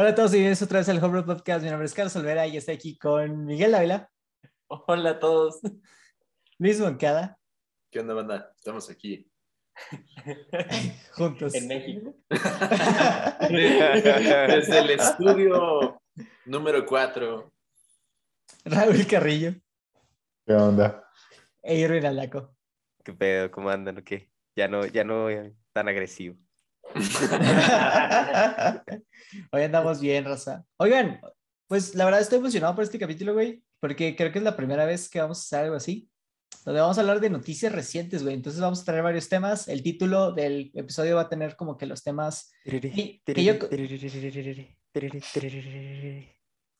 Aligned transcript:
Hola 0.00 0.12
a 0.12 0.14
todos 0.14 0.30
y 0.30 0.36
bienvenidos 0.36 0.62
otra 0.62 0.78
vez 0.78 0.88
al 0.88 0.96
Homebrew 1.04 1.26
Podcast. 1.26 1.62
Mi 1.62 1.68
nombre 1.68 1.84
es 1.84 1.92
Carlos 1.92 2.16
Olvera 2.16 2.46
y 2.46 2.56
estoy 2.56 2.74
aquí 2.74 2.96
con 2.96 3.44
Miguel 3.44 3.74
Ávila, 3.74 4.10
Hola 4.66 5.10
a 5.10 5.18
todos. 5.18 5.60
Luis 6.58 6.80
Moncada, 6.80 7.38
¿Qué 7.90 8.00
onda, 8.00 8.14
banda? 8.14 8.50
Estamos 8.56 8.88
aquí. 8.88 9.30
juntos. 11.12 11.54
En 11.54 11.68
México. 11.68 12.16
Desde 13.50 14.78
el 14.78 14.88
estudio 14.88 16.00
número 16.46 16.86
4. 16.86 17.52
Raúl 18.64 19.06
Carrillo 19.06 19.52
¿Qué 20.46 20.54
onda? 20.54 21.04
e 21.62 21.78
Irwin 21.78 22.06
Alaco. 22.06 22.56
¿Qué 23.04 23.12
pedo? 23.12 23.50
¿Cómo 23.50 23.68
andan? 23.68 23.98
¿O 23.98 24.02
qué? 24.02 24.30
Ya 24.56 24.66
no, 24.66 24.86
ya 24.86 25.04
no 25.04 25.26
tan 25.74 25.88
agresivo. 25.88 26.38
Hoy 29.52 29.62
andamos 29.62 30.00
bien, 30.00 30.24
raza. 30.24 30.64
Oigan, 30.76 31.20
pues 31.66 31.94
la 31.94 32.04
verdad 32.04 32.20
estoy 32.20 32.38
emocionado 32.38 32.74
por 32.74 32.84
este 32.84 32.98
capítulo, 32.98 33.34
güey, 33.34 33.62
porque 33.80 34.16
creo 34.16 34.32
que 34.32 34.38
es 34.38 34.44
la 34.44 34.56
primera 34.56 34.84
vez 34.84 35.08
que 35.08 35.20
vamos 35.20 35.38
a 35.38 35.42
hacer 35.42 35.64
algo 35.66 35.76
así, 35.76 36.08
donde 36.64 36.80
vamos 36.80 36.98
a 36.98 37.00
hablar 37.02 37.20
de 37.20 37.30
noticias 37.30 37.72
recientes, 37.72 38.22
güey. 38.22 38.34
Entonces 38.34 38.60
vamos 38.60 38.80
a 38.80 38.84
traer 38.84 39.02
varios 39.02 39.28
temas. 39.28 39.68
El 39.68 39.82
título 39.82 40.32
del 40.32 40.70
episodio 40.74 41.16
va 41.16 41.22
a 41.22 41.28
tener 41.28 41.56
como 41.56 41.76
que 41.76 41.86
los 41.86 42.02
temas... 42.02 42.52
Que 43.34 43.44
yo- 43.44 43.58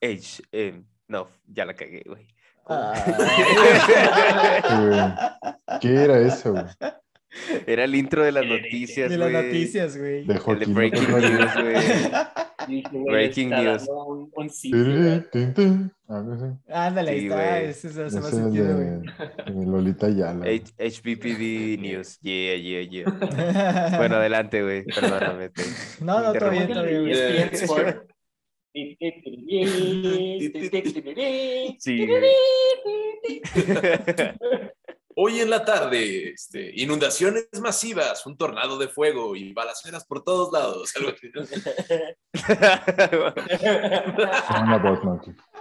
Age, 0.02 0.42
eh, 0.52 0.82
no, 1.08 1.28
ya 1.46 1.64
la 1.64 1.74
cagué, 1.74 2.02
güey. 2.06 2.26
Ah. 2.66 2.94
¿Qué 5.80 5.94
era 5.94 6.18
eso? 6.20 6.52
güey? 6.52 6.64
Era 7.66 7.84
el 7.84 7.94
intro 7.94 8.24
de 8.24 8.32
las 8.32 8.44
noticias, 8.44 9.08
de 9.10 9.16
las 9.16 9.30
noticias, 9.30 9.96
güey. 9.96 10.24
De 10.24 10.34
El 10.34 10.40
de 10.58 10.66
Breaking 10.66 11.08
News, 11.10 11.54
güey. 11.54 13.04
Breaking 13.04 13.50
está 13.50 13.62
news. 13.62 13.88
Un, 13.88 14.30
un 14.34 14.50
sitio. 14.50 15.24
Ándale, 16.68 17.10
ahí 17.10 17.20
Sí, 17.20 17.26
está. 17.26 17.36
güey. 17.36 17.64
Ese 17.70 17.88
se 17.88 18.02
sentido, 18.22 18.76
güey. 18.76 19.66
Lolita 19.66 20.08
Yala. 20.08 20.44
HBPD 20.46 21.78
News. 21.80 22.18
Yeah, 22.20 22.56
yeah, 22.56 22.82
yeah. 22.82 23.96
Bueno, 23.96 24.16
adelante, 24.16 24.62
güey. 24.62 24.84
Perdóname. 24.84 25.50
te- 25.50 25.62
no, 26.00 26.20
no, 26.20 26.32
todo 26.32 26.50
bien, 26.50 26.68
todo. 26.68 26.84
Eh. 26.86 27.50
Sí, 31.78 32.06
güey. 32.06 32.22
Hoy 35.22 35.38
en 35.38 35.50
la 35.50 35.66
tarde, 35.66 36.30
este, 36.30 36.72
inundaciones 36.80 37.46
masivas, 37.60 38.24
un 38.24 38.38
tornado 38.38 38.78
de 38.78 38.88
fuego 38.88 39.36
y 39.36 39.52
balaceras 39.52 40.06
por 40.06 40.24
todos 40.24 40.50
lados. 40.50 40.94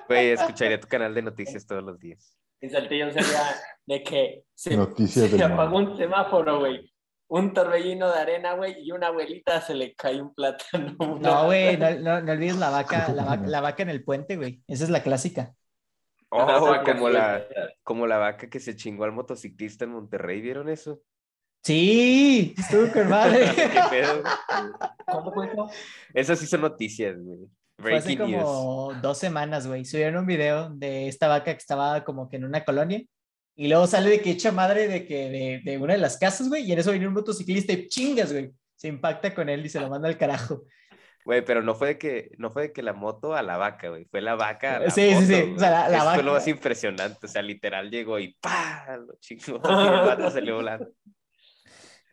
Güey, 0.08 0.30
escucharía 0.30 0.80
tu 0.80 0.88
canal 0.88 1.14
de 1.14 1.24
noticias 1.24 1.68
todos 1.68 1.84
los 1.84 2.00
días. 2.00 2.38
En 2.62 2.70
Saltillo 2.70 3.12
sería 3.12 3.44
de 3.86 4.02
que 4.02 4.46
se, 4.56 4.78
Noticias 4.78 5.30
se 5.30 5.36
del 5.36 5.52
apagó 5.52 5.76
un 5.76 5.98
semáforo, 5.98 6.60
güey. 6.60 6.94
Un 7.28 7.54
torbellino 7.54 8.10
de 8.14 8.18
arena, 8.18 8.54
güey, 8.54 8.81
y 8.81 8.94
una 8.94 9.08
abuelita 9.08 9.59
se 9.59 9.75
le 9.75 9.94
cae 9.94 10.22
un 10.22 10.34
plátano. 10.34 10.96
No, 11.19 11.48
güey, 11.48 11.75
no, 11.75 12.00
no, 12.00 12.22
no 12.22 12.31
olvides 12.31 12.56
la 12.56 12.69
vaca, 12.69 13.09
la 13.14 13.25
vaca, 13.25 13.44
la 13.46 13.59
vaca 13.59 13.84
en 13.84 13.90
el 13.90 14.06
puente, 14.06 14.38
güey. 14.38 14.64
Esa 14.68 14.86
es 14.86 14.90
la 14.90 15.03
clásica. 15.03 15.53
Oh, 16.31 16.84
como 16.85 17.09
la, 17.09 17.47
como 17.84 18.06
la 18.06 18.17
vaca 18.17 18.50
que 18.50 18.59
se 18.59 18.75
chingó 18.75 19.03
al 19.03 19.12
motociclista 19.12 19.85
en 19.85 19.91
Monterrey, 19.91 20.41
¿vieron 20.41 20.69
eso? 20.69 21.01
Sí, 21.63 22.53
estuvo 22.57 22.91
con 22.91 23.09
madre. 23.09 23.47
¿Qué 23.56 23.81
pedo? 23.90 24.23
¿Cómo 25.07 25.34
fue 25.34 25.47
eso? 25.47 25.69
Esas 26.13 26.39
sí 26.39 26.45
son 26.45 26.62
noticias, 26.62 27.18
güey. 27.19 27.39
Fue 27.79 27.95
hace 27.95 28.16
Breaking 28.16 28.31
news. 28.31 28.44
como 28.44 28.94
dos 29.01 29.18
semanas, 29.18 29.66
güey. 29.66 29.85
Subieron 29.85 30.18
un 30.18 30.25
video 30.25 30.69
de 30.69 31.07
esta 31.07 31.28
vaca 31.28 31.51
que 31.53 31.57
estaba 31.59 32.03
como 32.03 32.29
que 32.29 32.35
en 32.38 32.45
una 32.45 32.63
colonia. 32.63 33.01
Y 33.56 33.68
luego 33.68 33.88
sale 33.88 34.09
de 34.09 34.22
que 34.22 34.31
echa 34.31 34.51
madre 34.51 34.88
de 34.88 35.06
que 35.06 35.29
de, 35.29 35.62
de 35.63 35.78
una 35.78 35.94
de 35.94 36.00
las 36.00 36.18
casas, 36.18 36.47
güey. 36.47 36.63
Y 36.63 36.72
en 36.72 36.79
eso 36.79 36.91
viene 36.91 37.07
un 37.07 37.13
motociclista 37.13 37.73
y 37.73 37.88
chingas, 37.88 38.31
güey. 38.31 38.51
Se 38.75 38.88
impacta 38.88 39.34
con 39.34 39.50
él 39.50 39.66
y 39.66 39.69
se 39.69 39.79
lo 39.79 39.89
manda 39.89 40.07
al 40.07 40.18
carajo. 40.18 40.63
Güey, 41.25 41.44
pero 41.44 41.62
no 41.62 41.75
fue 41.75 41.90
de 41.90 41.97
que 41.97 42.31
no 42.38 42.50
fue 42.50 42.63
de 42.63 42.74
que 42.74 42.81
la 42.81 42.94
moto 42.94 43.35
a 43.35 43.44
la 43.44 43.57
vaca, 43.57 43.90
güey. 43.90 44.06
Fue 44.06 44.22
la 44.22 44.35
vaca 44.35 44.78
a 44.78 44.80
la 44.80 44.90
Sí, 44.90 45.13
sí, 45.16 45.25
sí. 45.25 45.53
O 45.56 45.59
sea, 45.59 45.69
la- 45.69 45.90
la 45.90 45.97
Eso 45.97 46.06
fue 46.06 46.12
vaca- 46.13 46.24
lo 46.24 46.34
más 46.34 46.47
impresionante. 46.47 47.25
O 47.25 47.30
sea, 47.30 47.41
literal 47.41 47.90
llegó 47.91 48.18
y 48.19 48.35
¡pa! 48.41 48.97
Lo 48.97 49.16
chingó. 49.19 49.62
Y 49.84 49.88
el 49.88 50.06
vato 50.06 50.31
salió 50.31 50.56
volando. 50.56 50.90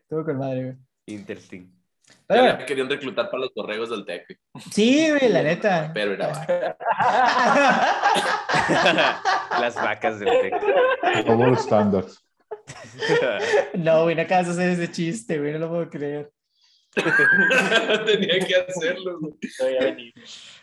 Estuvo 0.03 0.25
con 0.25 0.39
madre, 0.39 0.63
güey. 0.63 0.77
Interesting. 1.07 1.73
Pero 2.29 2.45
Ya 2.45 2.59
la 2.59 2.67
querían 2.67 2.89
reclutar 2.89 3.27
para 3.31 3.41
los 3.43 3.55
borregos 3.55 3.91
del 3.91 4.05
TEC. 4.05 4.39
sí, 4.71 5.11
güey, 5.11 5.29
la 5.29 5.43
neta. 5.43 5.91
Pero 5.95 6.13
era 6.13 6.29
vaca. 6.29 6.77
Las 9.61 9.75
vacas 9.77 10.19
del 10.21 10.29
TEC. 10.29 11.25
Double 11.27 11.57
standards. 11.57 12.23
No, 13.75 14.05
güey, 14.05 14.15
no 14.17 14.23
acabas 14.23 14.47
de 14.47 14.53
hacer 14.53 14.71
ese 14.71 14.91
chiste, 14.91 15.39
güey. 15.39 15.53
No 15.53 15.59
lo 15.61 15.69
puedo 15.69 15.91
creer. 15.91 16.31
Tenía 18.07 18.39
que 18.47 18.57
hacerlo. 18.57 19.21
güey. 19.21 20.15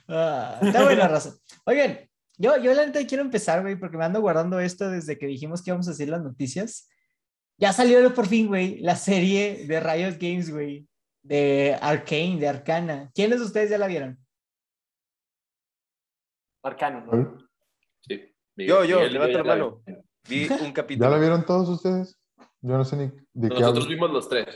Ah, 0.07 0.59
está 0.61 0.83
buena 0.83 1.07
razón. 1.07 1.35
Oigan, 1.65 1.99
yo, 2.37 2.57
yo 2.57 2.73
la 2.73 2.85
neta 2.85 3.05
quiero 3.05 3.23
empezar, 3.23 3.61
güey, 3.61 3.75
porque 3.75 3.97
me 3.97 4.05
ando 4.05 4.21
guardando 4.21 4.59
esto 4.59 4.89
desde 4.89 5.17
que 5.17 5.27
dijimos 5.27 5.61
que 5.61 5.69
íbamos 5.69 5.87
a 5.87 5.91
hacer 5.91 6.09
las 6.09 6.23
noticias. 6.23 6.89
Ya 7.57 7.71
salió 7.71 8.13
por 8.13 8.27
fin, 8.27 8.47
güey, 8.47 8.79
la 8.79 8.95
serie 8.95 9.67
de 9.67 9.79
Riot 9.79 10.17
Games, 10.19 10.51
güey, 10.51 10.87
de 11.21 11.77
Arcane, 11.79 12.39
de 12.39 12.47
Arcana. 12.47 13.11
¿Quiénes 13.13 13.39
de 13.39 13.45
ustedes 13.45 13.69
ya 13.69 13.77
la 13.77 13.87
vieron? 13.87 14.17
Arcano, 16.63 17.05
¿no? 17.05 17.37
Sí. 18.01 18.33
Yo, 18.55 18.83
yo, 18.83 18.97
Miguel, 18.97 19.13
levanta 19.13 19.37
la 19.37 19.43
mano. 19.43 19.83
vi. 20.27 20.47
Un 20.65 20.71
capítulo. 20.71 21.07
¿Ya 21.07 21.15
la 21.15 21.19
vieron 21.19 21.45
todos 21.45 21.69
ustedes? 21.69 22.19
Yo 22.61 22.77
no 22.77 22.85
sé 22.85 22.95
ni 22.95 23.11
de 23.33 23.49
qué 23.49 23.59
Nosotros 23.59 23.87
vimos 23.87 24.09
los 24.09 24.27
tres. 24.27 24.47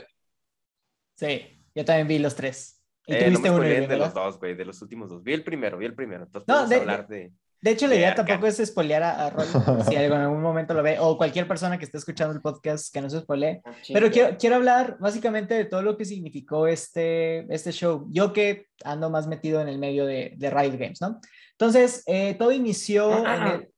Sí, 1.14 1.57
yo 1.78 1.84
también 1.84 2.08
vi 2.08 2.18
los 2.18 2.34
tres. 2.34 2.82
Y 3.06 3.14
Eh, 3.14 3.18
tú 3.18 3.24
no 3.24 3.30
viste 3.30 3.50
me 3.50 3.56
uno, 3.56 3.66
Irving, 3.68 3.88
de 3.88 3.96
los 3.96 4.12
dos, 4.12 4.38
güey, 4.38 4.54
de 4.54 4.64
los 4.64 4.82
últimos 4.82 5.08
dos. 5.08 5.22
Vi 5.22 5.32
el 5.32 5.44
primero, 5.44 5.78
vi 5.78 5.86
el 5.86 5.94
primero. 5.94 6.24
Entonces 6.24 6.46
No, 6.48 6.66
de- 6.68 6.76
hablar 6.76 7.06
de... 7.08 7.32
De 7.60 7.72
hecho, 7.72 7.86
la 7.88 7.94
de 7.94 7.98
idea 7.98 8.10
Arcane. 8.10 8.28
tampoco 8.28 8.46
es 8.46 8.64
spoilear 8.68 9.02
a, 9.02 9.26
a 9.26 9.30
Roy, 9.30 9.44
si 9.88 9.96
algo 9.96 10.14
en 10.14 10.20
algún 10.20 10.40
momento 10.42 10.74
lo 10.74 10.82
ve, 10.84 10.96
o 11.00 11.16
cualquier 11.18 11.48
persona 11.48 11.76
que 11.76 11.84
esté 11.86 11.98
escuchando 11.98 12.32
el 12.32 12.40
podcast 12.40 12.94
que 12.94 13.00
no 13.00 13.10
se 13.10 13.18
spoilee. 13.20 13.62
Ah, 13.64 13.72
Pero 13.92 14.12
quiero, 14.12 14.36
quiero 14.38 14.54
hablar 14.56 14.96
básicamente 15.00 15.54
de 15.54 15.64
todo 15.64 15.82
lo 15.82 15.96
que 15.96 16.04
significó 16.04 16.68
este, 16.68 17.52
este 17.52 17.72
show. 17.72 18.06
Yo 18.10 18.32
que 18.32 18.66
ando 18.84 19.10
más 19.10 19.26
metido 19.26 19.60
en 19.60 19.66
el 19.68 19.78
medio 19.80 20.06
de, 20.06 20.34
de 20.36 20.50
Riot 20.50 20.78
Games, 20.78 21.00
¿no? 21.00 21.20
Entonces, 21.52 22.04
eh, 22.06 22.36
todo 22.38 22.52
inició 22.52 23.10
en 23.26 23.42
el, 23.48 23.68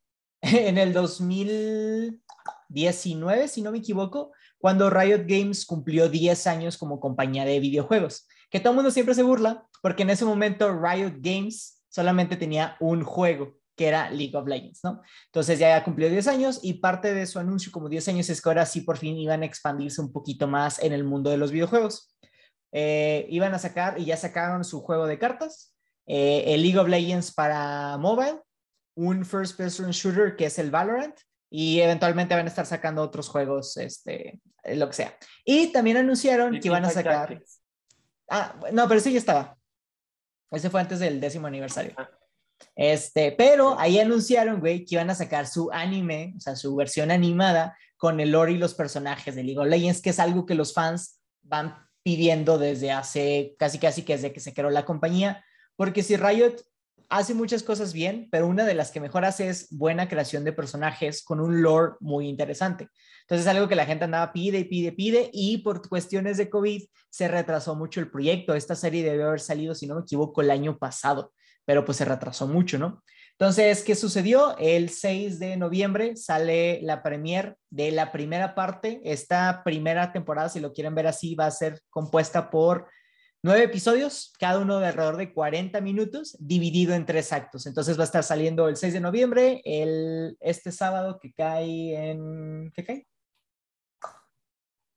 en 0.43 0.77
el 0.77 0.93
2019, 0.93 3.49
si 3.49 3.63
no 3.63 3.73
me 3.73 3.79
equivoco, 3.79 4.33
cuando 4.61 4.91
Riot 4.91 5.25
Games 5.27 5.65
cumplió 5.65 6.09
10 6.09 6.47
años 6.47 6.77
como 6.77 7.01
compañía 7.01 7.45
de 7.45 7.61
videojuegos. 7.61 8.29
Que 8.51 8.61
todo 8.61 8.73
el 8.73 8.77
mundo 8.77 8.91
siempre 8.91 9.15
se 9.15 9.23
burla, 9.23 9.67
porque 9.81 10.03
en 10.03 10.11
ese 10.11 10.25
momento 10.25 10.79
Riot 10.79 11.15
Games 11.19 11.83
solamente 11.89 12.37
tenía 12.37 12.77
un 12.79 13.03
juego, 13.03 13.57
que 13.75 13.89
era 13.89 14.11
League 14.11 14.37
of 14.37 14.47
Legends, 14.47 14.81
¿no? 14.85 15.01
Entonces 15.27 15.59
ya 15.59 15.83
cumplió 15.83 16.11
10 16.11 16.29
años 16.29 16.61
y 16.63 16.75
parte 16.75 17.15
de 17.15 17.27
su 17.27 17.39
anuncio 17.39 17.73
como 17.73 17.89
10 17.89 18.09
años 18.09 18.29
es 18.29 18.43
que 18.43 18.49
ahora 18.51 18.67
sí 18.67 18.83
por 18.83 18.99
fin 18.99 19.17
iban 19.17 19.43
a 19.43 19.47
expandirse 19.47 20.03
un 20.03 20.13
poquito 20.13 20.47
más 20.47 20.83
en 20.83 20.93
el 20.93 21.05
mundo 21.05 21.31
de 21.31 21.39
los 21.39 21.53
videojuegos. 21.53 22.15
Eh, 22.73 23.27
iban 23.31 23.55
a 23.55 23.59
sacar 23.59 23.99
y 23.99 24.05
ya 24.05 24.17
sacaron 24.19 24.65
su 24.65 24.83
juego 24.83 25.07
de 25.07 25.19
cartas, 25.19 25.75
eh, 26.07 26.45
el 26.49 26.63
League 26.63 26.79
of 26.79 26.89
Legends 26.89 27.33
para 27.33 27.97
mobile, 27.97 28.41
un 28.95 29.25
first 29.25 29.57
person 29.57 29.91
shooter 29.91 30.37
que 30.37 30.45
es 30.45 30.59
el 30.59 30.71
Valorant 30.71 31.19
y 31.51 31.81
eventualmente 31.81 32.35
van 32.35 32.47
a 32.47 32.49
estar 32.49 32.65
sacando 32.65 33.03
otros 33.03 33.29
juegos, 33.29 33.77
este, 33.77 34.41
eh, 34.63 34.77
lo 34.77 34.87
que 34.87 34.95
sea. 34.95 35.17
Y 35.45 35.73
también 35.73 35.97
anunciaron 35.97 36.61
que 36.61 36.69
iban 36.69 36.85
a 36.85 36.91
sacar... 36.91 37.29
Tactics. 37.29 37.61
Ah, 38.29 38.55
no, 38.73 38.87
pero 38.87 38.99
ese 38.99 39.13
ya 39.13 39.19
estaba. 39.19 39.59
Ese 40.53 40.71
fue 40.71 40.81
antes 40.81 41.01
del 41.01 41.21
décimo 41.21 41.49
aniversario. 41.49 41.95
Este, 42.77 43.33
pero 43.33 43.79
ahí 43.79 43.99
anunciaron, 43.99 44.61
güey, 44.61 44.85
que 44.85 44.95
iban 44.95 45.11
a 45.11 45.15
sacar 45.15 45.47
su 45.47 45.71
anime, 45.73 46.35
o 46.37 46.41
sea, 46.41 46.55
su 46.55 46.75
versión 46.77 47.11
animada 47.11 47.77
con 47.97 48.21
el 48.21 48.31
lore 48.31 48.53
y 48.53 48.59
los 48.59 48.75
personajes 48.75 49.35
de 49.35 49.43
League 49.43 49.59
of 49.59 49.67
Legends, 49.67 50.01
que 50.01 50.11
es 50.11 50.21
algo 50.21 50.47
que 50.47 50.55
los 50.55 50.73
fans 50.73 51.21
van 51.43 51.75
pidiendo 52.03 52.59
desde 52.59 52.93
hace 52.93 53.55
casi 53.59 53.79
casi 53.79 54.03
que 54.03 54.15
desde 54.15 54.33
que 54.33 54.41
se 54.41 54.55
creó 54.55 54.71
la 54.71 54.85
compañía, 54.85 55.45
porque 55.77 56.03
si 56.03 56.17
Riot 56.17 56.63
hace 57.11 57.35
muchas 57.35 57.63
cosas 57.63 57.93
bien, 57.93 58.29
pero 58.31 58.47
una 58.47 58.65
de 58.65 58.75
las 58.75 58.91
que 58.91 59.01
mejor 59.01 59.25
hace 59.25 59.49
es 59.49 59.69
buena 59.77 60.09
creación 60.09 60.45
de 60.45 60.53
personajes 60.53 61.23
con 61.23 61.41
un 61.41 61.61
lore 61.61 61.95
muy 62.01 62.29
interesante. 62.29 62.89
Entonces, 63.23 63.47
algo 63.49 63.69
que 63.69 63.75
la 63.75 63.85
gente 63.85 64.05
andaba 64.05 64.33
pide 64.33 64.65
pide, 64.65 64.93
pide, 64.93 65.29
y 65.33 65.59
por 65.59 65.87
cuestiones 65.89 66.37
de 66.37 66.49
COVID 66.49 66.83
se 67.11 67.29
retrasó 67.29 67.75
mucho 67.75 68.01
el 68.01 68.11
proyecto. 68.11 68.55
Esta 68.55 68.77
serie 68.77 69.05
debe 69.05 69.25
haber 69.25 69.41
salido, 69.41 69.75
si 69.75 69.87
no 69.87 69.97
me 69.97 70.03
equivoco, 70.03 70.41
el 70.41 70.51
año 70.51 70.79
pasado, 70.79 71.33
pero 71.65 71.85
pues 71.85 71.99
se 71.99 72.05
retrasó 72.05 72.47
mucho, 72.47 72.79
¿no? 72.79 73.03
Entonces, 73.33 73.83
¿qué 73.83 73.95
sucedió? 73.95 74.57
El 74.59 74.91
6 74.91 75.39
de 75.39 75.57
noviembre 75.57 76.15
sale 76.17 76.81
la 76.83 77.03
premier 77.03 77.57
de 77.71 77.91
la 77.91 78.13
primera 78.13 78.55
parte. 78.55 79.01
Esta 79.03 79.63
primera 79.65 80.13
temporada, 80.13 80.51
si 80.51 80.61
lo 80.61 80.73
quieren 80.73 80.95
ver 80.95 81.07
así, 81.07 81.35
va 81.35 81.47
a 81.47 81.51
ser 81.51 81.81
compuesta 81.89 82.51
por 82.51 82.87
nueve 83.43 83.65
episodios, 83.65 84.33
cada 84.39 84.59
uno 84.59 84.79
de 84.81 84.87
alrededor 84.89 85.17
de 85.17 85.33
40 85.33 85.81
minutos, 85.81 86.37
dividido 86.41 86.95
en 86.95 87.07
tres 87.07 87.33
actos. 87.33 87.67
Entonces 87.67 87.97
va 87.99 88.03
a 88.03 88.05
estar 88.05 88.23
saliendo 88.25 88.69
el 88.69 88.77
6 88.77 88.93
de 88.93 89.01
noviembre, 89.01 89.63
el, 89.65 90.37
este 90.41 90.73
sábado 90.73 91.19
que 91.21 91.33
cae 91.33 92.11
en... 92.11 92.71
¿Qué 92.75 92.85
cae? 92.85 93.07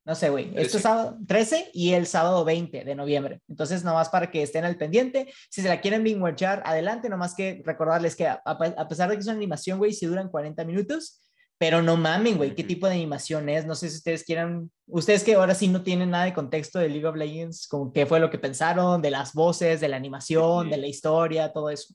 No 0.06 0.16
sé, 0.16 0.30
güey. 0.30 0.48
Este 0.50 0.64
13. 0.64 0.80
sábado 0.80 1.18
13 1.26 1.70
y 1.74 1.94
el 1.94 2.08
sábado 2.08 2.44
20 2.44 2.84
de 2.84 2.94
noviembre. 2.96 3.42
Entonces, 3.48 3.86
nomás 3.86 4.10
para 4.10 4.30
que 4.30 4.44
estén 4.44 4.66
al 4.66 4.76
pendiente. 4.76 5.32
Si 5.50 5.62
se 5.62 5.70
la 5.70 5.80
quieren 5.80 6.04
bingear, 6.04 6.62
adelante. 6.66 7.08
Nomás 7.08 7.34
que 7.34 7.62
recordarles 7.66 8.18
que 8.18 8.28
a, 8.28 8.42
a- 8.44 8.88
pesar 8.90 9.10
de 9.10 9.16
que 9.16 9.22
es 9.22 9.28
una 9.28 9.38
animación, 9.38 9.78
güey, 9.78 9.94
sí 9.94 10.06
duran 10.06 10.28
40 10.30 10.66
minutos. 10.66 11.22
Pero 11.60 11.82
no 11.82 11.96
mamen, 11.96 12.38
güey, 12.38 12.56
qué 12.56 12.64
tipo 12.64 12.88
de 12.88 12.94
animación 12.96 13.48
es. 13.48 13.66
No 13.66 13.76
sé 13.76 13.90
si 13.90 13.98
ustedes 13.98 14.24
quieran. 14.24 14.70
Ustedes 14.88 15.24
que 15.24 15.36
ahora 15.36 15.56
sí 15.56 15.68
no 15.68 15.82
tienen 15.84 16.10
nada 16.10 16.26
de 16.26 16.34
contexto 16.34 16.80
de 16.80 16.90
League 16.90 17.06
of 17.06 17.16
Legends, 17.16 17.68
como 17.68 17.94
qué 17.94 18.06
fue 18.06 18.20
lo 18.20 18.30
que 18.30 18.38
pensaron, 18.40 19.02
de 19.02 19.12
las 19.12 19.34
voces, 19.34 19.80
de 19.80 19.88
la 19.88 19.96
animación, 19.98 20.70
de 20.70 20.78
la 20.78 20.88
historia, 20.88 21.54
todo 21.54 21.70
eso. 21.70 21.94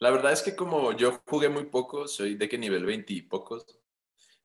La 0.00 0.10
verdad 0.10 0.32
es 0.32 0.42
que 0.42 0.56
como 0.56 0.92
yo 0.96 1.20
jugué 1.26 1.48
muy 1.50 1.66
poco, 1.66 2.08
soy 2.08 2.34
de 2.34 2.48
que 2.48 2.56
nivel 2.56 2.86
20 2.86 3.12
y 3.12 3.22
pocos, 3.22 3.66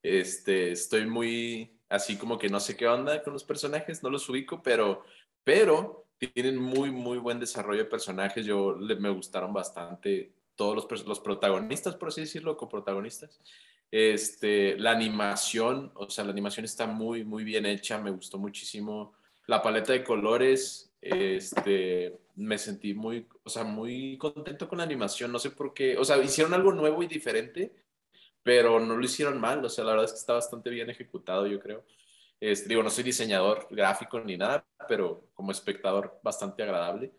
este, 0.03 0.71
estoy 0.73 1.07
muy 1.07 1.79
así 1.87 2.17
como 2.17 2.37
que 2.37 2.49
no 2.49 2.59
sé 2.59 2.75
qué 2.75 2.87
onda 2.87 3.23
con 3.23 3.33
los 3.33 3.43
personajes, 3.45 4.03
no 4.03 4.09
los 4.09 4.27
ubico, 4.29 4.61
pero, 4.61 5.03
pero 5.43 6.07
tienen 6.17 6.57
muy, 6.57 6.91
muy 6.91 7.17
buen 7.19 7.39
desarrollo 7.39 7.79
de 7.79 7.89
personajes. 7.89 8.45
Yo 8.45 8.73
le- 8.75 8.97
me 8.97 9.09
gustaron 9.09 9.53
bastante 9.53 10.34
todos 10.55 10.75
los, 10.75 11.05
los 11.05 11.19
protagonistas, 11.19 11.95
por 11.95 12.09
así 12.09 12.21
decirlo, 12.21 12.57
coprotagonistas. 12.57 13.39
Este, 13.91 14.77
la 14.77 14.91
animación, 14.91 15.91
o 15.95 16.09
sea, 16.09 16.23
la 16.23 16.31
animación 16.31 16.65
está 16.65 16.87
muy, 16.87 17.23
muy 17.23 17.43
bien 17.43 17.65
hecha, 17.65 17.99
me 17.99 18.11
gustó 18.11 18.37
muchísimo. 18.37 19.13
La 19.47 19.61
paleta 19.61 19.93
de 19.93 20.03
colores, 20.03 20.91
este, 21.01 22.17
me 22.35 22.57
sentí 22.57 22.93
muy, 22.93 23.27
o 23.43 23.49
sea, 23.49 23.63
muy 23.63 24.17
contento 24.17 24.67
con 24.67 24.79
la 24.79 24.83
animación, 24.83 25.31
no 25.31 25.39
sé 25.39 25.51
por 25.51 25.73
qué, 25.73 25.97
o 25.97 26.03
sea, 26.03 26.17
hicieron 26.17 26.53
algo 26.53 26.73
nuevo 26.73 27.03
y 27.03 27.07
diferente, 27.07 27.73
pero 28.43 28.79
no 28.79 28.97
lo 28.97 29.05
hicieron 29.05 29.39
mal, 29.39 29.63
o 29.63 29.69
sea, 29.69 29.83
la 29.83 29.91
verdad 29.91 30.05
es 30.05 30.11
que 30.11 30.19
está 30.19 30.33
bastante 30.33 30.69
bien 30.69 30.89
ejecutado, 30.89 31.47
yo 31.47 31.59
creo. 31.59 31.85
Este, 32.39 32.69
digo, 32.69 32.83
no 32.83 32.89
soy 32.89 33.03
diseñador 33.03 33.67
gráfico 33.71 34.19
ni 34.19 34.35
nada, 34.37 34.65
pero 34.87 35.29
como 35.33 35.51
espectador 35.51 36.19
bastante 36.21 36.63
agradable. 36.63 37.13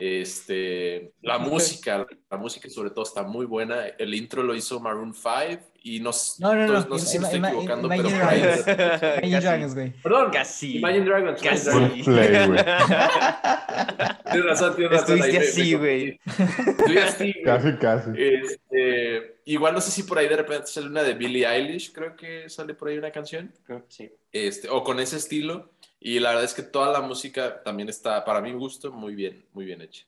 Este, 0.00 1.12
la 1.22 1.38
música, 1.38 2.06
la 2.30 2.36
música 2.36 2.68
sobre 2.70 2.90
todo 2.90 3.04
está 3.04 3.22
muy 3.22 3.46
buena. 3.46 3.86
El 3.98 4.14
intro 4.14 4.42
lo 4.42 4.54
hizo 4.54 4.80
Maroon 4.80 5.14
5 5.14 5.62
y 5.82 6.00
no, 6.00 6.10
No, 6.40 6.54
no, 6.54 6.66
no. 6.84 6.98
sé 6.98 7.06
si 7.06 7.18
me 7.18 7.24
estoy 7.26 7.40
equivocando, 7.40 7.86
Imagine 7.86 8.08
pero 8.08 8.20
por 8.20 8.28
ahí- 8.28 8.40
Dragons. 8.40 8.66
Imagine 8.68 9.30
Casi. 9.32 9.46
Dragons, 9.46 9.74
güey. 9.74 9.90
Perdón, 10.02 10.30
Casi. 10.32 10.78
Imagine 10.78 11.04
Dragons. 11.04 11.42
Imagine 11.42 11.50
Casi. 11.50 11.70
Dragons. 11.70 12.06
Good 12.06 12.14
play, 12.14 12.46
güey. 12.46 12.64
Tienes 14.30 14.44
razón, 14.46 14.76
tienes 14.76 14.92
razón. 15.00 15.18
Estuviste 15.18 15.38
así, 15.48 15.74
güey. 15.74 16.20
Estuve 16.26 17.00
así. 17.02 17.34
Casi, 17.44 17.72
casi. 17.76 18.10
Este, 18.16 19.36
igual 19.46 19.74
no 19.74 19.80
sé 19.80 19.90
si 19.90 20.02
por 20.02 20.18
ahí 20.18 20.28
de 20.28 20.36
repente 20.36 20.66
sale 20.66 20.86
una 20.88 21.02
de 21.02 21.14
Billie 21.14 21.46
Eilish, 21.46 21.92
creo 21.92 22.14
que 22.16 22.48
sale 22.50 22.74
por 22.74 22.88
ahí 22.88 22.98
una 22.98 23.10
canción, 23.10 23.52
Sí. 23.88 24.10
este, 24.32 24.68
o 24.68 24.84
con 24.84 25.00
ese 25.00 25.16
estilo. 25.16 25.70
Y 26.00 26.20
la 26.20 26.30
verdad 26.30 26.44
es 26.44 26.54
que 26.54 26.62
toda 26.62 26.92
la 26.92 27.00
música 27.00 27.62
también 27.62 27.88
está, 27.88 28.24
para 28.24 28.40
mi 28.40 28.52
gusto, 28.52 28.92
muy 28.92 29.14
bien, 29.14 29.46
muy 29.52 29.64
bien 29.64 29.82
hecha. 29.82 30.04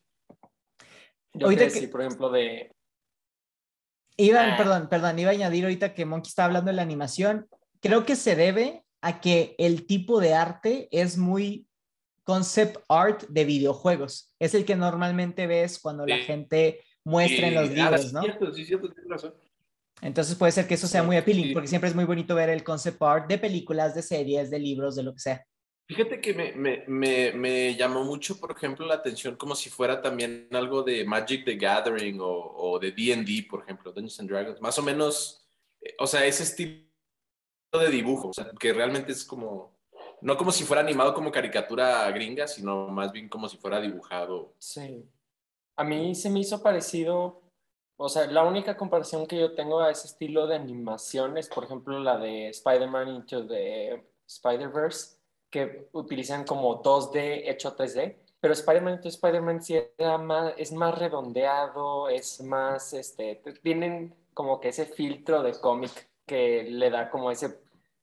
Yo 1.34 1.46
Ahorita 1.46 1.64
que- 1.66 1.70
decía, 1.70 1.90
por 1.90 2.00
ejemplo, 2.02 2.30
de... 2.30 2.74
Iba, 4.16 4.54
Ah. 4.54 4.56
perdón, 4.56 4.88
perdón, 4.88 5.18
iba 5.18 5.30
a 5.30 5.34
añadir 5.34 5.64
ahorita 5.64 5.94
que 5.94 6.04
Monkey 6.04 6.28
está 6.28 6.44
hablando 6.44 6.70
de 6.70 6.76
la 6.76 6.82
animación. 6.82 7.48
Creo 7.80 8.04
que 8.04 8.16
se 8.16 8.36
debe 8.36 8.84
a 9.00 9.20
que 9.20 9.54
el 9.58 9.86
tipo 9.86 10.20
de 10.20 10.34
arte 10.34 10.88
es 10.92 11.16
muy 11.16 11.66
concept 12.24 12.78
art 12.88 13.22
de 13.28 13.44
videojuegos. 13.44 14.34
Es 14.38 14.54
el 14.54 14.64
que 14.64 14.76
normalmente 14.76 15.46
ves 15.46 15.78
cuando 15.80 16.06
la 16.06 16.16
Sí. 16.16 16.22
gente 16.24 16.84
muestra 17.04 17.46
en 17.46 17.52
Y- 17.52 17.56
los 17.56 17.70
ah, 17.70 17.72
libros, 17.72 18.02
sí, 18.02 18.12
¿no? 18.12 18.22
cierto, 18.22 18.52
sí, 18.52 18.64
cierto, 18.64 18.90
tienes 18.90 19.10
razón. 19.10 19.34
Entonces 20.02 20.34
puede 20.36 20.52
ser 20.52 20.66
que 20.68 20.74
eso 20.74 20.86
sea 20.86 21.02
muy 21.02 21.16
appealing, 21.16 21.48
sí. 21.48 21.52
porque 21.54 21.68
siempre 21.68 21.88
es 21.88 21.96
muy 21.96 22.04
bonito 22.04 22.34
ver 22.34 22.50
el 22.50 22.62
concept 22.62 23.02
art 23.02 23.26
de 23.28 23.38
películas, 23.38 23.94
de 23.94 24.02
series, 24.02 24.50
de 24.50 24.58
libros, 24.58 24.96
de 24.96 25.02
lo 25.02 25.14
que 25.14 25.20
sea. 25.20 25.46
Fíjate 25.90 26.20
que 26.20 26.32
me, 26.32 26.52
me, 26.52 26.84
me, 26.86 27.32
me 27.32 27.74
llamó 27.74 28.04
mucho, 28.04 28.38
por 28.38 28.52
ejemplo, 28.52 28.86
la 28.86 28.94
atención 28.94 29.34
como 29.34 29.56
si 29.56 29.70
fuera 29.70 30.00
también 30.00 30.46
algo 30.52 30.84
de 30.84 31.04
Magic 31.04 31.44
the 31.44 31.56
Gathering 31.56 32.20
o, 32.20 32.28
o 32.28 32.78
de 32.78 32.92
D&D, 32.92 33.48
por 33.50 33.64
ejemplo, 33.64 33.90
Dungeons 33.90 34.20
and 34.20 34.30
Dragons. 34.30 34.60
Más 34.60 34.78
o 34.78 34.84
menos, 34.84 35.44
eh, 35.80 35.96
o 35.98 36.06
sea, 36.06 36.24
ese 36.24 36.44
estilo 36.44 36.86
de 37.72 37.88
dibujo, 37.90 38.28
o 38.28 38.32
sea, 38.32 38.52
que 38.56 38.72
realmente 38.72 39.10
es 39.10 39.24
como, 39.24 39.76
no 40.20 40.36
como 40.36 40.52
si 40.52 40.62
fuera 40.62 40.80
animado 40.80 41.12
como 41.12 41.32
caricatura 41.32 42.08
gringa, 42.12 42.46
sino 42.46 42.86
más 42.86 43.10
bien 43.10 43.28
como 43.28 43.48
si 43.48 43.56
fuera 43.56 43.80
dibujado. 43.80 44.54
Sí. 44.60 45.04
A 45.76 45.82
mí 45.82 46.14
se 46.14 46.30
me 46.30 46.38
hizo 46.38 46.62
parecido, 46.62 47.42
o 47.96 48.08
sea, 48.08 48.28
la 48.28 48.44
única 48.44 48.76
comparación 48.76 49.26
que 49.26 49.40
yo 49.40 49.56
tengo 49.56 49.80
a 49.80 49.90
ese 49.90 50.06
estilo 50.06 50.46
de 50.46 50.54
animación 50.54 51.36
es, 51.36 51.48
por 51.48 51.64
ejemplo, 51.64 51.98
la 51.98 52.16
de 52.16 52.50
Spider-Man 52.50 53.08
Into 53.08 53.44
the 53.48 54.04
Spider-Verse, 54.28 55.19
que 55.50 55.88
utilizan 55.92 56.44
como 56.44 56.82
2D 56.82 57.50
hecho 57.50 57.76
3D, 57.76 58.16
pero 58.40 58.54
Spider-Man 58.54 59.00
Spider-Man 59.04 59.62
sí 59.62 59.78
era 59.98 60.16
más, 60.16 60.54
es 60.56 60.72
más 60.72 60.98
redondeado, 60.98 62.08
es 62.08 62.40
más, 62.42 62.92
este, 62.94 63.42
tienen 63.62 64.14
como 64.32 64.60
que 64.60 64.68
ese 64.68 64.86
filtro 64.86 65.42
de 65.42 65.52
cómic 65.52 66.08
que 66.24 66.62
le 66.62 66.90
da 66.90 67.10
como 67.10 67.30
ese, 67.30 67.60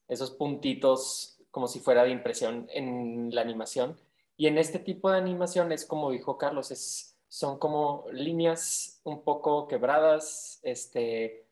esos 0.07 0.31
puntitos 0.31 1.39
como 1.49 1.67
si 1.67 1.79
fuera 1.79 2.03
de 2.03 2.11
impresión 2.11 2.67
en 2.71 3.33
la 3.33 3.41
animación. 3.41 3.97
Y 4.35 4.45
en 4.45 4.59
este 4.59 4.77
tipo 4.77 5.09
de 5.09 5.17
animaciones, 5.17 5.85
como 5.85 6.11
dijo 6.11 6.37
Carlos, 6.37 6.69
es, 6.69 7.17
son 7.29 7.57
como 7.57 8.05
líneas 8.11 9.01
un 9.03 9.23
poco 9.23 9.67
quebradas, 9.67 10.59
este, 10.61 11.46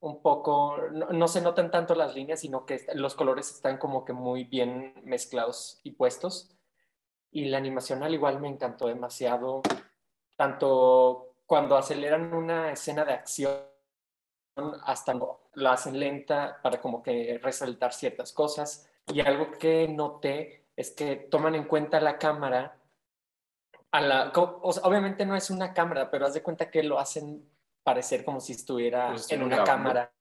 un 0.00 0.22
poco, 0.22 0.76
no, 0.90 1.28
se 1.28 1.40
notan 1.40 1.70
tanto 1.70 1.94
las 1.94 2.14
líneas, 2.14 2.40
sino 2.40 2.64
que 2.64 2.86
los 2.94 3.14
colores 3.14 3.50
están 3.50 3.78
como 3.78 4.04
que 4.04 4.12
muy 4.12 4.44
bien 4.44 4.94
mezclados 5.04 5.80
y 5.82 5.92
puestos. 5.92 6.54
Y 7.30 7.46
la 7.46 7.58
animación 7.58 8.02
al 8.02 8.14
igual 8.14 8.40
me 8.40 8.48
encantó 8.48 8.86
demasiado, 8.86 9.62
tanto 10.36 11.34
cuando 11.46 11.76
aceleran 11.76 12.32
una 12.32 12.72
escena 12.72 13.04
de 13.04 13.12
acción 13.12 13.52
hasta 14.84 15.14
la 15.54 15.72
hacen 15.72 15.98
lenta 15.98 16.60
para 16.62 16.80
como 16.80 17.02
que 17.02 17.38
resaltar 17.42 17.92
ciertas 17.92 18.32
cosas. 18.32 18.88
Y 19.06 19.20
algo 19.20 19.52
que 19.52 19.88
noté 19.88 20.66
es 20.76 20.90
que 20.92 21.16
toman 21.16 21.54
en 21.54 21.64
cuenta 21.64 22.00
la 22.00 22.18
cámara. 22.18 22.76
A 23.90 24.00
la, 24.00 24.32
obviamente 24.34 25.24
no 25.26 25.34
es 25.34 25.50
una 25.50 25.72
cámara, 25.72 26.10
pero 26.10 26.26
haz 26.26 26.34
de 26.34 26.42
cuenta 26.42 26.70
que 26.70 26.82
lo 26.82 26.98
hacen 26.98 27.48
parecer 27.88 28.22
como 28.22 28.38
si 28.38 28.52
estuviera 28.52 29.16
si 29.16 29.34
en 29.34 29.42
una 29.42 29.64
cámara. 29.64 30.12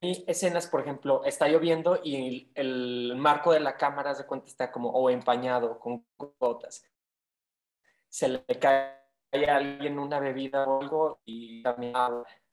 Y 0.00 0.24
escenas, 0.26 0.66
por 0.66 0.80
ejemplo, 0.80 1.22
está 1.24 1.46
lloviendo 1.46 2.00
y 2.02 2.16
el, 2.16 2.50
el 2.54 3.16
marco 3.16 3.52
de 3.52 3.60
la 3.60 3.76
cámara, 3.76 4.14
de 4.14 4.24
cuenta, 4.24 4.46
está 4.46 4.72
como 4.72 4.88
o 4.88 5.10
empañado 5.10 5.78
con 5.78 6.06
gotas. 6.38 6.84
Se 8.08 8.28
le 8.28 8.44
cae 8.58 8.96
a 9.46 9.56
alguien 9.56 9.98
una 9.98 10.20
bebida 10.20 10.66
o 10.66 10.80
algo 10.80 11.20
y 11.26 11.62
también 11.62 11.92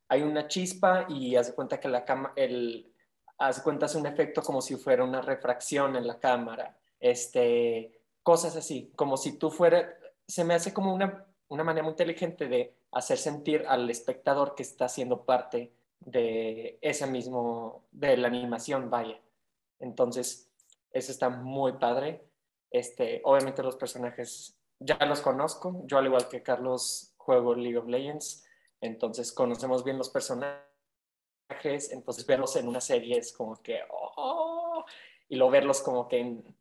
hay 0.10 0.24
una 0.24 0.50
chispa 0.50 1.06
y 1.08 1.38
hace 1.38 1.56
cuenta 1.56 1.80
que 1.80 1.88
la 1.88 2.04
cama, 2.04 2.34
el, 2.36 2.94
hace 3.38 3.64
cuenta 3.64 3.86
es 3.86 3.96
un 3.96 4.08
efecto 4.08 4.42
como 4.42 4.62
si 4.62 4.76
fuera 4.76 5.06
una 5.06 5.22
refracción 5.22 5.96
en 5.96 6.06
la 6.06 6.20
cámara, 6.20 6.78
este, 7.00 8.04
cosas 8.24 8.58
así, 8.58 8.92
como 8.98 9.16
si 9.16 9.40
tú 9.40 9.50
fuera, 9.50 9.98
se 10.28 10.44
me 10.44 10.54
hace 10.54 10.74
como 10.74 10.94
una, 10.94 11.26
una 11.48 11.64
manera 11.64 11.84
muy 11.84 11.92
inteligente 11.92 12.50
de 12.50 12.79
hacer 12.92 13.18
sentir 13.18 13.66
al 13.68 13.90
espectador 13.90 14.56
que 14.56 14.64
está 14.64 14.90
siendo 14.90 15.26
parte 15.26 15.72
de 16.00 16.80
ese 16.82 17.08
mismo, 17.08 17.84
de 17.92 18.18
la 18.18 18.28
animación, 18.28 18.90
vaya. 18.90 19.20
Entonces, 19.80 20.50
eso 20.92 21.12
está 21.12 21.30
muy 21.30 21.74
padre. 21.74 22.24
Este, 22.72 23.22
obviamente 23.24 23.64
los 23.64 23.76
personajes 23.76 24.60
ya 24.80 24.98
los 25.06 25.22
conozco, 25.22 25.82
yo 25.86 25.98
al 25.98 26.06
igual 26.06 26.30
que 26.30 26.44
Carlos 26.44 27.14
juego 27.18 27.54
League 27.54 27.78
of 27.78 27.88
Legends, 27.88 28.46
entonces 28.80 29.32
conocemos 29.32 29.84
bien 29.84 29.98
los 29.98 30.10
personajes, 30.10 30.62
entonces 31.92 32.26
verlos 32.26 32.56
en 32.56 32.68
una 32.68 32.80
serie 32.80 33.18
es 33.18 33.34
como 33.34 33.62
que, 33.62 33.82
oh, 33.90 34.86
y 35.28 35.36
luego 35.36 35.52
verlos 35.52 35.82
como 35.82 36.08
que 36.08 36.20
en, 36.20 36.56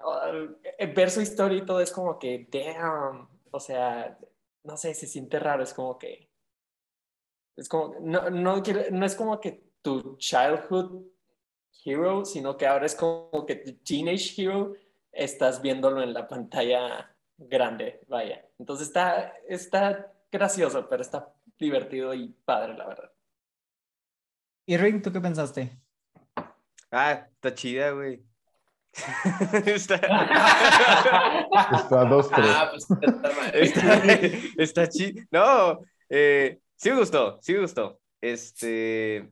uh, 0.00 0.94
ver 0.94 1.10
su 1.10 1.22
historia 1.22 1.58
y 1.58 1.64
todo 1.64 1.80
es 1.80 1.90
como 1.90 2.18
que, 2.18 2.46
damn, 2.50 3.28
o 3.50 3.60
sea, 3.60 4.18
no 4.64 4.76
sé, 4.76 4.94
se 4.94 5.06
siente 5.06 5.38
raro, 5.38 5.62
es 5.62 5.72
como 5.74 5.98
que, 5.98 6.30
es 7.56 7.68
como, 7.68 7.94
no, 8.00 8.30
no, 8.30 8.62
quiero- 8.62 8.90
no 8.90 9.06
es 9.06 9.14
como 9.14 9.40
que 9.40 9.62
tu 9.82 10.16
childhood 10.16 11.04
hero, 11.84 12.24
sino 12.24 12.56
que 12.56 12.66
ahora 12.66 12.86
es 12.86 12.94
como 12.94 13.44
que 13.46 13.56
tu 13.56 13.74
teenage 13.84 14.42
hero, 14.42 14.74
estás 15.12 15.62
viéndolo 15.62 16.02
en 16.02 16.12
la 16.12 16.26
pantalla 16.26 17.14
grande, 17.36 18.00
vaya. 18.08 18.48
Entonces 18.58 18.88
está, 18.88 19.34
está 19.48 20.12
gracioso, 20.32 20.88
pero 20.88 21.02
está 21.02 21.32
divertido 21.58 22.14
y 22.14 22.28
padre, 22.44 22.74
la 22.74 22.86
verdad. 22.88 23.12
Y 24.66 24.76
Ring, 24.76 25.02
¿tú 25.02 25.12
qué 25.12 25.20
pensaste? 25.20 25.78
Ah, 26.90 27.28
está 27.32 27.54
chida, 27.54 27.90
güey. 27.90 28.24
Está, 29.66 29.96
Está 29.96 32.00
a 32.00 32.04
dos, 32.04 32.30
tres. 32.30 32.46
Ah, 32.48 32.70
pues 32.70 32.86
está 33.52 34.04
está, 34.56 34.88
chido. 34.88 35.22
No, 35.30 35.80
eh, 36.08 36.60
sí 36.76 36.90
me 36.90 36.98
gustó, 36.98 37.38
sí 37.42 37.52
me 37.54 37.60
gustó. 37.60 38.00
Este. 38.20 39.30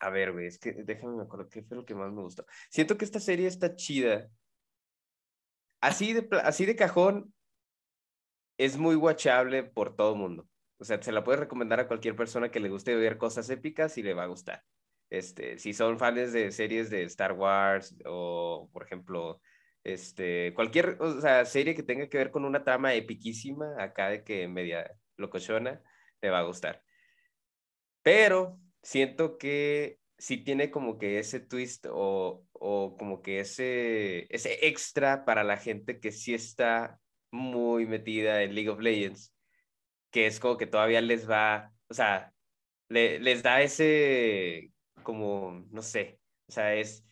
A 0.00 0.10
ver, 0.10 0.32
güey, 0.32 0.46
es 0.46 0.58
que 0.58 0.72
déjame 0.72 1.16
me 1.16 1.22
acuerdo 1.22 1.48
qué 1.48 1.62
fue 1.62 1.76
lo 1.76 1.84
que 1.84 1.94
más 1.94 2.12
me 2.12 2.22
gustó. 2.22 2.44
Siento 2.70 2.96
que 2.96 3.04
esta 3.04 3.20
serie 3.20 3.46
está 3.46 3.74
chida. 3.74 4.28
Así 5.80 6.12
de, 6.12 6.26
así 6.42 6.66
de 6.66 6.76
cajón, 6.76 7.34
es 8.58 8.76
muy 8.76 8.96
watchable 8.96 9.64
por 9.64 9.96
todo 9.96 10.14
mundo. 10.14 10.46
O 10.78 10.84
sea, 10.84 11.02
se 11.02 11.12
la 11.12 11.24
puedes 11.24 11.40
recomendar 11.40 11.80
a 11.80 11.88
cualquier 11.88 12.16
persona 12.16 12.50
que 12.50 12.60
le 12.60 12.68
guste 12.68 12.94
ver 12.94 13.18
cosas 13.18 13.48
épicas 13.50 13.96
y 13.98 14.02
le 14.02 14.14
va 14.14 14.24
a 14.24 14.28
gustar. 14.28 14.62
Este, 15.10 15.58
si 15.58 15.72
son 15.72 15.98
fans 15.98 16.32
de 16.32 16.50
series 16.52 16.90
de 16.90 17.04
Star 17.04 17.32
Wars 17.32 17.96
o, 18.06 18.68
por 18.72 18.84
ejemplo, 18.84 19.40
este, 19.84 20.52
cualquier 20.54 20.96
o 21.00 21.20
sea, 21.20 21.44
serie 21.44 21.74
que 21.74 21.82
tenga 21.82 22.08
que 22.08 22.18
ver 22.18 22.30
con 22.30 22.44
una 22.44 22.64
trama 22.64 22.94
epiquísima, 22.94 23.74
acá 23.82 24.08
de 24.10 24.24
que 24.24 24.48
media 24.48 24.90
locochona, 25.16 25.82
le 26.20 26.30
va 26.30 26.38
a 26.40 26.42
gustar. 26.44 26.82
Pero 28.02 28.60
siento 28.82 29.38
que 29.38 30.00
sí 30.18 30.38
tiene 30.38 30.70
como 30.70 30.98
que 30.98 31.18
ese 31.18 31.40
twist 31.40 31.86
o, 31.90 32.46
o 32.52 32.96
como 32.98 33.22
que 33.22 33.40
ese, 33.40 34.26
ese 34.34 34.66
extra 34.68 35.24
para 35.24 35.44
la 35.44 35.56
gente 35.56 36.00
que 36.00 36.12
sí 36.12 36.34
está 36.34 37.00
muy 37.30 37.86
metida 37.86 38.42
en 38.42 38.54
League 38.54 38.68
of 38.70 38.80
Legends, 38.80 39.34
que 40.10 40.26
es 40.26 40.40
como 40.40 40.58
que 40.58 40.66
todavía 40.68 41.02
les 41.02 41.30
va, 41.30 41.72
o 41.88 41.94
sea, 41.94 42.34
le- 42.88 43.20
les 43.20 43.42
da 43.44 43.62
ese, 43.62 44.72
como, 45.04 45.64
no 45.70 45.82
sé, 45.82 46.20
o 46.48 46.52
sea, 46.52 46.74
es, 46.74 47.04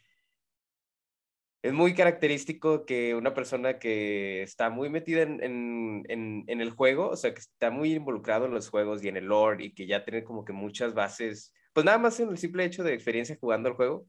es 1.62 1.72
muy 1.72 1.94
característico 1.94 2.84
que 2.84 3.14
una 3.14 3.34
persona 3.34 3.78
que 3.78 4.42
está 4.42 4.68
muy 4.70 4.90
metida 4.90 5.22
en, 5.22 5.40
en, 5.42 6.44
en, 6.48 6.60
el 6.60 6.70
juego, 6.70 7.10
o 7.10 7.16
sea, 7.16 7.32
que 7.32 7.40
está 7.40 7.70
muy 7.70 7.94
involucrado 7.94 8.46
en 8.46 8.54
los 8.54 8.68
juegos 8.68 9.04
y 9.04 9.08
en 9.08 9.16
el 9.16 9.26
lore 9.26 9.66
y 9.66 9.74
que 9.74 9.86
ya 9.86 10.04
tiene 10.04 10.24
como 10.24 10.44
que 10.44 10.52
muchas 10.52 10.94
bases, 10.94 11.52
pues 11.72 11.86
nada 11.86 11.98
más 11.98 12.18
en 12.18 12.30
el 12.30 12.38
simple 12.38 12.64
hecho 12.64 12.82
de 12.82 12.94
experiencia 12.94 13.38
jugando 13.40 13.68
el 13.68 13.76
juego, 13.76 14.06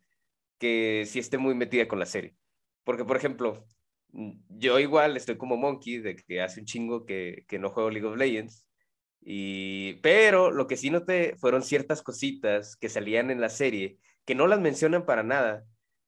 que 0.58 1.06
sí 1.08 1.20
esté 1.20 1.38
muy 1.38 1.56
metida 1.56 1.88
con 1.88 2.00
la 2.00 2.06
serie. 2.08 2.36
Porque, 2.84 3.06
por 3.06 3.18
ejemplo, 3.18 3.66
yo 4.50 4.80
igual 4.80 5.18
estoy 5.18 5.38
como 5.38 5.58
Monkey, 5.58 6.00
de 6.00 6.16
que 6.16 6.42
hace 6.42 6.62
un 6.62 6.66
chingo 6.66 7.06
que, 7.06 7.46
que 7.48 7.60
no 7.60 7.70
juego 7.72 7.90
League 7.90 8.08
of 8.08 8.18
Legends, 8.18 8.66
y, 9.26 9.94
pero 10.02 10.52
lo 10.52 10.68
que 10.68 10.78
sí 10.78 10.90
noté 10.90 11.36
fueron 11.38 11.64
ciertas 11.64 12.02
cositas 12.02 12.76
que 12.76 12.90
salían 12.90 13.32
en 13.32 13.42
la 13.42 13.50
serie 13.50 13.98
que 14.26 14.36
no 14.36 14.48
las 14.48 14.60
mencionan 14.60 15.06
para 15.06 15.24
nada, 15.24 15.64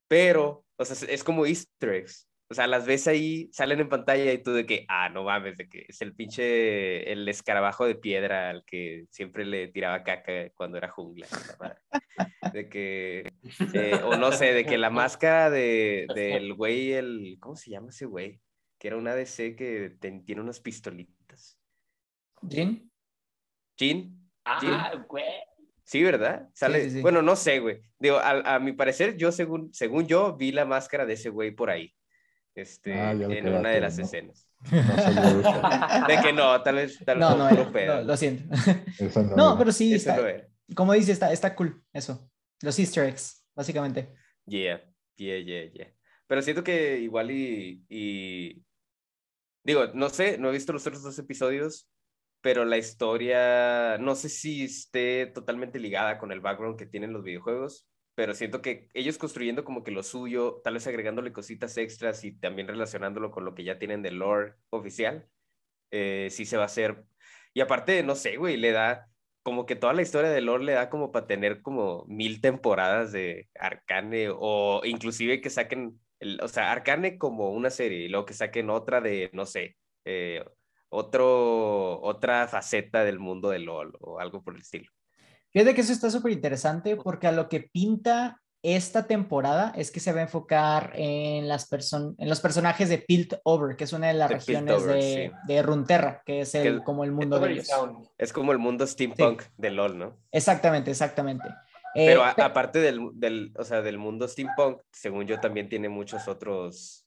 pero, 0.07 0.65
o 0.77 0.85
sea, 0.85 1.09
es- 1.09 1.23
como 1.23 1.45
easter 1.45 1.89
eggs. 1.89 2.29
O 2.47 2.53
sea, 2.53 2.67
las 2.67 2.85
ves 2.85 3.07
ahí, 3.07 3.49
salen 3.51 3.79
en 3.79 3.89
pantalla 3.89 4.31
y 4.31 4.37
tú 4.43 4.53
de 4.53 4.67
que, 4.67 4.85
ah, 4.87 5.09
no 5.09 5.23
mames, 5.23 5.57
de 5.57 5.67
que 5.67 5.85
es 5.89 5.99
el 6.01 6.13
pinche, 6.13 7.11
el 7.11 7.27
escarabajo 7.27 7.87
de 7.87 7.95
piedra 7.95 8.51
al 8.51 8.63
que 8.65 9.05
siempre 9.09 9.45
le 9.45 9.67
tiraba 9.69 10.03
caca 10.03 10.51
cuando 10.53 10.77
era 10.77 10.89
jungla. 10.89 11.27
De 12.53 12.69
que, 12.69 13.27
eh, 13.73 13.99
o 14.03 14.15
no 14.15 14.31
sé, 14.31 14.53
de 14.53 14.63
que 14.63 14.77
la 14.77 14.91
máscara 14.91 15.49
de, 15.49 16.05
del 16.13 16.53
güey, 16.53 16.93
el, 16.93 17.37
¿cómo 17.39 17.55
se 17.55 17.71
llama 17.71 17.89
ese 17.89 18.05
güey? 18.05 18.39
Que 18.77 18.89
era 18.89 18.97
un 18.97 19.07
ADC 19.07 19.55
que 19.55 19.95
ten- 19.99 20.23
tiene 20.23 20.41
unas 20.41 20.59
pistolitas. 20.59 21.59
¿Jin? 22.47 22.91
Jin, 23.77 24.21
Ah, 24.45 24.93
güey. 25.07 25.23
Sí, 25.83 26.03
¿verdad? 26.03 26.49
Sale. 26.53 26.83
sí, 26.83 26.89
sí. 26.91 27.01
Bueno, 27.01 27.21
no 27.21 27.35
sé, 27.35 27.59
güey. 27.59 27.81
Digo, 27.99 28.17
a, 28.17 28.55
a 28.55 28.59
mi 28.59 28.73
parecer, 28.73 29.17
yo 29.17 29.31
según, 29.31 29.73
según 29.73 30.07
yo, 30.07 30.35
vi 30.35 30.51
la 30.51 30.65
máscara 30.65 31.05
de 31.05 31.13
ese 31.13 31.29
güey 31.29 31.51
por 31.51 31.69
ahí. 31.69 31.93
Este, 32.55 32.93
Ah, 32.93 33.11
en 33.11 33.47
una 33.47 33.69
de 33.69 33.75
todo, 33.75 33.81
las 33.81 33.97
¿no? 33.97 34.05
escenas. 34.05 34.47
No. 34.71 34.71
De 36.07 36.21
que 36.23 36.33
no, 36.33 36.61
tal 36.63 36.75
vez, 36.75 36.97
tal 37.05 37.17
vez 37.19 37.27
No, 37.29 37.35
no, 37.37 37.49
era, 37.49 37.71
pedo. 37.71 37.95
no, 37.97 38.01
lo 38.03 38.17
siento. 38.17 38.43
Eso 38.99 39.23
no 39.23 39.35
No, 39.35 39.57
pero 39.57 39.71
sí, 39.71 39.93
está, 39.93 40.17
como 40.75 40.93
dice, 40.93 41.11
está, 41.11 41.31
está 41.33 41.53
cool 41.55 41.83
eso. 41.93 42.29
Los 42.61 42.79
easter 42.79 43.05
eggs, 43.09 43.45
básicamente. 43.55 44.09
Yeah, 44.45 44.81
yeah, 45.17 45.37
yeah, 45.39 45.71
yeah. 45.71 45.93
Pero 46.27 46.41
siento 46.41 46.63
que 46.63 46.99
igual 46.99 47.29
y, 47.31 47.83
y... 47.89 48.63
Digo, 49.63 49.87
no 49.93 50.09
sé, 50.09 50.37
no 50.37 50.49
he 50.49 50.53
visto 50.53 50.71
los 50.73 50.85
otros 50.87 51.03
dos 51.03 51.19
episodios, 51.19 51.89
pero 52.45 52.63
la 52.63 52.77
historia, 52.77 53.97
no 53.97 54.13
sé 54.13 54.29
si 54.29 54.65
esté 54.65 55.25
totalmente 55.25 55.79
ligada 55.79 56.19
con 56.19 56.31
el 56.31 56.41
background 56.41 56.77
que 56.77 56.85
tienen 56.85 57.11
los 57.11 57.23
videojuegos, 57.23 57.89
pero 58.13 58.35
siento 58.35 58.61
que 58.61 58.87
ellos 58.93 59.17
construyendo 59.17 59.63
como 59.65 59.83
que 59.83 59.89
lo 59.89 60.03
suyo, 60.03 60.61
tal 60.63 60.75
vez 60.75 60.85
agregándole 60.85 61.33
cositas 61.33 61.75
extras 61.77 62.23
y 62.23 62.37
también 62.39 62.67
relacionándolo 62.67 63.31
con 63.31 63.45
lo 63.45 63.55
que 63.55 63.63
ya 63.63 63.79
tienen 63.79 64.03
de 64.03 64.11
lore 64.11 64.53
oficial, 64.69 65.27
eh, 65.91 66.29
sí 66.31 66.45
se 66.45 66.57
va 66.57 66.63
a 66.63 66.67
hacer. 66.67 67.05
Y 67.53 67.61
aparte, 67.61 68.03
no 68.03 68.15
sé, 68.15 68.37
güey, 68.37 68.57
le 68.57 68.71
da 68.71 69.07
como 69.43 69.65
que 69.65 69.75
toda 69.75 69.93
la 69.93 70.03
historia 70.03 70.29
de 70.31 70.41
lore 70.41 70.65
le 70.65 70.73
da 70.73 70.89
como 70.89 71.11
para 71.11 71.27
tener 71.27 71.61
como 71.63 72.05
mil 72.07 72.41
temporadas 72.41 73.11
de 73.11 73.49
Arcane 73.59 74.29
o 74.31 74.81
inclusive 74.85 75.41
que 75.41 75.49
saquen, 75.49 75.99
el- 76.19 76.39
o 76.43 76.47
sea, 76.47 76.71
Arcane 76.71 77.17
como 77.17 77.51
una 77.51 77.71
serie 77.71 78.05
y 78.05 78.09
luego 78.09 78.25
que 78.27 78.33
saquen 78.35 78.69
otra 78.69 79.01
de, 79.01 79.29
no 79.33 79.45
sé, 79.47 79.77
eh, 80.05 80.43
otro, 80.95 82.01
otra 82.01 82.47
faceta 82.47 83.03
del 83.03 83.19
mundo 83.19 83.49
de 83.49 83.59
LOL 83.59 83.97
o 83.99 84.19
algo 84.19 84.41
por 84.43 84.55
el 84.55 84.61
estilo. 84.61 84.89
Fíjate 85.51 85.73
que 85.73 85.81
eso 85.81 85.93
está 85.93 86.09
súper 86.09 86.31
interesante 86.31 86.95
porque 86.95 87.27
a 87.27 87.31
lo 87.31 87.47
que 87.49 87.61
pinta 87.61 88.41
esta 88.61 89.05
temporada 89.05 89.71
es 89.75 89.91
que 89.91 89.99
se 89.99 90.11
va 90.11 90.19
a 90.19 90.23
enfocar 90.23 90.91
en, 90.95 91.47
las 91.47 91.67
person 91.67 92.15
en 92.17 92.27
los 92.29 92.41
personajes 92.41 92.89
de 92.89 92.97
Piltover, 92.97 93.75
que 93.75 93.83
es 93.83 93.93
una 93.93 94.07
de 94.07 94.15
las 94.15 94.27
De 94.29 94.35
regiones 94.35 94.73
Piltover, 94.75 94.95
de, 94.95 95.31
sí. 95.45 95.53
de 95.53 95.61
Runeterra, 95.61 96.23
que 96.25 96.41
es 96.41 96.55
el, 96.55 96.77
Que- 96.79 96.83
como 96.83 97.03
el 97.03 97.11
mundo 97.11 97.39
de 97.39 97.51
ellos. 97.51 97.69
Es 98.17 98.33
como 98.33 98.51
el 98.53 98.57
mundo 98.57 98.87
steampunk 98.87 99.43
de 99.57 99.69
LOL, 99.69 99.97
¿no? 99.99 100.17
Exactamente, 100.31 100.89
exactamente. 100.89 101.47
Eh, 101.93 102.07
Pero 102.07 102.23
a- 102.25 102.33
pe- 102.33 102.41
aparte 102.41 102.79
del, 102.79 103.11
del, 103.13 103.53
o 103.57 103.63
sea, 103.63 103.81
del 103.83 103.99
mundo 103.99 104.27
steampunk, 104.27 104.79
según 104.91 105.27
yo, 105.27 105.39
también 105.39 105.69
tiene 105.69 105.87
muchos 105.87 106.27
otros 106.27 107.04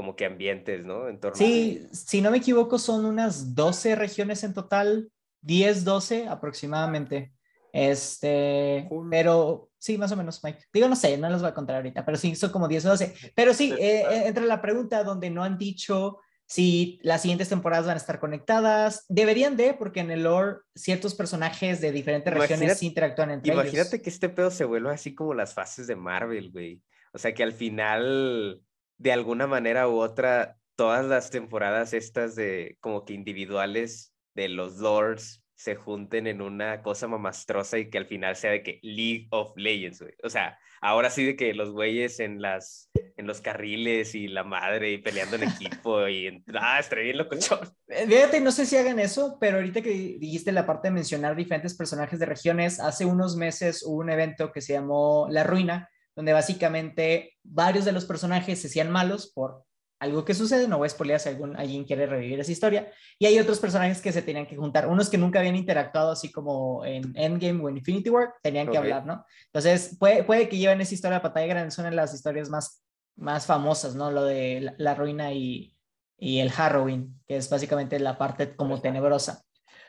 como 0.00 0.16
que 0.16 0.24
ambientes, 0.24 0.82
¿no? 0.86 1.08
En 1.08 1.20
torno 1.20 1.34
a- 1.34 1.38
Sí, 1.38 1.86
si 1.92 2.22
no 2.22 2.30
me 2.30 2.38
equivoco, 2.38 2.78
son 2.78 3.04
unas 3.04 3.54
12 3.54 3.94
regiones 3.96 4.42
en 4.44 4.54
total, 4.54 5.10
10, 5.42 5.84
12 5.84 6.26
aproximadamente. 6.26 7.32
Este, 7.72 8.86
Cool. 8.88 9.08
pero 9.10 9.70
sí, 9.78 9.98
más 9.98 10.10
o 10.12 10.16
menos, 10.16 10.42
Mike. 10.42 10.64
Digo, 10.72 10.88
no 10.88 10.96
sé, 10.96 11.18
no 11.18 11.28
los 11.28 11.42
voy 11.42 11.50
a 11.50 11.54
contar 11.54 11.76
ahorita, 11.76 12.04
pero 12.06 12.16
sí, 12.16 12.34
son 12.34 12.50
como 12.50 12.66
10 12.66 12.86
o 12.86 12.88
12. 12.88 13.14
Pero 13.34 13.52
sí, 13.52 13.74
eh, 13.78 14.04
entra 14.26 14.42
la 14.44 14.62
pregunta 14.62 15.04
donde 15.04 15.28
no 15.28 15.44
han 15.44 15.58
dicho 15.58 16.18
si 16.46 16.98
las 17.02 17.20
siguientes 17.22 17.48
temporadas 17.50 17.84
van 17.86 17.94
a 17.94 17.98
estar 17.98 18.18
conectadas. 18.20 19.04
Deberían 19.08 19.56
de, 19.56 19.74
porque 19.74 20.00
en 20.00 20.10
el 20.10 20.22
lore 20.22 20.60
ciertos 20.74 21.14
personajes 21.14 21.80
de 21.82 21.92
diferentes 21.92 22.32
regiones 22.32 22.50
Imagínate- 22.62 22.78
sí 22.78 22.86
interactúan 22.86 23.30
entre 23.32 23.52
Imagínate 23.52 23.96
ellos. 23.96 24.02
que 24.02 24.10
este 24.10 24.28
pedo 24.30 24.50
se 24.50 24.64
vuelva 24.64 24.92
así 24.92 25.14
como 25.14 25.34
las 25.34 25.52
fases 25.54 25.86
de 25.86 25.94
Marvel, 25.94 26.50
güey. 26.50 26.80
O 27.12 27.18
sea, 27.18 27.34
que 27.34 27.42
al 27.42 27.52
final, 27.52 28.60
de 29.00 29.12
alguna 29.12 29.46
manera 29.46 29.88
u 29.88 29.98
otra, 29.98 30.58
todas 30.76 31.06
las 31.06 31.30
temporadas 31.30 31.94
estas 31.94 32.36
de 32.36 32.76
como 32.80 33.06
que 33.06 33.14
individuales 33.14 34.14
de 34.34 34.50
los 34.50 34.76
lords 34.76 35.42
se 35.54 35.74
junten 35.74 36.26
en 36.26 36.42
una 36.42 36.82
cosa 36.82 37.08
mamastrosa 37.08 37.78
y 37.78 37.88
que 37.88 37.96
al 37.96 38.06
final 38.06 38.36
sea 38.36 38.50
de 38.50 38.62
que 38.62 38.78
League 38.82 39.26
of 39.30 39.52
Legends, 39.56 40.02
güey. 40.02 40.12
O 40.22 40.28
sea, 40.28 40.58
ahora 40.82 41.08
sí 41.08 41.24
de 41.24 41.34
que 41.36 41.54
los 41.54 41.70
güeyes 41.70 42.20
en 42.20 42.42
las 42.42 42.90
en 43.16 43.26
los 43.26 43.40
carriles 43.40 44.14
y 44.14 44.28
la 44.28 44.44
madre 44.44 44.92
y 44.92 44.98
peleando 44.98 45.36
en 45.36 45.44
equipo 45.44 46.06
y 46.06 46.26
en... 46.26 46.44
ah, 46.60 46.78
estaría 46.78 47.04
bien 47.04 47.18
locochón. 47.18 47.60
Eh, 47.88 48.06
Fíjate, 48.06 48.40
no 48.40 48.52
sé 48.52 48.66
si 48.66 48.76
hagan 48.76 48.98
eso, 48.98 49.38
pero 49.40 49.56
ahorita 49.56 49.82
que 49.82 49.90
dijiste 50.18 50.52
la 50.52 50.66
parte 50.66 50.88
de 50.88 50.94
mencionar 50.94 51.36
diferentes 51.36 51.74
personajes 51.74 52.18
de 52.18 52.26
regiones, 52.26 52.80
hace 52.80 53.04
unos 53.04 53.36
meses 53.36 53.82
hubo 53.82 53.98
un 53.98 54.10
evento 54.10 54.52
que 54.52 54.60
se 54.60 54.74
llamó 54.74 55.26
La 55.30 55.44
Ruina, 55.44 55.90
donde 56.20 56.34
básicamente 56.34 57.38
varios 57.42 57.86
de 57.86 57.92
los 57.92 58.04
personajes 58.04 58.60
se 58.60 58.66
hacían 58.66 58.90
malos 58.90 59.32
por 59.32 59.64
algo 59.98 60.22
que 60.26 60.34
sucede, 60.34 60.68
no 60.68 60.76
voy 60.76 60.84
a 60.84 60.90
spoilear 60.90 61.18
si 61.18 61.30
algún, 61.30 61.56
alguien 61.56 61.84
quiere 61.84 62.04
revivir 62.04 62.38
esa 62.38 62.52
historia, 62.52 62.92
y 63.18 63.24
hay 63.24 63.38
otros 63.38 63.58
personajes 63.58 64.02
que 64.02 64.12
se 64.12 64.20
tenían 64.20 64.46
que 64.46 64.54
juntar, 64.54 64.86
unos 64.86 65.08
que 65.08 65.16
nunca 65.16 65.38
habían 65.38 65.56
interactuado 65.56 66.10
así 66.10 66.30
como 66.30 66.84
en 66.84 67.14
Endgame 67.16 67.62
o 67.64 67.70
en 67.70 67.78
Infinity 67.78 68.10
War, 68.10 68.34
tenían 68.42 68.70
que 68.70 68.76
hablar, 68.76 69.06
¿no? 69.06 69.24
Entonces, 69.46 69.96
puede, 69.98 70.22
puede 70.24 70.46
que 70.50 70.58
lleven 70.58 70.82
esa 70.82 70.92
historia 70.92 71.16
a 71.16 71.22
pantalla 71.22 71.46
grande, 71.46 71.74
de 71.74 71.90
las 71.90 72.12
historias 72.12 72.50
más, 72.50 72.82
más 73.16 73.46
famosas, 73.46 73.94
¿no? 73.94 74.10
Lo 74.10 74.24
de 74.24 74.60
la, 74.60 74.74
la 74.76 74.94
ruina 74.94 75.32
y, 75.32 75.74
y 76.18 76.40
el 76.40 76.52
Harrowing, 76.54 77.18
que 77.26 77.36
es 77.38 77.48
básicamente 77.48 77.98
la 77.98 78.18
parte 78.18 78.54
como 78.56 78.78
tenebrosa. 78.82 79.42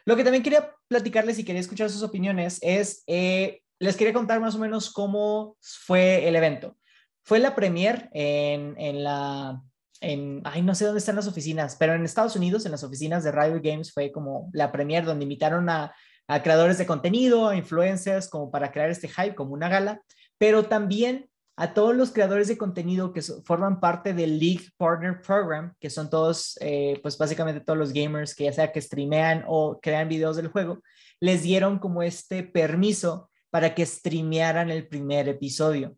Lo 0.05 0.15
que 0.15 0.23
también 0.23 0.43
quería 0.43 0.73
platicarles 0.88 1.39
y 1.39 1.43
quería 1.43 1.59
escuchar 1.59 1.89
sus 1.89 2.03
opiniones 2.03 2.57
es, 2.61 3.03
eh, 3.07 3.61
les 3.81 3.97
quería 3.97 4.13
contar 4.13 4.39
más 4.39 4.53
o 4.53 4.59
menos 4.59 4.91
cómo 4.91 5.57
fue 5.59 6.27
el 6.27 6.35
evento. 6.35 6.77
Fue 7.23 7.39
la 7.39 7.55
premier 7.55 8.09
en, 8.13 8.75
en 8.77 9.03
la, 9.03 9.59
en, 10.01 10.41
ay, 10.43 10.61
no 10.61 10.75
sé 10.75 10.85
dónde 10.85 11.00
están 11.00 11.15
las 11.15 11.27
oficinas, 11.27 11.77
pero 11.79 11.95
en 11.95 12.05
Estados 12.05 12.35
Unidos, 12.35 12.63
en 12.65 12.71
las 12.71 12.83
oficinas 12.83 13.23
de 13.23 13.31
Riot 13.31 13.61
Games, 13.63 13.91
fue 13.91 14.11
como 14.11 14.51
la 14.53 14.71
premier 14.71 15.03
donde 15.03 15.23
invitaron 15.23 15.67
a, 15.67 15.95
a 16.27 16.43
creadores 16.43 16.77
de 16.77 16.85
contenido, 16.85 17.47
a 17.47 17.55
influencers, 17.55 18.29
como 18.29 18.51
para 18.51 18.71
crear 18.71 18.91
este 18.91 19.07
hype, 19.07 19.33
como 19.33 19.53
una 19.53 19.67
gala, 19.67 20.00
pero 20.38 20.65
también 20.65 21.27
a 21.57 21.73
todos 21.73 21.95
los 21.95 22.11
creadores 22.11 22.50
de 22.50 22.59
contenido 22.59 23.11
que 23.13 23.23
forman 23.23 23.79
parte 23.79 24.13
del 24.13 24.38
League 24.38 24.65
Partner 24.77 25.23
Program, 25.23 25.73
que 25.79 25.89
son 25.89 26.07
todos, 26.07 26.55
eh, 26.61 27.00
pues 27.01 27.17
básicamente 27.17 27.61
todos 27.61 27.79
los 27.79 27.93
gamers 27.93 28.35
que 28.35 28.43
ya 28.43 28.53
sea 28.53 28.71
que 28.71 28.79
streamean 28.79 29.43
o 29.47 29.79
crean 29.81 30.07
videos 30.07 30.35
del 30.35 30.50
juego, 30.50 30.83
les 31.19 31.41
dieron 31.41 31.79
como 31.79 32.03
este 32.03 32.43
permiso 32.43 33.30
para 33.51 33.75
que 33.75 33.86
streamearan 33.86 34.72
el 34.72 34.88
primer 34.88 35.29
episodio. 35.29 35.96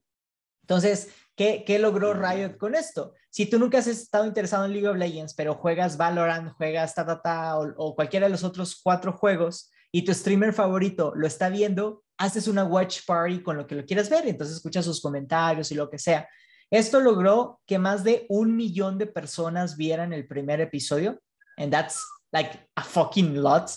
Entonces, 0.64 1.10
¿qué, 1.36 1.64
qué 1.66 1.80
logró 1.80 2.14
Riot 2.14 2.58
con 2.58 2.76
esto? 2.76 3.14
Si 3.30 3.46
tú 3.46 3.58
nunca 3.58 3.78
has 3.78 3.88
estado 3.88 4.26
interesado 4.26 4.66
en 4.66 4.74
League 4.74 4.88
of 4.88 4.98
Legends, 4.98 5.34
pero 5.34 5.56
juegas 5.56 5.96
Valorant, 5.96 6.52
juegas 6.54 6.94
ta, 6.94 7.06
ta, 7.06 7.22
ta, 7.22 7.58
o, 7.58 7.74
o 7.78 7.96
cualquiera 7.96 8.26
de 8.26 8.32
los 8.32 8.44
otros 8.44 8.82
cuatro 8.84 9.14
juegos, 9.14 9.72
y 9.96 10.04
tu 10.04 10.14
streamer 10.14 10.54
favorito 10.54 11.14
lo 11.16 11.28
está 11.28 11.50
viendo, 11.50 12.04
haces 12.18 12.48
una 12.48 12.64
watch 12.64 13.06
party 13.06 13.44
con 13.44 13.58
lo 13.58 13.68
que 13.68 13.76
lo 13.76 13.86
quieras 13.86 14.10
ver, 14.10 14.28
entonces 14.28 14.58
escuchas 14.58 14.86
sus 14.86 15.00
comentarios 15.00 15.72
y 15.72 15.76
lo 15.76 15.90
que 15.90 16.00
sea. 16.00 16.28
Esto 16.72 17.00
logró 17.00 17.62
que 17.68 17.78
más 17.78 18.04
de 18.04 18.26
un 18.30 18.56
millón 18.56 18.98
de 18.98 19.06
personas 19.06 19.78
vieran 19.78 20.12
el 20.12 20.28
primer 20.28 20.60
episodio, 20.60 21.20
and 21.58 21.72
that's 21.72 22.04
like 22.32 22.68
a 22.76 22.84
fucking 22.84 23.40
lot. 23.40 23.70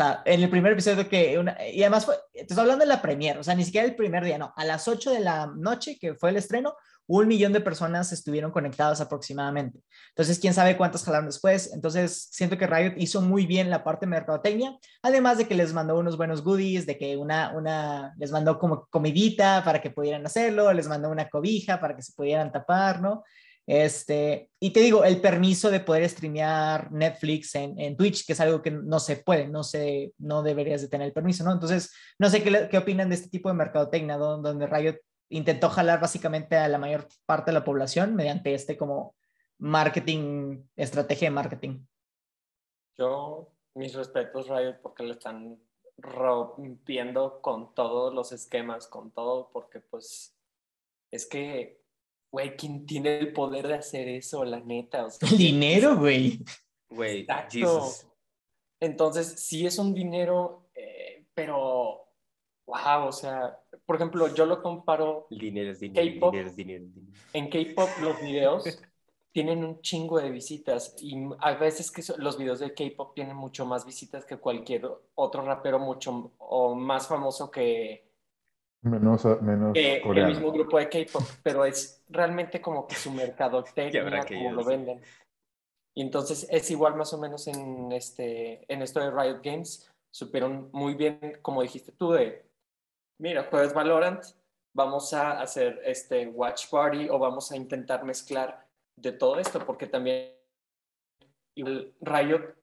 Sea, 0.00 0.22
en 0.24 0.42
el 0.42 0.48
primer 0.48 0.72
episodio 0.72 1.06
que 1.08 1.38
una, 1.38 1.56
y 1.68 1.82
además 1.82 2.06
fue, 2.06 2.14
estoy 2.32 2.58
hablando 2.58 2.84
de 2.84 2.88
la 2.88 3.02
premier, 3.02 3.36
o 3.36 3.44
sea, 3.44 3.54
ni 3.54 3.64
siquiera 3.64 3.86
el 3.86 3.96
primer 3.96 4.24
día, 4.24 4.38
no, 4.38 4.54
a 4.56 4.64
las 4.64 4.88
8 4.88 5.10
de 5.10 5.20
la 5.20 5.52
noche 5.54 5.98
que 6.00 6.14
fue 6.14 6.30
el 6.30 6.36
estreno, 6.36 6.74
un 7.06 7.28
millón 7.28 7.52
de 7.52 7.60
personas 7.60 8.10
estuvieron 8.12 8.50
conectadas 8.50 9.00
aproximadamente. 9.00 9.80
Entonces, 10.10 10.38
quién 10.38 10.54
sabe 10.54 10.76
cuántas 10.76 11.04
jalaron 11.04 11.26
después. 11.26 11.72
Entonces, 11.74 12.28
siento 12.30 12.56
que 12.56 12.68
Riot 12.68 12.94
hizo 12.98 13.20
muy 13.20 13.46
bien 13.46 13.68
la 13.68 13.82
parte 13.82 14.06
de 14.06 14.10
mercadotecnia, 14.10 14.78
además 15.02 15.36
de 15.36 15.48
que 15.48 15.56
les 15.56 15.74
mandó 15.74 15.98
unos 15.98 16.16
buenos 16.16 16.42
goodies, 16.42 16.86
de 16.86 16.96
que 16.96 17.16
una, 17.16 17.52
una, 17.54 18.14
les 18.16 18.30
mandó 18.30 18.58
como 18.58 18.86
comidita 18.86 19.62
para 19.64 19.82
que 19.82 19.90
pudieran 19.90 20.24
hacerlo, 20.24 20.72
les 20.72 20.86
mandó 20.86 21.10
una 21.10 21.28
cobija 21.28 21.80
para 21.80 21.94
que 21.96 22.02
se 22.02 22.12
pudieran 22.12 22.52
tapar, 22.52 23.02
¿no? 23.02 23.24
Este, 23.72 24.50
y 24.58 24.72
te 24.72 24.80
digo, 24.80 25.04
el 25.04 25.20
permiso 25.20 25.70
de 25.70 25.78
poder 25.78 26.08
streamear 26.08 26.90
Netflix 26.90 27.54
en, 27.54 27.78
en 27.78 27.96
Twitch, 27.96 28.26
que 28.26 28.32
es 28.32 28.40
algo 28.40 28.62
que 28.62 28.72
no 28.72 28.98
se 28.98 29.18
puede, 29.18 29.46
no 29.46 29.62
se, 29.62 30.12
no 30.18 30.42
deberías 30.42 30.82
de 30.82 30.88
tener 30.88 31.06
el 31.06 31.12
permiso, 31.12 31.44
¿no? 31.44 31.52
Entonces, 31.52 31.94
no 32.18 32.28
sé 32.28 32.42
qué, 32.42 32.66
qué 32.68 32.78
opinan 32.78 33.10
de 33.10 33.14
este 33.14 33.28
tipo 33.28 33.48
de 33.48 33.54
mercadotecnia, 33.54 34.16
don- 34.16 34.42
donde 34.42 34.66
Riot 34.66 34.96
intentó 35.28 35.68
jalar 35.68 36.00
básicamente 36.00 36.56
a 36.56 36.66
la 36.66 36.78
mayor 36.78 37.06
parte 37.26 37.52
de 37.52 37.58
la 37.58 37.64
población 37.64 38.16
mediante 38.16 38.54
este 38.54 38.76
como 38.76 39.14
marketing, 39.60 40.64
estrategia 40.74 41.28
de 41.28 41.34
marketing. 41.34 41.86
Yo, 42.98 43.52
mis 43.74 43.94
respetos, 43.94 44.48
Riot, 44.48 44.80
porque 44.82 45.04
le 45.04 45.12
están 45.12 45.62
rompiendo 45.96 47.40
con 47.40 47.72
todos 47.74 48.12
los 48.12 48.32
esquemas, 48.32 48.88
con 48.88 49.12
todo, 49.12 49.50
porque 49.52 49.78
pues 49.78 50.36
es 51.12 51.26
que, 51.26 51.79
güey, 52.30 52.56
¿quién 52.56 52.86
tiene 52.86 53.18
el 53.18 53.32
poder 53.32 53.66
de 53.68 53.74
hacer 53.74 54.08
eso, 54.08 54.44
la 54.44 54.60
neta? 54.60 55.06
O 55.06 55.10
sea, 55.10 55.28
El 55.28 55.36
dinero, 55.38 55.96
güey. 55.96 56.44
Güey, 56.88 57.20
Exacto. 57.20 57.50
Jesus. 57.52 58.06
Entonces, 58.80 59.26
sí 59.44 59.66
es 59.66 59.78
un 59.78 59.92
dinero, 59.94 60.68
eh, 60.74 61.26
pero, 61.34 62.06
wow, 62.66 63.06
o 63.06 63.12
sea, 63.12 63.58
por 63.84 63.96
ejemplo, 63.96 64.32
yo 64.34 64.46
lo 64.46 64.62
comparo 64.62 65.26
El 65.30 65.38
dinero 65.38 65.70
es 65.70 65.80
dinero, 65.80 66.00
el 66.06 66.14
K-pop. 66.14 66.32
dinero 66.32 66.48
es 66.50 66.56
dinero. 66.56 66.84
el 66.84 66.92
dinero. 66.94 67.12
en 67.32 67.50
K-pop 67.50 67.88
los 68.02 68.20
videos 68.20 68.64
tienen 69.32 69.64
un 69.64 69.80
chingo 69.82 70.18
de 70.18 70.30
visitas 70.30 70.96
y 71.00 71.16
a 71.40 71.54
veces 71.54 71.90
que 71.90 72.02
so- 72.02 72.16
los 72.18 72.36
videos 72.38 72.58
de 72.60 72.74
K-pop 72.74 73.14
tienen 73.14 73.36
mucho 73.36 73.64
más 73.66 73.84
visitas 73.84 74.24
que 74.24 74.38
cualquier 74.38 74.88
otro 75.14 75.42
rapero 75.42 75.78
mucho 75.78 76.32
o 76.38 76.74
más 76.74 77.06
famoso 77.06 77.50
que, 77.50 78.09
Menos, 78.82 79.24
menos 79.42 79.74
que 79.74 79.98
el 79.98 80.26
mismo 80.26 80.50
grupo 80.52 80.78
de 80.78 80.88
K-pop, 80.88 81.22
pero 81.42 81.66
es 81.66 82.02
realmente 82.08 82.60
como 82.62 82.86
que 82.86 82.94
su 82.94 83.10
Que 83.12 83.16
mercadotecnia, 83.16 84.24
como 84.26 84.52
lo 84.52 84.64
venden. 84.64 85.02
Y 85.94 86.02
entonces 86.02 86.46
es 86.50 86.70
igual 86.70 86.96
más 86.96 87.12
o 87.12 87.18
menos 87.18 87.46
en, 87.46 87.92
este, 87.92 88.64
en 88.72 88.80
esto 88.80 89.00
de 89.00 89.10
Riot 89.10 89.40
Games, 89.42 89.90
supieron 90.10 90.70
muy 90.72 90.94
bien, 90.94 91.38
como 91.42 91.62
dijiste 91.62 91.92
tú, 91.92 92.12
de, 92.12 92.46
mira, 93.18 93.48
juegas 93.50 93.74
Valorant, 93.74 94.24
vamos 94.72 95.12
a 95.12 95.40
hacer 95.40 95.80
este 95.84 96.28
watch 96.28 96.70
party 96.70 97.08
o 97.10 97.18
vamos 97.18 97.50
a 97.52 97.56
intentar 97.56 98.04
mezclar 98.04 98.66
de 98.96 99.12
todo 99.12 99.38
esto, 99.38 99.58
porque 99.66 99.86
también 99.86 100.32
igual 101.54 101.92
Riot 102.00 102.54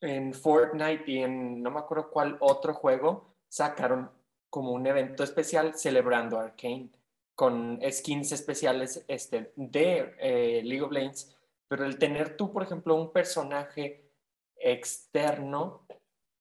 en 0.00 0.34
Fortnite 0.34 1.04
y 1.06 1.18
en 1.18 1.62
no 1.62 1.70
me 1.70 1.78
acuerdo 1.78 2.10
cuál 2.10 2.36
otro 2.40 2.74
juego 2.74 3.34
sacaron 3.48 4.10
como 4.52 4.72
un 4.72 4.86
evento 4.86 5.24
especial 5.24 5.74
celebrando 5.76 6.38
Arcane 6.38 6.90
con 7.34 7.80
skins 7.90 8.32
especiales 8.32 9.02
este, 9.08 9.50
de 9.56 10.14
eh, 10.20 10.60
League 10.62 10.82
of 10.82 10.92
Legends, 10.92 11.34
pero 11.66 11.86
el 11.86 11.98
tener 11.98 12.36
tú, 12.36 12.52
por 12.52 12.62
ejemplo, 12.62 12.94
un 12.94 13.10
personaje 13.14 14.10
externo 14.54 15.86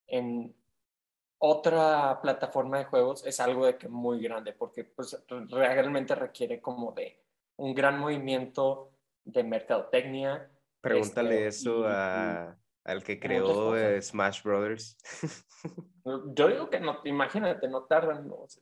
en 0.07 0.53
otra 1.37 2.19
plataforma 2.21 2.79
de 2.79 2.83
juegos 2.83 3.25
es 3.25 3.39
algo 3.39 3.65
de 3.65 3.77
que 3.77 3.87
muy 3.87 4.21
grande, 4.21 4.51
porque 4.51 4.83
pues 4.83 5.17
realmente 5.47 6.13
requiere 6.13 6.59
como 6.59 6.91
de 6.91 7.17
un 7.55 7.73
gran 7.73 7.97
movimiento 7.97 8.91
de 9.23 9.45
mercadotecnia. 9.45 10.51
Pregúntale 10.81 11.47
Este, 11.47 11.47
eso 11.47 11.79
y- 11.79 11.85
a, 11.87 12.57
al 12.83 13.03
que 13.03 13.19
creó 13.19 13.75
eh, 13.75 14.01
Smash 14.01 14.43
Brothers. 14.43 14.97
Yo 16.35 16.47
digo 16.47 16.69
que 16.69 16.79
no, 16.79 16.99
imagínate, 17.05 17.67
no 17.67 17.83
tardan. 17.83 18.27
No, 18.27 18.45
sé. 18.47 18.61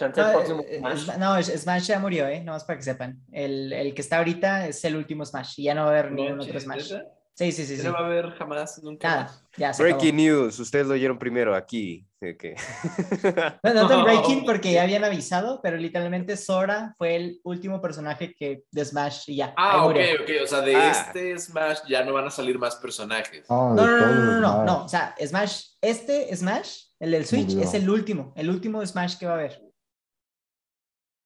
No, 0.00 0.06
eh, 0.06 0.78
Smash. 0.78 1.08
eh, 1.08 1.18
no, 1.18 1.42
Smash 1.42 1.86
ya 1.86 1.98
murió, 2.00 2.26
¿eh? 2.26 2.42
Nomás 2.42 2.64
para 2.64 2.78
que 2.78 2.84
sepan. 2.84 3.22
El, 3.30 3.72
el 3.72 3.94
que 3.94 4.00
está 4.00 4.18
ahorita 4.18 4.66
es 4.66 4.84
el 4.84 4.96
último 4.96 5.24
Smash 5.24 5.60
y 5.60 5.64
ya 5.64 5.74
no 5.74 5.82
va 5.82 5.88
a 5.88 5.90
haber 5.90 6.12
ningún 6.12 6.40
otro 6.40 6.58
Smash. 6.58 6.94
Sí, 7.36 7.50
sí, 7.50 7.66
sí. 7.66 7.76
sí. 7.78 7.82
No 7.82 7.92
va 7.92 7.98
a 8.00 8.06
haber 8.06 8.30
jamás, 8.34 8.80
nunca. 8.82 9.08
Nada, 9.08 9.22
más. 9.24 9.44
ya 9.56 9.72
se 9.74 9.82
acabó. 9.82 9.98
Breaking 9.98 10.16
news, 10.16 10.58
ustedes 10.60 10.86
lo 10.86 10.94
oyeron 10.94 11.18
primero 11.18 11.54
aquí. 11.54 12.06
No, 13.62 13.74
no 13.74 13.86
tan 13.86 14.02
breaking 14.04 14.44
porque 14.46 14.72
ya 14.72 14.82
habían 14.84 15.04
avisado, 15.04 15.60
pero 15.62 15.76
literalmente 15.76 16.36
Sora 16.38 16.94
fue 16.96 17.16
el 17.16 17.40
último 17.44 17.82
personaje 17.82 18.34
que 18.34 18.62
de 18.70 18.84
Smash 18.84 19.24
y 19.28 19.36
ya. 19.36 19.52
Ah, 19.58 19.84
ok, 19.84 19.96
ok. 20.22 20.30
O 20.42 20.46
sea, 20.46 20.60
de 20.62 20.74
Ah. 20.74 20.90
este 20.90 21.38
Smash 21.38 21.80
ya 21.86 22.02
no 22.04 22.14
van 22.14 22.26
a 22.26 22.30
salir 22.30 22.58
más 22.58 22.76
personajes. 22.76 23.44
Ah, 23.50 23.72
No, 23.74 23.86
no, 23.86 23.98
no, 23.98 24.14
no, 24.14 24.40
no, 24.40 24.64
no, 24.64 24.84
o 24.84 24.88
sea, 24.88 25.14
Smash, 25.22 25.64
este 25.82 26.34
Smash, 26.34 26.84
el 27.00 27.10
del 27.10 27.26
Switch, 27.26 27.54
es 27.56 27.74
el 27.74 27.90
último, 27.90 28.32
el 28.36 28.48
último 28.48 28.84
Smash 28.86 29.18
que 29.18 29.26
va 29.26 29.32
a 29.32 29.34
haber. 29.36 29.60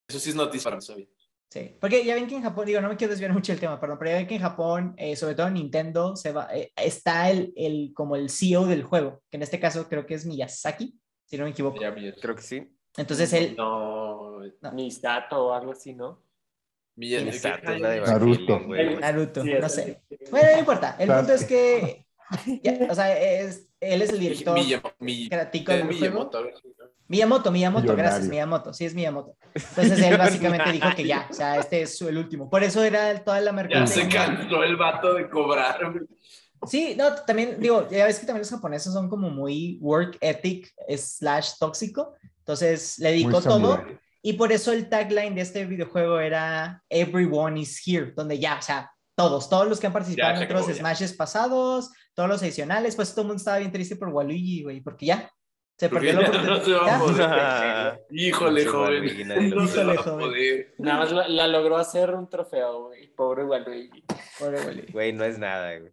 Eso 0.09 0.18
sí 0.18 0.31
es 0.31 0.37
noticia 0.37 0.71
para. 0.71 0.81
Sí, 1.51 1.75
porque 1.81 2.05
ya 2.05 2.15
ven 2.15 2.27
que 2.27 2.35
en 2.37 2.43
Japón, 2.43 2.67
digo, 2.67 2.81
no 2.83 2.89
me 2.91 2.97
quiero 2.97 3.11
desviar 3.13 3.33
mucho 3.33 3.53
del 3.53 3.61
tema, 3.61 3.81
perdón, 3.81 3.97
pero 3.99 4.11
ya 4.11 4.17
ven 4.19 4.27
que 4.27 4.35
en 4.35 4.43
Japón, 4.43 4.95
eh, 4.99 5.17
sobre 5.17 5.35
todo 5.35 5.47
en 5.49 5.55
Nintendo, 5.55 6.15
se 6.15 6.33
va, 6.33 6.47
eh, 6.55 6.73
está 6.77 7.31
el, 7.31 7.53
el, 7.57 7.93
como 7.95 8.17
el 8.17 8.29
CEO 8.29 8.67
del 8.67 8.83
juego, 8.83 9.23
que 9.31 9.39
en 9.39 9.43
este 9.43 9.59
caso 9.59 9.89
creo 9.89 10.05
que 10.05 10.13
es 10.15 10.27
Miyazaki, 10.27 10.95
si 11.25 11.39
no 11.39 11.45
me 11.45 11.51
equivoco. 11.51 11.79
Creo 12.21 12.35
que 12.37 12.43
sí. 12.43 12.69
Entonces 12.99 13.33
él, 13.33 13.55
No, 14.61 14.73
Misato 14.73 15.47
o 15.47 15.53
algo 15.55 15.73
así, 15.73 15.95
¿no? 15.95 16.23
De 17.87 18.01
Naruto. 18.13 18.59
Naruto, 19.01 19.45
no 19.61 19.69
sé. 19.71 19.83
el- 20.11 20.31
Bueno, 20.31 20.47
no 20.53 20.59
importa, 20.59 20.97
el 20.99 21.09
punto 21.09 21.33
es 21.33 21.45
que, 21.47 22.07
ya, 22.62 22.79
o 22.91 22.95
sea, 22.95 23.19
es, 23.19 23.69
él 23.81 24.03
es 24.03 24.11
el 24.11 24.21
director 24.21 24.59
creativo 25.29 25.73
del 25.73 25.83
juego. 25.83 25.99
Miyamoto. 25.99 26.45
Miyamoto, 27.09 27.51
Miyamoto, 27.51 27.83
Millonario. 27.83 28.05
gracias, 28.05 28.29
Miyamoto, 28.29 28.73
sí 28.75 28.85
es 28.85 28.95
Miyamoto. 28.95 29.37
Entonces 29.55 30.01
él 30.01 30.17
básicamente 30.19 30.73
dijo 30.73 30.88
que 30.95 31.07
ya, 31.07 31.27
o 31.31 31.33
sea, 31.33 31.57
este 31.59 31.83
es 31.83 32.01
el 32.03 32.19
último. 32.19 32.51
Por 32.51 32.62
eso 32.62 32.83
era 32.83 33.23
toda 33.25 33.41
la 33.41 33.69
Ya 33.69 33.87
se 33.87 34.09
cansó 34.09 34.62
el 34.62 34.77
vato 34.77 35.14
de 35.14 35.29
cobrar. 35.31 35.79
Sí, 36.67 36.95
no, 36.99 37.14
también 37.14 37.61
digo, 37.61 37.88
ya 37.88 38.05
ves 38.05 38.19
que 38.19 38.27
también 38.27 38.41
los 38.41 38.51
japoneses 38.51 38.93
son 38.93 39.09
como 39.09 39.31
muy 39.31 39.79
work 39.81 40.19
ethic 40.21 40.73
slash 40.97 41.53
tóxico. 41.59 42.14
Entonces 42.41 42.99
le 42.99 43.11
dedicó 43.11 43.41
todo 43.41 43.83
y 44.23 44.35
por 44.35 44.53
eso 44.53 44.73
el 44.73 44.88
tagline 44.88 45.35
de 45.35 45.43
este 45.43 45.64
videojuego 45.64 46.19
era 46.19 46.83
Everyone 46.88 47.61
is 47.61 47.81
here, 47.87 48.12
donde 48.17 48.38
ya, 48.38 48.59
o 48.59 48.62
sea, 48.62 48.91
todos, 49.14 49.49
todos 49.49 49.69
los 49.69 49.81
que 49.81 49.87
han 49.87 49.93
participado 49.93 50.35
Ya, 50.35 50.38
en 50.38 50.45
otros 50.45 50.62
acabó. 50.62 50.79
Smashes 50.79 51.12
pasados, 51.12 51.91
todos 52.18 52.28
los 52.31 52.42
adicionales, 52.42 52.96
pues 52.96 53.12
todo 53.12 53.20
el 53.22 53.26
mundo 53.28 53.38
estaba 53.38 53.59
bien 53.59 53.70
triste 53.70 53.94
por 53.94 54.09
Waluigi, 54.09 54.64
güey, 54.64 54.81
porque 54.81 55.07
ya 55.07 55.31
se 55.76 55.88
perdió 55.88 56.14
la 56.14 56.22
no 56.22 56.28
oportunidad. 56.31 56.62
se 56.64 56.72
va 56.72 56.83
a 56.83 56.87
Ya. 56.88 56.98
poder. 56.98 58.07
Híjole, 58.11 58.61
Pinche 58.62 58.70
joven. 58.76 58.94
Waluigi, 58.94 59.24
nadie 59.24 59.48
lo 59.50 59.57
No 59.61 59.66
se 59.68 59.74
quiere. 59.74 59.87
va 59.87 59.92
a 59.92 59.94
Híjole, 59.94 60.11
joven. 60.11 60.26
poder. 60.26 60.74
Nada 60.78 60.98
más 60.98 61.12
la, 61.12 61.28
la 61.28 61.46
logró 61.46 61.76
hacer 61.76 62.11
un 62.16 62.28
trofeo, 62.28 62.87
güey. 62.88 63.07
Pobre 63.14 63.44
Waluigi. 63.44 64.04
Pobre 64.40 64.59
Waluigi. 64.64 64.92
Güey, 64.92 65.12
no 65.12 65.22
es 65.24 65.38
nada, 65.38 65.78
güey. 65.78 65.92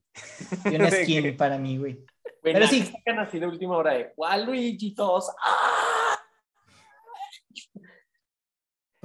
Y 0.65 0.75
una 0.75 0.89
skin 0.89 1.37
para 1.37 1.59
mí, 1.59 1.77
güey. 1.77 2.03
Pero 2.41 2.65
sí. 2.65 2.81
sacan 2.83 3.19
así 3.19 3.37
de 3.37 3.45
última 3.45 3.77
hora 3.77 3.93
de 3.93 4.11
Waluigi, 4.17 4.95
todos. 4.95 5.29
¡ah! 5.43 6.04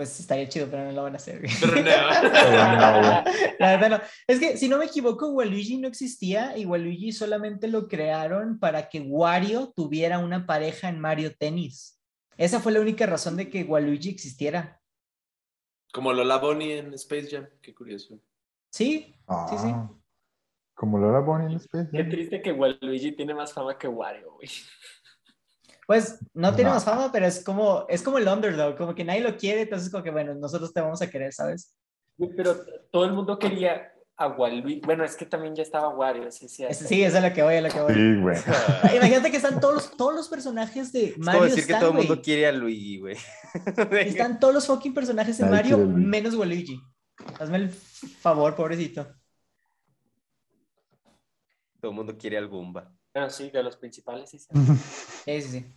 Pues 0.01 0.19
estaría 0.19 0.49
chido, 0.49 0.67
pero 0.71 0.87
no 0.87 0.93
lo 0.93 1.03
van 1.03 1.13
a 1.13 1.17
hacer. 1.17 1.43
Pero 1.61 1.75
no. 1.75 1.83
La 3.59 3.77
verdad 3.77 3.91
no. 3.91 4.01
Es 4.27 4.41
que 4.41 4.57
si 4.57 4.67
no 4.67 4.79
me 4.79 4.87
equivoco, 4.87 5.29
Waluigi 5.29 5.77
no 5.77 5.89
existía 5.89 6.57
y 6.57 6.65
Waluigi 6.65 7.13
solamente 7.13 7.69
lo 7.69 7.87
crearon 7.87 8.59
para 8.59 8.89
que 8.89 9.01
Wario 9.03 9.75
tuviera 9.77 10.19
una 10.19 10.47
pareja 10.47 10.89
en 10.89 11.01
Mario 11.01 11.37
Tennis. 11.37 12.01
Esa 12.39 12.61
fue 12.61 12.73
la 12.73 12.81
única 12.81 13.05
razón 13.05 13.37
de 13.37 13.51
que 13.51 13.63
Waluigi 13.63 14.09
existiera. 14.09 14.81
Como 15.93 16.15
Lola 16.15 16.39
Bonnie 16.39 16.79
en 16.79 16.95
Space 16.95 17.29
Jam, 17.31 17.47
qué 17.61 17.75
curioso. 17.75 18.19
Sí, 18.71 19.15
sí, 19.51 19.59
sí. 19.59 19.69
Ah, 19.71 19.91
Como 20.73 20.99
Lola 20.99 21.19
Bonnie 21.21 21.49
en 21.49 21.57
Space 21.57 21.91
Qué 21.93 21.99
Jam. 21.99 22.09
triste 22.09 22.41
que 22.41 22.53
Waluigi 22.53 23.13
tiene 23.13 23.35
más 23.35 23.53
fama 23.53 23.77
que 23.77 23.87
Wario, 23.87 24.33
güey. 24.33 24.49
Pues 25.91 26.21
no 26.35 26.55
tiene 26.55 26.71
No. 26.71 26.77
más 26.77 26.85
fama, 26.85 27.11
pero 27.11 27.27
es 27.27 27.43
como, 27.43 27.85
es 27.89 28.01
como 28.01 28.19
el 28.19 28.29
underdog, 28.29 28.77
como 28.77 28.95
que 28.95 29.03
nadie 29.03 29.23
lo 29.23 29.37
quiere, 29.37 29.63
entonces 29.63 29.91
como 29.91 30.05
que 30.05 30.13
bueno, 30.13 30.33
nosotros 30.37 30.73
te 30.73 30.81
vamos 30.81 31.03
a 31.03 31.11
querer, 31.11 31.33
¿sabes? 31.33 31.75
Pero 32.37 32.55
todo 32.93 33.07
el 33.07 33.13
mundo 33.13 33.37
quería 33.41 33.93
a 34.17 34.29
Waluigi. 34.29 34.83
Bueno, 34.87 35.03
es 35.03 35.17
que 35.17 35.27
también 35.27 35.57
ya 35.57 35.65
estaba 35.65 35.89
Wario, 35.89 36.31
sí, 36.31 36.49
sí. 36.49 36.63
Es- 36.65 36.79
sí, 36.79 37.03
eso 37.03 37.17
es 37.17 37.25
lo 37.25 37.33
que 37.33 37.43
voy, 37.43 37.57
a 37.57 37.61
lo 37.63 37.69
que 37.71 37.81
voy. 37.81 37.93
Sí, 37.95 38.21
güey. 38.21 38.37
Imagínate 38.99 39.33
que 39.33 39.39
están 39.39 39.59
todos 39.59 39.75
los, 39.75 39.97
todos 39.97 40.15
los 40.15 40.29
personajes 40.29 40.93
de 40.93 41.07
Es 41.07 41.13
como 41.15 41.25
Mario. 41.25 41.43
decir 41.43 41.57
que 41.67 41.73
están, 41.73 41.81
todo 41.81 41.91
el 41.91 41.97
mundo 41.97 42.23
quiere 42.23 42.47
a 42.47 42.53
Luigi, 42.53 43.01
güey. 43.01 43.17
Están 44.07 44.39
todos 44.39 44.55
los 44.55 44.67
fucking 44.69 44.95
personajes 44.95 45.39
de 45.39 45.47
Mario, 45.47 45.75
a 45.75 45.79
menos 45.87 46.37
Waluigi. 46.37 46.81
Hazme 47.41 47.57
el 47.57 47.69
favor, 47.71 48.55
pobrecito. 48.55 49.09
Todo 51.81 51.91
el 51.91 51.97
mundo 51.97 52.17
quiere 52.17 52.39
al 52.39 52.47
Goomba. 52.47 52.93
Bueno, 53.13 53.29
sí, 53.29 53.51
de 53.51 53.61
los 53.65 53.77
principales, 53.77 54.31
sí. 54.31 54.39
sí. 54.39 54.47
Sí, 55.25 55.43
sí, 55.43 55.49
sí. 55.51 55.77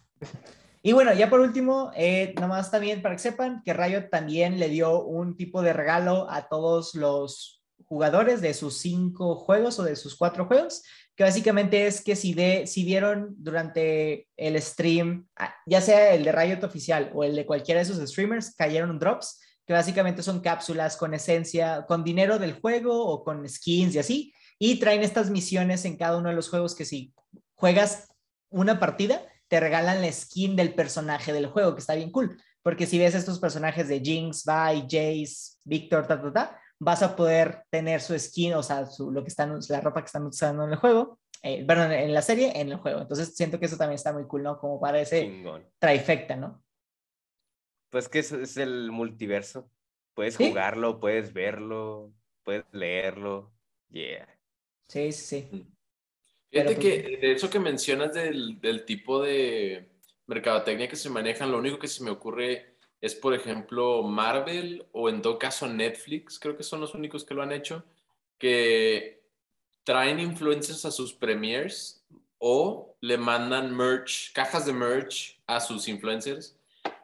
Y 0.86 0.92
bueno, 0.92 1.14
ya 1.14 1.30
por 1.30 1.40
último, 1.40 1.92
eh, 1.96 2.36
nomás 2.40 2.70
también 2.70 3.02
para 3.02 3.16
que 3.16 3.22
sepan 3.22 3.62
que 3.64 3.74
Riot 3.74 4.10
también 4.10 4.60
le 4.60 4.68
dio 4.68 5.02
un 5.02 5.38
tipo 5.38 5.62
de 5.62 5.72
regalo 5.72 6.30
a 6.30 6.50
todos 6.50 6.94
los 6.94 7.64
jugadores 7.86 8.42
de 8.42 8.54
sus 8.54 8.80
cinco 8.80 9.36
juegos 9.36 9.80
o 9.80 9.84
de 9.84 9.96
sus 9.96 10.18
cuatro 10.18 10.46
juegos, 10.46 10.84
que 11.16 11.24
básicamente 11.24 11.88
es 11.88 12.04
que 12.04 12.18
si, 12.18 12.34
de, 12.34 12.68
si 12.68 12.84
vieron 12.84 13.34
durante 13.38 14.28
el 14.36 14.62
stream, 14.62 15.28
ah, 15.38 15.56
ya 15.66 15.80
sea 15.80 16.14
el 16.14 16.26
de 16.26 16.32
Riot 16.34 16.66
oficial 16.66 17.12
o 17.14 17.24
el 17.24 17.36
de 17.36 17.46
cualquiera 17.46 17.80
de 17.80 17.86
sus 17.86 17.98
streamers, 18.10 18.54
cayeron 18.54 19.00
drops, 19.00 19.40
que 19.66 19.74
básicamente 19.74 20.22
son 20.22 20.42
cápsulas 20.42 20.98
con 20.98 21.14
esencia, 21.14 21.86
con 21.88 22.04
dinero 22.04 22.40
del 22.40 22.60
juego 22.60 23.06
o 23.06 23.24
con 23.24 23.48
skins 23.48 23.96
y 23.96 24.00
así, 24.00 24.34
y 24.60 24.80
traen 24.80 25.02
estas 25.02 25.30
misiones 25.30 25.86
en 25.86 25.96
cada 25.96 26.18
uno 26.18 26.28
de 26.28 26.36
los 26.36 26.50
juegos 26.50 26.76
que 26.76 26.84
si 26.84 27.14
juegas 27.56 28.10
una 28.50 28.80
partida, 28.80 29.22
te 29.54 29.60
regalan 29.60 30.02
la 30.02 30.12
skin 30.12 30.56
del 30.56 30.74
personaje 30.74 31.32
del 31.32 31.46
juego, 31.46 31.76
que 31.76 31.80
está 31.82 31.94
bien 31.94 32.10
cool. 32.10 32.42
Porque 32.64 32.88
si 32.88 32.98
ves 32.98 33.14
estos 33.14 33.38
personajes 33.38 33.88
de 33.88 34.00
Jinx, 34.00 34.46
Vi, 34.46 34.82
Jace, 34.90 35.60
Victor, 35.64 36.08
ta, 36.08 36.20
ta, 36.20 36.34
ta, 36.34 36.62
vas 36.80 37.04
a 37.04 37.16
poder 37.16 37.62
tener 37.70 38.02
su 38.02 38.18
skin, 38.18 38.56
o 38.56 38.64
sea, 38.64 38.88
su, 38.88 39.12
lo 39.12 39.22
que 39.22 39.28
están, 39.28 39.60
la 39.70 39.80
ropa 39.80 40.02
que 40.02 40.08
están 40.08 40.26
usando 40.26 40.64
en 40.64 40.72
el 40.72 40.78
juego, 40.78 41.20
eh, 41.44 41.64
perdón, 41.68 41.92
en 41.92 42.16
la 42.16 42.24
serie, 42.24 42.60
en 42.60 42.72
el 42.72 42.78
juego. 42.78 43.02
Entonces 43.02 43.36
siento 43.36 43.60
que 43.60 43.68
eso 43.68 43.78
también 43.78 43.94
está 43.98 44.12
muy 44.12 44.26
cool, 44.26 44.42
¿no? 44.42 44.58
Como 44.58 44.80
para 44.82 45.00
ese 45.00 45.22
Chingón. 45.22 45.70
trifecta, 45.78 46.36
¿no? 46.36 46.64
Pues 47.92 48.10
que 48.10 48.18
eso 48.18 48.40
es 48.40 48.58
el 48.58 48.90
multiverso. 48.92 49.70
Puedes 50.16 50.34
Sí. 50.34 50.48
jugarlo, 50.50 51.00
puedes 51.00 51.32
verlo, 51.32 52.12
puedes 52.44 52.66
leerlo. 52.72 53.54
Yeah. 53.92 54.28
Sí, 54.88 55.12
sí, 55.12 55.48
sí. 55.52 55.68
Fíjate 56.54 56.76
pues, 56.76 56.86
que 56.86 57.18
de 57.18 57.32
eso 57.32 57.50
que 57.50 57.60
mencionas 57.60 58.14
del, 58.14 58.62
del 58.62 58.86
tipo 58.86 59.20
de 59.20 59.90
mercadotecnia 60.28 60.88
que 60.88 60.96
se 60.96 61.10
manejan, 61.10 61.52
lo 61.52 61.58
único 61.58 61.80
que 61.80 61.88
se 61.88 62.04
me 62.04 62.12
ocurre 62.12 62.76
es, 63.02 63.16
por 63.16 63.34
ejemplo, 63.34 64.04
Marvel 64.04 64.86
o 64.92 65.10
en 65.10 65.24
todo 65.24 65.40
caso 65.40 65.68
Netflix, 65.68 66.38
creo 66.38 66.56
que 66.56 66.62
son 66.62 66.80
los 66.80 66.94
únicos 66.94 67.26
que 67.26 67.34
lo 67.34 67.42
han 67.42 67.52
hecho, 67.52 67.84
que 68.38 69.24
traen 69.84 70.20
influencers 70.20 70.86
a 70.86 70.92
sus 70.92 71.12
premiers 71.12 72.06
o 72.38 72.96
le 73.02 73.18
mandan 73.18 73.76
merch, 73.76 74.32
cajas 74.32 74.68
de 74.68 74.74
merch 74.74 75.42
a 75.48 75.60
sus 75.60 75.88
influencers. 75.88 76.56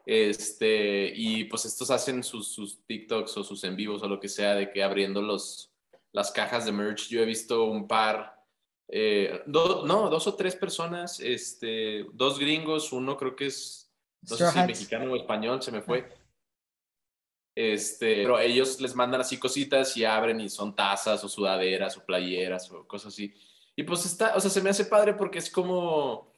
Este, 0.05 1.11
y 1.15 1.45
pues 1.45 1.65
estos 1.65 1.89
hacen 1.89 2.23
sus, 2.23 2.49
sus 2.49 2.85
TikToks 2.85 3.35
o 3.37 3.43
sus 3.43 3.63
en 3.63 3.75
vivos 3.75 4.03
o 4.03 4.07
lo 4.07 4.19
que 4.19 4.29
sea 4.29 4.53
de 4.53 4.71
que 4.71 4.83
abriendo 4.83 5.23
los, 5.23 5.71
las 6.11 6.31
cajas 6.31 6.65
de 6.65 6.71
merch. 6.71 7.09
Yo 7.09 7.21
he 7.21 7.25
visto 7.25 7.65
un 7.65 7.87
par, 7.87 8.38
eh, 8.91 9.41
do- 9.45 9.85
no, 9.85 10.09
dos 10.09 10.25
o 10.27 10.33
tres 10.35 10.55
personas, 10.55 11.19
este, 11.19 12.05
dos 12.13 12.39
gringos, 12.39 12.91
uno 12.91 13.15
creo 13.17 13.35
que 13.35 13.45
es, 13.47 13.91
no 14.23 14.29
sé 14.29 14.35
si 14.51 14.57
mexicano 14.67 15.11
o 15.11 15.15
español, 15.15 15.61
se 15.61 15.71
me 15.71 15.81
fue. 15.81 16.07
Este, 17.55 18.15
pero 18.21 18.39
ellos 18.39 18.79
les 18.79 18.95
mandan 18.95 19.21
así 19.21 19.37
cositas 19.37 19.97
y 19.97 20.05
abren 20.05 20.39
y 20.39 20.49
son 20.49 20.75
tazas 20.75 21.23
o 21.23 21.27
sudaderas 21.29 21.97
o 21.97 22.05
playeras 22.05 22.71
o 22.71 22.87
cosas 22.87 23.13
así. 23.13 23.33
Y 23.75 23.83
pues 23.83 24.05
está, 24.05 24.35
o 24.35 24.39
sea, 24.39 24.49
se 24.49 24.61
me 24.61 24.69
hace 24.69 24.85
padre 24.85 25.13
porque 25.13 25.39
es 25.39 25.49
como, 25.49 26.33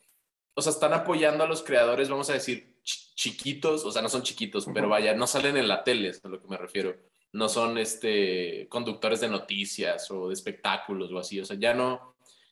o 0.56 0.62
sea, 0.62 0.72
están 0.72 0.94
apoyando 0.94 1.44
a 1.44 1.48
los 1.48 1.62
creadores, 1.64 2.10
vamos 2.10 2.30
a 2.30 2.34
decir, 2.34 2.80
chi- 2.84 3.14
chiquitos, 3.16 3.86
o 3.86 3.92
sea, 3.92 4.02
no 4.02 4.10
son 4.10 4.24
chiquitos, 4.24 4.68
pero 4.74 4.90
vaya, 4.90 5.14
no 5.14 5.28
salen 5.28 5.58
en 5.58 5.68
la 5.68 5.84
tele, 5.84 6.10
es 6.10 6.26
a 6.26 6.28
lo 6.30 6.42
que 6.42 6.48
me 6.48 6.58
refiero. 6.58 6.96
No 7.34 7.48
son 7.50 7.78
este, 7.78 8.68
conductores 8.68 9.22
de 9.22 9.30
noticias 9.30 10.10
o 10.12 10.28
de 10.28 10.34
espectáculos 10.34 11.12
o 11.12 11.20
así, 11.20 11.40
o 11.40 11.46
sea, 11.46 11.58
ya 11.58 11.74
no, 11.74 12.11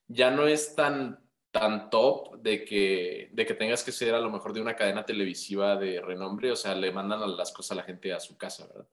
ya 0.10 0.30
no 0.32 0.46
es 0.48 0.76
tan, 0.76 1.20
tan 1.52 1.90
top 1.90 2.42
de 2.42 2.66
que, 2.66 3.30
de 3.32 3.46
que 3.46 3.54
tengas 3.54 3.84
que 3.84 3.92
ser 3.94 4.14
a 4.14 4.20
lo 4.20 4.30
mejor 4.30 4.52
de 4.54 4.60
una 4.62 4.76
cadena 4.76 5.06
televisiva 5.06 5.78
de 5.78 6.02
renombre, 6.02 6.52
o 6.52 6.56
sea, 6.58 6.76
le 6.76 6.92
mandan 6.92 7.24
a 7.24 7.28
las 7.28 7.52
cosas 7.54 7.72
a 7.72 7.76
la 7.76 7.84
gente 7.84 8.12
a 8.12 8.20
su 8.20 8.38
casa, 8.38 8.68
¿verdad? 8.68 8.88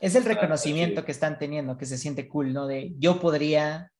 Es 0.00 0.16
el 0.16 0.24
reconocimiento 0.24 1.04
que 1.04 1.12
están 1.12 1.38
teniendo, 1.38 1.76
que 1.78 1.86
se 1.86 1.96
siente 1.96 2.26
cool, 2.28 2.52
¿no? 2.52 2.66
De 2.66 2.92
yo 2.98 3.20
podría, 3.20 3.92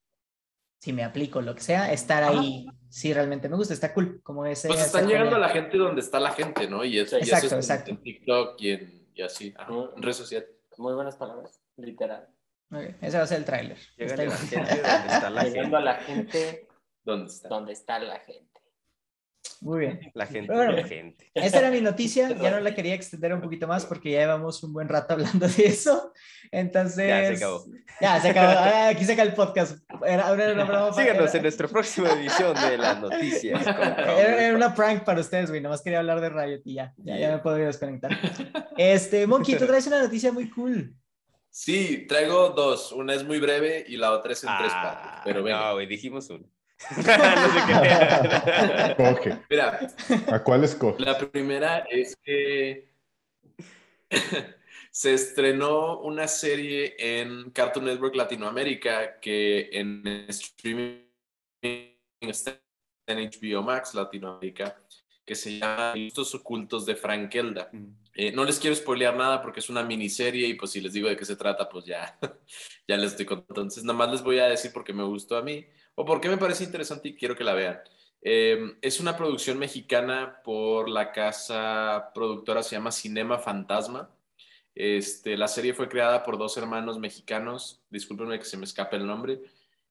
si 0.81 0.93
me 0.93 1.05
aplico 1.05 1.41
lo 1.41 1.55
que 1.55 1.61
sea, 1.61 1.93
estar 1.93 2.25
ahí 2.25 2.67
si 2.89 3.15
realmente 3.15 3.49
me 3.49 3.57
gusta, 3.57 3.73
está 3.73 3.95
cool. 3.95 4.21
Como 4.23 4.45
ese, 4.45 4.67
Pues 4.69 4.81
esa 4.81 4.87
están 4.89 5.07
llegando 5.07 5.31
a 5.31 5.35
pelea. 5.39 5.47
la 5.49 5.53
gente 5.55 5.79
donde 5.79 6.01
está 6.01 6.19
la 6.21 6.33
gente, 6.33 6.67
¿no? 6.69 6.85
Y, 6.85 6.99
es, 6.99 7.09
Sí. 7.11 7.17
y 7.17 7.21
eso 7.21 7.37
Exacto, 7.37 7.47
es 7.47 7.53
en- 7.53 7.59
exacto. 7.59 7.91
en 7.93 8.03
TikTok 8.03 8.61
y, 8.61 8.71
en, 8.71 9.09
y 9.15 9.23
así, 9.23 9.55
ajá, 9.57 9.73
en 9.97 10.03
redes 10.03 10.17
sociales. 10.17 10.49
Muy 10.77 10.93
buenas 10.95 11.17
palabras, 11.17 11.61
literal. 11.77 12.29
Ok, 12.73 12.95
ese 13.03 13.17
va 13.19 13.25
a 13.25 13.27
ser 13.27 13.39
el 13.39 13.45
tráiler. 13.45 13.77
Llega 13.97 14.15
Está 14.15 14.25
la 14.25 14.37
gente 14.37 14.57
donde 14.83 15.15
está 15.15 15.31
la 15.31 15.45
Llegando 15.45 15.77
a 15.77 15.81
gente. 15.81 15.85
la 15.85 15.95
gente 16.05 16.69
¿Dónde 17.05 17.27
está? 17.31 17.49
donde 17.49 17.73
está 17.73 17.99
la 17.99 18.19
gente. 18.21 18.49
Muy 19.61 19.81
bien. 19.81 20.01
La 20.15 20.27
gente 20.27 20.53
bueno. 20.53 20.73
la 20.73 20.85
gente. 20.85 21.31
Esta 21.35 21.59
era 21.61 21.71
mi 21.71 21.81
noticia, 21.81 22.29
ya 22.37 22.51
no 22.51 22.61
la 22.61 22.75
quería 22.75 22.95
extender 22.95 23.33
un 23.33 23.41
poquito 23.41 23.67
más 23.69 23.87
porque 23.87 24.11
ya 24.11 24.21
llevamos 24.21 24.63
un 24.65 24.73
buen 24.73 24.89
rato 24.89 25.13
hablando 25.15 25.47
de 25.47 25.67
eso. 25.67 26.13
Entonces. 26.51 27.09
Ya 27.09 27.27
se 27.29 27.35
acabó. 27.45 27.65
Ya 28.01 28.21
se 28.21 28.29
acabó. 28.31 28.53
Ah, 28.59 28.89
aquí 28.89 29.05
se 29.05 29.13
acaba 29.13 29.29
el 29.29 29.35
podcast. 29.35 29.79
Era, 30.05 30.31
era 30.33 30.53
una 30.55 30.65
broma. 30.65 30.91
para- 30.91 30.93
Síganos 30.95 31.29
era- 31.29 31.37
en 31.37 31.43
nuestra 31.43 31.69
próxima 31.69 32.11
edición 32.13 32.55
de 32.55 32.79
las 32.79 33.01
noticias. 33.01 33.67
Era, 33.67 34.45
era 34.47 34.57
una 34.57 34.75
prank 34.75 35.05
para 35.05 35.21
ustedes, 35.21 35.51
güey. 35.51 35.61
Nomás 35.61 35.83
quería 35.83 35.99
hablar 36.01 36.21
de 36.21 36.29
Riot 36.31 36.63
y 36.65 36.75
ya. 36.75 36.93
Ya, 36.97 37.19
ya 37.19 37.31
me 37.33 37.39
puedo 37.39 37.57
ir 37.59 37.65
a 37.65 37.67
desconectar. 37.69 38.11
Este, 38.77 39.27
Monkey, 39.27 39.57
tú 39.59 39.67
traes 39.67 39.87
una 39.87 40.03
noticia 40.03 40.33
muy 40.33 40.49
cool. 40.51 40.97
Sí, 41.53 42.07
traigo 42.09 42.49
dos. 42.49 42.93
Una 42.93 43.13
es 43.15 43.25
muy 43.25 43.39
breve 43.39 43.85
y 43.87 43.99
la 43.99 44.13
otra 44.13 44.33
es 44.33 44.43
en 44.43 44.51
tres 44.59 44.73
partes. 44.73 45.11
Ah, 45.13 45.21
Pero 45.23 45.43
venga. 45.43 45.69
No, 45.69 45.75
güey, 45.75 45.87
dijimos 45.87 46.31
uno. 46.31 46.49
no 46.97 47.03
crean. 47.05 48.95
Coge. 48.97 49.39
Mira, 49.51 49.87
¿A 50.33 50.43
cuál 50.43 50.65
escoge? 50.65 51.05
la 51.05 51.19
primera 51.19 51.85
es 51.91 52.17
que 52.17 52.89
se 54.91 55.13
estrenó 55.13 56.01
una 56.01 56.27
serie 56.27 56.97
en 56.99 57.51
Cartoon 57.51 57.85
Network 57.85 58.17
Latinoamérica 58.17 59.21
que 59.21 59.69
en 59.73 60.07
streaming 60.29 61.03
está 62.21 62.59
en 63.07 63.31
HBO 63.31 63.63
Max 63.63 63.95
Latinoamérica, 63.95 64.81
que 65.27 65.35
se 65.35 65.59
llama 65.59 65.93
Gustos 65.95 66.35
Ocultos 66.35 66.87
de 66.87 66.97
Frankelda. 66.97 67.71
Eh, 68.15 68.33
no 68.33 68.45
les 68.45 68.59
quiero 68.61 68.77
spoilear 68.77 69.17
nada 69.17 69.41
porque 69.41 69.61
es 69.61 69.71
una 69.71 69.83
miniserie 69.83 70.47
y 70.49 70.55
pues 70.55 70.71
si 70.73 70.81
les 70.81 70.93
digo 70.93 71.09
de 71.09 71.17
qué 71.17 71.25
se 71.25 71.37
trata, 71.37 71.69
pues 71.69 71.85
ya, 71.87 72.19
ya 72.89 72.97
les 72.97 73.13
estoy. 73.13 73.27
Entonces, 73.31 73.85
nada 73.85 73.99
más 73.99 74.11
les 74.11 74.23
voy 74.23 74.39
a 74.39 74.47
decir 74.49 74.73
por 74.73 74.85
qué 74.85 74.93
me 74.93 75.05
gustó 75.05 75.37
a 75.37 75.43
mí 75.43 75.65
o 75.95 76.05
por 76.05 76.21
qué 76.21 76.29
me 76.29 76.37
parece 76.39 76.65
interesante 76.65 77.09
y 77.09 77.17
quiero 77.17 77.35
que 77.37 77.45
la 77.45 77.55
vean. 77.55 77.81
Eh, 78.23 78.77
es 78.83 79.01
una 79.01 79.17
producción 79.17 79.59
mexicana 79.59 80.41
por 80.45 80.89
la 80.89 81.11
casa 81.13 82.11
productora, 82.15 82.63
se 82.63 82.77
llama 82.77 82.93
Cinema 82.93 83.39
Fantasma. 83.39 84.11
Este, 84.75 85.37
la 85.37 85.49
serie 85.49 85.75
fue 85.75 85.89
creada 85.89 86.23
por 86.23 86.39
dos 86.39 86.57
hermanos 86.57 86.99
mexicanos, 86.99 87.83
discúlpenme 87.91 88.39
que 88.39 88.45
se 88.45 88.57
me 88.57 88.65
escape 88.65 88.97
el 88.97 89.07
nombre, 89.07 89.41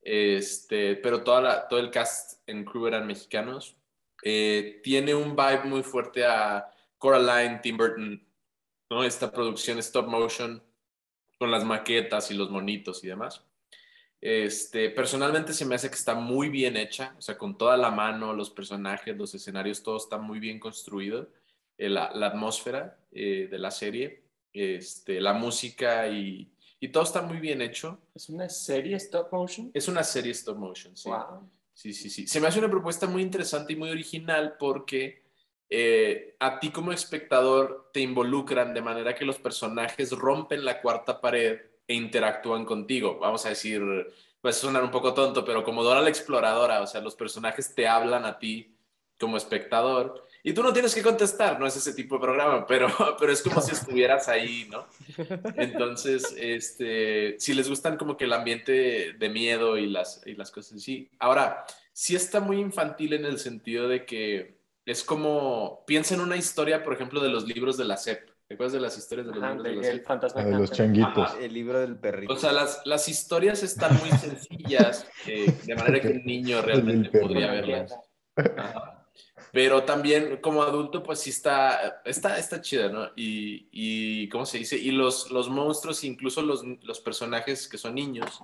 este, 0.01 0.95
pero 0.95 1.23
toda 1.23 1.41
la- 1.41 1.67
todo 1.67 1.79
el 1.79 1.91
cast 1.91 2.41
en 2.47 2.65
crew 2.65 2.88
eran 2.88 3.05
mexicanos. 3.05 3.75
Eh, 4.23 4.79
tiene 4.84 5.13
un 5.13 5.36
vibe 5.36 5.63
muy 5.65 5.84
fuerte 5.84 6.25
a 6.25 6.67
Coraline, 7.02 7.60
Tim 7.64 7.78
Burton, 7.78 8.24
¿no? 8.92 9.04
Esta 9.04 9.32
producción 9.32 9.80
stop 9.80 10.08
motion 10.08 10.62
con 11.40 11.50
las 11.50 11.66
maquetas 11.66 12.30
y 12.30 12.36
los 12.36 12.52
monitos 12.52 13.04
y 13.04 13.08
demás. 13.08 13.44
Este, 14.22 14.92
personalmente 14.92 15.52
se 15.52 15.66
me 15.66 15.74
hace 15.74 15.90
que 15.90 15.96
está 15.96 16.14
muy 16.14 16.50
bien 16.50 16.78
hecha, 16.78 17.16
o 17.18 17.22
sea, 17.22 17.40
con 17.40 17.58
toda 17.58 17.76
la 17.76 17.90
mano, 17.90 18.34
los 18.34 18.52
personajes, 18.52 19.18
los 19.18 19.34
escenarios, 19.34 19.82
todo 19.82 19.98
está 19.98 20.20
muy 20.20 20.40
bien 20.40 20.60
construido, 20.60 21.28
eh, 21.76 21.90
la, 21.90 22.12
la 22.14 22.28
atmósfera 22.28 23.00
eh, 23.12 23.48
de 23.50 23.58
la 23.58 23.72
serie, 23.72 24.22
este, 24.54 25.20
la 25.20 25.34
música 25.34 26.08
y, 26.08 26.52
y 26.80 26.90
todo 26.90 27.02
está 27.02 27.24
muy 27.24 27.40
bien 27.40 27.64
hecho. 27.64 27.98
¿Es 28.14 28.30
una 28.30 28.48
serie 28.48 28.96
stop 28.98 29.32
motion? 29.32 29.72
Es 29.74 29.88
una 29.88 30.04
serie 30.04 30.34
stop 30.34 30.58
motion, 30.58 30.96
sí. 30.96 31.10
Wow. 31.10 31.50
Sí, 31.74 31.92
sí, 31.92 32.12
sí. 32.12 32.28
Se 32.28 32.40
me 32.40 32.48
hace 32.48 32.60
una 32.60 32.70
propuesta 32.70 33.08
muy 33.08 33.24
interesante 33.24 33.74
y 33.74 33.76
muy 33.76 33.90
original 33.90 34.56
porque 34.60 35.20
eh, 35.73 36.36
a 36.39 36.60
ti 36.60 36.69
como 36.69 36.91
espectador 36.91 37.89
te 37.93 38.01
involucran 38.01 38.73
de 38.73 38.81
manera 38.81 39.15
que 39.15 39.23
los 39.23 39.39
personajes 39.39 40.12
rompen 40.12 40.65
la 40.65 40.81
cuarta 40.81 41.21
pared 41.21 41.62
e 41.88 41.93
interactúan 41.93 42.65
contigo. 42.65 43.17
Vamos 43.19 43.45
a 43.45 43.49
decir, 43.49 43.81
pues 44.41 44.57
sonar 44.57 44.84
un 44.84 44.91
poco 44.91 45.13
tonto, 45.13 45.45
pero 45.45 45.63
como 45.63 45.81
Dora 45.81 46.01
la 46.01 46.10
exploradora, 46.10 46.81
o 46.81 46.88
sea, 46.88 46.99
los 46.99 47.15
personajes 47.15 47.73
te 47.73 47.88
hablan 47.88 48.25
a 48.25 48.38
ti 48.38 48.75
como 49.17 49.38
espectador 49.38 50.27
y 50.43 50.51
tú 50.51 50.62
no 50.62 50.73
tienes 50.73 50.93
que 50.93 51.03
contestar, 51.03 51.57
no 51.57 51.65
es 51.65 51.77
ese 51.77 51.93
tipo 51.93 52.15
de 52.15 52.21
programa, 52.21 52.67
pero, 52.67 52.89
pero 53.19 53.31
es 53.31 53.41
como 53.41 53.62
si 53.62 53.71
estuvieras 53.71 54.27
ahí, 54.27 54.67
¿no? 54.69 54.88
Entonces, 55.55 56.36
este, 56.38 57.39
si 57.39 57.53
les 57.53 57.69
gustan 57.69 57.95
como 57.95 58.17
que 58.17 58.25
el 58.25 58.34
ambiente 58.34 59.13
de 59.13 59.29
miedo 59.29 59.77
y 59.77 59.88
las, 59.88 60.21
y 60.25 60.34
las 60.34 60.51
cosas 60.51 60.79
así. 60.79 61.10
Ahora, 61.17 61.65
sí 61.93 62.13
está 62.13 62.41
muy 62.41 62.60
infantil 62.60 63.13
en 63.13 63.23
el 63.23 63.39
sentido 63.39 63.88
de 63.88 64.05
que 64.05 64.61
es 64.86 65.04
como, 65.04 65.84
piensa 65.86 66.15
en 66.15 66.22
una 66.22 66.38
historia, 66.38 66.84
por 66.84 66.94
ejemplo, 66.94 67.22
de 67.22 67.30
los 67.30 67.46
libros 67.48 67.78
de 67.78 67.86
la 67.86 67.98
SEP. 67.98 68.30
¿Te 68.48 68.56
acuerdas 68.56 68.74
de 68.74 68.82
las 68.82 68.98
historias 68.98 69.28
de 69.28 69.34
los 69.34 69.44
Ajá, 69.44 69.54
libros 69.54 69.63
de 69.63 69.82
la 69.82 69.88
el 69.88 69.98
SEP? 69.98 70.08
fantasma 70.08 70.41
La 70.41 70.48
de 70.50 70.60
los 70.60 70.72
changuitos. 70.72 71.30
Ajá. 71.30 71.39
El 71.39 71.54
libro 71.54 71.80
del 71.80 71.98
perrito. 71.98 72.34
O 72.34 72.36
sea, 72.36 72.52
las, 72.52 72.82
las 72.86 73.08
historias 73.08 73.63
están 73.63 73.98
muy 73.98 74.10
sencillas, 74.12 75.08
eh, 75.28 75.54
de 75.63 75.76
manera 75.76 76.02
que 76.02 76.10
un 76.10 76.26
niño 76.26 76.62
realmente 76.62 77.17
podría 77.17 77.52
verlas. 77.52 77.96
Ajá. 78.36 78.98
Pero 79.54 79.84
también 79.84 80.38
como 80.38 80.63
adulto, 80.63 81.04
pues 81.04 81.20
sí 81.20 81.30
está, 81.30 82.02
está, 82.06 82.38
está 82.38 82.62
chida, 82.62 82.89
¿no? 82.89 83.10
Y, 83.17 83.67
y, 83.72 84.30
¿cómo 84.30 84.46
se 84.46 84.58
dice? 84.58 84.78
Y 84.78 84.91
los, 84.91 85.30
los 85.30 85.50
monstruos, 85.50 86.04
incluso 86.06 86.41
los, 86.41 86.63
los 86.84 87.02
personajes 87.02 87.67
que 87.67 87.78
son 87.78 87.96
niños, 87.96 88.41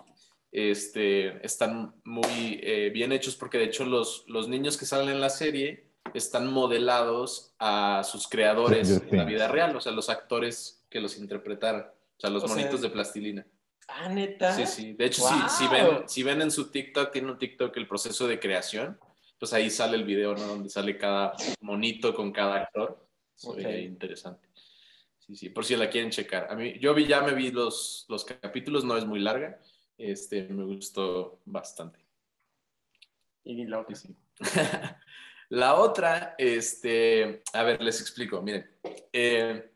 este, 0.51 1.45
están 1.45 1.95
muy 2.03 2.59
eh, 2.61 2.89
bien 2.93 3.11
hechos 3.11 3.35
porque 3.35 3.57
de 3.57 3.65
hecho 3.65 3.85
los, 3.85 4.25
los 4.27 4.47
niños 4.49 4.77
que 4.77 4.85
salen 4.85 5.09
en 5.09 5.21
la 5.21 5.29
serie 5.29 5.86
están 6.13 6.51
modelados 6.51 7.53
a 7.59 8.03
sus 8.03 8.27
creadores 8.27 8.87
Stranger 8.87 9.13
en 9.13 9.17
la 9.17 9.25
vida 9.25 9.47
real, 9.47 9.75
o 9.75 9.81
sea, 9.81 9.91
los 9.91 10.09
actores 10.09 10.85
que 10.89 10.99
los 10.99 11.17
interpretaron, 11.17 11.81
o 11.81 12.19
sea, 12.19 12.29
los 12.29 12.43
O 12.43 12.47
sea, 12.47 12.55
monitos 12.55 12.81
de 12.81 12.89
plastilina. 12.89 13.45
Ah, 13.87 14.09
neta. 14.09 14.53
Sí, 14.53 14.65
sí. 14.65 14.93
De 14.93 15.05
hecho, 15.05 15.21
Wow. 15.21 15.31
si, 15.49 15.63
si, 15.63 15.67
ven, 15.69 16.09
si 16.09 16.23
ven 16.23 16.41
en 16.41 16.51
su 16.51 16.69
TikTok, 16.71 17.11
tiene 17.11 17.31
un 17.31 17.37
TikTok 17.37 17.75
el 17.77 17.87
proceso 17.87 18.27
de 18.27 18.39
creación, 18.39 18.99
pues 19.39 19.53
ahí 19.53 19.69
sale 19.69 19.95
el 19.95 20.03
video, 20.03 20.33
¿no? 20.35 20.43
Donde 20.47 20.69
sale 20.69 20.97
cada 20.97 21.33
monito 21.61 22.13
con 22.13 22.31
cada 22.31 22.55
actor. 22.55 23.07
Se 23.35 23.53
ve 23.53 23.61
Ok. 23.61 23.65
ahí 23.65 23.83
interesante. 23.85 24.47
Sí, 25.19 25.35
sí, 25.35 25.49
por 25.49 25.63
si 25.63 25.75
la 25.75 25.89
quieren 25.89 26.09
checar. 26.09 26.47
A 26.49 26.55
mí, 26.55 26.77
yo 26.79 26.93
vi, 26.93 27.05
ya 27.05 27.21
me 27.21 27.33
vi 27.33 27.51
los, 27.51 28.05
los 28.09 28.25
capítulos, 28.25 28.83
no 28.83 28.97
es 28.97 29.05
muy 29.05 29.19
larga. 29.19 29.59
Este, 29.97 30.43
me 30.47 30.63
gustó 30.63 31.39
bastante. 31.45 31.99
Y 33.43 33.65
la 33.65 33.79
otra. 33.81 33.95
Sí, 33.95 34.07
sí. 34.07 34.15
La 35.49 35.75
otra, 35.75 36.35
este, 36.37 37.43
a 37.53 37.63
ver, 37.63 37.81
les 37.81 38.01
explico, 38.01 38.41
miren. 38.41 38.69
Eh, 39.13 39.71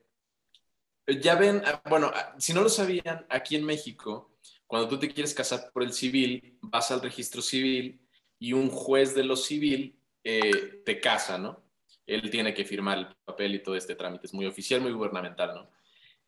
ya 1.22 1.36
ven, 1.36 1.62
ah, 1.66 1.82
bueno, 1.90 2.12
ah, 2.14 2.36
si 2.38 2.54
no 2.54 2.62
lo 2.62 2.70
sabían, 2.70 3.26
aquí 3.30 3.56
en 3.56 3.66
México, 3.66 4.38
cuando 4.68 4.88
tú 4.90 5.00
te 5.00 5.10
quieres 5.10 5.34
casar 5.34 5.72
por 5.74 5.84
el 5.84 5.94
civil, 5.94 6.58
vas 6.62 6.92
al 6.92 7.02
registro 7.02 7.42
civil 7.42 8.02
y 8.38 8.54
un 8.54 8.70
juez 8.70 9.16
de 9.16 9.24
lo 9.24 9.36
civil 9.36 10.00
eh, 10.24 10.82
te 10.86 11.00
casa, 11.00 11.38
¿no? 11.38 11.64
Él 12.06 12.30
tiene 12.30 12.54
que 12.54 12.66
firmar 12.66 12.98
el 12.98 13.08
papel 13.24 13.56
y 13.56 13.64
todo 13.64 13.76
este 13.76 13.96
trámite. 13.96 14.28
Es 14.28 14.34
muy 14.34 14.46
oficial, 14.46 14.82
muy 14.82 14.92
gubernamental, 14.92 15.56
¿no? 15.56 15.72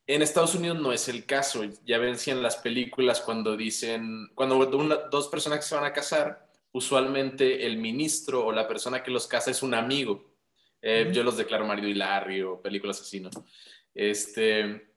En 0.06 0.22
Estados 0.22 0.56
Unidos 0.56 0.80
no 0.80 0.92
es 0.92 1.08
el 1.08 1.26
caso. 1.26 1.64
Ya 1.86 1.98
ven 1.98 2.18
si 2.18 2.32
en 2.32 2.42
las 2.42 2.58
películas 2.58 3.22
cuando 3.22 3.56
dicen, 3.56 4.30
cuando 4.36 4.66
dos 5.10 5.28
personas 5.30 5.66
se 5.66 5.76
van 5.76 5.86
a 5.86 5.94
casar, 5.94 6.50
usualmente 6.74 7.66
el 7.66 7.78
ministro 7.78 8.46
o 8.46 8.52
la 8.52 8.68
persona 8.68 9.02
que 9.02 9.12
los 9.12 9.28
casa 9.28 9.52
es 9.52 9.64
un 9.64 9.74
amigo. 9.74 10.36
Eh, 10.82 11.10
Yo 11.14 11.24
los 11.24 11.38
declaro 11.38 11.66
marido 11.66 11.88
y 11.88 11.94
Larry 11.94 12.42
o 12.42 12.62
películas 12.62 13.00
así, 13.00 13.22
¿no? 13.22 13.30
Este, 13.94 14.94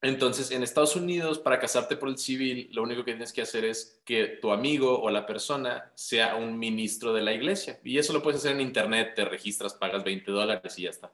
entonces, 0.00 0.50
en 0.50 0.62
Estados 0.62 0.94
Unidos, 0.94 1.38
para 1.38 1.58
casarte 1.58 1.96
por 1.96 2.08
el 2.08 2.16
civil, 2.16 2.68
lo 2.72 2.82
único 2.82 3.04
que 3.04 3.12
tienes 3.12 3.32
que 3.32 3.42
hacer 3.42 3.64
es 3.64 4.00
que 4.04 4.38
tu 4.40 4.52
amigo 4.52 5.00
o 5.00 5.10
la 5.10 5.26
persona 5.26 5.92
sea 5.94 6.36
un 6.36 6.58
ministro 6.58 7.12
de 7.12 7.22
la 7.22 7.32
iglesia. 7.32 7.80
Y 7.82 7.98
eso 7.98 8.12
lo 8.12 8.22
puedes 8.22 8.40
hacer 8.40 8.52
en 8.52 8.60
internet, 8.60 9.14
te 9.14 9.24
registras, 9.24 9.74
pagas 9.74 10.04
20 10.04 10.30
dólares 10.30 10.78
y 10.78 10.82
ya 10.82 10.90
está. 10.90 11.12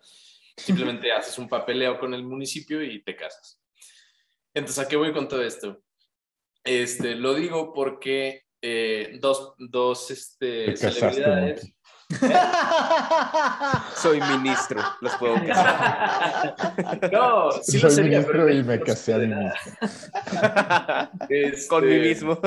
Simplemente 0.56 1.10
haces 1.12 1.38
un 1.38 1.48
papeleo 1.48 1.98
con 1.98 2.12
el 2.12 2.22
municipio 2.22 2.82
y 2.82 3.02
te 3.02 3.16
casas. 3.16 3.60
Entonces, 4.52 4.84
¿a 4.84 4.88
qué 4.88 4.96
voy 4.96 5.12
con 5.12 5.26
todo 5.26 5.42
esto? 5.42 5.82
Este, 6.62 7.14
lo 7.14 7.34
digo 7.34 7.72
porque 7.72 8.44
eh, 8.62 9.18
dos, 9.20 9.54
dos 9.58 10.10
este, 10.10 10.76
celebridades... 10.76 11.70
Soy 13.96 14.20
ministro, 14.20 14.82
los 15.00 15.14
puedo 15.16 15.34
casar. 15.46 16.54
No, 17.12 17.50
sí 17.52 17.78
lo 17.78 17.88
Soy 17.88 17.90
sería, 17.90 18.18
ministro 18.18 18.32
pero 18.46 18.50
y 18.50 18.62
me 18.62 18.80
casé 18.80 19.14
a 19.14 19.18
mí 19.18 19.26
mismo. 19.28 19.54
Este, 21.28 21.68
Con 21.68 21.88
mí 21.88 21.98
mismo. 21.98 22.38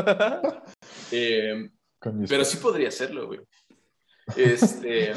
eh, 1.12 1.70
Con 2.00 2.20
mis- 2.20 2.30
pero 2.30 2.46
sí 2.46 2.58
podría 2.58 2.90
hacerlo, 2.90 3.28
güey. 3.28 3.40
Este, 4.36 5.14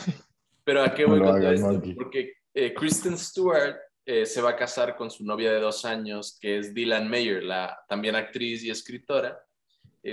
pero 0.64 0.82
¿a 0.82 0.94
qué 0.94 1.04
voy 1.04 1.20
con 1.20 1.40
todo 1.40 1.50
esto? 1.52 1.82
Porque 1.96 2.34
eh, 2.54 2.72
Kristen 2.74 3.18
Stewart 3.18 3.76
eh, 4.06 4.24
se 4.26 4.40
va 4.40 4.50
a 4.50 4.56
casar 4.56 4.96
con 4.96 5.10
su 5.10 5.24
novia 5.24 5.52
de 5.52 5.60
dos 5.60 5.84
años, 5.84 6.38
que 6.40 6.58
es 6.58 6.72
Dylan 6.74 7.08
Mayer, 7.08 7.42
la 7.42 7.78
también 7.88 8.16
actriz 8.16 8.62
y 8.64 8.70
escritora. 8.70 9.38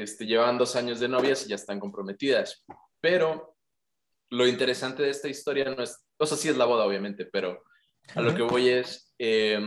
Este, 0.01 0.25
llevan 0.25 0.57
dos 0.57 0.75
años 0.75 0.99
de 0.99 1.07
novias 1.07 1.45
y 1.45 1.49
ya 1.49 1.55
están 1.55 1.79
comprometidas. 1.79 2.63
Pero 3.01 3.55
lo 4.29 4.47
interesante 4.47 5.03
de 5.03 5.09
esta 5.09 5.27
historia 5.27 5.65
no 5.65 5.83
es, 5.83 6.05
o 6.17 6.25
sea, 6.25 6.37
sí 6.37 6.49
es 6.49 6.57
la 6.57 6.65
boda, 6.65 6.85
obviamente, 6.85 7.25
pero 7.25 7.63
a 8.13 8.21
lo 8.21 8.35
que 8.35 8.43
voy 8.43 8.69
es, 8.69 9.13
eh, 9.19 9.59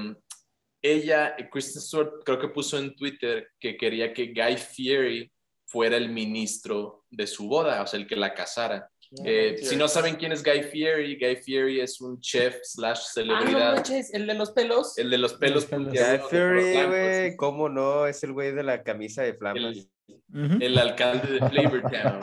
ella, 0.83 1.37
Kristen 1.51 1.83
Stewart, 1.83 2.23
creo 2.25 2.38
que 2.38 2.49
puso 2.49 2.79
en 2.79 2.95
Twitter 2.95 3.49
que 3.59 3.77
quería 3.77 4.12
que 4.12 4.33
Guy 4.33 4.57
Fieri 4.57 5.33
fuera 5.67 5.97
el 5.97 6.09
ministro 6.09 7.05
de 7.11 7.27
su 7.27 7.49
boda, 7.49 7.83
o 7.83 7.87
sea, 7.87 7.99
el 8.01 8.07
que 8.07 8.17
la 8.17 8.35
casara. 8.35 8.91
Eh, 9.25 9.57
si 9.62 9.75
no 9.77 9.88
saben 9.88 10.17
quién 10.17 10.33
es 10.33 10.45
Guy 10.45 10.64
Fieri, 10.64 11.19
Guy 11.19 11.37
Fieri 11.37 11.81
es 11.81 12.01
un 12.01 12.21
chef 12.21 12.59
slash 12.62 12.99
Ah, 12.99 13.01
no 13.01 13.12
celebridad. 13.14 13.75
manches, 13.75 14.12
el 14.12 14.27
de 14.27 14.35
los 14.35 14.51
pelos. 14.51 14.99
el 14.99 15.11
de 15.11 15.19
los 15.19 15.33
pelos 15.35 15.69
Guy 15.69 15.79
blanco, 15.85 16.29
güey, 16.31 17.37
¿cómo 17.37 17.69
no? 17.69 18.07
Es 18.07 18.23
el 18.23 18.33
güey 18.33 18.53
de 18.53 18.62
la 18.62 18.83
camisa 18.83 19.23
de 19.23 19.35
flamas. 19.35 19.77
el, 19.77 19.91
El 20.33 20.79
alcalde 20.79 21.33
de 21.33 21.49
Flavortown. 21.49 22.21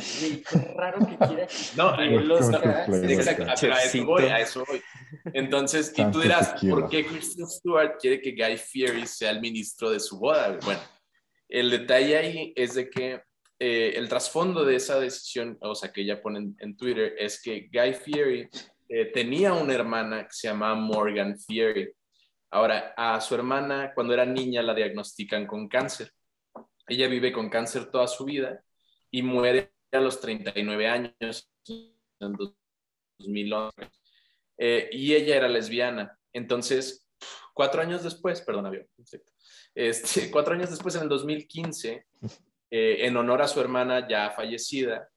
Raro 0.75 0.99
que 1.07 1.17
quiera. 1.27 1.47
No, 1.75 1.95
los. 2.21 2.49
Exacto, 2.49 3.43
a, 3.43 3.53
eso 3.53 4.05
voy, 4.05 4.23
a 4.23 4.39
eso 4.39 4.63
voy. 4.67 4.81
Entonces, 5.33 5.93
y 5.97 6.11
tú 6.11 6.19
dirás. 6.19 6.55
¿por 6.69 6.89
qué 6.89 7.05
Kristen 7.05 7.47
Stewart 7.47 7.97
quiere 7.99 8.21
que 8.21 8.31
Guy 8.31 8.57
Fieri 8.57 9.07
sea 9.07 9.31
el 9.31 9.41
ministro 9.41 9.89
de 9.89 9.99
su 9.99 10.19
boda? 10.19 10.57
Bueno, 10.63 10.81
el 11.49 11.69
detalle 11.69 12.17
ahí 12.17 12.53
es 12.55 12.75
de 12.75 12.89
que 12.89 13.21
eh, 13.59 13.93
el 13.95 14.07
trasfondo 14.09 14.65
de 14.65 14.75
esa 14.75 14.99
decisión, 14.99 15.57
o 15.61 15.73
sea, 15.75 15.91
que 15.91 16.01
ella 16.01 16.21
pone 16.21 16.39
en, 16.39 16.55
en 16.59 16.77
Twitter, 16.77 17.15
es 17.17 17.41
que 17.41 17.69
Guy 17.71 17.93
Fieri 17.93 18.49
eh, 18.87 19.05
tenía 19.05 19.53
una 19.53 19.73
hermana 19.73 20.23
que 20.23 20.33
se 20.33 20.47
llamaba 20.47 20.75
Morgan 20.75 21.37
Fieri. 21.37 21.91
Ahora, 22.51 22.93
a 22.95 23.19
su 23.19 23.33
hermana, 23.33 23.91
cuando 23.93 24.13
era 24.13 24.25
niña, 24.25 24.61
la 24.61 24.73
diagnostican 24.73 25.47
con 25.47 25.67
cáncer. 25.67 26.11
Ella 26.87 27.07
vive 27.07 27.31
con 27.31 27.49
cáncer 27.49 27.91
toda 27.91 28.07
su 28.07 28.25
vida 28.25 28.63
y 29.11 29.21
muere 29.21 29.73
a 29.91 29.99
los 29.99 30.19
39 30.19 30.87
años 30.87 31.49
en 32.19 32.33
2011. 32.33 33.73
Eh, 34.57 34.89
y 34.91 35.13
ella 35.13 35.37
era 35.37 35.47
lesbiana. 35.47 36.17
Entonces, 36.33 37.07
cuatro 37.53 37.81
años 37.81 38.03
después, 38.03 38.41
perdón, 38.41 38.67
avión. 38.67 38.87
Este, 39.73 40.29
cuatro 40.31 40.53
años 40.53 40.69
después, 40.69 40.95
en 40.95 41.03
el 41.03 41.09
2015, 41.09 42.05
eh, 42.71 42.97
en 42.99 43.17
honor 43.17 43.41
a 43.41 43.47
su 43.47 43.59
hermana 43.59 44.07
ya 44.07 44.31
fallecida, 44.31 45.09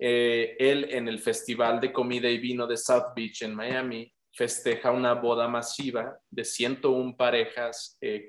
eh, 0.00 0.56
él 0.60 0.88
en 0.90 1.08
el 1.08 1.18
Festival 1.18 1.80
de 1.80 1.92
Comida 1.92 2.30
y 2.30 2.38
Vino 2.38 2.66
de 2.66 2.76
South 2.76 3.14
Beach 3.16 3.42
en 3.42 3.54
Miami 3.54 4.12
festeja 4.32 4.92
una 4.92 5.14
boda 5.14 5.48
masiva 5.48 6.16
de 6.30 6.44
101 6.44 7.16
parejas 7.16 7.98
eh, 8.00 8.28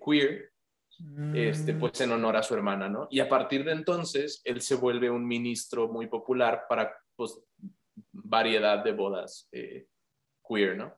este, 1.34 1.74
Mm. 1.74 1.80
pues 1.80 2.02
en 2.02 2.12
honor 2.12 2.36
a 2.38 2.44
su 2.44 2.54
hermana, 2.54 2.90
¿no? 2.90 3.08
Y 3.10 3.20
a 3.20 3.30
partir 3.30 3.64
de 3.64 3.72
entonces, 3.72 4.42
él 4.44 4.62
se 4.62 4.76
vuelve 4.76 5.10
un 5.10 5.26
ministro 5.26 5.88
muy 5.88 6.08
popular 6.08 6.66
para, 6.68 6.94
pues, 7.16 7.40
variedad 8.12 8.84
de 8.84 8.92
bodas 8.92 9.48
eh, 9.52 9.88
queer, 10.48 10.78
¿no? 10.78 10.96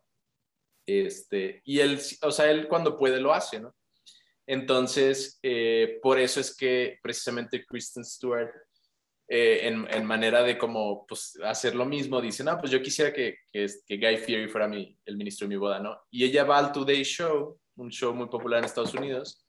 Este, 0.85 1.61
y 1.65 1.79
él, 1.79 1.99
o 2.23 2.31
sea, 2.31 2.49
él 2.49 2.67
cuando 2.67 2.97
puede 2.97 3.19
lo 3.19 3.33
hace, 3.33 3.59
¿no? 3.59 3.75
Entonces, 4.47 5.39
eh, 5.43 5.99
por 6.01 6.19
eso 6.19 6.39
es 6.39 6.55
que 6.55 6.97
precisamente 7.01 7.65
Kristen 7.65 8.03
Stewart, 8.03 8.51
eh, 9.27 9.67
en, 9.67 9.87
en 9.89 10.05
manera 10.05 10.43
de 10.43 10.57
como, 10.57 11.05
pues, 11.07 11.39
hacer 11.43 11.75
lo 11.75 11.85
mismo, 11.85 12.19
dice, 12.19 12.43
no, 12.43 12.57
pues 12.59 12.71
yo 12.71 12.81
quisiera 12.81 13.13
que, 13.13 13.37
que, 13.51 13.67
que 13.87 13.97
Guy 13.97 14.17
Fieri 14.17 14.49
fuera 14.49 14.67
mi, 14.67 14.97
el 15.05 15.15
ministro 15.15 15.45
de 15.45 15.49
mi 15.49 15.57
boda, 15.57 15.79
¿no? 15.79 16.01
Y 16.09 16.25
ella 16.25 16.43
va 16.43 16.57
al 16.57 16.71
Today 16.71 17.03
Show, 17.03 17.59
un 17.75 17.89
show 17.89 18.13
muy 18.13 18.27
popular 18.27 18.59
en 18.59 18.65
Estados 18.65 18.93
Unidos, 18.93 19.45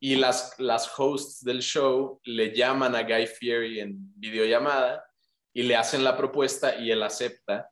y 0.00 0.16
las, 0.16 0.54
las 0.58 0.90
hosts 0.98 1.44
del 1.44 1.60
show 1.60 2.20
le 2.24 2.54
llaman 2.54 2.94
a 2.94 3.02
Guy 3.02 3.26
Fieri 3.26 3.80
en 3.80 4.12
videollamada 4.16 5.04
y 5.52 5.62
le 5.62 5.76
hacen 5.76 6.04
la 6.04 6.16
propuesta 6.16 6.76
y 6.76 6.90
él 6.90 7.02
acepta 7.02 7.68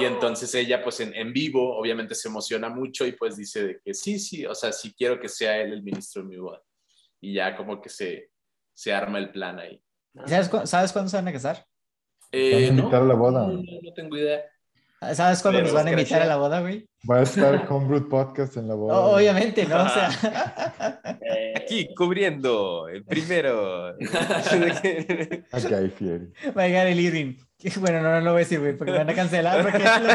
Y 0.00 0.04
entonces 0.04 0.54
ella, 0.54 0.82
pues 0.82 1.00
en, 1.00 1.14
en 1.14 1.32
vivo, 1.32 1.76
obviamente 1.78 2.14
se 2.14 2.28
emociona 2.28 2.68
mucho 2.68 3.06
y 3.06 3.12
pues 3.12 3.36
dice 3.36 3.66
de 3.66 3.80
que 3.84 3.94
sí, 3.94 4.18
sí, 4.18 4.44
o 4.46 4.54
sea, 4.54 4.72
sí 4.72 4.94
quiero 4.96 5.20
que 5.20 5.28
sea 5.28 5.58
él 5.58 5.72
el 5.72 5.82
ministro 5.82 6.22
de 6.22 6.28
mi 6.28 6.36
boda. 6.36 6.60
Y 7.20 7.34
ya 7.34 7.56
como 7.56 7.80
que 7.80 7.88
se, 7.88 8.30
se 8.74 8.92
arma 8.92 9.18
el 9.18 9.30
plan 9.30 9.58
ahí. 9.58 9.80
¿Sabes, 10.26 10.48
cu- 10.48 10.66
¿Sabes 10.66 10.92
cuándo 10.92 11.10
se 11.10 11.16
van 11.18 11.28
a 11.28 11.32
casar? 11.32 11.66
Eh, 12.32 12.52
Van 12.52 12.62
a 12.64 12.66
no, 12.72 12.78
invitar 12.80 13.02
a 13.02 13.04
la 13.06 13.14
boda. 13.14 13.46
No, 13.46 13.52
no, 13.52 13.62
no 13.82 13.92
tengo 13.94 14.16
idea. 14.16 14.44
¿Sabes 15.14 15.42
cuándo 15.42 15.60
nos 15.62 15.72
van 15.72 15.86
a 15.88 15.90
invitar 15.90 16.22
a 16.22 16.26
la 16.26 16.36
boda, 16.36 16.60
güey? 16.60 16.88
Va 17.08 17.18
a 17.18 17.22
estar 17.22 17.66
Homebrew 17.68 18.08
Podcast 18.08 18.56
en 18.56 18.66
la 18.68 18.74
boda. 18.74 18.98
O- 18.98 19.16
Obviamente, 19.16 19.64
¿no? 19.66 19.84
O 19.84 19.88
sea, 19.88 20.08
Aquí 21.56 21.88
cubriendo 21.94 22.88
el 22.88 23.04
primero. 23.04 23.88
A 23.88 23.92
Guy 25.60 25.90
Fieri. 25.90 26.32
va 26.56 26.62
a 26.62 26.66
llegar 26.66 26.86
el 26.86 26.98
Irving. 27.00 27.34
Bueno, 27.76 28.00
no, 28.02 28.10
no 28.10 28.20
lo 28.20 28.32
voy 28.32 28.40
a 28.40 28.44
decir, 28.44 28.60
güey, 28.60 28.76
porque 28.76 28.92
me 28.92 28.98
van 28.98 29.10
a 29.10 29.14
cancelar. 29.14 29.62
Porque 29.62 29.78
es 29.84 30.00
lo, 30.00 30.08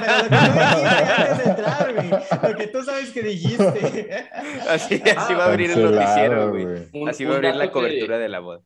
lo 1.94 1.94
güey. 1.94 2.10
Lo 2.52 2.58
que 2.58 2.68
tú 2.68 2.84
sabes 2.84 3.10
que 3.12 3.22
dijiste. 3.24 4.26
así, 4.70 5.02
así 5.16 5.34
va 5.34 5.46
a 5.46 5.48
abrir 5.50 5.72
el 5.72 5.82
noticiero, 5.92 6.50
güey. 6.50 6.68
Así 7.08 7.26
va 7.26 7.34
a 7.34 7.36
abrir 7.38 7.56
la 7.56 7.66
que- 7.66 7.72
cobertura 7.72 8.18
de 8.18 8.30
la 8.30 8.40
boda. 8.40 8.62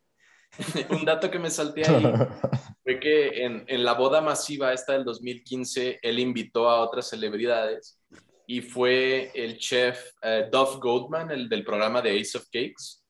un 0.90 1.06
dato 1.06 1.30
que 1.30 1.40
me 1.40 1.50
salté 1.50 1.88
ahí 1.88 2.04
fue 2.84 3.00
que 3.00 3.44
en, 3.44 3.64
en 3.68 3.84
la 3.84 3.94
boda 3.94 4.22
masiva 4.22 4.74
esta 4.74 4.94
del 4.94 5.04
2015, 5.04 6.00
él 6.02 6.20
invitó 6.20 6.70
a 6.70 6.82
otras 6.82 7.10
celebridades 7.10 8.00
y 8.48 8.62
fue 8.62 9.32
el 9.34 9.58
chef 9.58 10.12
eh, 10.22 10.48
Duff 10.52 10.78
Goldman, 10.78 11.32
el 11.32 11.50
del 11.50 11.64
programa 11.66 12.02
de 12.02 12.20
Ace 12.20 12.38
of 12.38 12.46
Cakes. 12.46 13.02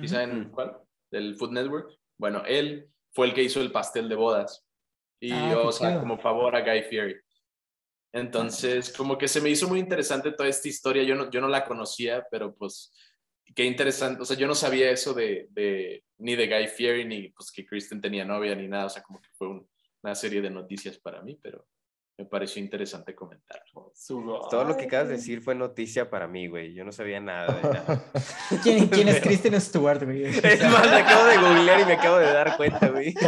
¿Sí 0.00 0.06
saben 0.08 0.50
cuál? 0.50 0.76
Del 1.10 1.34
Food 1.36 1.50
Network. 1.50 1.92
Bueno, 2.16 2.42
él 2.46 2.88
fue 3.12 3.26
el 3.26 3.34
que 3.34 3.42
hizo 3.42 3.60
el 3.60 3.72
pastel 3.72 4.08
de 4.08 4.14
bodas. 4.14 4.64
Y, 5.20 5.32
Ah, 5.32 5.58
o 5.64 5.72
sea, 5.72 5.88
chido. 5.88 6.00
como 6.00 6.18
favor 6.18 6.54
a 6.54 6.60
Guy 6.60 6.82
Fieri. 6.84 7.16
Entonces, 8.12 8.92
como 8.96 9.18
que 9.18 9.26
se 9.26 9.40
me 9.40 9.50
hizo 9.50 9.66
muy 9.68 9.80
interesante 9.80 10.30
toda 10.30 10.48
esta 10.48 10.68
historia. 10.68 11.02
Yo 11.02 11.16
no, 11.16 11.28
yo 11.30 11.40
no 11.40 11.48
la 11.48 11.64
conocía, 11.64 12.24
pero 12.30 12.54
pues 12.54 12.92
qué 13.54 13.64
interesante. 13.64 14.22
O 14.22 14.24
sea, 14.24 14.36
yo 14.36 14.46
no 14.46 14.54
sabía 14.54 14.90
eso 14.90 15.12
de, 15.14 15.48
de 15.50 16.04
ni 16.18 16.36
de 16.36 16.46
Guy 16.46 16.68
Fieri, 16.68 17.04
ni 17.04 17.28
pues 17.30 17.50
que 17.50 17.66
Kristen 17.66 18.00
tenía 18.00 18.24
novia, 18.24 18.54
ni 18.54 18.68
nada. 18.68 18.86
O 18.86 18.90
sea, 18.90 19.02
como 19.02 19.20
que 19.20 19.28
fue 19.32 19.48
un- 19.48 19.68
una 20.02 20.14
serie 20.14 20.40
de 20.42 20.50
noticias 20.50 20.98
para 20.98 21.22
mí, 21.22 21.38
pero 21.42 21.66
me 22.18 22.26
pareció 22.26 22.62
interesante 22.62 23.14
comentarlo. 23.14 23.90
su- 23.94 24.22
Todo 24.50 24.64
lo 24.64 24.76
que 24.76 24.84
acabas 24.84 25.08
de 25.08 25.14
decir 25.16 25.40
fue 25.40 25.54
noticia 25.54 26.08
para 26.10 26.28
mí, 26.28 26.46
güey. 26.46 26.72
Yo 26.74 26.84
no 26.84 26.92
sabía 26.92 27.18
nada 27.20 27.54
de 27.56 27.62
nada. 27.62 28.12
¿Quién, 28.62 28.86
quién 28.88 29.08
es 29.08 29.20
Kristen 29.20 29.60
Stewart, 29.60 30.04
güey? 30.04 30.24
Es 30.44 30.62
más, 30.70 30.86
me 30.90 30.96
acabo 30.96 31.24
de 31.26 31.36
googlear 31.38 31.80
y 31.80 31.84
me 31.86 31.92
acabo 31.94 32.18
de 32.18 32.26
dar 32.26 32.56
cuenta, 32.56 32.88
güey. 32.88 33.14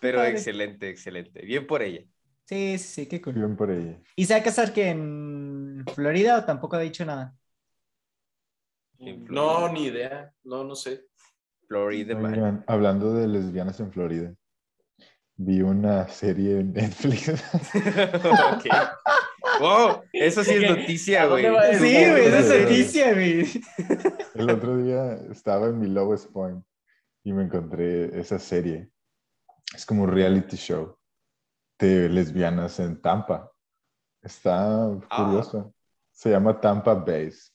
Pero 0.00 0.24
excelente, 0.24 0.88
excelente. 0.88 1.42
Bien 1.44 1.66
por 1.66 1.82
ella. 1.82 2.04
Sí, 2.52 2.78
sí, 2.78 2.78
sí, 2.78 3.06
qué 3.06 3.22
cool. 3.22 3.32
Bien 3.32 3.56
por 3.56 3.70
ella. 3.70 3.98
¿Y 4.14 4.26
se 4.26 4.34
va 4.34 4.40
a 4.40 4.42
casar 4.42 4.74
que 4.74 4.90
en 4.90 5.84
Florida 5.94 6.38
o 6.38 6.44
tampoco 6.44 6.76
ha 6.76 6.80
dicho 6.80 7.02
nada? 7.06 7.34
No, 8.98 9.72
ni 9.72 9.86
idea. 9.86 10.34
No, 10.44 10.62
no 10.62 10.74
sé. 10.74 11.06
Florida. 11.66 12.14
Oigan, 12.14 12.62
hablando 12.66 13.14
de 13.14 13.26
lesbianas 13.26 13.80
en 13.80 13.90
Florida, 13.90 14.34
vi 15.36 15.62
una 15.62 16.06
serie 16.08 16.60
en 16.60 16.74
Netflix. 16.74 17.30
Ok. 18.52 18.66
Wow, 19.60 20.02
eso 20.12 20.44
sí 20.44 20.54
es 20.54 20.70
noticia, 20.70 21.22
¿A 21.22 21.26
dónde 21.26 21.50
güey. 21.50 21.70
eso? 21.70 21.84
Sí, 21.84 22.10
güey, 22.10 22.26
esa 22.26 22.38
es 22.38 22.62
noticia, 22.62 23.12
güey. 23.14 23.46
El 24.34 24.50
otro 24.50 24.76
día 24.76 25.14
estaba 25.30 25.68
en 25.68 25.78
mi 25.78 25.88
lowest 25.88 26.30
point 26.32 26.62
y 27.24 27.32
me 27.32 27.44
encontré 27.44 28.18
esa 28.20 28.38
serie. 28.38 28.90
Es 29.74 29.86
como 29.86 30.04
un 30.04 30.10
reality 30.10 30.56
show 30.56 30.96
de 31.86 32.08
lesbianas 32.08 32.78
en 32.80 33.00
Tampa. 33.00 33.50
Está 34.22 34.86
Ah. 35.10 35.16
curioso. 35.16 35.74
Se 36.12 36.30
llama 36.30 36.60
Tampa 36.60 36.94
Base. 36.94 37.50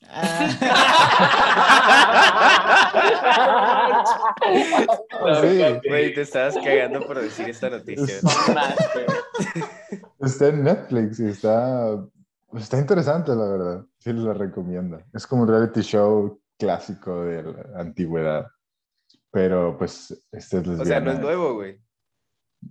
Sí. 5.40 5.62
Güey, 5.88 6.14
te 6.14 6.22
estabas 6.22 6.56
cagando 6.56 7.00
por 7.06 7.20
decir 7.20 7.48
esta 7.48 7.70
noticia. 7.70 8.16
Está 10.20 10.46
en 10.48 10.64
Netflix 10.64 11.20
y 11.20 11.28
está, 11.28 11.98
está 12.54 12.78
interesante, 12.78 13.34
la 13.34 13.44
verdad. 13.44 13.84
Sí, 13.98 14.12
la 14.12 14.34
recomiendo. 14.34 15.00
Es 15.12 15.26
como 15.26 15.42
un 15.42 15.48
reality 15.48 15.80
show 15.82 16.40
clásico 16.58 17.22
de 17.22 17.42
la 17.42 17.80
antigüedad. 17.80 18.46
Pero 19.30 19.76
pues 19.78 20.10
este 20.32 20.58
es 20.58 20.66
lesbiana. 20.66 20.82
O 20.82 20.86
sea, 20.86 21.00
no 21.00 21.12
es 21.12 21.20
nuevo, 21.20 21.54
güey. 21.54 21.80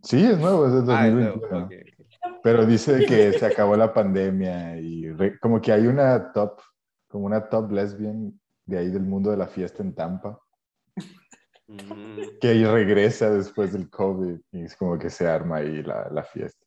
Sí, 0.04 0.24
es 0.26 0.38
nuevo, 0.38 0.66
es 0.68 0.86
de 0.86 0.94
Ah, 0.94 1.08
es 1.08 1.14
2021. 1.14 1.48
nuevo. 1.50 1.66
ok, 1.66 1.72
ok. 1.74 2.40
Pero 2.44 2.66
dice 2.66 3.06
que 3.06 3.34
se 3.34 3.46
acabó 3.46 3.76
la 3.76 3.94
pandemia 3.94 4.78
y 4.78 5.10
re- 5.12 5.38
como 5.40 5.60
que 5.62 5.72
hay 5.72 5.88
una 5.88 6.32
top, 6.32 6.60
como 7.08 7.26
una 7.26 7.48
top 7.50 7.72
lesbian 7.72 8.40
de 8.66 8.78
ahí 8.78 8.90
del 8.90 9.04
mundo 9.04 9.32
de 9.32 9.38
la 9.38 9.48
fiesta 9.48 9.84
en 9.84 9.94
Tampa, 9.96 10.40
Mm. 11.68 12.40
que 12.42 12.48
ahí 12.48 12.66
regresa 12.66 13.30
después 13.30 13.74
del 13.74 13.90
COVID 13.92 14.40
y 14.54 14.64
es 14.64 14.76
como 14.76 14.98
que 14.98 15.10
se 15.12 15.28
arma 15.28 15.58
ahí 15.58 15.84
la, 15.84 16.08
la 16.12 16.24
fiesta. 16.24 16.66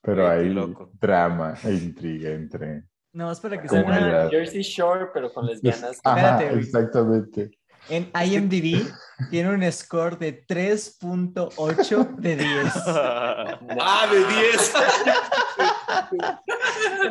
Pero 0.00 0.22
qué 0.24 0.28
hay 0.30 0.48
loco. 0.48 0.90
drama 0.98 1.54
e 1.64 1.74
intriga 1.74 2.30
entre... 2.30 2.84
No, 3.12 3.30
es 3.30 3.40
para 3.40 3.60
que 3.60 3.68
¿Cómo 3.68 3.82
suene. 3.82 4.08
era? 4.08 4.30
Jersey 4.30 4.62
Shore, 4.62 5.08
pero 5.12 5.32
con 5.34 5.44
lesbianas. 5.46 6.00
Ajá, 6.02 6.38
Espérate, 6.38 6.58
exactamente. 6.60 7.50
En 7.88 8.10
IMDb 8.14 8.86
tiene 9.30 9.50
un 9.50 9.72
score 9.72 10.18
de 10.18 10.46
3.8 10.46 12.16
de 12.16 12.36
10. 12.36 12.72
¡Ah, 12.86 14.06
de 14.12 14.18
10! 14.18 14.72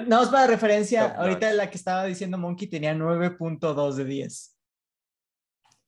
No, 0.07 0.23
es 0.23 0.29
para 0.29 0.47
referencia. 0.47 1.09
Top 1.13 1.19
Ahorita 1.21 1.47
notch. 1.47 1.55
la 1.57 1.69
que 1.69 1.77
estaba 1.77 2.03
diciendo 2.05 2.37
Monkey 2.37 2.67
tenía 2.69 2.93
9.2 2.93 3.93
de 3.95 4.05
10. 4.05 4.53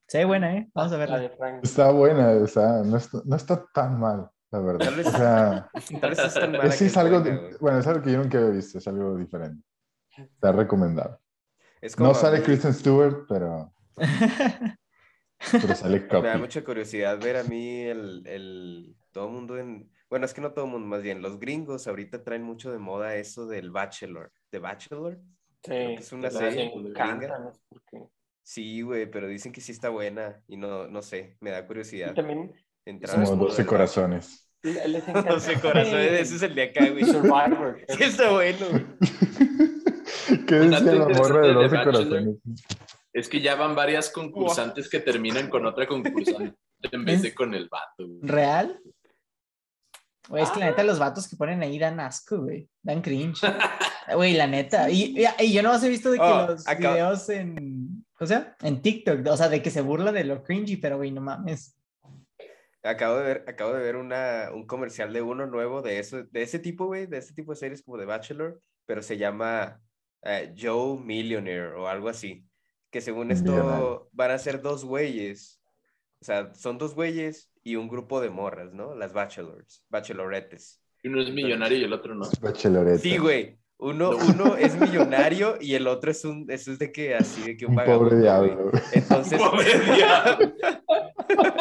Se 0.08 0.18
ve 0.18 0.26
buena, 0.26 0.56
¿eh? 0.56 0.70
Vamos 0.74 0.92
a 0.92 0.96
La 0.96 1.00
verla. 1.00 1.20
de 1.20 1.30
Frank. 1.30 1.60
Está 1.64 1.92
buena, 1.92 2.30
o 2.32 2.48
sea, 2.48 2.82
no 2.84 2.98
está, 2.98 3.20
no 3.26 3.36
está 3.36 3.64
tan 3.72 4.00
mal, 4.00 4.28
la 4.52 4.60
verdad. 4.60 4.86
Tal 4.86 4.96
vez- 4.96 5.08
O 5.08 5.12
sea, 5.12 5.70
Tal 6.02 6.10
vez 6.10 6.20
es 6.20 6.34
tan 6.34 6.52
mala 6.52 6.72
sí 6.72 6.80
que 6.80 6.86
es 6.86 6.98
algo, 6.98 7.24
bueno, 7.60 7.80
es 7.80 7.88
algo 7.88 8.02
que 8.02 8.12
yo 8.14 8.18
nunca 8.18 8.40
había 8.40 8.50
visto, 8.50 8.80
es 8.80 8.88
algo 8.88 9.16
diferente. 9.16 9.64
Está 10.18 10.52
recomendado. 10.52 11.20
Es 11.80 11.96
como 11.96 12.10
No 12.10 12.16
sale 12.16 12.42
Kristen 12.42 12.74
Stewart, 12.74 13.26
pero, 13.30 13.72
pero 15.52 15.76
sale 15.76 16.00
Me 16.02 16.28
da 16.28 16.38
mucha 16.38 16.64
curiosidad 16.64 17.20
ver 17.22 17.38
a 17.38 17.44
mí 17.44 17.82
el, 17.82 18.24
el 18.28 18.96
todo 19.12 19.28
el 19.28 19.34
mundo 19.34 19.58
en 19.58 19.90
bueno 20.10 20.26
es 20.26 20.34
que 20.34 20.42
no 20.42 20.52
todo 20.54 20.66
el 20.66 20.72
mundo 20.72 20.88
más 20.88 21.02
bien 21.02 21.22
los 21.22 21.40
gringos 21.40 21.88
ahorita 21.88 22.24
traen 22.24 22.44
mucho 22.44 22.72
de 22.72 22.80
moda 22.80 23.16
eso 23.16 23.46
del 23.48 23.72
Bachelor 23.72 24.32
de 24.52 24.60
Bachelor 24.60 25.20
Sí, 25.64 25.74
es 25.74 26.14
una 26.14 26.30
serie 26.32 26.72
gringa. 26.74 27.38
no 27.40 27.54
sé 27.54 27.60
por 27.70 27.82
qué. 27.92 28.04
sí 28.44 28.82
güey 28.82 29.10
pero 29.12 29.28
dicen 29.28 29.52
que 29.52 29.62
sí 29.62 29.72
está 29.74 29.90
buena 29.90 30.42
y 30.48 30.58
no 30.58 30.88
no 30.88 31.02
sé 31.02 31.38
me 31.42 31.52
da 31.52 31.66
curiosidad 31.68 32.12
Y 32.12 32.16
también 32.16 32.54
entrar 32.86 33.18
mundo 33.20 33.46
12 33.46 33.58
del 33.58 33.66
corazones. 33.66 34.50
les 34.64 34.76
les 34.88 35.04
Bachelor. 35.06 35.10
encanta. 35.10 35.34
12 35.34 35.60
corazones 35.62 36.12
ese 36.22 36.36
es 36.36 36.42
el 36.44 36.56
de 36.56 36.64
acá 36.64 36.90
güey 36.90 37.04
Survivor. 37.06 37.80
sí 37.90 38.04
está 38.04 38.32
bueno 38.32 38.66
güey. 38.72 38.86
¿Qué 40.48 40.56
decía 40.56 40.94
la 40.94 41.10
morra 41.10 41.42
de 41.48 41.54
interesante 41.54 41.54
de 41.54 41.54
12 41.54 41.78
Bachelor. 41.78 41.84
corazones? 41.84 42.36
Es 43.20 43.30
que 43.30 43.42
ya 43.42 43.56
van 43.56 43.76
varias 43.76 44.10
concursantes 44.10 44.90
que 44.90 45.00
terminan 45.00 45.50
con 45.50 45.66
otra 45.66 45.86
concursante 45.88 46.56
en 46.92 47.06
vez 47.06 47.22
de 47.22 47.34
con 47.34 47.54
el 47.54 47.68
vato. 47.70 48.08
güey. 48.08 48.20
¿Real? 48.22 48.80
Güey, 50.30 50.44
es 50.44 50.52
que 50.52 50.60
la 50.60 50.68
neta 50.68 50.84
los 50.84 51.00
vatos 51.00 51.28
que 51.28 51.36
ponen 51.36 51.62
ahí 51.64 51.80
dan 51.80 52.00
asco, 52.00 52.38
güey. 52.42 52.68
Dan 52.82 53.02
cringe. 53.02 53.42
Güey, 54.16 54.34
la 54.34 54.48
neta. 54.48 54.90
Y, 54.90 55.20
y- 55.22 55.44
y 55.46 55.54
yo 55.54 55.62
no 55.62 55.72
he 55.76 55.88
visto 55.90 56.10
de 56.10 56.18
que 56.18 56.24
Oh, 56.24 56.48
los 56.48 56.68
acá- 56.68 56.94
videos 56.94 57.30
en... 57.30 58.04
O 58.20 58.26
sea, 58.26 58.56
en 58.64 58.82
TikTok. 58.82 59.24
O 59.28 59.38
sea, 59.38 59.50
de 59.50 59.62
que 59.62 59.70
se 59.70 59.82
burlan 59.82 60.16
de 60.16 60.24
lo 60.24 60.42
cringy, 60.42 60.78
pero 60.78 60.98
güey, 60.98 61.12
no 61.12 61.22
mames. 61.22 61.76
acabo 62.82 63.18
de 63.18 63.24
ver 63.24 63.46
acabo 63.48 63.74
de 63.74 63.84
ver 63.84 63.96
una 63.98 64.50
un 64.52 64.66
comercial 64.66 65.14
de 65.14 65.22
uno 65.22 65.46
nuevo 65.46 65.82
de 65.84 66.00
eso 66.00 66.24
de 66.24 66.42
ese 66.42 66.58
tipo 66.60 66.86
güey 66.88 67.06
de 67.06 67.18
ese 67.20 67.34
tipo 67.36 67.52
de 67.52 67.58
series 67.60 67.84
como 67.84 67.98
de 67.98 68.06
Bachelor 68.06 68.60
pero 68.88 69.02
se 69.04 69.18
llama 69.18 69.80
eh, 70.24 70.56
Joe 70.58 70.98
Millionaire 71.00 71.74
o 71.76 71.88
algo 71.88 72.08
así 72.10 72.44
que 72.92 73.02
según 73.02 73.32
esto 73.32 73.52
Millonario. 73.52 74.10
van 74.12 74.32
a 74.32 74.38
ser 74.40 74.62
dos 74.62 74.86
güeyes 74.86 75.62
o 76.22 76.26
sea 76.26 76.54
son 76.56 76.78
dos 76.78 76.96
güeyes 76.96 77.52
y 77.64 77.76
un 77.76 77.88
grupo 77.88 78.22
de 78.22 78.30
morras 78.30 78.74
no 78.74 78.96
las 78.96 79.14
bachelors 79.14 79.86
bachelorettes 79.90 80.82
Y 81.04 81.08
uno 81.10 81.22
es 81.22 81.32
millonario 81.32 81.78
y 81.78 81.84
el 81.84 81.94
otro 81.94 82.16
no. 82.16 82.26
Bachelorette. 82.42 83.00
sí 83.02 83.18
güey 83.18 83.58
uno, 83.78 84.12
uno 84.12 84.58
es 84.58 84.76
millonario 84.80 85.58
y 85.62 85.76
el 85.76 85.88
otro 85.88 86.12
es 86.12 86.26
un 86.26 86.46
eso 86.50 86.72
es 86.72 86.80
de 86.80 86.92
que 86.92 87.16
así 87.16 87.44
de 87.44 87.58
que 87.58 87.66
un, 87.66 87.76
Un 87.76 87.84
pobre 87.84 88.16
vagabundo, 88.16 88.16
diablo. 88.18 88.72
güey. 88.72 88.84
entonces 88.92 89.40
Pobre 89.52 89.80
diablo. 89.96 90.54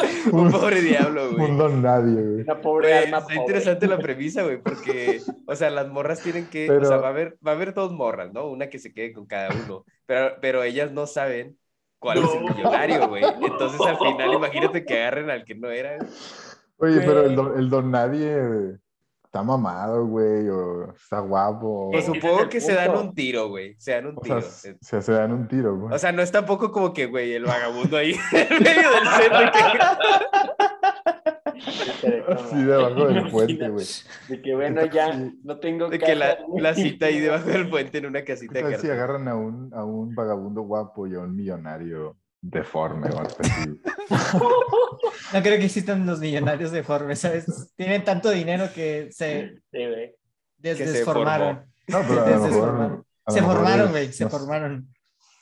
un 0.33 0.51
pobre 0.51 0.81
diablo 0.83 1.33
güey 1.33 1.51
Un 1.51 1.57
don 1.59 1.83
nadie, 1.83 2.15
güey. 2.23 2.47
Una 2.47 2.61
pobre 2.61 2.89
Güey, 2.89 2.95
alma 2.95 3.19
está 3.19 3.35
pobre. 3.35 3.37
interesante 3.37 3.87
la 3.89 4.01
premisa, 4.01 4.43
güey, 4.43 4.63
porque, 4.63 5.27
o 5.47 5.55
sea, 5.57 5.71
las 5.71 5.89
morras 5.89 6.23
tienen 6.23 6.49
que, 6.51 6.77
o 6.79 6.85
sea, 6.85 6.99
va 6.99 7.09
a 7.09 7.11
haber, 7.11 7.39
va 7.47 7.53
a 7.53 7.55
haber 7.55 7.75
dos 7.75 7.93
morras, 7.93 8.33
¿no? 8.33 8.47
Una 8.49 8.69
que 8.71 8.79
se 8.79 8.93
quede 8.93 9.13
con 9.13 9.27
cada 9.27 9.55
uno, 9.55 9.85
pero, 10.07 10.37
pero 10.41 10.63
ellas 10.63 10.93
no 10.93 11.07
saben 11.07 11.59
cuál 11.99 12.23
es 12.23 12.35
el 12.35 12.45
millonario, 12.45 13.09
güey. 13.09 13.35
Entonces, 13.41 13.85
al 13.87 13.99
final, 13.99 14.33
imagínate 14.35 14.85
que 14.85 14.95
agarren 15.01 15.31
al 15.31 15.45
que 15.45 15.55
no 15.55 15.71
era. 15.71 15.99
güey. 15.99 16.09
Oye, 16.79 17.01
pero 17.03 17.25
el 17.25 17.35
Güey. 17.35 17.37
don, 17.37 17.59
el 17.59 17.71
don 17.71 17.91
nadie 17.91 18.79
está 19.29 19.43
mamado, 19.43 20.07
güey, 20.07 20.49
o 20.49 20.91
está 20.95 21.21
guapo. 21.21 21.91
Pues 21.93 22.07
supongo 22.07 22.49
que 22.49 22.63
se 22.63 22.73
dan 22.73 22.97
un 22.97 23.15
tiro, 23.15 23.49
güey. 23.51 23.75
Se 23.79 23.93
dan 23.93 24.07
un 24.07 24.17
o 24.17 24.25
sea, 24.25 24.39
tiro. 24.39 24.51
se, 24.51 24.77
se- 24.81 25.03
se 25.03 25.13
dan 25.13 25.33
un 25.33 25.47
tiro, 25.47 25.77
güey. 25.79 25.95
O 25.95 25.99
sea, 25.99 26.13
no 26.13 26.23
es 26.23 26.33
tampoco 26.33 26.73
como 26.73 26.95
que, 26.95 27.05
güey, 27.07 27.35
el 27.35 27.45
vagabundo 27.45 27.99
ahí 27.99 28.13
en 28.33 28.63
medio 28.63 28.91
del 28.91 29.07
centro. 29.21 29.53
que- 29.53 29.79
Así 32.33 32.63
debajo 32.63 33.07
del 33.09 33.31
puente, 33.31 33.69
güey. 33.69 33.87
De 34.29 34.41
que 34.43 34.55
bueno, 34.55 34.85
ya 34.87 35.13
no 35.45 35.59
tengo 35.59 35.89
De 35.89 35.99
que 35.99 36.15
la, 36.15 36.75
cita 36.75 37.07
ahí 37.07 37.21
debajo 37.21 37.49
del 37.49 37.69
puente 37.69 37.99
en 37.99 38.07
una 38.07 38.25
casita 38.25 38.55
¿Qué 38.63 38.65
de 38.69 38.79
si 38.79 38.89
agarran 38.89 39.29
a 39.29 39.35
un, 39.35 39.71
a 39.75 39.85
un 39.85 40.15
vagabundo 40.15 40.63
guapo 40.63 41.07
y 41.07 41.15
a 41.15 41.21
un 41.21 41.35
millonario 41.37 42.17
deforme 42.41 43.09
o 43.11 43.19
algo 43.19 43.37
así? 43.41 43.81
No 45.33 45.43
creo 45.43 45.59
que 45.59 45.65
existan 45.67 46.07
los 46.07 46.21
millonarios 46.21 46.71
deformes, 46.73 47.19
¿sabes? 47.21 47.45
Tienen 47.77 48.05
tanto 48.05 48.31
dinero 48.31 48.69
que 48.75 49.09
se 49.13 49.61
Sí, 49.71 49.87
güey. 49.87 50.15
des- 50.57 50.79
Que 50.79 50.87
se 50.87 50.93
desformaron. 50.93 51.67
No, 51.89 52.01
pero 52.09 52.25
Se 52.25 52.31
mejor... 52.31 52.49
desformaron. 52.51 53.07
Se 53.29 53.43
formaron, 53.43 53.91
güey, 53.91 54.13
se 54.13 54.25
no. 54.25 54.31
Se 54.31 54.39
formaron. 54.39 54.89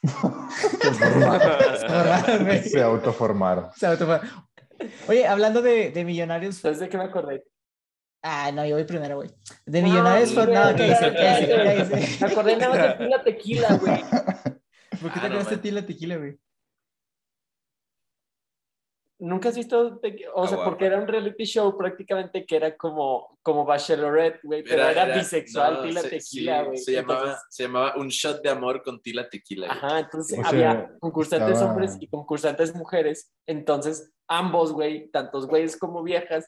Se 0.03 1.89
formaron, 1.89 2.45
güey. 2.45 2.63
Se 2.65 2.83
autoformaron. 2.83 3.71
Se 3.77 3.87
autoformaron. 3.87 4.29
Oye, 5.09 5.27
hablando 5.27 5.63
de, 5.63 5.91
de 5.91 6.05
millonarios. 6.05 6.57
¿Sabes 6.57 6.81
de 6.81 6.89
qué 6.89 6.99
me 6.99 7.05
acordé? 7.05 7.45
Ah, 8.23 8.51
no, 8.53 8.67
yo 8.67 8.75
voy 8.75 8.85
primero, 8.85 9.17
güey. 9.17 9.31
De 9.67 9.83
millonarios, 9.83 10.35
No. 10.35 10.47
No, 10.47 10.77
¿qué 10.77 10.83
dice? 10.85 11.13
¿Qué 11.15 11.97
dice? 11.97 12.25
Me 12.27 12.33
acordé 12.33 12.57
nada 12.57 12.77
más 12.89 12.99
de 12.99 13.09
la 13.09 13.23
tequila, 13.23 13.75
güey. 13.77 14.01
¿Por 15.01 15.13
qué 15.13 15.19
Ah, 15.19 15.21
te 15.21 15.21
no, 15.21 15.27
acordaste 15.27 15.55
a 15.55 15.61
ti 15.61 15.71
la 15.71 15.87
tequila, 15.87 16.17
güey? 16.17 16.37
Nunca 19.19 19.49
has 19.49 19.57
visto, 19.57 19.99
te- 19.99 20.29
o 20.35 20.45
Ah, 20.45 20.47
sea, 20.49 20.63
porque 20.65 20.85
era 20.85 20.99
un 21.01 21.07
reality 21.09 21.45
show 21.45 21.75
prácticamente 21.79 22.45
que 22.45 22.55
era 22.57 22.77
como, 22.77 23.39
como 23.43 23.65
Bachelorette, 23.65 24.41
güey, 24.43 24.63
pero 24.63 24.83
era, 24.87 25.07
bisexual, 25.17 25.75
no, 25.75 25.83
tila 25.85 26.01
se- 26.03 26.11
tequila, 26.11 26.59
sí, 26.61 26.67
güey. 26.67 26.77
Se 26.79 26.93
llamaba, 26.93 27.39
se 27.49 27.63
llamaba 27.63 27.95
Un 27.97 28.09
Shot 28.09 28.43
de 28.43 28.51
Amor 28.51 28.83
con 28.83 29.01
Tila 29.01 29.27
Tequila. 29.29 29.69
güey. 29.69 29.79
Ajá, 29.79 29.99
entonces 30.01 30.39
O 30.39 30.43
sea, 30.43 30.51
había 30.51 30.91
concursantes 31.01 31.51
estaba- 31.55 31.71
hombres 31.71 31.97
y 31.99 32.09
concursantes 32.09 32.75
mujeres. 32.75 33.33
Entonces, 33.47 34.13
ambos, 34.29 34.73
güey, 34.73 35.09
tantos 35.11 35.47
güeyes 35.47 35.79
como 35.79 36.03
viejas, 36.03 36.47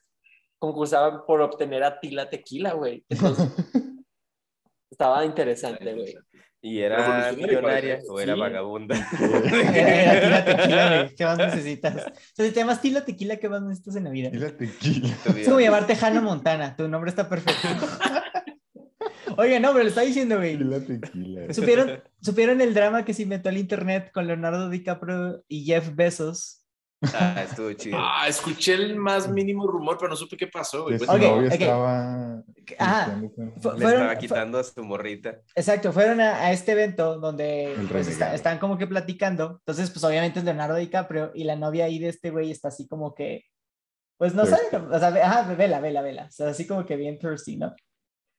concursaban 0.59 1.25
por 1.27 1.41
obtener 1.41 1.83
a 1.85 1.99
Tila 2.01 2.29
Tequila, 2.29 2.75
güey. 2.75 3.03
Entonces, 3.09 3.49
estaba 4.91 5.25
interesante, 5.25 5.95
güey. 5.95 6.15
¿Y 6.61 6.81
era 6.81 7.33
millonaria 7.37 8.01
o 8.09 8.19
era 8.21 8.35
Sí. 8.35 8.41
vagabunda? 8.41 8.97
Tila 9.19 10.45
tequila, 10.45 10.89
güey. 10.89 11.15
¿Qué 11.15 11.25
más 11.25 11.39
necesitas? 11.55 11.95
O 11.97 12.01
sea, 12.35 12.47
si 12.47 12.53
te 12.53 12.61
llamas 12.61 12.81
tila 12.81 13.05
tequila, 13.05 13.37
¿qué 13.37 13.49
más 13.49 13.63
necesitas 13.63 13.97
en 13.97 14.05
la 14.05 14.11
vida? 14.11 14.31
Y 14.33 14.39
la 14.39 14.57
tequila. 14.57 15.15
Es 15.37 15.47
como 15.47 15.61
llamarte 15.61 15.97
Hannah 16.01 16.21
Montana. 16.21 16.75
Tu 16.77 16.89
nombre 16.89 17.11
está 17.11 17.29
perfecto. 17.29 17.69
Oye, 19.37 19.61
no, 19.61 19.71
pero 19.73 19.85
le 19.85 19.91
está 19.91 20.01
diciendo, 20.01 20.37
güey. 20.37 20.57
la 20.59 20.81
tequila. 20.81 21.53
¿Supieron, 21.55 22.03
¿Supieron 22.21 22.61
el 22.61 22.75
drama 22.75 23.05
que 23.05 23.15
se 23.15 23.23
inventó 23.23 23.51
el 23.51 23.59
internet 23.59 24.11
con 24.13 24.27
Leonardo 24.27 24.69
DiCaprio 24.69 25.45
y 25.47 25.65
Jeff 25.65 25.95
Bezos? 25.95 26.65
Ah, 27.15 27.43
estuvo 27.49 27.73
chido. 27.75 27.97
Ah, 28.01 28.27
escuché 28.29 28.75
el 28.75 28.97
más 28.97 29.29
mínimo 29.31 29.67
rumor, 29.67 29.97
pero 29.99 30.09
no 30.11 30.17
supe 30.17 30.37
qué 30.37 30.49
pasó, 30.49 30.83
güey. 30.85 30.99
Pues, 30.99 31.09
Ok, 31.09 31.17
novia 31.21 31.47
ok. 31.49 31.53
estaba... 31.61 32.43
Ajá. 32.79 33.05
pisteando 33.21 33.33
con- 33.35 33.53
Fue- 33.63 33.73
Le 33.75 33.81
fueron- 33.81 34.01
estaba 34.03 34.19
quitando 34.19 34.59
a 34.59 34.65
su 34.65 34.83
morrita. 34.85 35.39
Exacto, 35.55 35.93
fueron 35.93 36.21
a, 36.21 36.37
a 36.47 36.53
este 36.53 36.73
evento 36.73 37.19
donde 37.21 37.77
pues, 37.91 38.09
está- 38.09 38.35
están 38.35 38.59
como 38.59 38.77
que 38.79 38.87
platicando. 38.87 39.59
Entonces, 39.61 39.91
pues 39.91 40.03
obviamente 40.05 40.41
es 40.41 40.45
Leonardo 40.45 40.75
DiCaprio 40.77 41.31
y 41.35 41.45
la 41.45 41.55
novia 41.57 41.85
ahí 41.85 41.99
de 42.01 42.09
este 42.09 42.31
güey 42.31 42.51
está 42.51 42.69
así 42.69 42.89
como 42.89 43.15
que, 43.15 43.45
pues 44.19 44.35
no 44.35 44.45
sé, 44.45 44.57
Thirsty. 44.71 44.77
o 44.91 44.99
sea, 44.99 45.09
ajá, 45.09 45.55
vela, 45.55 45.81
vela, 45.81 46.03
vela. 46.03 46.25
O 46.27 46.33
sea, 46.33 46.49
así 46.49 46.67
como 46.67 46.85
que 46.85 46.97
bien 46.97 47.19
thirsty, 47.19 47.57
¿no? 47.57 47.75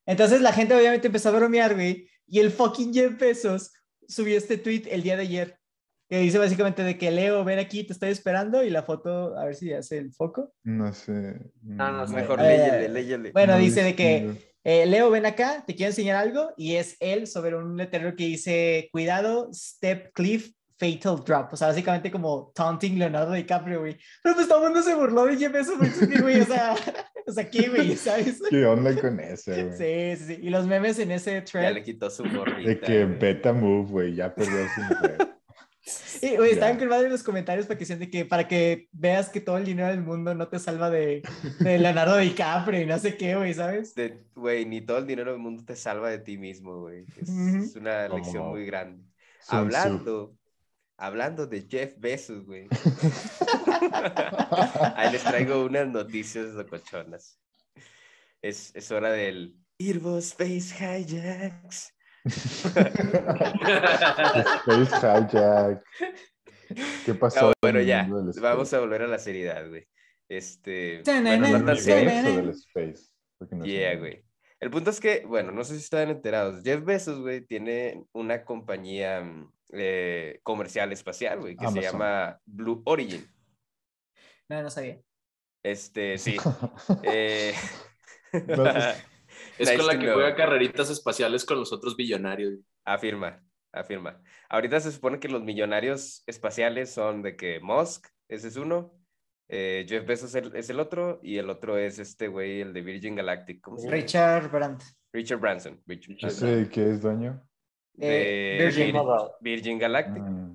Entonces 0.06 0.42
la 0.42 0.52
gente 0.52 0.76
obviamente 0.76 1.08
empezó 1.08 1.30
a 1.30 1.34
bromear, 1.34 1.76
güey, 1.76 2.10
y 2.28 2.40
el 2.40 2.52
fucking 2.52 2.94
Jeff 2.94 3.18
Bezos 3.18 3.72
subió 4.08 4.38
este 4.38 4.58
tweet 4.58 4.84
el 4.90 5.04
día 5.04 5.16
de 5.16 5.22
ayer 5.24 5.59
que 6.10 6.18
dice 6.20 6.38
básicamente 6.40 6.84
de 6.84 6.98
que 6.98 7.12
Leo, 7.12 7.44
ven 7.44 7.60
aquí, 7.60 7.84
te 7.84 7.94
estoy 7.94 8.10
esperando 8.10 8.64
y 8.64 8.70
la 8.70 8.84
foto, 8.84 9.38
a 9.38 9.46
ver 9.46 9.56
si 9.56 9.72
hace 9.74 9.98
el 10.00 10.12
foco. 10.12 10.52
No 10.64 10.92
sé. 10.92 11.40
No, 11.62 11.92
no 11.92 12.08
sé. 12.08 12.16
Mejor 12.16 12.40
Eh, 12.42 12.44
léyele, 12.58 12.90
léyele. 12.90 13.32
Bueno, 13.32 13.54
no 13.54 13.60
dice 13.60 13.84
de 13.84 13.96
que 13.96 14.32
eh, 14.64 14.86
Leo, 14.88 15.10
ven 15.12 15.26
acá, 15.26 15.64
te 15.68 15.76
quiero 15.76 15.92
enseñar 15.92 16.16
algo. 16.16 16.52
Y 16.58 16.76
es 16.76 16.98
él 17.00 17.28
sobre 17.28 17.56
un 17.56 17.78
letrero 17.78 18.16
que 18.16 18.26
dice, 18.26 18.90
cuidado, 18.92 19.50
step 19.54 20.12
cliff, 20.14 20.52
fatal 20.78 21.24
drop. 21.26 21.54
O 21.54 21.58
sea, 21.58 21.68
básicamente 21.68 22.10
como 22.10 22.52
taunting 22.56 22.98
Leonardo 22.98 23.34
DiCaprio, 23.34 23.82
güey. 23.82 23.98
Pero 24.24 24.34
pues 24.36 24.48
todo 24.48 24.60
el 24.66 24.72
mundo 24.72 24.82
se 24.82 24.96
burló 24.96 25.26
de 25.26 25.38
Jeff 25.38 25.52
Bezos, 25.52 25.76
güey. 26.22 26.42
O 26.42 26.46
sea, 26.46 26.74
o 27.28 27.32
sea, 27.32 27.50
¿qué, 27.50 27.70
güey? 27.70 27.96
¿Sabes? 27.96 28.42
¿Qué 28.50 28.66
onda 28.66 29.00
con 29.00 29.20
ese, 29.20 29.66
güey? 29.66 29.78
Sí, 29.78 30.26
sí, 30.26 30.34
sí. 30.36 30.40
Y 30.42 30.50
los 30.50 30.66
memes 30.66 30.98
en 31.00 31.12
ese 31.12 31.34
Ya 31.34 31.44
thread. 31.46 31.74
le 31.76 31.84
quitó 31.84 32.10
su 32.10 32.26
morrita. 32.26 32.68
De 32.70 32.80
que 32.80 33.06
güey. 33.06 33.20
beta 33.20 33.54
move, 33.54 33.90
güey, 33.92 34.16
ya 34.16 34.34
perdió 34.34 34.66
su 34.74 34.82
mujer. 34.90 35.18
Y, 36.22 36.36
güey, 36.36 36.52
estaban 36.52 36.78
colgados 36.78 37.06
en 37.06 37.12
los 37.12 37.24
comentarios 37.24 37.66
para 37.66 37.78
que, 37.78 37.86
sean 37.86 38.00
de 38.00 38.10
que, 38.10 38.26
para 38.26 38.48
que 38.48 38.88
veas 38.92 39.30
que 39.30 39.42
todo 39.42 39.58
el 39.58 39.66
dinero 39.66 39.90
del 39.90 40.02
mundo 40.02 40.34
no 40.36 40.48
te 40.48 40.60
salva 40.60 40.90
de, 40.90 41.22
de 41.60 41.80
Leonardo 41.80 42.18
DiCaprio 42.18 42.82
y 42.82 42.86
no 42.86 43.00
sé 43.00 43.18
qué, 43.18 43.36
güey, 43.36 43.54
¿sabes? 43.54 43.94
Güey, 44.36 44.66
ni 44.66 44.82
todo 44.82 44.98
el 44.98 45.08
dinero 45.08 45.32
del 45.32 45.40
mundo 45.40 45.64
te 45.66 45.76
salva 45.76 46.10
de 46.10 46.20
ti 46.20 46.38
mismo, 46.38 46.82
güey. 46.82 47.06
Es, 47.18 47.30
es 47.30 47.76
una 47.76 48.08
lección 48.08 48.50
muy 48.50 48.66
grande. 48.66 49.04
Tzu. 49.42 49.56
Hablando, 49.56 50.38
hablando 50.98 51.48
de 51.48 51.66
Jeff 51.70 51.94
Bezos, 51.98 52.46
güey. 52.46 52.68
Ahí 54.96 55.12
les 55.12 55.24
traigo 55.24 55.66
unas 55.66 55.88
noticias 55.88 56.48
locochonas. 56.48 57.40
Es, 58.42 58.76
es 58.76 58.92
hora 58.92 59.12
del 59.12 59.58
Irbo 59.78 60.18
Space 60.18 60.76
Hijacks. 60.76 61.94
Space 62.26 63.86
Hijack. 64.96 65.84
¿Qué 67.06 67.14
pasó? 67.16 67.42
No, 67.42 67.48
en 67.48 67.54
bueno, 67.62 67.82
ya. 67.82 68.08
Vamos 68.42 68.74
a 68.74 68.80
volver 68.80 69.04
a 69.04 69.08
la 69.08 69.20
seriedad, 69.20 69.68
güey. 69.68 69.88
Este. 70.28 71.02
Bueno, 71.06 71.48
no 71.60 71.66
tan 71.66 71.78
serio. 71.78 72.54
no. 73.52 73.66
Yeah, 73.66 73.96
güey. 73.96 74.24
El 74.60 74.70
punto 74.70 74.90
es 74.90 75.00
que, 75.00 75.26
bueno, 75.26 75.52
no 75.52 75.64
sé 75.64 75.76
si 75.76 75.84
están 75.84 76.10
enterados. 76.10 76.62
Jeff 76.64 76.84
Bezos, 76.84 77.22
güey, 77.22 77.42
tiene 77.42 78.04
una 78.12 78.44
compañía 78.44 79.22
mm, 79.22 79.52
eh, 79.72 80.40
comercial 80.44 80.92
espacial, 80.92 81.40
güey, 81.40 81.56
que 81.56 81.68
se 81.70 81.82
llama 81.82 82.38
Blue 82.46 82.82
Origin. 82.86 83.26
No, 84.50 84.62
no 84.62 84.70
sabía. 84.70 85.00
Este, 85.64 86.18
sí. 86.18 86.36
eh, 87.04 87.54
No, 88.34 88.56
pues, 88.56 89.06
es 89.60 89.68
Nice 89.70 89.78
con 89.78 89.88
la 89.88 89.94
que 90.00 90.06
know. 90.06 90.14
juega 90.16 90.36
carreritas 90.36 90.90
espaciales 90.90 91.46
con 91.46 91.60
los 91.60 91.72
otros 91.74 91.96
billonarios. 91.96 92.56
Afirma, 92.86 93.44
afirma. 93.72 94.22
Ahorita 94.50 94.80
se 94.80 94.92
supone 94.92 95.20
que 95.20 95.28
los 95.30 95.44
millonarios 95.44 96.24
espaciales 96.28 96.92
son 96.92 97.22
de 97.22 97.36
que 97.36 97.60
Musk, 97.60 98.08
ese 98.28 98.48
es 98.48 98.56
uno, 98.58 98.94
eh, 99.48 99.86
Jeff 99.88 100.06
Bezos 100.06 100.34
el- 100.36 100.56
es 100.56 100.70
el 100.70 100.80
otro, 100.80 101.20
y 101.24 101.38
el 101.38 101.50
otro 101.50 101.78
es 101.78 102.00
este 102.00 102.28
güey, 102.28 102.62
el 102.62 102.74
de 102.74 102.82
Virgin 102.82 103.16
Galactic, 103.16 103.62
¿cómo 103.62 103.78
se 103.78 103.86
llama? 103.86 103.96
Richard 103.98 104.50
Brandt. 104.52 104.84
Richard 105.12 105.40
Branson. 105.40 105.82
Richard 105.88 106.16
Branson. 106.20 106.50
¿Ese 106.50 106.70
qué 106.70 106.90
es 106.92 107.02
dueño? 107.02 107.42
Eh, 108.00 108.58
De 108.60 108.66
Virgin. 108.66 108.96
Virgin 109.42 109.80
Galactic. 109.80 110.24
Ah, 110.26 110.50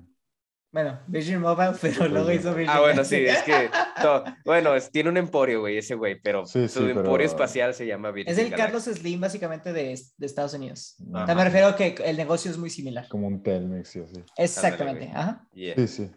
Bueno, 0.75 0.99
Virgin 1.07 1.39
Mobile, 1.39 1.71
pero 1.81 2.09
luego 2.09 2.29
hizo 2.33 2.53
Virgin 2.53 2.69
Ah, 2.69 2.81
bueno, 2.81 3.05
sí, 3.05 3.15
es 3.15 3.41
que, 3.43 3.69
to- 4.01 4.25
bueno, 4.43 4.75
es- 4.75 4.91
tiene 4.91 5.09
un 5.09 5.15
emporio, 5.15 5.61
güey, 5.61 5.77
ese 5.77 5.95
güey, 5.95 6.19
pero 6.21 6.45
Sí, 6.45 6.67
su 6.67 6.79
sí, 6.79 6.85
pero- 6.87 6.99
emporio 6.99 7.25
espacial 7.25 7.73
se 7.73 7.85
llama 7.87 8.11
Virgin 8.11 8.33
Es 8.33 8.37
el 8.37 8.49
Galactic. 8.49 8.65
Carlos 8.65 8.83
Slim, 8.83 9.21
básicamente, 9.21 9.71
de, 9.71 9.97
de 10.17 10.25
Estados 10.25 10.53
Unidos. 10.53 10.95
no, 10.99 11.25
sea, 11.25 11.33
me 11.33 11.45
refiero 11.45 11.67
a 11.67 11.77
que 11.77 11.95
el 12.03 12.17
negocio 12.17 12.51
es 12.51 12.57
muy 12.57 12.69
similar. 12.69 13.07
Como 13.07 13.25
un 13.27 13.41
Telmex 13.41 13.95
y 13.95 13.99
así. 14.01 14.23
Exactamente. 14.35 15.09
Ajá. 15.15 15.47
Yeah. 15.53 15.75
Sí, 15.75 15.87
sí. 15.87 16.11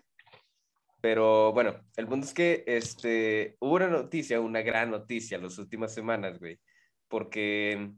Pero 1.00 1.52
bueno, 1.52 1.76
el 1.96 2.08
punto 2.08 2.26
es 2.26 2.34
que 2.34 2.64
este, 2.66 3.56
hubo 3.60 3.74
una 3.76 3.86
noticia, 3.86 4.40
una 4.40 4.62
gran 4.62 4.90
noticia 4.90 5.38
las 5.38 5.56
últimas 5.58 5.94
semanas, 5.94 6.40
güey, 6.40 6.58
porque, 7.06 7.92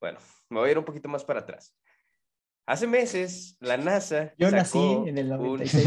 bueno, 0.00 0.18
me 0.48 0.60
voy 0.60 0.68
a 0.70 0.72
ir 0.72 0.78
un 0.78 0.84
poquito 0.86 1.10
más 1.10 1.22
para 1.24 1.40
atrás. 1.40 1.76
Hace 2.66 2.86
meses, 2.88 3.56
la 3.60 3.76
NASA. 3.76 4.34
Yo 4.38 4.50
sacó 4.50 4.56
nací 4.58 5.08
en 5.08 5.18
el 5.18 5.30
un- 5.32 5.58
96. 5.58 5.86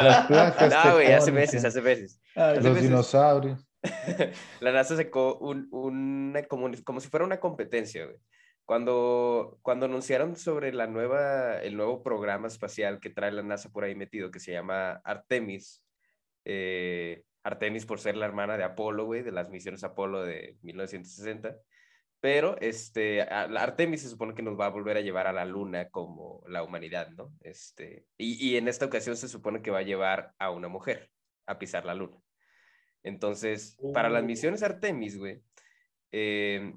Las 0.00 0.26
placas 0.26 0.84
no, 0.84 0.94
güey, 0.94 1.12
hace 1.12 1.32
meses, 1.32 1.64
hace 1.64 1.80
meses. 1.82 2.20
Ay, 2.34 2.52
Hace 2.52 2.60
Los 2.62 2.72
meses. 2.74 2.82
dinosaurios. 2.88 3.68
La 4.60 4.72
NASA 4.72 4.96
sacó 4.96 5.36
un, 5.38 5.68
una, 5.72 6.42
como, 6.44 6.70
como 6.84 7.00
si 7.00 7.08
fuera 7.08 7.26
una 7.26 7.40
competencia, 7.40 8.04
güey. 8.04 8.16
Cuando, 8.64 9.58
cuando 9.60 9.84
anunciaron 9.86 10.36
sobre 10.36 10.72
la 10.72 10.86
nueva, 10.86 11.58
el 11.60 11.76
nuevo 11.76 12.02
programa 12.02 12.46
espacial 12.46 12.98
que 12.98 13.10
trae 13.10 13.30
la 13.30 13.42
NASA 13.42 13.70
por 13.70 13.84
ahí 13.84 13.94
metido, 13.94 14.30
que 14.30 14.40
se 14.40 14.52
llama 14.52 15.02
Artemis, 15.04 15.82
eh, 16.46 17.24
Artemis 17.42 17.84
por 17.84 18.00
ser 18.00 18.16
la 18.16 18.24
hermana 18.24 18.56
de 18.56 18.64
Apolo, 18.64 19.04
güey, 19.04 19.22
de 19.22 19.32
las 19.32 19.50
misiones 19.50 19.84
Apolo 19.84 20.22
de 20.22 20.56
1960, 20.62 21.56
pero 22.24 22.56
este, 22.58 23.20
Artemis 23.20 24.00
se 24.00 24.08
supone 24.08 24.32
que 24.32 24.40
nos 24.40 24.58
va 24.58 24.64
a 24.64 24.70
volver 24.70 24.96
a 24.96 25.02
llevar 25.02 25.26
a 25.26 25.32
la 25.34 25.44
luna 25.44 25.90
como 25.90 26.42
la 26.48 26.62
humanidad, 26.62 27.10
¿no? 27.10 27.30
Este, 27.42 28.06
y, 28.16 28.48
y 28.48 28.56
en 28.56 28.66
esta 28.66 28.86
ocasión 28.86 29.14
se 29.14 29.28
supone 29.28 29.60
que 29.60 29.70
va 29.70 29.80
a 29.80 29.82
llevar 29.82 30.32
a 30.38 30.50
una 30.50 30.68
mujer 30.68 31.10
a 31.44 31.58
pisar 31.58 31.84
la 31.84 31.94
luna. 31.94 32.16
Entonces, 33.02 33.76
para 33.92 34.08
las 34.08 34.24
misiones 34.24 34.62
Artemis, 34.62 35.18
güey, 35.18 35.42
eh, 36.12 36.72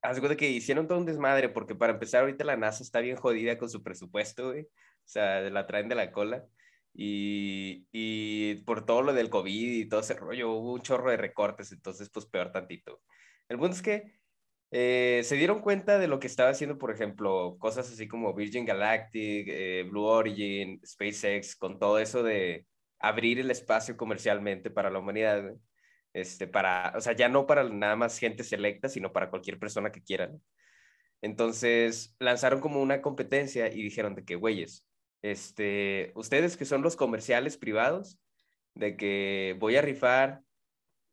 haz 0.00 0.18
de 0.18 0.36
que 0.38 0.48
hicieron 0.48 0.88
todo 0.88 0.96
un 0.96 1.04
desmadre, 1.04 1.50
porque 1.50 1.74
para 1.74 1.92
empezar, 1.92 2.22
ahorita 2.22 2.42
la 2.44 2.56
NASA 2.56 2.82
está 2.82 3.00
bien 3.00 3.18
jodida 3.18 3.58
con 3.58 3.68
su 3.68 3.82
presupuesto, 3.82 4.52
güey. 4.52 4.62
O 4.62 4.68
sea, 5.04 5.42
la 5.42 5.66
traen 5.66 5.90
de 5.90 5.94
la 5.94 6.10
cola. 6.10 6.46
Y, 6.94 7.86
y 7.92 8.62
por 8.64 8.86
todo 8.86 9.02
lo 9.02 9.12
del 9.12 9.28
COVID 9.28 9.72
y 9.72 9.88
todo 9.90 10.00
ese 10.00 10.14
rollo, 10.14 10.52
hubo 10.52 10.72
un 10.72 10.80
chorro 10.80 11.10
de 11.10 11.18
recortes, 11.18 11.70
entonces, 11.70 12.08
pues 12.08 12.24
peor 12.24 12.50
tantito. 12.50 13.02
El 13.46 13.58
punto 13.58 13.76
es 13.76 13.82
que 13.82 14.18
eh, 14.70 15.22
se 15.24 15.36
dieron 15.36 15.60
cuenta 15.60 15.98
de 15.98 16.08
lo 16.08 16.20
que 16.20 16.26
estaba 16.26 16.50
haciendo, 16.50 16.76
por 16.78 16.90
ejemplo, 16.90 17.56
cosas 17.58 17.90
así 17.90 18.06
como 18.06 18.34
Virgin 18.34 18.66
Galactic, 18.66 19.46
eh, 19.48 19.86
Blue 19.88 20.04
Origin, 20.04 20.80
SpaceX, 20.86 21.56
con 21.56 21.78
todo 21.78 21.98
eso 21.98 22.22
de 22.22 22.66
abrir 22.98 23.38
el 23.38 23.50
espacio 23.50 23.96
comercialmente 23.96 24.70
para 24.70 24.90
la 24.90 24.98
humanidad, 24.98 25.54
este, 26.12 26.46
para, 26.46 26.92
o 26.96 27.00
sea, 27.00 27.14
ya 27.14 27.28
no 27.28 27.46
para 27.46 27.64
nada 27.64 27.96
más 27.96 28.18
gente 28.18 28.44
selecta, 28.44 28.88
sino 28.88 29.12
para 29.12 29.30
cualquier 29.30 29.58
persona 29.58 29.92
que 29.92 30.02
quiera. 30.02 30.30
Entonces 31.22 32.14
lanzaron 32.18 32.60
como 32.60 32.82
una 32.82 33.02
competencia 33.02 33.68
y 33.72 33.82
dijeron 33.82 34.14
de 34.14 34.24
que, 34.24 34.36
güeyes, 34.36 34.86
este, 35.22 36.12
ustedes 36.14 36.56
que 36.56 36.64
son 36.64 36.82
los 36.82 36.96
comerciales 36.96 37.56
privados, 37.56 38.18
de 38.74 38.96
que 38.96 39.56
voy 39.58 39.76
a 39.76 39.82
rifar, 39.82 40.42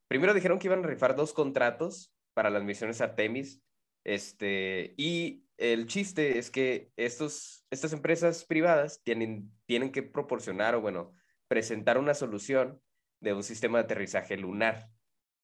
primero 0.07 0.33
dijeron 0.33 0.59
que 0.59 0.67
iban 0.67 0.83
a 0.83 0.87
rifar 0.87 1.15
dos 1.15 1.33
contratos 1.33 2.14
para 2.36 2.51
las 2.51 2.63
misiones 2.63 3.01
Artemis, 3.01 3.63
este, 4.03 4.93
y 4.97 5.45
el 5.57 5.88
chiste 5.88 6.38
es 6.38 6.51
que 6.51 6.91
estos, 6.97 7.65
estas 7.71 7.93
empresas 7.93 8.45
privadas 8.45 9.01
tienen, 9.03 9.51
tienen 9.65 9.91
que 9.91 10.03
proporcionar 10.03 10.75
o, 10.75 10.81
bueno, 10.81 11.13
presentar 11.47 11.97
una 11.97 12.13
solución 12.13 12.79
de 13.19 13.33
un 13.33 13.41
sistema 13.41 13.79
de 13.79 13.86
aterrizaje 13.86 14.38
lunar 14.38 14.89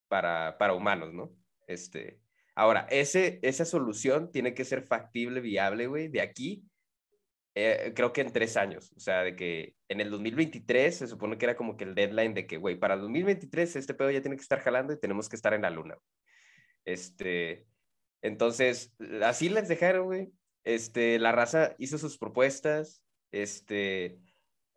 para, 0.10 0.58
para 0.60 0.74
humanos, 0.74 1.14
¿no? 1.14 1.34
Este, 1.68 2.20
ahora, 2.54 2.86
ese, 2.92 3.40
esa 3.42 3.66
solución 3.66 4.32
tiene 4.32 4.54
que 4.54 4.66
ser 4.66 4.84
factible, 4.84 5.42
viable, 5.42 5.88
güey, 5.88 6.10
de 6.10 6.22
aquí, 6.22 6.64
eh, 7.56 7.94
creo 7.96 8.14
que 8.14 8.22
en 8.22 8.32
tres 8.32 8.58
años. 8.58 8.92
O 8.96 9.00
sea, 9.00 9.24
de 9.24 9.36
que 9.36 9.76
en 9.90 10.02
el 10.02 10.10
2023 10.10 10.96
se 10.96 11.08
supone 11.08 11.38
que 11.38 11.46
era 11.46 11.56
como 11.56 11.78
que 11.78 11.86
el 11.86 11.96
deadline 11.96 12.34
de 12.34 12.46
que, 12.48 12.58
güey, 12.58 12.78
para 12.78 12.96
el 12.96 13.02
2023 13.02 13.76
este 13.76 13.94
pedo 13.94 14.12
ya 14.12 14.22
tiene 14.22 14.36
que 14.36 14.44
estar 14.44 14.60
jalando 14.60 14.94
y 14.94 15.00
tenemos 15.00 15.30
que 15.30 15.36
estar 15.36 15.54
en 15.54 15.64
la 15.64 15.70
luna. 15.70 15.98
Este, 16.86 17.68
entonces, 18.22 18.94
así 19.24 19.50
les 19.50 19.68
dejaron, 19.68 20.06
güey. 20.06 20.32
Este, 20.64 21.18
la 21.20 21.32
raza 21.32 21.76
hizo 21.80 21.98
sus 21.98 22.18
propuestas, 22.18 23.04
este, 23.32 24.20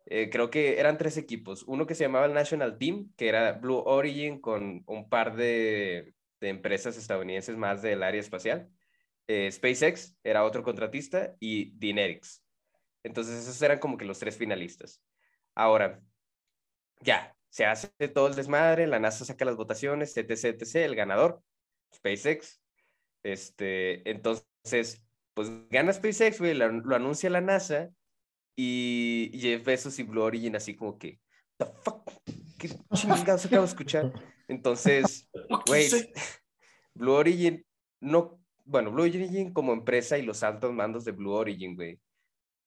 eh, 0.07 0.29
creo 0.29 0.49
que 0.49 0.79
eran 0.79 0.97
tres 0.97 1.17
equipos. 1.17 1.63
Uno 1.63 1.85
que 1.85 1.95
se 1.95 2.03
llamaba 2.03 2.25
el 2.25 2.33
National 2.33 2.77
Team, 2.77 3.11
que 3.17 3.27
era 3.27 3.53
Blue 3.53 3.83
Origin 3.85 4.39
con 4.39 4.83
un 4.85 5.09
par 5.09 5.35
de, 5.35 6.13
empresas 6.41 6.95
estadounidenses 6.95 7.57
más 7.57 7.81
del 7.81 8.03
área 8.03 8.19
espacial. 8.21 8.69
Eh, 9.27 9.51
SpaceX 9.51 10.15
era 10.23 10.43
otro 10.43 10.61
contratista 10.61 11.33
y 11.39 11.71
Dynetics. 11.79 12.43
Entonces 13.03 13.41
esos 13.41 13.59
eran 13.63 13.79
como 13.79 13.97
que 13.97 14.05
los 14.05 14.19
tres 14.19 14.37
finalistas. 14.37 15.01
Ahora, 15.55 16.01
ya, 17.01 17.35
se 17.49 17.65
hace 17.65 17.89
todo 18.13 18.27
el 18.27 18.35
desmadre, 18.35 18.85
la 18.85 18.99
NASA 18.99 19.25
saca 19.25 19.45
las 19.45 19.55
votaciones, 19.55 20.15
etc, 20.17 20.31
etc, 20.61 20.75
el 20.75 20.95
ganador, 20.95 21.41
SpaceX. 21.93 22.61
Este, 23.23 24.09
entonces, 24.09 25.03
pues 25.33 25.49
gana 25.69 25.91
SpaceX, 25.91 26.39
güey, 26.39 26.53
lo 26.53 26.95
anuncia 26.95 27.29
la 27.29 27.41
NASA 27.41 27.89
y 28.55 29.31
Jeff 29.33 29.65
Bezos 29.65 29.99
y 29.99 30.03
Blue 30.03 30.23
Origin 30.23 30.55
así 30.55 30.75
como 30.75 30.97
que, 30.97 31.19
the 31.57 31.65
fuck, 31.83 32.09
qué 32.57 32.69
chingados 32.93 33.45
acabo 33.45 33.63
de 33.63 33.67
escuchar. 33.67 34.13
Entonces, 34.47 35.29
güey, 35.67 35.89
Blue 36.93 37.13
Origin 37.13 37.65
no, 37.99 38.39
bueno, 38.65 38.91
Blue 38.91 39.03
Origin 39.03 39.53
como 39.53 39.73
empresa 39.73 40.17
y 40.17 40.21
los 40.21 40.43
altos 40.43 40.71
mandos 40.73 41.05
de 41.05 41.11
Blue 41.11 41.33
Origin, 41.33 41.75
güey, 41.75 41.99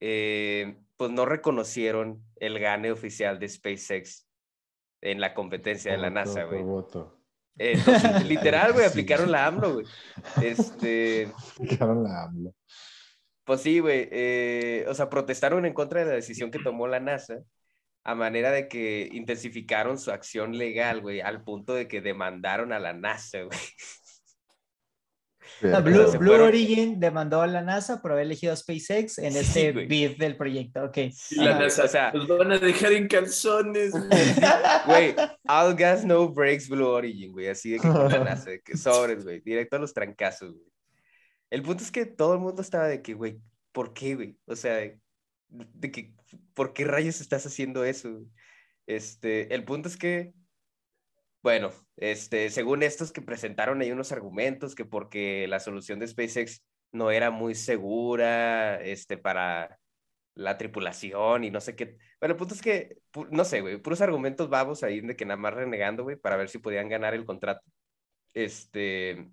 eh, 0.01 0.79
pues 0.97 1.11
no 1.11 1.25
reconocieron 1.25 2.23
el 2.37 2.59
gane 2.59 2.91
oficial 2.91 3.39
de 3.39 3.49
SpaceX 3.49 4.29
en 5.01 5.21
la 5.21 5.35
competencia 5.35 5.93
de 5.93 5.99
la 5.99 6.11
NASA, 6.11 6.45
güey. 6.45 6.65
Entonces, 7.59 8.25
literal, 8.27 8.73
güey, 8.73 8.87
aplicaron 8.87 9.31
la 9.31 9.47
AMLO, 9.47 9.75
güey. 9.75 9.87
Este... 10.43 11.33
Aplicaron 11.57 12.05
la 12.05 12.25
AMLO. 12.25 12.55
Pues 13.45 13.63
sí, 13.63 13.79
güey. 13.81 14.09
Eh, 14.13 14.85
o 14.89 14.95
sea, 14.95 15.09
protestaron 15.09 15.67
en 15.67 15.75
contra 15.75 16.01
de 16.01 16.07
la 16.07 16.13
decisión 16.13 16.51
que 16.51 16.59
tomó 16.59 16.87
la 16.87 17.01
NASA 17.01 17.39
a 18.05 18.15
manera 18.15 18.51
de 18.51 18.69
que 18.69 19.09
intensificaron 19.13 19.99
su 19.99 20.11
acción 20.11 20.57
legal, 20.57 21.03
güey, 21.03 21.21
al 21.21 21.45
punto 21.45 21.75
de 21.75 21.89
que 21.89 22.01
demandaron 22.01 22.73
a 22.73 22.79
la 22.79 22.95
NASA, 22.95 23.43
güey. 23.43 23.59
Blue, 25.61 26.33
Origin 26.33 27.01
demandó 27.01 27.41
a 27.43 27.47
la 27.47 27.63
NASA 27.63 28.01
por 28.01 28.13
haber 28.13 28.27
elegido 28.27 28.53
a 28.53 28.57
SpaceX 28.57 29.19
en 29.19 29.37
este 29.37 29.73
bid 29.73 30.17
del 30.17 30.37
proyecto. 30.37 30.85
Ok. 30.85 30.99
Y 31.31 31.37
la 31.37 31.59
NASA, 31.59 31.85
o 31.85 31.89
sea, 31.89 32.13
los 32.13 32.29
van 32.29 32.53
a 32.53 32.59
dejar 32.59 32.93
en 32.93 33.09
calzones. 33.09 33.93
Güey, 34.87 35.15
all 35.47 35.75
gas, 35.75 36.05
no 36.05 36.29
breaks, 36.29 36.69
Blue 36.69 36.87
Origin, 36.87 37.33
güey. 37.33 37.49
Así 37.49 37.71
de 37.71 37.79
que 37.79 37.89
con 37.89 38.09
la 38.09 38.25
NASA, 38.25 38.51
de 38.51 38.61
que 38.61 38.77
sobres, 38.77 39.25
güey. 39.25 39.41
Directo 39.41 39.77
a 39.77 39.79
los 39.79 39.93
trancazos, 39.93 40.53
güey. 40.53 40.69
El 41.51 41.63
punto 41.63 41.83
es 41.83 41.91
que 41.91 42.07
todo 42.07 42.35
el 42.35 42.41
mundo 42.41 42.63
estaba 42.63 42.87
de 42.87 43.03
que, 43.03 43.15
güey, 43.15 43.41
¿por 43.73 43.95
qué, 43.95 44.15
güey? 44.15 44.39
O 44.47 44.57
sea, 44.57 44.75
de, 44.75 45.01
que, 45.91 46.13
¿por 46.55 46.73
qué 46.73 46.85
rayos 46.85 47.21
estás 47.21 47.47
haciendo 47.47 47.85
eso? 47.85 48.23
Este, 48.87 49.55
el 49.55 49.65
punto 49.65 49.89
es 49.89 49.97
que, 49.97 50.35
bueno, 51.43 51.71
este, 51.97 52.51
según 52.51 52.83
estos 52.83 53.13
que 53.13 53.23
presentaron 53.23 53.81
hay 53.81 53.93
unos 53.93 54.13
argumentos 54.13 54.75
que 54.75 54.85
porque 54.85 55.47
la 55.49 55.61
solución 55.61 55.99
de 55.99 56.09
SpaceX 56.09 56.63
no 56.93 57.11
era 57.11 57.31
muy 57.31 57.55
segura, 57.55 58.81
este, 58.83 59.19
para 59.19 59.79
la 60.35 60.57
tripulación 60.57 61.45
y 61.45 61.51
no 61.51 61.61
sé 61.61 61.77
qué. 61.77 61.99
Bueno, 62.21 62.35
el 62.35 62.39
punto 62.39 62.55
es 62.55 62.63
que, 62.63 62.99
no 63.31 63.45
sé, 63.45 63.61
güey, 63.61 63.79
puros 63.79 64.01
argumentos 64.01 64.49
babos 64.49 64.83
ahí 64.83 65.01
de 65.01 65.17
que 65.17 65.25
nada 65.25 65.37
más 65.37 65.55
renegando, 65.55 66.05
güey, 66.05 66.17
para 66.17 66.37
ver 66.37 66.49
si 66.49 66.59
podían 66.59 66.89
ganar 66.89 67.15
el 67.15 67.27
contrato. 67.27 67.63
Este, 68.35 69.31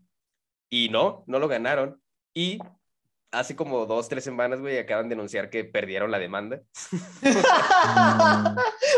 y 0.69 0.89
no, 0.89 1.23
no 1.27 1.39
lo 1.39 1.47
ganaron. 1.47 2.01
Y 2.33 2.59
hace 3.39 3.55
como 3.55 3.85
dos, 3.85 4.09
tres 4.09 4.23
semanas, 4.23 4.59
güey, 4.59 4.77
acaban 4.77 5.09
de 5.09 5.15
anunciar 5.15 5.49
que 5.49 5.63
perdieron 5.63 6.11
la 6.11 6.19
demanda. 6.19 6.61
o 7.21 7.35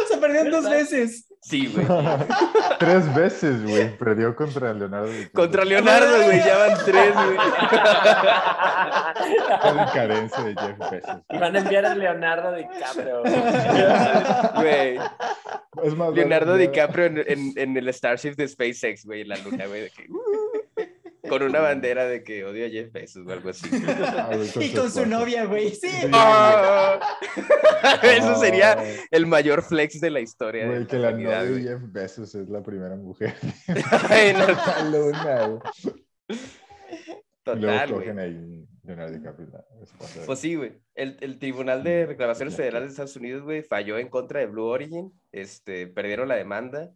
sea, 0.07 0.19
perdieron 0.19 0.51
dos 0.51 0.69
veces. 0.69 1.27
Sí, 1.41 1.67
güey. 1.67 1.85
tres 2.79 3.15
veces, 3.15 3.63
güey. 3.63 3.97
Perdió 3.97 4.35
contra 4.35 4.73
Leonardo. 4.73 5.09
Contra 5.33 5.63
Leonardo, 5.63 6.23
güey. 6.23 6.39
Ya 6.39 6.57
van 6.57 6.77
tres, 6.83 7.13
güey. 7.13 7.37
La 9.75 9.91
carencia 9.93 10.43
de 10.43 10.55
Jeff 10.55 10.91
Bezos. 10.91 11.21
Y 11.29 11.37
van 11.37 11.55
a 11.55 11.59
enviar 11.59 11.85
a 11.85 11.95
Leonardo 11.95 12.53
DiCaprio. 12.53 13.21
Güey. 14.55 14.99
Leonardo 16.15 16.57
DiCaprio 16.57 17.05
en, 17.05 17.53
en, 17.55 17.77
el 17.77 17.93
Starship 17.93 18.35
de 18.35 18.47
SpaceX, 18.47 19.05
güey, 19.05 19.21
en 19.21 19.29
la 19.29 19.37
luna, 19.37 19.67
güey. 19.67 19.91
Con 21.27 21.43
una 21.43 21.59
bandera 21.59 22.05
de 22.05 22.23
que 22.23 22.45
odio 22.45 22.65
a 22.65 22.69
Jeff 22.69 22.91
Bezos 22.91 23.27
o 23.27 23.31
algo 23.31 23.49
así. 23.49 23.69
Ah, 23.87 24.31
y 24.59 24.73
con 24.73 24.91
su 24.91 25.05
novia, 25.05 25.45
güey. 25.45 25.73
Sí. 25.75 25.89
Ah. 26.11 26.99
Eso 28.03 28.35
sería 28.35 28.77
el 29.11 29.25
mayor 29.25 29.63
flex 29.63 29.99
de 29.99 30.09
la 30.09 30.19
historia. 30.19 30.67
Güey, 30.67 30.87
que 30.87 30.97
la 30.97 31.11
novia 31.11 31.43
de 31.43 31.61
Jeff 31.61 31.81
Bezos 31.91 32.35
es 32.35 32.49
la 32.49 32.61
primera 32.61 32.95
mujer. 32.95 33.35
Ay, 34.09 34.33
no. 34.33 34.47
la 34.47 34.89
luna, 34.89 35.59
Total, 37.43 37.57
y 37.57 37.61
luego 37.61 37.95
cogen 37.95 38.19
ahí 38.19 38.67
Leonardo 38.87 39.13
DiCaprio. 39.13 39.47
Pues 40.25 40.39
sí, 40.39 40.55
güey. 40.55 40.73
El, 40.95 41.17
el, 41.19 41.39
Tribunal 41.39 41.83
de 41.83 42.05
Reclamaciones 42.05 42.55
Federales 42.55 42.89
de 42.89 42.91
Estados 42.91 43.15
Unidos, 43.17 43.43
güey, 43.43 43.61
falló 43.61 43.97
en 43.97 44.09
contra 44.09 44.39
de 44.39 44.47
Blue 44.47 44.65
Origin. 44.65 45.13
Este, 45.31 45.87
perdieron 45.87 46.27
la 46.29 46.35
demanda. 46.35 46.91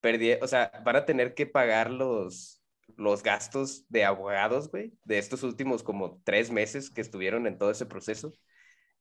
Perdí, 0.00 0.32
o 0.40 0.46
sea, 0.46 0.70
van 0.84 0.96
a 0.96 1.04
tener 1.04 1.34
que 1.34 1.46
pagar 1.46 1.90
los, 1.90 2.62
los 2.96 3.22
gastos 3.22 3.86
de 3.88 4.04
abogados, 4.04 4.70
güey, 4.70 4.92
de 5.04 5.18
estos 5.18 5.42
últimos 5.42 5.82
como 5.82 6.20
tres 6.24 6.50
meses 6.50 6.90
que 6.90 7.00
estuvieron 7.00 7.46
en 7.46 7.58
todo 7.58 7.70
ese 7.70 7.86
proceso. 7.86 8.32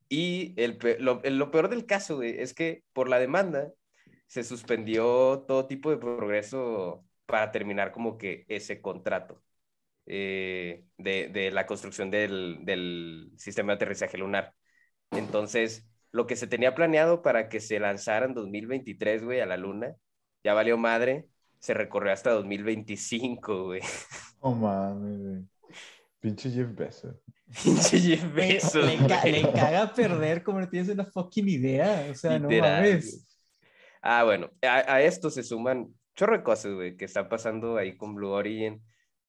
Y 0.09 0.53
el, 0.57 0.77
lo, 0.99 1.21
lo, 1.23 1.51
peor 1.51 1.69
del 1.69 1.85
caso, 1.85 2.17
güey, 2.17 2.39
es 2.39 2.53
que 2.53 2.83
por 2.93 3.09
la 3.09 3.19
demanda 3.19 3.71
se 4.27 4.43
suspendió 4.43 5.45
todo 5.47 5.67
tipo 5.67 5.89
de 5.91 5.97
progreso 5.97 7.05
para 7.25 7.51
terminar 7.51 7.91
como 7.91 8.17
que 8.17 8.45
ese 8.47 8.81
contrato 8.81 9.41
eh, 10.05 10.83
de, 10.97 11.29
de, 11.29 11.51
la 11.51 11.65
construcción 11.65 12.11
del, 12.11 12.59
del 12.63 13.31
sistema 13.37 13.73
de 13.73 13.75
aterrizaje 13.77 14.17
lunar. 14.17 14.53
Entonces, 15.11 15.87
lo 16.11 16.27
que 16.27 16.35
se 16.35 16.47
tenía 16.47 16.75
planeado 16.75 17.21
para 17.21 17.49
que 17.49 17.59
se 17.59 17.79
lanzara 17.79 18.25
en 18.25 18.33
2023, 18.33 19.23
güey, 19.23 19.39
a 19.41 19.45
la 19.45 19.57
luna, 19.57 19.95
ya 20.43 20.53
valió 20.53 20.77
madre 20.77 21.27
se 21.63 21.73
recorrió 21.73 22.11
hasta 22.11 22.31
2025, 22.31 23.63
güey. 23.63 23.79
Oh, 24.41 24.53
mames, 24.53 25.17
güey. 25.17 25.47
Pinche 26.19 26.49
Jeff 26.51 26.75
Bezos. 26.75 27.15
Pinche 27.63 27.99
Jeff 27.99 28.33
Bezos. 28.33 28.85
Le, 28.85 28.97
le, 29.31 29.49
caga 29.53 29.93
perder 29.93 30.43
como 30.43 30.59
no 30.59 30.67
tienes 30.67 30.89
una 30.89 31.05
fucking 31.05 31.47
idea. 31.47 32.05
O 32.11 32.15
sea, 32.15 32.37
no 32.37 32.49
mames. 32.49 33.25
Ah, 34.01 34.25
bueno, 34.25 34.51
a, 34.61 35.01
esto 35.03 35.29
se 35.29 35.41
suman 35.41 35.87
chorro 36.15 36.35
de 36.35 36.43
cosas, 36.43 36.73
güey, 36.73 36.97
que 36.97 37.05
están 37.05 37.29
pasando 37.29 37.77
ahí 37.77 37.95
con 37.95 38.13
Blue 38.13 38.31
Origin. 38.31 38.83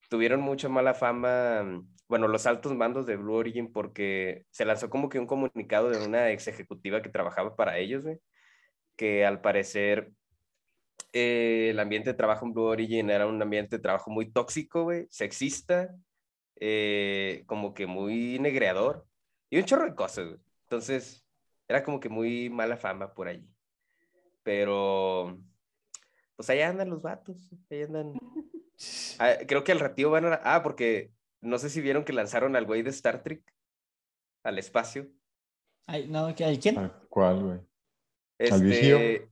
Tuvieron 0.09 0.41
mucha 0.41 0.69
mala 0.69 0.93
fama, 0.93 1.85
bueno, 2.09 2.27
los 2.27 2.47
altos 2.47 2.75
mandos 2.75 3.07
de 3.07 3.15
Blue 3.15 3.35
Origin 3.35 3.73
porque 3.73 4.45
se 4.51 4.65
lanzó 4.65 4.91
como 4.91 5.09
que 5.09 5.21
un 5.21 5.29
comunicado 5.29 5.89
de 5.89 6.05
una 6.05 6.33
ex 6.33 6.49
ejecutiva 6.49 7.01
que 7.01 7.11
trabajaba 7.11 7.55
para 7.55 7.79
ellos, 7.79 8.03
güey, 8.03 8.19
que 8.97 9.25
al 9.25 9.41
parecer 9.41 10.11
eh, 11.15 11.69
el 11.71 11.79
ambiente 11.79 12.11
de 12.11 12.17
trabajo 12.17 12.45
en 12.45 12.53
Blue 12.53 12.65
Origin 12.65 13.09
era 13.09 13.27
un 13.27 13.41
ambiente 13.41 13.77
de 13.77 13.83
trabajo 13.83 14.11
muy 14.11 14.31
tóxico, 14.33 14.83
güey, 14.83 15.07
sexista, 15.11 15.95
eh, 16.57 17.45
como 17.47 17.73
que 17.73 17.87
muy 17.87 18.39
negreador 18.41 19.07
y 19.49 19.59
un 19.59 19.65
chorro 19.65 19.85
de 19.87 19.95
cosas, 19.95 20.27
güey. 20.27 20.41
Entonces, 20.65 21.25
era 21.69 21.85
como 21.85 22.01
que 22.01 22.09
muy 22.09 22.51
mala 22.51 22.77
fama 22.77 23.15
por 23.15 23.29
allí. 23.29 23.49
Pero, 24.43 25.39
pues 26.37 26.51
allá 26.51 26.69
andan 26.69 26.91
los 26.91 27.01
vatos, 27.03 27.51
ahí 27.71 27.83
andan. 27.83 28.15
Ah, 29.21 29.35
creo 29.47 29.63
que 29.63 29.71
al 29.71 29.79
ratito 29.79 30.11
van 30.11 30.27
a... 30.27 30.41
Ah, 30.43 30.65
porque 30.65 31.13
no 31.41 31.59
sé 31.59 31.71
si 31.71 31.81
vieron 31.81 32.05
que 32.05 32.13
lanzaron 32.13 32.57
al 32.57 32.67
güey 32.67 32.83
de 32.83 32.91
Star 32.91 33.23
Trek 33.23 33.41
al 34.43 34.59
espacio. 34.59 35.09
Ay, 35.87 36.09
no, 36.09 36.35
¿qué- 36.35 36.59
¿quién? 36.61 36.79
¿A 36.79 36.93
¿Cuál, 37.09 37.41
güey? 37.41 37.59
¿Al 38.51 38.63
vigío? 38.65 38.97
Este, 38.99 39.31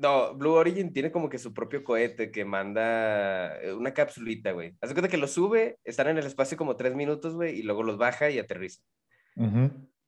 no, 0.00 0.34
Blue 0.34 0.54
Origin 0.54 0.92
tiene 0.92 1.12
como 1.12 1.28
que 1.28 1.38
su 1.38 1.52
propio 1.52 1.84
cohete 1.84 2.30
que 2.30 2.44
manda 2.44 3.60
eh, 3.60 3.72
una 3.74 3.92
capsulita, 3.92 4.52
güey. 4.52 4.74
Haz 4.80 4.90
de 4.90 4.94
cuenta 4.94 5.10
que 5.10 5.18
lo 5.18 5.28
sube, 5.28 5.78
están 5.84 6.08
en 6.08 6.18
el 6.18 6.26
espacio 6.26 6.56
como 6.56 6.76
tres 6.76 6.94
minutos, 6.94 7.34
güey, 7.34 7.58
y 7.58 7.62
luego 7.62 7.82
los 7.82 7.98
baja 7.98 8.30
y 8.30 8.38
aterriza. 8.38 8.82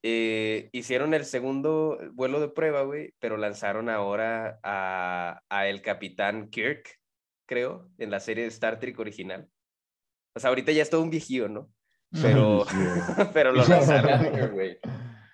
Eh, 0.03 0.69
hicieron 0.73 1.15
el 1.15 1.25
segundo 1.25 1.99
vuelo 2.13 2.41
de 2.41 2.49
prueba, 2.49 2.83
güey, 2.83 3.15
pero 3.19 3.37
lanzaron 3.37 3.89
ahora 3.89 4.59
a, 4.63 5.41
a 5.49 5.69
el 5.69 5.83
capitán 5.83 6.49
Kirk, 6.49 6.99
creo, 7.47 7.89
en 7.99 8.11
la 8.11 8.21
serie 8.21 8.45
de 8.45 8.49
Star 8.49 8.81
Trek 8.81 8.99
original. 8.99 9.49
O 10.35 10.41
sea, 10.41 10.49
ahorita 10.49 10.73
ya 10.73 10.83
es 10.83 10.91
todo 10.91 11.03
un 11.03 11.11
viejío, 11.11 11.49
¿no? 11.49 11.71
Pero, 12.21 12.65
pero 13.35 13.53
lo 13.53 13.65
lanzaron. 13.69 14.57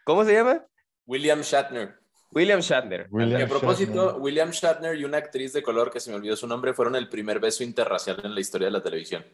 ¿Cómo 0.05 0.25
se 0.25 0.33
llama? 0.33 0.67
William 1.07 1.41
Shatner. 1.41 1.98
William 2.33 2.61
Shatner. 2.61 3.07
William 3.11 3.43
a 3.43 3.47
propósito, 3.47 4.07
Shatner. 4.07 4.23
William 4.23 4.51
Shatner 4.51 4.99
y 4.99 5.05
una 5.05 5.19
actriz 5.19 5.53
de 5.53 5.63
color 5.63 5.91
que 5.91 6.01
se 6.01 6.11
me 6.11 6.17
olvidó 6.17 6.37
su 6.37 6.47
nombre 6.47 6.75
fueron 6.75 6.95
el 6.97 7.09
primer 7.09 7.41
beso 7.41 7.65
interracial 7.65 8.21
en 8.25 8.35
la 8.35 8.41
historia 8.41 8.67
de 8.67 8.73
la 8.73 8.83
televisión. 8.83 9.25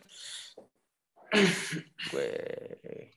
Güey. 2.13 3.11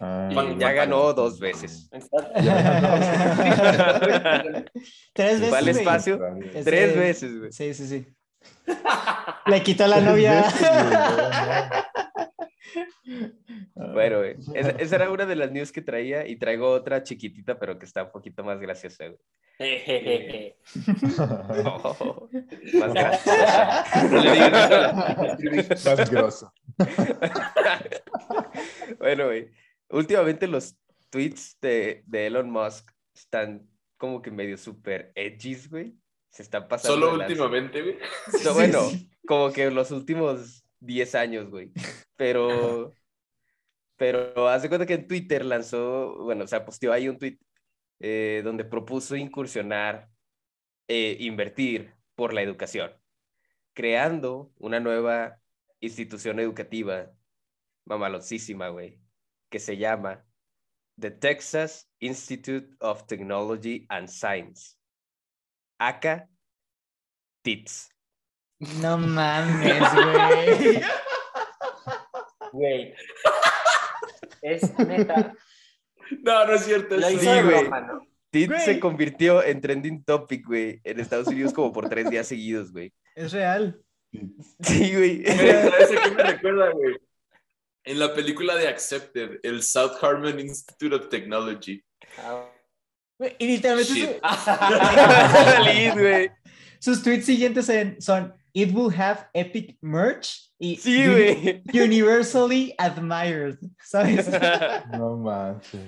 Ah, 0.00 0.30
Juan- 0.32 0.58
Ya 0.60 0.70
ganó 0.72 1.12
dos 1.12 1.40
veces. 1.40 1.90
Tres 5.12 5.40
veces. 5.40 5.50
Güey. 5.50 5.68
espacio 5.70 6.20
tres 6.64 6.96
veces, 6.96 7.38
güey. 7.38 7.52
Sí, 7.52 7.74
sí, 7.74 7.86
sí. 7.88 8.06
Le 9.46 9.62
quitó 9.62 9.86
la 9.86 10.00
novia. 10.00 10.44
Bueno, 13.74 14.18
güey. 14.18 14.36
Esa, 14.54 14.70
esa 14.70 14.96
era 14.96 15.10
una 15.10 15.24
de 15.24 15.36
las 15.36 15.50
news 15.50 15.72
que 15.72 15.80
traía 15.82 16.26
y 16.26 16.36
traigo 16.36 16.68
otra 16.68 17.02
chiquitita, 17.02 17.58
pero 17.58 17.78
que 17.78 17.86
está 17.86 18.04
un 18.04 18.10
poquito 18.10 18.44
más 18.44 18.60
graciosa, 18.60 19.06
güey. 19.06 19.18
Oh, 21.64 22.28
más 22.74 22.94
graciosa. 22.94 23.84
No 24.10 24.20
le. 24.20 25.66
Más 25.84 26.10
grosso. 26.10 26.52
bueno, 28.98 29.26
güey. 29.26 29.50
Últimamente 29.90 30.46
los 30.46 30.76
tweets 31.10 31.58
de, 31.60 32.02
de 32.06 32.26
Elon 32.26 32.50
Musk 32.50 32.90
están 33.14 33.68
como 33.96 34.22
que 34.22 34.30
medio 34.30 34.58
súper 34.58 35.12
edgys, 35.14 35.68
güey. 35.70 35.94
Se 36.30 36.42
están 36.42 36.68
pasando. 36.68 36.94
Solo 36.94 37.22
últimamente, 37.22 37.82
güey. 37.82 37.98
No, 38.44 38.54
bueno, 38.54 38.80
como 39.26 39.52
que 39.52 39.70
los 39.70 39.90
últimos 39.90 40.64
10 40.80 41.14
años, 41.14 41.50
güey. 41.50 41.72
Pero, 42.16 42.92
pero 43.96 44.48
haz 44.48 44.62
de 44.62 44.68
cuenta 44.68 44.86
que 44.86 44.94
en 44.94 45.06
Twitter 45.06 45.44
lanzó, 45.44 46.16
bueno, 46.22 46.44
o 46.44 46.46
sea, 46.46 46.64
posteó 46.64 46.92
ahí 46.92 47.08
un 47.08 47.18
tweet 47.18 47.38
eh, 48.00 48.42
donde 48.44 48.64
propuso 48.64 49.16
incursionar, 49.16 50.08
eh, 50.86 51.16
invertir 51.20 51.94
por 52.14 52.32
la 52.32 52.42
educación, 52.42 52.92
creando 53.74 54.52
una 54.56 54.80
nueva 54.80 55.38
institución 55.80 56.40
educativa 56.40 57.10
mamalosísima, 57.84 58.68
güey, 58.68 59.00
que 59.50 59.58
se 59.58 59.76
llama 59.76 60.24
The 60.98 61.10
Texas 61.10 61.90
Institute 62.00 62.76
of 62.80 63.06
Technology 63.06 63.86
and 63.88 64.08
Science, 64.08 64.77
acá 65.78 66.28
TITS. 67.42 67.90
No 68.82 68.98
mames, 68.98 69.80
güey. 69.94 70.82
Güey. 72.52 72.94
Es 74.42 74.78
neta. 74.78 75.34
No, 76.22 76.46
no 76.46 76.52
es 76.54 76.64
cierto. 76.64 77.00
Sí, 77.00 77.16
güey. 77.18 77.42
broma, 77.42 77.80
¿no? 77.80 78.06
TIT 78.30 78.48
Güey. 78.48 78.60
se 78.60 78.80
convirtió 78.80 79.42
en 79.42 79.60
trending 79.60 80.04
topic, 80.04 80.46
güey, 80.46 80.80
en 80.84 81.00
Estados 81.00 81.28
Unidos 81.28 81.52
como 81.54 81.72
por 81.72 81.88
tres 81.88 82.10
días 82.10 82.26
seguidos, 82.26 82.72
güey. 82.72 82.92
Es 83.14 83.32
real. 83.32 83.80
Sí, 84.60 84.94
güey. 84.94 85.24
¿Sabes 85.26 85.90
a 85.92 86.02
qué 86.02 86.10
me 86.14 86.22
recuerda, 86.22 86.70
güey? 86.70 86.96
En 87.84 87.98
la 87.98 88.12
película 88.14 88.54
de 88.56 88.68
Accepted, 88.68 89.38
el 89.42 89.62
South 89.62 89.92
Harmon 90.02 90.38
Institute 90.40 90.94
of 90.94 91.08
Technology. 91.08 91.82
Ah, 92.18 92.44
Güey, 92.44 92.57
Y 93.38 93.46
literalmente 93.46 93.92
Shit. 93.92 94.08
su- 94.08 94.20
Feliz, 95.64 95.94
güey. 95.94 96.30
sus 96.78 97.02
tweets 97.02 97.26
siguientes 97.26 97.68
en- 97.68 98.00
son 98.00 98.34
It 98.54 98.74
will 98.74 98.92
have 98.98 99.28
epic 99.34 99.76
merch 99.82 100.50
y 100.58 100.76
Sí, 100.76 101.06
uni- 101.06 101.62
güey. 101.70 101.84
universally 101.84 102.74
admired. 102.78 103.56
¿Sabes? 103.84 104.28
No 104.98 105.16
manches. 105.16 105.80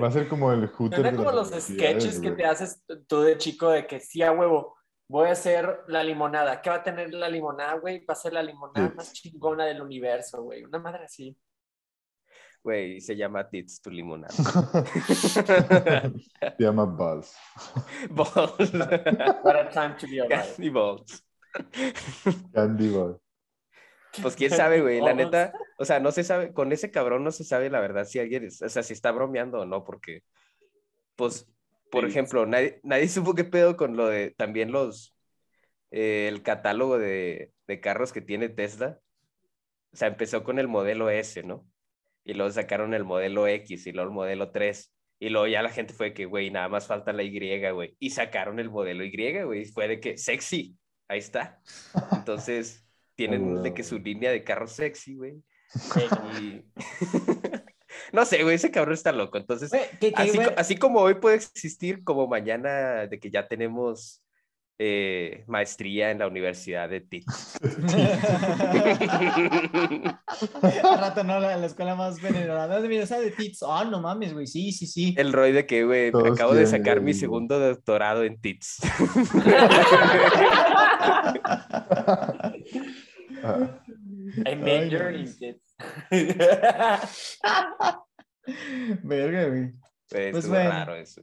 Va 0.00 0.08
a 0.08 0.10
ser 0.12 0.28
como 0.28 0.52
el 0.52 0.66
Hooter. 0.68 0.96
Suena 1.00 1.10
de 1.10 1.16
como 1.16 1.32
los 1.32 1.48
sketches 1.50 2.20
que 2.20 2.30
te 2.32 2.44
haces 2.44 2.82
tú 3.08 3.22
de 3.22 3.38
chico 3.38 3.70
de 3.70 3.86
que 3.86 3.98
sí 3.98 4.22
a 4.22 4.30
huevo, 4.30 4.76
voy 5.08 5.28
a 5.28 5.32
hacer 5.32 5.80
la 5.88 6.04
limonada. 6.04 6.60
¿Qué 6.60 6.68
va 6.70 6.76
a 6.76 6.82
tener 6.82 7.12
la 7.14 7.28
limonada, 7.30 7.74
güey? 7.78 8.04
Va 8.04 8.12
a 8.12 8.16
ser 8.16 8.34
la 8.34 8.42
limonada 8.42 8.88
Sí. 8.90 8.94
más 8.94 9.12
chingona 9.14 9.64
del 9.64 9.80
universo, 9.80 10.42
güey. 10.42 10.64
Una 10.64 10.78
madre 10.78 11.04
así. 11.06 11.34
Güey, 12.66 13.00
se 13.00 13.14
llama 13.14 13.48
Tits 13.48 13.80
tu 13.80 13.90
limonada. 13.92 14.32
Se 14.32 16.14
llama 16.58 16.84
Buzz. 16.84 17.36
Balls. 18.10 18.72
What 19.44 19.54
a 19.56 19.70
time 19.70 19.94
to 20.00 20.06
be 20.08 20.18
alive. 20.20 20.30
Candy 20.56 20.70
balls. 20.70 21.24
Candy 22.52 22.88
Buzz. 22.88 23.20
Pues 24.20 24.34
quién 24.34 24.50
sabe, 24.50 24.80
güey. 24.80 24.98
La 24.98 25.14
Balls. 25.14 25.16
neta, 25.26 25.52
o 25.78 25.84
sea, 25.84 26.00
no 26.00 26.10
se 26.10 26.24
sabe, 26.24 26.52
con 26.52 26.72
ese 26.72 26.90
cabrón 26.90 27.22
no 27.22 27.30
se 27.30 27.44
sabe 27.44 27.70
la 27.70 27.78
verdad 27.78 28.04
si 28.04 28.18
alguien, 28.18 28.42
es- 28.46 28.60
o 28.62 28.68
sea, 28.68 28.82
si 28.82 28.94
está 28.94 29.12
bromeando 29.12 29.60
o 29.60 29.64
no, 29.64 29.84
porque, 29.84 30.24
pues, 31.14 31.46
por 31.92 32.02
Sí. 32.02 32.10
ejemplo, 32.10 32.46
nadie, 32.46 32.80
nadie 32.82 33.06
supo 33.08 33.36
qué 33.36 33.44
pedo 33.44 33.76
con 33.76 33.96
lo 33.96 34.08
de 34.08 34.32
también 34.36 34.72
los, 34.72 35.16
eh, 35.92 36.26
el 36.26 36.42
catálogo 36.42 36.98
de, 36.98 37.52
de 37.68 37.80
carros 37.80 38.12
que 38.12 38.22
tiene 38.22 38.48
Tesla. 38.48 38.98
O 39.92 39.96
sea, 39.96 40.08
empezó 40.08 40.42
con 40.42 40.58
el 40.58 40.66
modelo 40.66 41.10
S, 41.10 41.44
¿no? 41.44 41.64
Y 42.26 42.34
luego 42.34 42.50
sacaron 42.50 42.92
el 42.92 43.04
modelo 43.04 43.46
X 43.46 43.86
y 43.86 43.92
luego 43.92 44.10
el 44.10 44.14
modelo 44.14 44.50
3. 44.50 44.92
Y 45.20 45.28
luego 45.28 45.46
ya 45.46 45.62
la 45.62 45.70
gente 45.70 45.94
fue 45.94 46.12
que, 46.12 46.26
güey, 46.26 46.50
nada 46.50 46.68
más 46.68 46.88
falta 46.88 47.12
la 47.12 47.22
Y, 47.22 47.70
güey. 47.70 47.96
Y 48.00 48.10
sacaron 48.10 48.58
el 48.58 48.68
modelo 48.68 49.04
Y, 49.04 49.42
güey. 49.44 49.64
Fue 49.66 49.86
de 49.86 50.00
que, 50.00 50.18
sexy, 50.18 50.76
ahí 51.06 51.20
está. 51.20 51.60
Entonces, 52.12 52.84
tienen 53.14 53.62
de 53.62 53.72
que 53.72 53.84
su 53.84 54.00
línea 54.00 54.32
de 54.32 54.42
carros 54.42 54.72
sexy, 54.72 55.14
güey. 55.14 55.40
Y... 56.40 56.64
no 58.12 58.24
sé, 58.24 58.42
güey, 58.42 58.56
ese 58.56 58.72
cabrón 58.72 58.94
está 58.94 59.12
loco. 59.12 59.38
Entonces, 59.38 59.70
que- 60.00 60.12
así 60.56 60.76
como 60.76 61.00
hoy 61.00 61.14
puede 61.14 61.36
existir, 61.36 62.02
como 62.02 62.26
mañana 62.26 63.06
de 63.06 63.20
que 63.20 63.30
ya 63.30 63.46
tenemos 63.46 64.25
eh, 64.78 65.44
maestría 65.46 66.10
en 66.10 66.18
la 66.18 66.26
Universidad 66.26 66.88
de 66.88 67.00
TIC. 67.00 67.24
Al 70.82 70.98
rato 70.98 71.24
no, 71.24 71.40
la, 71.40 71.56
la 71.56 71.66
escuela 71.66 71.94
más 71.94 72.20
venerada. 72.20 72.80
Mira, 72.80 73.04
esa 73.04 73.18
de 73.18 73.30
Tits. 73.30 73.62
Ah, 73.62 73.86
no 73.90 74.00
mames, 74.00 74.34
güey. 74.34 74.46
Sí, 74.46 74.72
sí, 74.72 74.86
sí. 74.86 75.14
El 75.16 75.32
Roy 75.32 75.52
de 75.52 75.66
que, 75.66 75.84
güey, 75.84 76.10
Todos 76.12 76.32
acabo 76.32 76.54
de 76.54 76.66
sacar 76.66 77.00
mi 77.00 77.14
segundo 77.14 77.58
doctorado 77.58 78.24
en 78.24 78.40
TITS. 78.40 78.80
I 84.46 84.54
major 84.56 85.14
in 85.14 85.26
tits. 85.38 85.76
Verga, 89.02 89.48
güey. 89.48 89.72
Pues, 90.08 90.32
Pues 90.32 90.48
bueno. 90.48 90.70
raro 90.70 90.94
eso. 90.96 91.22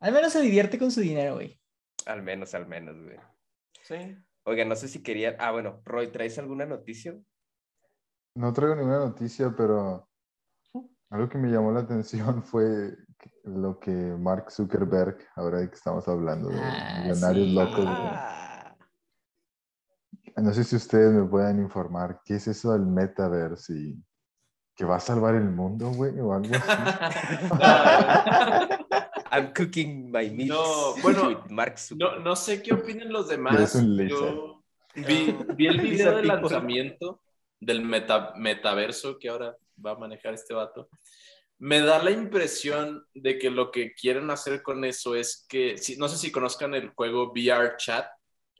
Al 0.00 0.12
menos 0.12 0.32
se 0.32 0.40
divierte 0.40 0.78
con 0.78 0.90
su 0.90 1.00
dinero, 1.00 1.34
güey. 1.34 1.59
Al 2.06 2.22
menos, 2.22 2.54
al 2.54 2.66
menos, 2.66 2.96
güey. 3.02 3.18
Sí. 3.82 4.16
Oiga, 4.44 4.64
no 4.64 4.74
sé 4.76 4.88
si 4.88 5.02
querían. 5.02 5.36
Ah, 5.38 5.50
bueno, 5.52 5.82
Roy, 5.84 6.10
¿traes 6.10 6.38
alguna 6.38 6.64
noticia? 6.66 7.14
No 8.34 8.52
traigo 8.52 8.74
ninguna 8.76 8.98
noticia, 9.00 9.52
pero 9.56 10.08
algo 11.10 11.28
que 11.28 11.38
me 11.38 11.50
llamó 11.50 11.72
la 11.72 11.80
atención 11.80 12.42
fue 12.44 12.96
lo 13.44 13.78
que 13.78 13.90
Mark 13.90 14.50
Zuckerberg, 14.50 15.18
ahora 15.36 15.58
de 15.58 15.68
que 15.68 15.74
estamos 15.74 16.06
hablando 16.08 16.48
de 16.48 16.56
Ah, 16.56 17.02
millonarios 17.02 17.46
sí. 17.48 17.54
locos, 17.54 17.84
güey, 17.84 18.12
Ah, 18.14 18.76
No 20.36 20.52
sé 20.54 20.64
si 20.64 20.76
ustedes 20.76 21.12
me 21.12 21.24
puedan 21.28 21.58
informar 21.60 22.22
qué 22.24 22.36
es 22.36 22.46
eso 22.48 22.72
del 22.72 22.86
metaverse 22.86 23.74
y 23.74 24.02
que 24.74 24.84
va 24.86 24.96
a 24.96 25.00
salvar 25.00 25.34
el 25.34 25.50
mundo, 25.50 25.90
güey, 25.92 26.18
o 26.20 26.32
algo 26.32 26.54
así. 26.54 26.82
I'm 29.30 29.52
cooking 29.52 30.10
my 30.10 30.28
meals 30.30 30.48
No, 30.50 30.94
bueno, 31.02 31.28
with 31.28 31.50
Mark 31.50 31.76
No, 31.96 32.18
no 32.18 32.34
sé 32.36 32.62
qué 32.62 32.74
opinen 32.74 33.12
los 33.12 33.28
demás. 33.28 33.74
Yo 34.08 34.62
vi, 34.94 35.34
vi 35.56 35.66
el 35.66 35.80
video 35.80 36.16
de 36.16 36.24
lanzamiento 36.24 37.22
del 37.60 37.82
meta- 37.82 38.32
metaverso 38.36 39.18
que 39.18 39.28
ahora 39.28 39.56
va 39.84 39.92
a 39.92 39.96
manejar 39.98 40.34
este 40.34 40.54
vato. 40.54 40.88
Me 41.58 41.80
da 41.80 42.02
la 42.02 42.10
impresión 42.10 43.04
de 43.12 43.38
que 43.38 43.50
lo 43.50 43.70
que 43.70 43.92
quieren 43.92 44.30
hacer 44.30 44.62
con 44.62 44.84
eso 44.84 45.14
es 45.14 45.44
que, 45.48 45.76
si, 45.76 45.96
no 45.96 46.08
sé 46.08 46.16
si 46.16 46.32
conozcan 46.32 46.74
el 46.74 46.88
juego 46.90 47.30
VR 47.32 47.76
Chat 47.76 48.06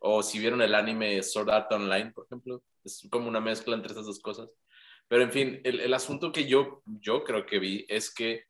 o 0.00 0.22
si 0.22 0.38
vieron 0.38 0.60
el 0.62 0.74
anime 0.74 1.22
Sword 1.22 1.50
Art 1.50 1.72
Online, 1.72 2.12
por 2.12 2.26
ejemplo. 2.26 2.62
Es 2.84 3.06
como 3.10 3.28
una 3.28 3.40
mezcla 3.40 3.74
entre 3.74 3.92
esas 3.92 4.06
dos 4.06 4.20
cosas. 4.20 4.48
Pero 5.08 5.22
en 5.22 5.32
fin, 5.32 5.60
el, 5.64 5.80
el 5.80 5.92
asunto 5.94 6.30
que 6.30 6.46
yo, 6.46 6.82
yo 6.86 7.24
creo 7.24 7.44
que 7.44 7.58
vi 7.58 7.84
es 7.88 8.14
que 8.14 8.44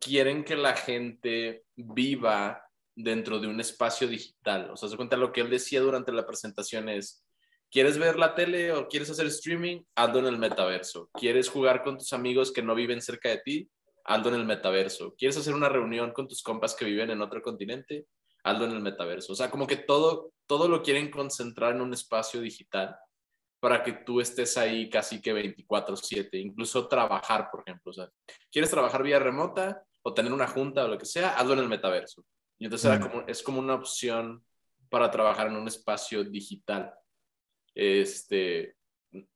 quieren 0.00 0.44
que 0.44 0.56
la 0.56 0.74
gente 0.74 1.64
viva 1.74 2.62
dentro 2.94 3.38
de 3.38 3.46
un 3.46 3.60
espacio 3.60 4.08
digital. 4.08 4.70
O 4.70 4.76
sea, 4.76 4.88
se 4.88 4.96
cuenta 4.96 5.16
lo 5.16 5.32
que 5.32 5.42
él 5.42 5.50
decía 5.50 5.80
durante 5.80 6.12
la 6.12 6.26
presentación 6.26 6.88
es, 6.88 7.24
¿quieres 7.70 7.98
ver 7.98 8.18
la 8.18 8.34
tele 8.34 8.72
o 8.72 8.88
quieres 8.88 9.10
hacer 9.10 9.26
streaming? 9.26 9.82
Hazlo 9.94 10.20
en 10.20 10.26
el 10.26 10.38
metaverso. 10.38 11.10
¿Quieres 11.12 11.48
jugar 11.48 11.82
con 11.82 11.98
tus 11.98 12.12
amigos 12.12 12.52
que 12.52 12.62
no 12.62 12.74
viven 12.74 13.02
cerca 13.02 13.28
de 13.28 13.38
ti? 13.38 13.70
Hazlo 14.04 14.28
en 14.28 14.36
el 14.36 14.46
metaverso. 14.46 15.14
¿Quieres 15.16 15.36
hacer 15.36 15.54
una 15.54 15.68
reunión 15.68 16.12
con 16.12 16.28
tus 16.28 16.42
compas 16.42 16.74
que 16.74 16.84
viven 16.84 17.10
en 17.10 17.20
otro 17.20 17.42
continente? 17.42 18.06
Hazlo 18.44 18.64
en 18.64 18.72
el 18.72 18.80
metaverso. 18.80 19.32
O 19.32 19.36
sea, 19.36 19.50
como 19.50 19.66
que 19.66 19.76
todo, 19.76 20.32
todo 20.46 20.68
lo 20.68 20.82
quieren 20.82 21.10
concentrar 21.10 21.74
en 21.74 21.82
un 21.82 21.92
espacio 21.92 22.40
digital 22.40 22.96
para 23.60 23.82
que 23.82 23.92
tú 23.92 24.20
estés 24.20 24.56
ahí 24.56 24.88
casi 24.90 25.20
que 25.20 25.32
24/7, 25.34 26.38
incluso 26.40 26.86
trabajar, 26.88 27.48
por 27.50 27.62
ejemplo. 27.66 27.90
O 27.90 27.92
sea, 27.94 28.08
¿quieres 28.50 28.70
trabajar 28.70 29.02
vía 29.02 29.18
remota 29.18 29.82
o 30.02 30.12
tener 30.14 30.32
una 30.32 30.46
junta 30.46 30.84
o 30.84 30.88
lo 30.88 30.98
que 30.98 31.06
sea? 31.06 31.34
Hazlo 31.36 31.54
en 31.54 31.60
el 31.60 31.68
metaverso. 31.68 32.24
Y 32.58 32.64
entonces 32.64 32.90
era 32.90 32.98
Mm. 32.98 33.10
como, 33.10 33.24
es 33.26 33.42
como 33.42 33.58
una 33.58 33.74
opción 33.74 34.44
para 34.88 35.10
trabajar 35.10 35.48
en 35.48 35.56
un 35.56 35.66
espacio 35.68 36.22
digital. 36.24 36.92
Este, 37.74 38.74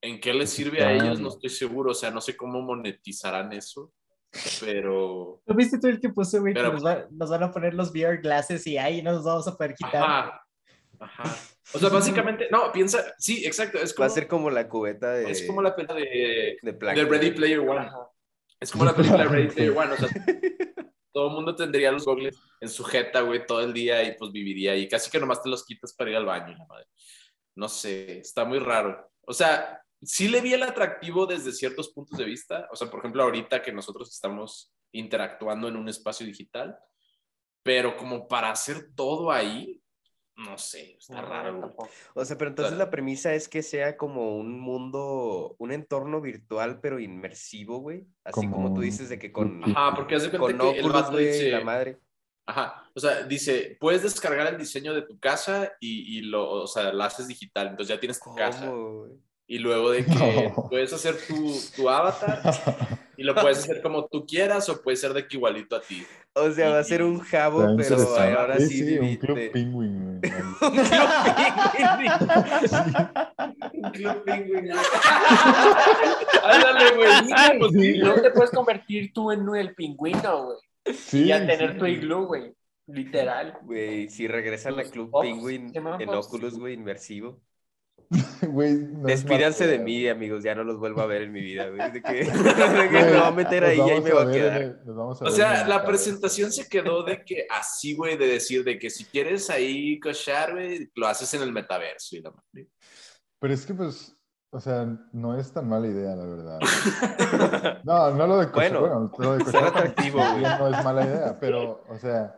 ¿En 0.03 0.21
qué 0.21 0.35
les 0.35 0.51
sirve 0.51 0.83
a 0.85 0.93
ellos? 0.93 1.21
No 1.21 1.29
estoy 1.29 1.49
seguro. 1.51 1.93
O 1.93 1.95
sea, 1.95 2.11
no 2.11 2.21
sé 2.21 2.37
cómo 2.37 2.61
monetizarán 2.61 3.53
eso, 3.55 3.93
pero... 4.61 5.41
¿No 5.47 5.55
viste 5.55 5.79
tú 5.81 5.87
el 5.89 5.99
que 6.01 6.11
puso, 6.11 6.41
güey? 6.41 6.53
que 6.53 6.61
Pero- 6.61 6.73
nos, 6.75 6.85
va- 6.85 7.07
nos 7.11 7.31
van 7.31 7.43
a 7.45 7.51
poner 7.51 7.73
los 7.75 7.91
VR 7.91 8.19
glasses 8.19 8.67
y 8.67 8.77
ahí 8.77 9.01
nos 9.03 9.25
vamos 9.25 9.49
a 9.49 9.57
poder 9.57 9.75
quitar. 9.75 10.03
Ajá, 10.03 10.47
ajá. 10.99 11.37
O 11.73 11.79
sea, 11.79 11.89
básicamente, 11.89 12.49
no, 12.51 12.73
piensa, 12.73 13.15
sí, 13.19 13.45
exacto, 13.45 13.79
es 13.79 13.93
Va 13.93 13.97
como, 13.97 14.07
a 14.07 14.11
ser 14.11 14.29
como 14.29 14.51
la 14.51 14.69
cubeta 14.69 15.13
de, 15.13 15.31
es 15.31 15.47
como 15.47 15.63
la 15.63 15.77
pena 15.77 15.95
de, 15.95 16.59
de 16.63 16.73
de. 16.73 17.05
Ready 17.05 17.31
Player 17.33 17.61
One. 17.61 17.81
Ajá. 17.81 18.11
Es 18.59 18.71
como 18.73 18.85
la 18.85 18.95
película 18.95 19.23
de 19.23 19.29
Ready 19.29 19.49
Player 19.49 19.77
One, 19.77 19.93
o 19.93 19.97
sea, 19.97 20.09
todo 21.13 21.29
el 21.29 21.35
mundo 21.35 21.57
tendría 21.57 21.93
los 21.93 22.05
goggles 22.05 22.39
en 22.61 22.69
su 22.69 22.85
jeta, 22.85 23.23
güey, 23.23 23.47
todo 23.47 23.63
el 23.63 23.73
día 23.73 24.03
y 24.03 24.17
pues 24.17 24.33
viviría 24.33 24.73
ahí. 24.73 24.89
Casi 24.89 25.11
que 25.11 25.19
nomás 25.19 25.43
te 25.43 25.49
los 25.49 25.65
quitas 25.65 25.95
para 25.95 26.11
ir 26.11 26.17
al 26.17 26.27
baño, 26.27 26.57
la 26.57 26.67
madre. 26.67 26.87
No 27.55 27.69
sé, 27.69 28.19
está 28.19 28.45
muy 28.45 28.59
raro. 28.59 29.11
O 29.27 29.33
sea, 29.33 29.83
sí 30.03 30.29
le 30.29 30.41
vi 30.41 30.53
el 30.53 30.63
atractivo 30.63 31.27
desde 31.27 31.53
ciertos 31.53 31.91
puntos 31.91 32.19
de 32.19 32.25
vista. 32.25 32.69
O 32.71 32.77
sea, 32.77 32.91
por 32.91 33.01
ejemplo, 33.01 33.23
ahorita 33.23 33.63
que 33.63 33.73
nosotros 33.73 34.11
estamos 34.11 34.73
interactuando 34.93 35.69
en 35.69 35.77
un 35.77 35.89
espacio 35.89 36.27
digital, 36.27 36.79
pero 37.63 37.97
como 37.97 38.29
para 38.29 38.51
hacer 38.51 38.95
todo 38.95 39.31
ahí, 39.31 39.80
no 40.45 40.59
sé, 40.59 40.97
está 40.99 41.21
No, 41.21 41.29
raro. 41.29 41.51
güey. 41.51 41.61
tampoco. 41.63 41.89
O 42.15 42.25
sea, 42.25 42.37
pero 42.39 42.51
entonces 42.51 42.73
Claro. 42.75 42.85
la 42.87 42.91
premisa 42.91 43.35
es 43.35 43.49
que 43.49 43.63
sea 43.63 43.97
como 43.97 44.37
un 44.37 44.59
mundo, 44.61 45.55
un 45.59 45.73
entorno 45.73 46.21
virtual, 46.21 46.81
pero 46.81 46.99
inmersivo, 46.99 47.79
güey. 47.79 48.07
Así 48.25 48.41
como, 48.41 48.53
Como 48.57 48.75
tú 48.75 48.81
dices 48.81 49.09
de 49.09 49.19
que 49.19 49.33
con, 49.33 49.63
Ajá, 49.65 49.95
porque 49.95 50.15
hace 50.17 50.31
con 50.37 50.57
que 50.59 50.79
el 50.81 50.89
vato 50.91 51.13
güey, 51.13 51.27
dice, 51.27 51.51
la 51.51 51.61
madre. 51.65 51.99
Ajá, 52.47 52.91
o 52.95 52.99
sea, 53.01 53.23
dice, 53.23 53.77
puedes 53.79 54.03
descargar 54.03 54.47
el 54.53 54.59
diseño 54.59 54.93
de 54.93 55.03
tu 55.03 55.19
casa 55.21 55.73
y, 55.79 56.19
y 56.19 56.23
lo, 56.23 56.51
o 56.51 56.67
sea, 56.67 56.93
lo 56.93 57.05
haces 57.05 57.29
digital, 57.29 57.69
entonces 57.69 57.95
ya 57.95 58.01
tienes 58.01 58.19
tu 58.21 58.35
casa. 58.35 58.73
Y 59.47 59.59
luego 59.59 59.91
de 59.91 60.05
que 60.05 60.11
No. 60.57 60.69
puedes 60.69 60.93
hacer 60.93 61.17
tu, 61.29 61.53
tu 61.77 61.89
avatar 61.89 62.41
y 63.21 63.23
lo 63.23 63.35
puedes 63.35 63.59
hacer 63.65 63.83
como 63.83 64.07
tú 64.07 64.25
quieras 64.27 64.67
o 64.71 64.81
puede 64.83 64.97
ser 64.97 65.13
de 65.13 65.29
que 65.29 65.37
igualito 65.37 65.77
a 65.77 65.83
ti. 65.83 66.03
O 66.33 66.51
sea, 66.51 66.71
va 66.71 66.79
a 66.79 66.85
ser 66.85 67.03
un 67.03 67.21
jabo, 67.21 67.77
pero 67.77 67.97
ahora 68.17 68.59
Sí, 68.59 68.69
sí, 68.69 68.99
un 68.99 69.17
club 69.17 69.37
de- 69.37 69.51
penguin. 69.51 70.21
güey. 70.21 70.33
Un 73.75 73.91
club 73.91 74.25
penguin. 74.25 74.71
Ándale, 76.43 76.97
güey. 76.97 77.11
sí, 77.27 77.35
pues, 77.59 77.73
Sí. 77.73 77.95
Luego 77.99 78.23
te 78.23 78.31
puedes 78.31 78.51
convertir 78.53 79.13
tú 79.13 79.31
en 79.33 79.47
el 79.55 79.75
pingüino, 79.75 80.45
güey. 80.45 80.59
Sí, 80.97 81.25
y 81.25 81.27
ya 81.27 81.47
tener 81.47 81.75
sí. 81.75 81.79
tu 81.79 81.87
iglú, 81.87 82.25
güey. 82.27 82.55
Literal. 82.87 83.59
Güey, 83.63 84.09
si 84.09 84.27
regresan 84.27 84.73
a 84.75 84.77
Los 84.79 84.91
Club 84.91 85.11
Ops, 85.13 85.27
Penguin 85.29 85.73
en. 85.75 86.09
Oculus, 86.09 86.59
güey, 86.59 86.73
inmersivo. 86.75 87.39
Güey, 88.49 88.75
no 88.75 89.09
es 89.09 89.23
Despídanse 89.25 89.67
de 89.67 89.79
mí, 89.79 90.09
amigos, 90.09 90.43
ya 90.43 90.55
no 90.55 90.65
los 90.65 90.79
vuelvo 90.79 91.01
a 91.01 91.07
ver 91.07 91.23
en 91.23 91.33
mi 91.33 91.41
vida, 91.41 91.69
güey. 91.69 91.93
De 91.93 92.03
que, 92.03 92.13
de 92.25 92.89
que 92.89 93.05
me 93.05 93.13
va 93.13 93.29
a 93.29 93.33
meter 93.33 93.65
ahí 93.65 93.79
y 93.79 93.81
ahí 93.91 94.01
me 94.01 94.13
va 94.13 94.23
a 94.23 94.31
quedar. 94.33 94.63
el- 94.63 94.81
a 94.89 95.03
O 95.05 95.31
sea, 95.31 95.67
la 95.69 95.85
presentación 95.85 96.51
se 96.51 96.69
quedó 96.69 97.05
de 97.05 97.25
que 97.25 97.47
así, 97.49 97.95
güey, 97.95 98.17
de 98.17 98.27
decir 98.27 98.65
de 98.65 98.79
que 98.79 98.91
si 98.91 99.05
quieres 99.05 99.49
ahí 99.51 100.01
cochar, 100.01 100.53
güey, 100.55 100.91
lo 100.97 101.07
haces 101.07 101.33
en 101.35 101.43
el 101.43 101.53
metaverso. 101.53 102.17
Y 102.17 102.23
la 102.23 102.31
madre. 102.31 102.69
Pero 103.39 103.55
es 103.55 103.65
que, 103.65 103.75
pues, 103.75 104.17
o 104.53 104.61
sea, 104.61 104.87
no 105.13 105.39
es 105.39 105.53
tan 105.53 105.69
mala 105.69 105.87
idea, 105.87 106.17
la 106.17 106.27
verdad. 106.27 106.59
No, 107.85 108.11
no 108.15 108.27
lo 108.27 108.39
de 108.39 108.51
cochar. 108.51 108.79
Bueno, 108.79 109.09
Bueno, 109.09 109.13
lo 109.19 109.39
de 109.39 109.45
cochar 109.45 109.65
atractivo, 109.69 110.19
güey. 110.19 110.43
no 110.43 110.69
es 110.69 110.85
mala 110.85 111.05
idea, 111.07 111.39
pero, 111.41 111.85
o 111.89 111.97
sea, 111.99 112.35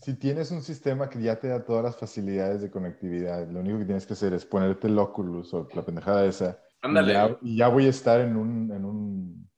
si 0.00 0.14
tienes 0.14 0.50
un 0.50 0.62
sistema 0.62 1.08
que 1.10 1.20
ya 1.20 1.38
te 1.38 1.48
da 1.48 1.64
todas 1.64 1.84
las 1.84 1.96
facilidades 1.96 2.62
de 2.62 2.70
conectividad, 2.70 3.46
lo 3.48 3.60
único 3.60 3.78
que 3.78 3.84
tienes 3.84 4.06
que 4.06 4.14
hacer 4.14 4.32
es 4.32 4.44
ponerte 4.46 4.86
el 4.86 4.98
Oculus 4.98 5.52
o 5.54 5.68
la 5.74 5.84
pendejada 5.84 6.24
esa. 6.24 6.58
y 6.82 6.86
Ándale. 6.86 7.12
ya, 7.12 7.38
y 7.42 7.56
ya 7.58 7.68
voy 7.68 7.86
a 7.86 7.90
estar 7.90 8.20
en 8.20 8.36
un, 8.36 8.72
en 8.72 8.84
un 8.84 9.50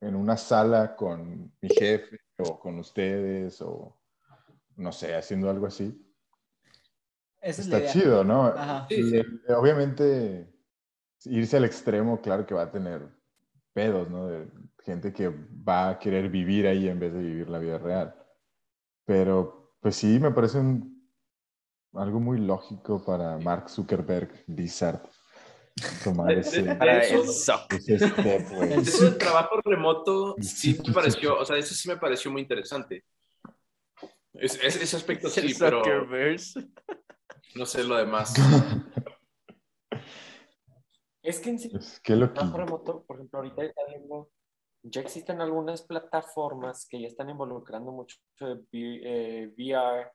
en 0.00 0.16
una 0.16 0.36
sala 0.36 0.96
con 0.96 1.52
mi 1.60 1.68
jefe 1.68 2.18
o 2.38 2.58
con 2.58 2.76
ustedes 2.80 3.62
o 3.62 4.00
no 4.76 4.90
sé, 4.90 5.14
haciendo 5.14 5.48
algo 5.48 5.66
así. 5.66 5.96
Esa 7.40 7.62
es 7.62 7.68
la 7.68 7.78
Está 7.78 7.78
idea. 7.78 7.92
chido, 7.92 8.24
¿no? 8.24 8.46
Ajá. 8.46 8.86
Sí. 8.88 9.16
eh, 9.16 9.24
obviamente, 9.56 10.52
irse 11.26 11.56
al 11.56 11.64
extremo, 11.64 12.20
claro 12.20 12.44
que 12.46 12.54
va 12.54 12.62
a 12.62 12.70
tener 12.72 13.08
pedos, 13.72 14.10
¿no? 14.10 14.26
De 14.26 14.48
gente 14.84 15.12
que 15.12 15.28
va 15.28 15.90
a 15.90 15.98
querer 16.00 16.28
vivir 16.30 16.66
ahí 16.66 16.88
en 16.88 16.98
vez 16.98 17.12
de 17.12 17.20
vivir 17.20 17.48
la 17.48 17.58
vida 17.60 17.78
real. 17.78 18.14
Pero, 19.04 19.74
pues 19.80 19.96
sí, 19.96 20.18
me 20.18 20.30
parece 20.30 20.58
un- 20.58 21.02
algo 21.94 22.20
muy 22.20 22.38
lógico 22.38 23.04
para 23.04 23.36
Mark 23.38 23.68
Zuckerberg, 23.68 24.44
Blizzard, 24.46 25.02
tomar 26.04 26.32
ese, 26.32 26.62
de 26.62 26.74
Para 26.76 27.00
eso- 27.02 27.22
ese 27.24 27.98
step. 27.98 28.52
Eso 28.78 29.04
del 29.04 29.18
trabajo 29.18 29.60
remoto 29.64 30.36
sí 30.40 30.78
me 30.86 30.92
pareció, 30.94 31.38
o 31.38 31.44
sea, 31.44 31.56
eso 31.56 31.74
sí 31.74 31.88
me 31.88 31.96
pareció 31.96 32.30
muy 32.30 32.42
interesante. 32.42 33.04
Es- 34.34 34.58
es- 34.62 34.76
ese 34.80 34.96
aspecto 34.96 35.26
El 35.26 35.32
sí, 35.32 35.54
pero 35.58 35.82
no 37.54 37.66
sé 37.66 37.84
lo 37.84 37.96
demás. 37.96 38.32
Es 41.22 41.38
que 41.38 41.50
en 41.50 41.58
sí, 41.60 41.68
Pues, 41.68 42.00
qué 42.00 42.16
loquillo. 42.16 42.34
trabajo 42.34 42.58
remoto, 42.58 43.04
por 43.04 43.16
ejemplo, 43.16 43.38
ahorita 43.38 43.62
está 43.64 43.82
viendo, 43.88 44.28
ya 44.82 45.00
existen 45.00 45.40
algunas 45.40 45.82
plataformas 45.82 46.86
que 46.88 47.00
ya 47.00 47.06
están 47.06 47.30
involucrando 47.30 47.92
mucho 47.92 48.16
de 48.40 48.54
V- 48.54 48.66
eh, 49.04 49.54
VR 49.56 50.10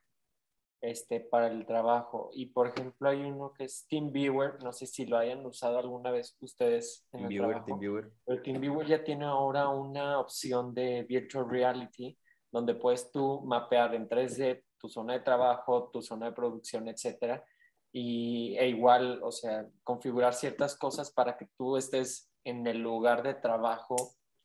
este, 0.80 1.20
para 1.20 1.48
el 1.48 1.66
trabajo. 1.66 2.30
Y 2.32 2.46
por 2.46 2.68
ejemplo, 2.68 3.08
hay 3.08 3.22
uno 3.22 3.52
que 3.52 3.64
es 3.64 3.86
TeamViewer, 3.88 4.62
no 4.62 4.72
sé 4.72 4.86
si 4.86 5.06
lo 5.06 5.18
hayan 5.18 5.44
usado 5.44 5.78
alguna 5.78 6.10
vez 6.10 6.36
ustedes 6.40 7.06
en 7.12 7.24
el 7.24 7.36
trabajo. 7.36 7.64
TeamViewer. 7.66 8.12
Pero 8.24 8.42
TeamViewer 8.42 8.86
ya 8.86 9.02
tiene 9.02 9.24
ahora 9.24 9.68
una 9.68 10.20
opción 10.20 10.74
de 10.74 11.02
virtual 11.04 11.48
reality 11.48 12.16
donde 12.52 12.74
puedes 12.74 13.10
tú 13.10 13.42
mapear 13.44 13.94
en 13.94 14.08
3D 14.08 14.64
tu 14.78 14.88
zona 14.88 15.14
de 15.14 15.20
trabajo, 15.20 15.90
tu 15.92 16.00
zona 16.00 16.26
de 16.26 16.32
producción, 16.32 16.88
etcétera, 16.88 17.44
y 17.92 18.56
e 18.58 18.68
igual, 18.68 19.20
o 19.22 19.32
sea, 19.32 19.66
configurar 19.82 20.34
ciertas 20.34 20.76
cosas 20.76 21.10
para 21.10 21.36
que 21.36 21.48
tú 21.56 21.76
estés 21.76 22.30
en 22.44 22.66
el 22.66 22.78
lugar 22.78 23.22
de 23.22 23.34
trabajo 23.34 23.96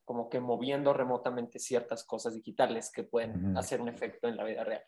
como 0.06 0.30
que 0.30 0.40
moviendo 0.40 0.94
remotamente 0.94 1.60
ciertas 1.60 2.04
cosas 2.04 2.34
digitales 2.36 2.92
que 2.92 3.04
pueden 3.04 3.50
Ujú. 3.50 3.58
hacer 3.60 3.82
un 3.82 3.90
efecto 3.90 4.28
en 4.28 4.38
la 4.38 4.44
vida 4.44 4.64
real. 4.64 4.84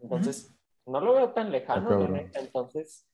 Entonces, 0.00 0.54
no 0.86 1.00
lo 1.00 1.14
veo 1.14 1.32
tan 1.32 1.50
lejano, 1.50 1.90
la 1.98 2.08
neta, 2.08 2.40
entonces, 2.40 3.06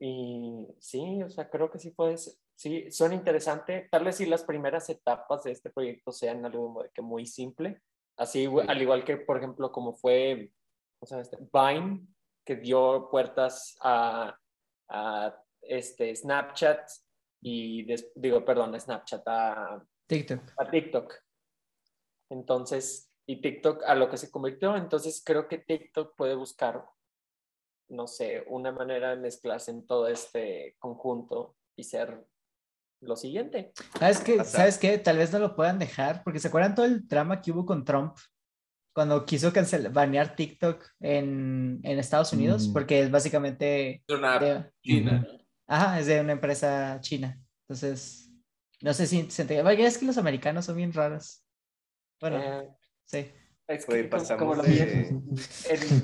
y 0.00 0.66
sí, 0.80 1.22
o 1.22 1.30
sea, 1.30 1.48
creo 1.48 1.70
que 1.70 1.78
sí 1.78 1.90
puedes, 1.92 2.40
sí, 2.56 2.90
son 2.90 3.12
interesantes. 3.12 3.88
Tal 3.90 4.04
vez 4.04 4.16
si 4.16 4.26
las 4.26 4.42
primeras 4.44 4.88
etapas 4.90 5.44
de 5.44 5.52
este 5.52 5.70
proyecto 5.70 6.12
sean 6.12 6.44
algo 6.44 6.84
que 6.92 7.00
muy 7.02 7.26
simple, 7.26 7.80
así 8.16 8.46
Sí. 8.46 8.52
al 8.66 8.82
igual 8.82 9.04
que, 9.04 9.16
por 9.16 9.36
ejemplo, 9.38 9.70
como 9.72 9.94
fue, 9.94 10.52
¿cómo 10.98 11.06
se 11.06 11.14
llama 11.14 11.22
este? 11.22 11.38
Vine, 11.52 12.06
que 12.44 12.56
dio 12.56 13.08
puertas 13.10 13.76
a 13.80 14.36
a 14.86 15.34
este, 15.62 16.14
Snapchat 16.14 16.90
y, 17.40 17.84
des- 17.84 18.12
digo, 18.14 18.44
perdón, 18.44 18.74
a 18.74 18.78
Snapchat, 18.78 19.22
a, 19.26 19.82
TikTok. 20.06 20.40
a 20.58 20.70
TikTok. 20.70 21.14
Entonces, 22.30 23.10
y 23.26 23.40
TikTok 23.40 23.82
a 23.84 23.94
lo 23.94 24.08
que 24.10 24.16
se 24.16 24.30
convirtió, 24.30 24.76
entonces 24.76 25.22
creo 25.24 25.48
que 25.48 25.58
TikTok 25.58 26.14
puede 26.16 26.34
buscar, 26.34 26.84
no 27.88 28.06
sé, 28.06 28.44
una 28.48 28.72
manera 28.72 29.10
de 29.10 29.16
mezclarse 29.16 29.70
en 29.70 29.86
todo 29.86 30.08
este 30.08 30.76
conjunto 30.78 31.56
y 31.76 31.84
ser 31.84 32.26
lo 33.00 33.16
siguiente. 33.16 33.72
¿Sabes 33.98 34.20
qué? 34.20 34.44
¿Sabes 34.44 34.78
qué? 34.78 34.98
Tal 34.98 35.18
vez 35.18 35.32
no 35.32 35.38
lo 35.38 35.54
puedan 35.54 35.78
dejar, 35.78 36.22
porque 36.24 36.38
¿se 36.40 36.48
acuerdan 36.48 36.74
todo 36.74 36.86
el 36.86 37.06
drama 37.06 37.40
que 37.42 37.52
hubo 37.52 37.66
con 37.66 37.84
Trump 37.84 38.16
cuando 38.94 39.24
quiso 39.26 39.52
cancelar, 39.52 39.92
banear 39.92 40.36
TikTok 40.36 40.84
en, 41.00 41.80
en 41.82 41.98
Estados 41.98 42.32
Unidos? 42.32 42.68
Mm. 42.68 42.72
Porque 42.72 43.00
es 43.00 43.10
básicamente 43.10 44.02
Es 44.06 44.16
una 44.16 44.38
de, 44.38 44.70
china. 44.82 45.26
ajá, 45.66 46.00
es 46.00 46.06
de 46.06 46.20
una 46.20 46.32
empresa 46.32 46.98
china. 47.00 47.38
Entonces, 47.62 48.23
no 48.84 48.92
sé 48.92 49.06
si 49.06 49.30
se 49.30 49.42
entiende. 49.42 49.62
Vaya, 49.62 49.86
es 49.88 49.96
que 49.96 50.04
los 50.04 50.18
americanos 50.18 50.66
son 50.66 50.76
bien 50.76 50.92
raros. 50.92 51.42
Bueno, 52.20 52.38
Eh, 52.38 52.68
sí. 53.06 53.32
es 53.66 53.86
que 53.86 54.08
como- 54.08 54.10
pasamos 54.10 54.38
como 54.42 54.54
lo 54.56 54.62
de- 54.62 55.10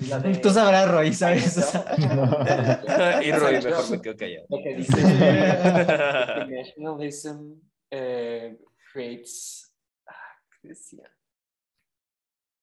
la 0.09 0.19
de- 0.19 0.39
Tú 0.39 0.49
sabrás, 0.49 0.91
Roy, 0.91 1.13
¿sabes? 1.13 1.59
O 1.59 1.61
sea, 1.63 1.85
y 3.23 3.33
Roy 3.33 3.63
mejor 3.63 3.91
me 3.91 4.01
quedo 4.01 4.17
callado. 4.17 4.47
Lo 4.49 4.59
que 4.65 4.75
dice 4.77 4.97
que 4.97 6.57
nationalism 6.57 7.61
eh, 7.91 8.59
creates, 8.93 9.75
ah, 10.07 10.15
¿qué 10.63 10.69
decía? 10.69 11.11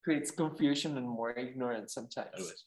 Creates 0.02 0.32
confusion 0.32 0.96
and 0.96 1.06
more 1.06 1.40
ignorance 1.40 1.92
sometimes. 1.94 2.66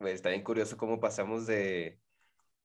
Güey, 0.00 0.14
está 0.14 0.30
bien 0.30 0.42
curioso 0.42 0.76
cómo 0.76 0.98
pasamos 0.98 1.46
de, 1.46 2.00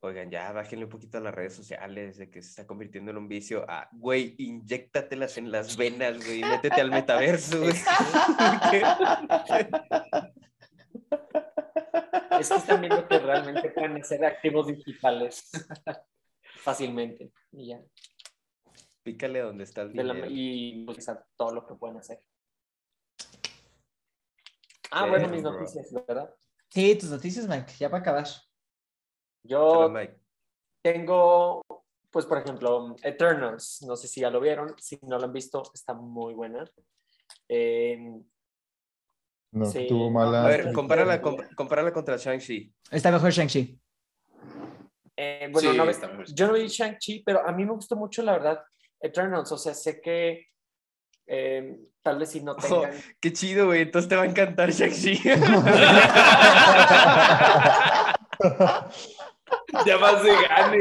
oigan, 0.02 0.30
ya 0.32 0.52
bájenle 0.52 0.86
un 0.86 0.92
poquito 0.92 1.18
a 1.18 1.22
las 1.22 1.34
redes 1.34 1.54
sociales, 1.56 2.18
de 2.18 2.30
que 2.30 2.42
se 2.42 2.50
está 2.50 2.68
convirtiendo 2.68 3.12
en 3.12 3.18
un 3.18 3.28
vicio, 3.28 3.66
a, 3.70 3.88
güey, 3.92 4.36
inyéctatelas 4.38 5.38
en 5.38 5.52
las 5.52 5.78
venas, 5.78 6.24
güey, 6.26 6.42
métete 6.42 6.82
al 6.82 6.92
metaverso, 6.92 7.60
güey. 7.60 7.74
Es 12.40 12.50
que 12.50 12.56
están 12.56 12.82
viendo 12.82 13.08
que 13.08 13.20
realmente 13.20 13.70
pueden 13.70 13.98
hacer 14.02 14.26
activos 14.26 14.66
digitales 14.68 15.52
fácilmente. 16.56 17.32
Y 17.52 17.68
ya. 17.68 17.80
Pícale 19.04 19.42
donde 19.42 19.64
está 19.64 19.84
el 19.84 19.94
la- 19.96 20.14
dinero. 20.14 20.28
y 20.30 20.84
utilizar 20.88 21.24
todo 21.38 21.54
lo 21.54 21.68
que 21.68 21.76
pueden 21.76 21.98
hacer. 21.98 22.22
Ah, 24.90 25.06
bueno, 25.08 25.28
mis 25.30 25.44
bro. 25.44 25.54
noticias, 25.54 25.94
¿verdad? 26.08 26.34
Sí, 26.70 26.96
tus 26.96 27.10
noticias, 27.12 27.48
Mike, 27.48 27.74
ya 27.80 27.90
para 27.90 28.02
acabar. 28.02 28.26
Yo. 29.44 29.92
Tengo, 30.84 31.62
pues, 32.10 32.26
por 32.26 32.40
ejemplo, 32.40 32.96
Eternals. 33.04 33.84
No 33.88 33.96
sé 33.96 34.08
si 34.08 34.22
ya 34.22 34.30
lo 34.30 34.40
vieron. 34.40 34.74
Si 34.80 34.98
no 35.04 35.18
lo 35.20 35.26
han 35.26 35.34
visto, 35.34 35.64
está 35.74 35.94
muy 35.94 36.34
buena. 36.34 36.66
Eh, 37.48 37.98
No, 39.54 39.66
Sí. 39.66 39.86
tuvo 39.88 40.08
A 40.08 40.12
mala. 40.12 40.44
ver, 40.48 40.72
compárala, 40.72 41.22
comp- 41.22 41.54
compárala 41.56 41.92
contra 41.92 42.16
Shang-Chi. 42.16 42.74
Está 42.90 43.12
mejor 43.12 43.32
Shang-Chi. 43.32 43.78
eh, 45.18 45.50
bueno, 45.52 45.72
Sí, 45.72 45.78
no, 45.78 45.90
está 45.90 46.08
mejor. 46.08 46.26
yo 46.34 46.48
no 46.48 46.54
vi 46.54 46.68
Shang-Chi, 46.68 47.22
pero 47.26 47.46
a 47.46 47.52
mí 47.52 47.66
me 47.66 47.74
gustó 47.74 47.98
mucho, 47.98 48.24
la 48.24 48.32
verdad, 48.32 48.64
Eternals. 49.02 49.52
O 49.52 49.58
sea, 49.58 49.74
sé 49.74 50.00
que 50.02 50.46
eh, 51.28 51.78
tal 52.02 52.18
vez 52.18 52.30
si 52.32 52.42
no 52.42 52.56
tengan. 52.56 52.92
Qué 53.20 53.32
chido, 53.34 53.66
güey, 53.68 53.82
entonces 53.82 54.08
te 54.10 54.16
va 54.16 54.22
a 54.24 54.26
encantar 54.26 54.72
Shang-Chi. 54.72 55.20
Ya 59.86 59.98
más 59.98 60.24
de 60.24 60.32
gane. 60.32 60.80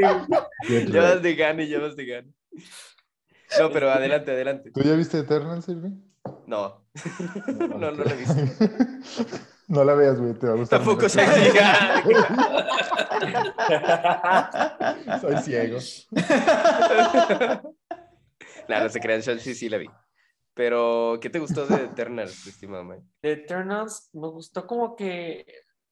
Ya 0.91 1.01
vas 1.01 1.21
de 1.21 1.35
gane, 1.35 1.67
ya 1.67 1.79
vas 1.79 1.95
de 1.95 2.05
gane. 2.05 2.33
No, 3.59 3.71
pero 3.71 3.89
adelante, 3.91 4.31
adelante. 4.31 4.71
¿Tú 4.71 4.81
ya 4.81 4.95
viste 4.95 5.19
Eternal, 5.19 5.61
Silvi? 5.63 5.91
No, 6.47 6.85
no, 7.57 7.77
no 7.77 7.91
lo 7.91 8.05
he 8.05 8.15
visto. 8.15 8.35
No 9.71 9.85
la 9.85 9.93
veas, 9.93 10.19
güey, 10.19 10.33
te 10.33 10.47
va 10.47 10.53
a 10.53 10.55
gustar. 10.57 10.79
Tampoco 10.79 11.03
mucho. 11.03 11.17
Shang-Chi. 11.17 11.57
Soy 15.21 15.37
ciego. 15.37 15.79
Nada, 18.67 18.83
no 18.83 18.89
se 18.89 18.99
crean, 18.99 19.21
Shang-Chi 19.21 19.53
sí 19.53 19.69
la 19.69 19.77
vi. 19.77 19.89
Pero, 20.53 21.19
¿qué 21.21 21.29
te 21.29 21.39
gustó 21.39 21.65
de 21.67 21.85
Eternals, 21.85 22.45
estimado 22.47 22.83
Mike? 22.83 23.05
De 23.21 23.31
Eternals 23.31 24.09
me 24.11 24.27
gustó 24.27 24.67
como 24.67 24.97
que 24.97 25.45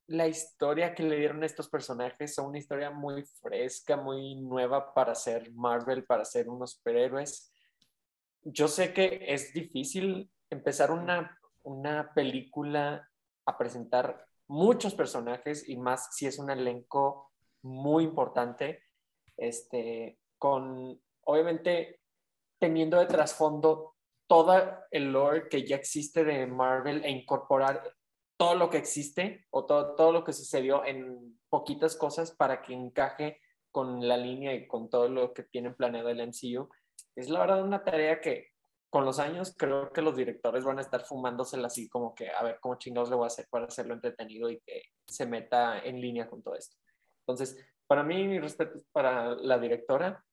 la 0.10 0.28
historia 0.28 0.96
que 0.96 1.04
le 1.04 1.18
dieron 1.18 1.44
a 1.44 1.46
estos 1.46 1.70
personajes 1.70 2.34
son 2.34 2.48
una 2.48 2.58
historia 2.58 2.90
muy 2.90 3.24
fresca, 3.24 3.96
muy 3.96 4.36
nueva 4.42 4.94
para 4.94 5.14
ser 5.14 5.52
Marvel, 5.54 6.04
para 6.04 6.26
ser 6.26 6.50
unos 6.50 6.74
superhéroes. 6.74 7.54
Yo 8.42 8.68
sé 8.68 8.92
que 8.92 9.26
es 9.28 9.54
difícil 9.54 10.32
empezar 10.50 10.92
una, 10.92 11.40
una 11.62 12.12
película 12.14 13.08
a 13.46 13.58
presentar 13.58 14.26
muchos 14.48 14.96
personajes 14.96 15.70
y 15.70 15.78
más 15.78 16.10
si 16.16 16.26
es 16.26 16.40
un 16.40 16.50
elenco 16.50 17.32
muy 17.62 18.04
importante, 18.04 18.84
este, 19.38 20.18
con 20.40 21.00
obviamente 21.26 22.02
teniendo 22.58 22.98
de 22.98 23.06
trasfondo 23.06 23.96
todo 24.26 24.60
el 24.90 25.12
lore 25.12 25.50
que 25.50 25.68
ya 25.68 25.76
existe 25.76 26.24
de 26.24 26.48
Marvel 26.48 27.06
e 27.06 27.12
incorporar 27.12 27.96
todo 28.40 28.56
lo 28.56 28.70
que 28.70 28.78
existe 28.78 29.46
o 29.50 29.66
todo, 29.66 29.96
todo 29.96 30.14
lo 30.14 30.24
que 30.24 30.32
sucedió 30.32 30.86
en 30.86 31.38
poquitas 31.50 31.98
cosas 31.98 32.32
para 32.32 32.62
que 32.62 32.74
encaje 32.74 33.42
con 33.70 34.08
la 34.08 34.16
línea 34.16 34.54
y 34.54 34.66
con 34.66 34.90
todo 34.90 35.10
lo 35.10 35.34
que 35.34 35.44
tienen 35.44 35.76
planeado 35.76 36.08
el 36.08 36.22
MCU. 36.26 36.70
Es 37.18 37.30
la 37.30 37.42
verdad 37.42 37.62
una 37.62 37.84
tarea 37.84 38.22
que 38.22 38.48
con 38.90 39.04
los 39.04 39.20
años 39.20 39.54
creo 39.58 39.92
que 39.92 40.02
los 40.02 40.16
directores 40.16 40.64
van 40.64 40.80
a 40.80 40.82
estar 40.82 41.06
fumándosela 41.06 41.68
así 41.68 41.90
como 41.90 42.16
que 42.16 42.30
a 42.30 42.42
ver 42.42 42.60
cómo 42.62 42.78
chingados 42.80 43.10
le 43.10 43.18
voy 43.18 43.26
a 43.26 43.28
hacer 43.28 43.46
para 43.50 43.66
hacerlo 43.66 43.94
entretenido 43.94 44.50
y 44.50 44.62
que 44.62 44.84
se 45.06 45.26
meta 45.26 45.80
en 45.80 46.00
línea 46.00 46.30
con 46.30 46.42
todo 46.42 46.56
esto. 46.56 46.78
Entonces, 47.28 47.58
para 47.88 48.04
mí, 48.04 48.26
mi 48.26 48.40
respeto 48.40 48.78
es 48.78 48.86
para 48.94 49.36
la 49.36 49.60
directora. 49.60 50.24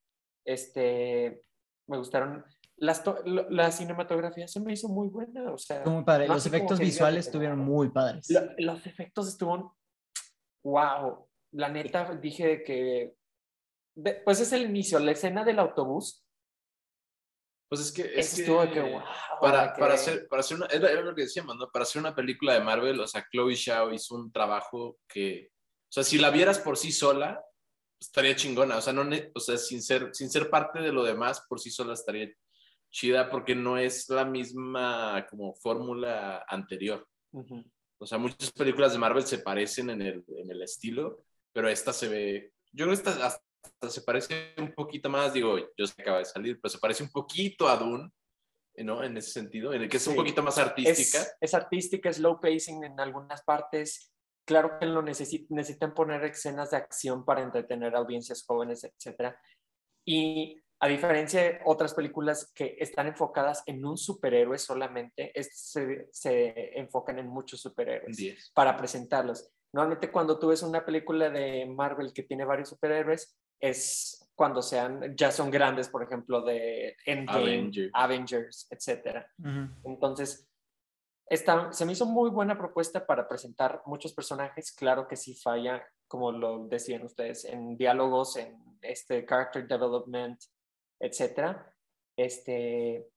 Este, 0.45 1.43
me 1.89 1.99
gustaron 1.99 2.45
las 2.79 3.03
la 3.49 3.73
cinematografía 3.73 4.47
se 4.49 4.61
me 4.61 4.73
hizo 4.75 4.89
muy 4.89 5.09
buena, 5.09 5.51
o 5.53 5.59
sea, 5.59 5.83
Muy 5.85 6.05
padre. 6.05 6.29
no 6.29 6.35
Los 6.35 6.47
efectos 6.47 6.79
visuales 6.79 7.27
estuvieron 7.27 7.59
muy 7.59 7.89
padres. 7.91 8.29
lo- 8.31 8.53
los 8.59 8.87
efectos 8.87 9.29
estuvieron 9.29 9.71
wow. 10.65 11.29
La 11.53 11.69
neta 11.69 12.15
dije 12.17 12.63
que 12.65 13.15
de- 13.97 14.15
pues 14.25 14.41
es 14.41 14.53
el 14.53 14.63
inicio, 14.63 14.99
la 14.99 15.13
escena 15.13 15.43
del 15.45 15.59
autobús. 15.59 16.23
Pues 17.69 17.81
es 17.81 17.93
que. 17.93 18.03
Es 18.19 18.35
que 18.35 18.43
estuvo 18.43 18.61
de 18.63 18.71
que 18.71 18.81
wow. 18.81 19.03
para, 19.41 19.73
que- 19.73 19.81
para 19.81 19.95
hacer, 19.95 20.29
para 20.29 20.41
hacer 20.41 20.57
una, 20.59 20.67
era, 20.67 20.91
era 20.91 21.01
lo 21.01 21.15
que 21.15 21.23
decíamos, 21.23 21.57
¿no? 21.57 21.71
Para 21.71 21.83
hacer 21.85 22.01
una 22.01 22.15
película 22.15 22.55
de 22.55 22.61
Marvel, 22.61 23.01
o 23.01 23.07
sea, 23.07 23.27
Chloe 23.33 23.57
Zhao 23.57 23.93
hizo 23.93 24.15
un 24.15 24.31
trabajo 24.31 24.99
que, 25.09 25.49
o 25.51 25.93
sea, 25.93 26.03
si 26.05 26.19
la 26.19 26.31
vieras 26.31 26.59
por 26.59 26.77
sí 26.77 26.93
sola, 26.93 27.43
estaría 28.01 28.37
chingona, 28.37 28.77
o 28.77 28.81
sea, 28.83 28.93
no, 28.93 29.03
o 29.35 29.41
sea, 29.41 29.57
sin 29.57 29.83
ser, 29.83 30.11
sin 30.15 30.31
ser 30.31 30.51
parte 30.51 30.81
de 30.81 30.93
lo 30.93 31.03
demás, 31.03 31.45
por 31.49 31.59
sí 31.59 31.71
sola 31.71 31.95
estaría 31.95 32.29
chida 32.91 33.31
porque 33.31 33.55
no 33.55 33.79
es 33.79 34.09
la 34.09 34.25
misma 34.25 35.27
como 35.29 35.55
fórmula 35.55 36.45
anterior. 36.49 37.07
Ujú. 37.33 37.65
O 37.99 38.07
sea, 38.07 38.19
muchas 38.19 38.53
películas 38.53 38.93
de 38.93 38.99
Marvel 38.99 39.25
se 39.25 39.39
parecen 39.39 39.91
en 39.91 40.03
el, 40.03 40.25
en 40.29 40.51
el 40.51 40.63
estilo, 40.63 41.25
pero 41.53 41.69
esta 41.69 41.93
se 41.93 42.09
ve, 42.09 42.53
yo 42.73 42.85
creo 42.85 42.89
que 42.89 42.95
esta 43.11 43.27
hasta 43.27 43.91
se 43.91 44.03
parece 44.03 44.55
un 44.59 44.73
poquito 44.75 45.09
más, 45.09 45.33
digo, 45.33 45.59
yo 45.77 45.87
sé 45.87 45.95
que 45.97 46.03
acaba 46.03 46.19
de 46.19 46.25
salir, 46.27 46.61
pero 46.61 46.71
se 46.71 46.79
parece 46.79 47.03
un 47.03 47.11
poquito 47.11 47.69
a 47.69 47.77
Dune, 47.77 48.11
¿no? 48.79 49.03
En 49.03 49.17
ese 49.17 49.31
sentido, 49.31 49.73
en 49.73 49.83
el 49.83 49.89
que 49.89 49.97
es 49.97 50.07
un 50.07 50.13
Sí. 50.13 50.19
poquito 50.19 50.43
más 50.43 50.59
artística. 50.59 51.19
Es, 51.23 51.37
es 51.41 51.55
artística, 51.55 52.11
es 52.11 52.19
low 52.19 52.39
pacing 52.41 52.85
en 52.85 53.01
algunas 53.01 53.43
partes. 53.43 54.13
Claro 54.47 54.79
que 54.79 54.87
lo 54.87 55.03
necesi- 55.03 55.47
necesitan 55.49 55.95
poner 55.95 56.23
escenas 56.25 56.71
de 56.71 56.77
acción 56.77 57.25
para 57.25 57.43
entretener 57.43 57.97
a 57.97 57.99
audiencias 57.99 58.45
jóvenes, 58.47 58.85
etc. 58.85 59.35
Y 60.07 60.61
a 60.87 60.89
diferencia 60.89 61.43
de 61.43 61.61
otras 61.65 61.95
películas 61.95 62.53
que 62.55 62.77
están 62.79 63.09
enfocadas 63.09 63.63
en 63.67 63.85
un 63.85 63.99
superhéroe 63.99 64.59
solamente, 64.59 65.33
se, 65.53 66.09
se 66.13 66.79
enfocan 66.79 67.19
en 67.19 67.27
muchos 67.27 67.61
superhéroes. 67.61 68.17
10. 68.17 68.53
para 68.55 68.77
presentarlos. 68.77 69.51
Normalmente 69.73 70.11
cuando 70.11 70.39
tú 70.39 70.49
ves 70.49 70.63
una 70.63 70.85
película 70.85 71.29
de 71.29 71.67
Marvel 71.67 72.13
que 72.13 72.23
tiene 72.23 72.45
varios 72.45 72.69
superhéroes, 72.69 73.37
es 73.61 74.31
cuando 74.35 74.63
sean, 74.63 75.17
ya 75.17 75.33
son 75.33 75.51
grandes, 75.51 75.89
por 75.89 76.03
ejemplo, 76.03 76.43
de 76.43 76.95
Endgame, 77.05 77.41
Avengers. 77.41 77.91
Avengers, 77.95 78.69
etc. 78.71 79.27
Ujú. 79.39 79.69
Entonces, 79.85 80.49
esta, 81.29 81.73
se 81.73 81.85
me 81.85 81.93
hizo 81.93 82.07
muy 82.07 82.31
buena 82.31 82.57
propuesta 82.57 83.05
para 83.05 83.27
presentar 83.27 83.83
muchos 83.87 84.13
personajes. 84.13 84.73
Claro 84.73 85.09
que 85.09 85.17
sí 85.17 85.35
falla, 85.35 85.83
como 86.07 86.31
lo 86.31 86.69
decían 86.69 87.03
ustedes, 87.03 87.45
en 87.45 87.77
diálogos, 87.77 88.37
en 88.37 88.79
este 88.83 89.27
character 89.27 89.67
development, 89.67 90.39
etc. 91.01 91.57
Este, 92.17 93.09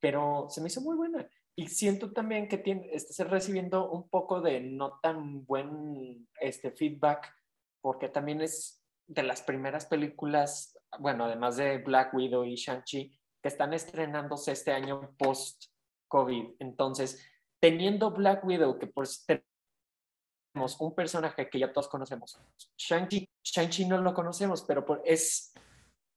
pero 0.00 0.46
se 0.48 0.60
me 0.60 0.68
hizo 0.68 0.80
muy 0.80 0.96
buena. 0.96 1.28
Y 1.56 1.68
siento 1.68 2.12
también 2.12 2.48
que 2.48 2.58
tiene, 2.58 2.90
estás 2.92 3.30
recibiendo 3.30 3.90
un 3.90 4.08
poco 4.08 4.40
de 4.40 4.60
no 4.60 4.98
tan 5.00 5.44
buen 5.44 6.28
este, 6.40 6.72
feedback 6.72 7.32
porque 7.80 8.08
también 8.08 8.40
es 8.40 8.82
de 9.06 9.22
las 9.22 9.42
primeras 9.42 9.86
películas, 9.86 10.76
bueno, 10.98 11.26
además 11.26 11.56
de 11.56 11.78
Black 11.78 12.14
Widow 12.14 12.44
y 12.44 12.54
Shang-Chi, 12.54 13.14
que 13.42 13.48
están 13.48 13.74
estrenándose 13.74 14.52
este 14.52 14.72
año 14.72 15.14
post-COVID. 15.18 16.56
Entonces, 16.58 17.22
teniendo 17.60 18.10
Black 18.10 18.44
Widow, 18.44 18.78
que 18.78 18.86
por 18.86 19.06
tenemos 19.26 20.80
un 20.80 20.94
personaje 20.94 21.48
que 21.50 21.58
ya 21.58 21.72
todos 21.72 21.88
conocemos, 21.88 22.40
Shang-Chi, 22.78 23.28
Shang-Chi 23.42 23.86
no 23.86 24.00
lo 24.00 24.14
conocemos, 24.14 24.62
pero 24.62 24.84
por, 24.84 25.02
es 25.04 25.52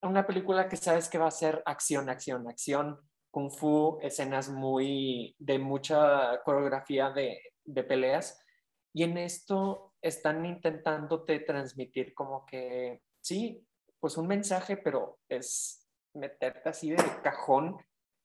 una 0.08 0.26
película 0.26 0.68
que 0.68 0.78
sabes 0.78 1.10
que 1.10 1.18
va 1.18 1.28
a 1.28 1.32
ser 1.32 1.62
acción, 1.66 2.10
acción, 2.10 2.48
acción, 2.48 3.00
kung 3.32 3.52
fu, 3.52 4.00
escenas 4.02 4.50
muy 4.50 5.36
de 5.38 5.60
mucha 5.60 6.42
coreografía 6.44 7.12
de, 7.12 7.40
de 7.64 7.84
peleas. 7.84 8.40
Y 8.94 9.04
en 9.04 9.18
esto 9.18 9.94
están 10.02 10.46
intentándote 10.46 11.40
transmitir 11.42 12.14
como 12.14 12.46
que, 12.46 13.02
sí, 13.22 13.64
pues 14.00 14.18
un 14.18 14.28
mensaje, 14.28 14.78
pero 14.78 15.20
es 15.30 15.88
meterte 16.14 16.70
así 16.70 16.92
de 16.92 17.04
cajón, 17.24 17.78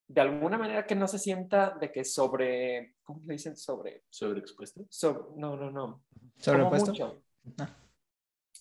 de 0.08 0.20
alguna 0.20 0.58
manera 0.58 0.86
que 0.86 0.94
no 0.94 1.08
se 1.08 1.18
sienta 1.18 1.70
de 1.70 1.90
que 1.90 2.04
sobre, 2.04 2.96
¿cómo 3.02 3.20
le 3.24 3.34
dicen? 3.34 3.56
Sobre... 3.56 4.04
¿Sobreexpuesto? 4.10 4.84
sobre 4.88 5.20
no, 5.36 5.56
no, 5.56 5.70
no. 5.70 6.04
¿Sobrepuesto? 6.38 6.90
Mucho. 6.92 7.22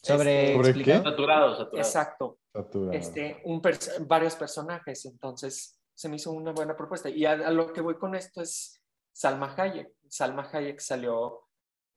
¿Sobre, 0.03 0.41
Este, 0.43 0.53
¿Sobre 0.55 0.69
explicado? 0.69 1.03
Saturado, 1.03 1.55
saturado. 1.57 1.77
Exacto. 1.77 2.39
Saturado. 2.53 2.91
este, 2.93 3.41
un 3.45 3.61
pers- 3.61 4.05
varios 4.07 4.35
personajes, 4.35 5.05
entonces 5.05 5.79
se 5.93 6.09
me 6.09 6.15
hizo 6.15 6.31
una 6.31 6.51
buena 6.51 6.75
propuesta. 6.75 7.09
Y 7.09 7.25
a, 7.25 7.33
a 7.33 7.51
lo 7.51 7.71
que 7.71 7.81
voy 7.81 7.95
con 7.97 8.15
esto 8.15 8.41
es 8.41 8.81
Salma 9.13 9.53
Hayek. 9.55 9.93
Salma 10.09 10.49
Hayek 10.51 10.79
salió 10.79 11.47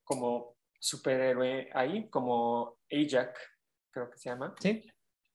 como 0.05 0.57
superhéroe 0.78 1.70
ahí, 1.72 2.09
como 2.11 2.78
Ajak, 2.92 3.36
creo 3.90 4.11
que 4.11 4.18
se 4.18 4.28
llama. 4.28 4.55
Sí. 4.61 4.84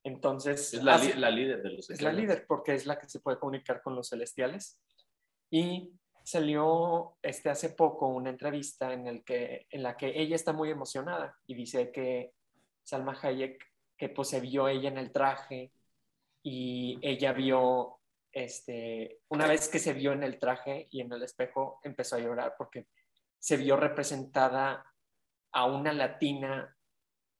Entonces, 0.03 0.74
Es 0.76 0.84
la, 0.84 0.95
hace- 0.95 1.15
la 1.15 1.30
líder 1.32 1.61
de 1.63 1.70
los 1.72 1.89
es 1.89 2.01
la 2.01 2.13
líder 2.13 2.45
porque 2.47 2.74
es 2.76 2.86
la 2.86 2.97
que 2.99 3.09
se 3.09 3.20
puede 3.20 3.39
comunicar 3.39 3.82
con 3.82 3.95
los 3.95 4.09
celestiales. 4.09 4.80
Y 5.51 5.91
salió 6.24 7.17
este, 7.24 7.49
hace 7.49 7.72
poco 7.72 8.07
una 8.07 8.30
entrevista 8.30 8.93
en, 8.93 9.07
el 9.07 9.24
que, 9.24 9.65
en 9.72 9.82
la 9.84 9.97
que 9.97 10.13
ella 10.22 10.36
está 10.36 10.53
muy 10.53 10.70
emocionada 10.70 11.36
y 11.47 11.55
dice 11.55 11.91
que 11.91 12.34
Salma 12.84 13.17
Hayek, 13.21 13.63
que 13.97 14.09
pues 14.09 14.30
se 14.30 14.39
vio 14.39 14.67
ella 14.67 14.89
en 14.89 14.97
el 14.97 15.11
traje 15.11 15.71
y 16.43 16.97
ella 17.01 17.34
vio, 17.34 17.99
este, 18.32 19.21
una 19.30 19.47
vez 19.47 19.67
que 19.69 19.80
se 19.80 19.93
vio 19.93 20.13
en 20.13 20.23
el 20.23 20.39
traje 20.39 20.88
y 20.91 21.01
en 21.01 21.11
el 21.11 21.23
espejo, 21.23 21.80
empezó 21.84 22.15
a 22.15 22.19
llorar 22.19 22.55
porque 22.57 22.88
se 23.38 23.57
vio 23.57 23.75
representada 23.75 24.86
a 25.51 25.65
una 25.65 25.93
latina. 25.93 26.75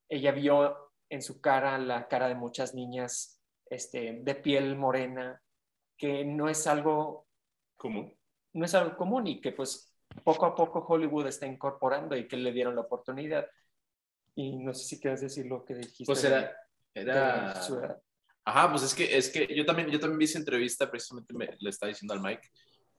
Ella 0.08 0.32
vio 0.32 0.94
en 1.10 1.22
su 1.22 1.42
cara 1.42 1.78
la 1.78 2.08
cara 2.08 2.28
de 2.28 2.36
muchas 2.36 2.74
niñas 2.74 3.42
este, 3.70 4.20
de 4.22 4.36
piel 4.36 4.76
morena, 4.76 5.42
que 5.98 6.26
no 6.26 6.50
es 6.50 6.68
algo 6.68 7.28
¿Cómo? 7.76 8.12
no 8.54 8.66
es 8.66 8.74
algo 8.76 8.98
común 8.98 9.28
y 9.28 9.40
que 9.40 9.52
pues 9.52 9.94
poco 10.24 10.46
a 10.46 10.56
poco 10.56 10.80
Hollywood 10.80 11.28
está 11.28 11.46
incorporando 11.46 12.16
y 12.16 12.28
que 12.28 12.38
le 12.38 12.52
dieron 12.52 12.76
la 12.76 12.82
oportunidad. 12.82 13.48
Y 14.36 14.58
no 14.58 14.74
sé 14.74 14.86
si 14.86 15.00
quieres 15.00 15.22
decir 15.22 15.46
lo 15.46 15.66
que 15.66 15.76
dijiste. 15.76 16.06
Pues 16.06 16.24
era... 16.24 16.56
era... 16.94 17.54
Ajá, 18.46 18.72
pues 18.72 18.84
es 18.84 18.96
que, 18.96 19.16
es 19.16 19.30
que 19.30 19.48
yo 19.54 19.66
también, 19.66 19.90
yo 19.90 20.00
también 20.00 20.18
vi 20.18 20.26
esa 20.26 20.40
entrevista, 20.40 20.90
precisamente 20.90 21.34
me, 21.34 21.50
le 21.60 21.70
estaba 21.70 21.90
diciendo 21.90 22.16
al 22.16 22.22
Mike, 22.22 22.50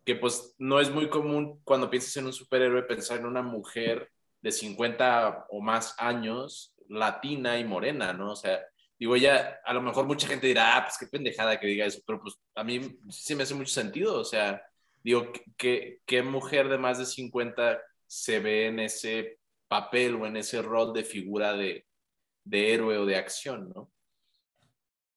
que 0.05 0.15
pues 0.15 0.55
no 0.59 0.81
es 0.81 0.91
muy 0.91 1.09
común 1.09 1.61
cuando 1.65 1.91
piensas 1.91 2.17
en 2.19 2.27
un 2.27 2.33
superhéroe 2.33 2.85
pensar 2.85 3.19
en 3.19 3.27
una 3.27 3.43
mujer 3.43 4.11
de 4.41 4.53
50 4.53 5.47
o 5.51 5.61
más 5.61 5.95
años, 5.99 6.75
latina 6.89 7.59
y 7.59 7.65
morena, 7.65 8.13
¿no? 8.13 8.33
O 8.33 8.37
sea, 8.37 8.61
digo, 8.99 9.17
ya, 9.17 9.61
a 9.65 9.73
lo 9.73 9.83
mejor 9.83 10.07
mucha 10.07 10.29
gente 10.29 10.47
dirá, 10.47 10.77
ah, 10.77 10.85
pues 10.85 10.99
qué 10.99 11.07
pendejada 11.07 11.59
que 11.59 11.67
diga 11.67 11.87
eso, 11.87 12.01
pero 12.07 12.21
pues 12.21 12.37
a 12.55 12.63
mí 12.63 12.99
sí 13.09 13.35
me 13.35 13.43
hace 13.43 13.55
mucho 13.55 13.73
sentido, 13.73 14.21
o 14.21 14.25
sea, 14.25 14.63
digo, 15.03 15.33
¿qué, 15.57 16.01
qué 16.07 16.23
mujer 16.23 16.69
de 16.69 16.79
más 16.79 16.99
de 16.99 17.07
50 17.07 17.81
se 18.07 18.41
ve 18.41 18.67
en 18.67 18.81
ese 18.81 19.40
papel 19.71 20.17
o 20.17 20.27
en 20.27 20.37
ese 20.37 20.61
rol 20.63 20.93
de 20.93 21.05
figura 21.05 21.53
de, 21.55 21.87
de 22.45 22.75
héroe 22.75 22.99
o 22.99 23.07
de 23.07 23.15
acción, 23.17 23.71
¿no? 23.75 23.91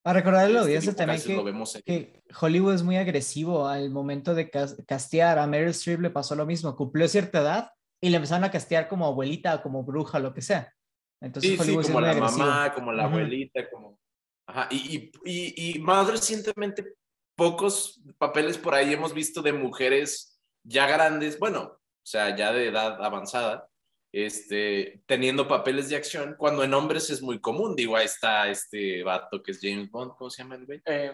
Para 0.04 0.20
recordar 0.20 0.46
a 0.46 0.50
la 0.50 0.50
Este, 0.50 0.60
audiencia 0.62 0.92
digo, 0.92 0.98
también 0.98 1.18
casi 1.20 1.34
lo 1.34 1.40
que, 1.40 1.46
vemos 1.46 1.82
que 1.86 2.24
Hollywood 2.40 2.74
es 2.76 2.84
muy 2.84 2.98
agresivo 2.98 3.68
al 3.68 3.90
momento 3.90 4.36
de 4.36 4.50
cas- 4.52 4.78
castear. 4.86 5.40
A 5.40 5.48
Meryl 5.48 5.70
Streep 5.70 6.02
le 6.02 6.10
pasó 6.12 6.36
lo 6.36 6.46
mismo. 6.46 6.76
Cumplió 6.76 7.08
cierta 7.08 7.40
edad 7.40 7.72
y 8.02 8.10
le 8.10 8.18
empezaron 8.18 8.44
a 8.44 8.52
castear 8.52 8.88
como 8.90 9.06
abuelita, 9.08 9.62
como 9.64 9.84
bruja, 9.84 10.20
lo 10.20 10.34
que 10.34 10.42
sea. 10.42 10.72
Entonces 11.22 11.52
Sí, 11.52 11.58
Hollywood 11.60 11.84
sí 11.84 11.88
como 11.88 12.00
es 12.02 12.06
la 12.06 12.14
muy 12.14 12.22
agresivo. 12.22 12.48
mamá, 12.48 12.74
como 12.74 12.92
la 12.92 13.08
Ujú. 13.08 13.16
abuelita, 13.16 13.70
como... 13.72 14.00
Ajá, 14.46 14.68
y, 14.70 14.76
y, 14.98 15.12
y, 15.26 15.76
y 15.78 15.80
más 15.80 16.12
recientemente, 16.12 16.96
pocos 17.36 18.04
papeles 18.18 18.58
por 18.58 18.76
ahí 18.76 18.92
hemos 18.94 19.14
visto 19.14 19.42
de 19.42 19.54
mujeres 19.54 20.38
ya 20.64 20.86
grandes, 20.86 21.40
bueno, 21.40 21.62
o 21.62 22.06
sea, 22.06 22.36
ya 22.36 22.52
de 22.52 22.68
edad 22.68 23.02
avanzada, 23.04 23.70
este, 24.14 25.02
teniendo 25.08 25.48
papeles 25.48 25.90
de 25.90 25.96
acción, 25.96 26.36
cuando 26.38 26.64
en 26.64 26.74
hombres 26.76 27.10
es 27.10 27.22
muy 27.22 27.42
común. 27.42 27.76
Digo, 27.76 27.98
ahí 27.98 28.06
está 28.06 28.48
este 28.48 29.02
vato 29.04 29.42
que 29.42 29.52
es 29.52 29.60
James 29.60 29.90
Bond, 29.90 30.14
¿cómo 30.16 30.30
se 30.30 30.44
llama 30.44 30.56
el 30.56 30.66
güey? 30.68 30.82
Eh, 30.86 31.12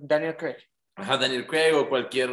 Daniel 0.00 0.36
Craig. 0.36 0.56
Ajá, 0.94 1.16
Daniel 1.18 1.46
Craig 1.46 1.74
o 1.74 1.88
cualquier... 1.88 2.30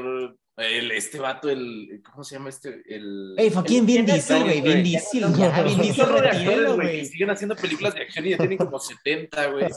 El, 0.57 0.91
este 0.91 1.19
vato, 1.19 1.49
el... 1.51 2.01
¿Cómo 2.11 2.23
se 2.23 2.35
llama 2.35 2.49
este? 2.49 2.81
El... 2.87 3.35
Ey, 3.37 3.51
fucking 3.51 3.85
Vin 3.85 4.05
¿Quién 4.05 4.17
es 4.17 4.27
Diesel, 4.27 4.43
güey. 4.43 4.61
Vin? 4.61 4.83
Diesel, 4.83 5.33
Ya. 5.35 5.61
Vin 5.61 5.81
Diesel, 5.81 6.75
güey, 6.75 7.05
siguen 7.05 7.29
haciendo 7.29 7.55
películas 7.55 7.93
de 7.93 8.01
acción 8.01 8.25
y 8.25 8.29
ya 8.31 8.37
tienen 8.37 8.57
como 8.57 8.79
70, 8.79 9.47
güey. 9.51 9.67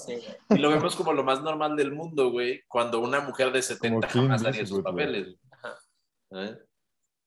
Y 0.50 0.58
lo 0.58 0.70
vemos 0.70 0.96
como 0.96 1.12
lo 1.12 1.22
más 1.22 1.42
normal 1.42 1.76
del 1.76 1.92
mundo, 1.92 2.30
güey, 2.30 2.62
cuando 2.66 3.00
una 3.00 3.20
mujer 3.20 3.52
de 3.52 3.60
70 3.60 4.08
Clint 4.08 4.28
jamás 4.28 4.44
haría 4.44 4.64
sus 4.64 4.80
papeles. 4.80 5.36
Ajá. 5.50 5.78
¿Eh? 6.32 6.58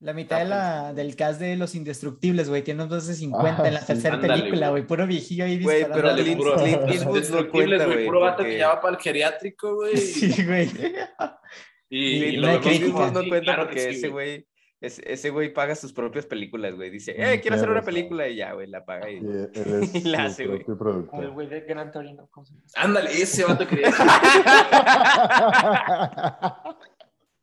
La 0.03 0.11
mitad 0.13 0.39
de 0.39 0.45
la, 0.45 0.93
del 0.93 1.15
cast 1.15 1.39
de 1.39 1.55
Los 1.55 1.75
Indestructibles, 1.75 2.49
güey. 2.49 2.61
Tiene 2.61 2.83
unos 2.83 3.07
de 3.07 3.13
50 3.13 3.63
Ah, 3.63 3.67
en 3.67 3.73
la 3.73 3.79
sí. 3.79 3.87
tercera 3.87 4.15
Ándale, 4.15 4.33
película, 4.41 4.69
güey. 4.69 4.85
Puro 4.85 5.07
viejillo 5.07 5.45
ahí 5.45 5.63
Güey, 5.63 5.77
disparando. 5.85 6.11
pero 6.13 6.23
Clint, 6.23 6.37
puro- 6.37 6.67
Indestructibles, 7.09 7.85
güey, 7.85 8.05
puro 8.05 8.19
vato 8.19 8.37
porque 8.39 8.51
que 8.51 8.57
ya 8.59 8.67
va 8.67 8.81
para 8.81 8.95
el 8.97 9.01
geriátrico, 9.01 9.75
güey. 9.75 9.95
Sí, 9.97 10.45
güey. 10.45 10.69
Y, 11.89 11.99
Y 11.99 12.23
y 12.25 12.31
lo 12.37 12.49
Eastwood 12.49 13.11
no 13.13 13.27
cuenta 13.29 13.39
claro 13.39 13.61
que 13.63 13.73
porque 13.75 13.81
sí, 13.93 13.97
ese 13.99 14.07
güey. 14.09 14.45
ese, 14.81 15.29
güey 15.29 15.53
paga 15.53 15.75
sus 15.75 15.93
propias 15.93 16.25
películas, 16.25 16.75
güey. 16.75 16.89
Dice, 16.89 17.13
Mm, 17.17 17.21
eh, 17.21 17.39
quiero 17.39 17.55
hacer 17.55 17.69
una 17.69 17.81
película 17.83 18.27
y 18.27 18.35
ya, 18.35 18.51
güey, 18.51 18.67
la 18.67 18.83
paga. 18.83 19.09
Y... 19.09 19.21
Y 19.93 20.01
la 20.09 20.25
hace, 20.25 20.47
güey. 20.47 20.65
el 21.21 21.29
güey 21.29 21.47
de 21.47 21.61
Gran 21.61 21.91
Torino. 21.93 22.29
Ándale, 22.75 23.09
ese 23.13 23.45
vato 23.45 23.65
quería. 23.65 23.93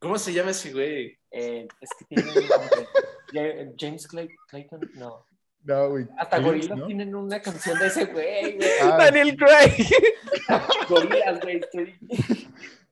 ¿Cómo 0.01 0.17
se 0.17 0.33
llama 0.33 0.49
ese 0.49 0.73
güey? 0.73 1.15
Eh, 1.29 1.67
es 1.79 1.89
que 1.97 2.05
tiene 2.05 2.23
un 2.29 2.35
nombre. 2.47 2.87
Ja- 3.33 3.71
James 3.77 4.07
Clay- 4.07 4.35
Clayton, 4.49 4.81
no. 4.95 5.23
no, 5.63 5.89
güey. 5.91 6.07
Hasta 6.17 6.39
Gorillaz 6.39 6.75
¿no? 6.77 6.87
tienen 6.87 7.13
una 7.13 7.39
canción 7.39 7.77
de 7.77 7.85
ese 7.87 8.05
güey, 8.05 8.57
güey. 8.57 8.69
Ah, 8.81 8.97
Daniel 8.97 9.37
Craig. 9.37 9.85
Gorillaz, 10.89 11.39
güey. 11.41 11.57
estoy- 11.57 11.95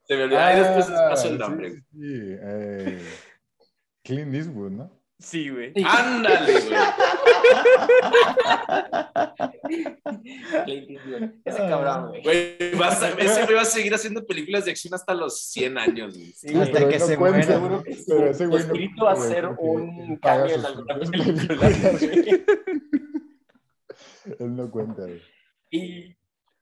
Se 0.03 0.15
me 0.15 0.23
olvidó. 0.23 0.39
Ahí 0.39 0.59
después 0.59 0.87
les 0.89 0.99
ah, 0.99 1.09
paso 1.09 1.27
el 1.29 1.33
sí, 1.33 1.39
nombre. 1.39 1.69
sí, 1.71 1.77
sí, 1.93 2.37
eh, 2.41 3.01
Clint 4.03 4.35
Eastwood, 4.35 4.71
¿no? 4.71 4.98
Sí, 5.19 5.49
güey. 5.49 5.73
Sí. 5.75 5.83
Ándale, 5.85 6.53
güey. 6.61 6.73
Ese 11.45 11.57
cabrón, 11.57 12.09
güey. 12.09 12.23
Güey, 12.23 12.75
va 12.79 12.87
a 12.87 12.91
sa- 12.95 13.09
ese 13.09 13.43
güey 13.43 13.55
va 13.55 13.61
a 13.61 13.65
seguir 13.65 13.93
haciendo 13.93 14.25
películas 14.25 14.65
de 14.65 14.71
acción 14.71 14.93
hasta 14.93 15.13
los 15.13 15.41
100 15.49 15.77
años, 15.77 16.15
güey. 16.15 16.31
Sí, 16.33 16.51
güey. 16.53 16.63
Hasta 16.63 16.87
que 16.87 16.99
no 16.99 17.05
se 17.05 17.17
muera. 17.17 17.43
seguro, 17.43 17.83
pero 18.07 18.29
ese 18.29 18.45
güey 18.47 18.63
no 18.63 18.67
Espíritu 18.67 19.03
va 19.05 19.11
a 19.11 19.15
ser 19.15 19.45
un 19.45 20.17
cambio 20.17 20.55
en 20.55 20.65
alguna 20.65 20.95
película. 20.99 21.69
Él 24.39 24.55
no 24.55 24.69
cuenta, 24.71 25.01
güey. 25.03 25.21
Y, 25.71 26.15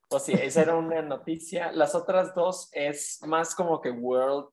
pues 0.10 0.24
sí, 0.24 0.34
esa 0.34 0.62
era 0.62 0.76
una 0.76 1.02
noticia. 1.02 1.72
Las 1.72 1.96
otras 1.96 2.34
dos 2.36 2.70
es 2.72 3.20
más 3.26 3.56
como 3.56 3.82
que 3.82 3.90
World 3.92 4.48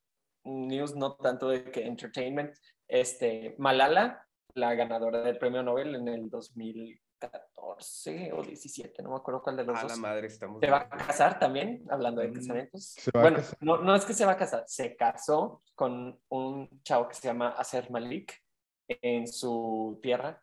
News, 0.44 0.94
no 0.94 1.14
tanto 1.16 1.48
de 1.48 1.64
que 1.70 1.86
Entertainment. 1.86 2.55
Este, 2.89 3.55
Malala, 3.59 4.26
la 4.55 4.74
ganadora 4.74 5.22
del 5.22 5.39
premio 5.39 5.62
Nobel 5.62 5.95
en 5.95 6.09
el 6.09 6.28
2014 6.30 8.32
o 8.32 8.43
17, 8.43 9.03
no 9.03 9.11
me 9.11 9.16
acuerdo 9.16 9.43
cuál 9.43 9.57
de 9.57 9.64
los 9.64 9.78
A 9.78 9.82
la 9.82 9.89
dos. 9.89 9.99
madre, 9.99 10.26
estamos. 10.26 10.61
Se 10.61 10.70
va 10.70 10.78
a 10.78 10.89
casar 10.89 11.39
también, 11.39 11.85
hablando 11.91 12.20
de 12.20 12.28
Mm. 12.28 12.35
casamientos. 12.35 12.97
Bueno, 13.12 13.39
no, 13.61 13.78
no 13.78 13.95
es 13.97 14.05
que 14.05 14.14
se 14.14 14.24
va 14.26 14.32
a 14.32 14.37
casar, 14.37 14.64
se 14.66 14.95
casó 14.97 15.62
con 15.74 16.18
un 16.28 16.68
chavo 16.82 17.09
que 17.09 17.14
se 17.14 17.28
llama 17.28 17.51
Acer 17.51 17.91
Malik 17.91 18.43
en 18.89 19.26
su 19.26 19.99
tierra. 20.03 20.41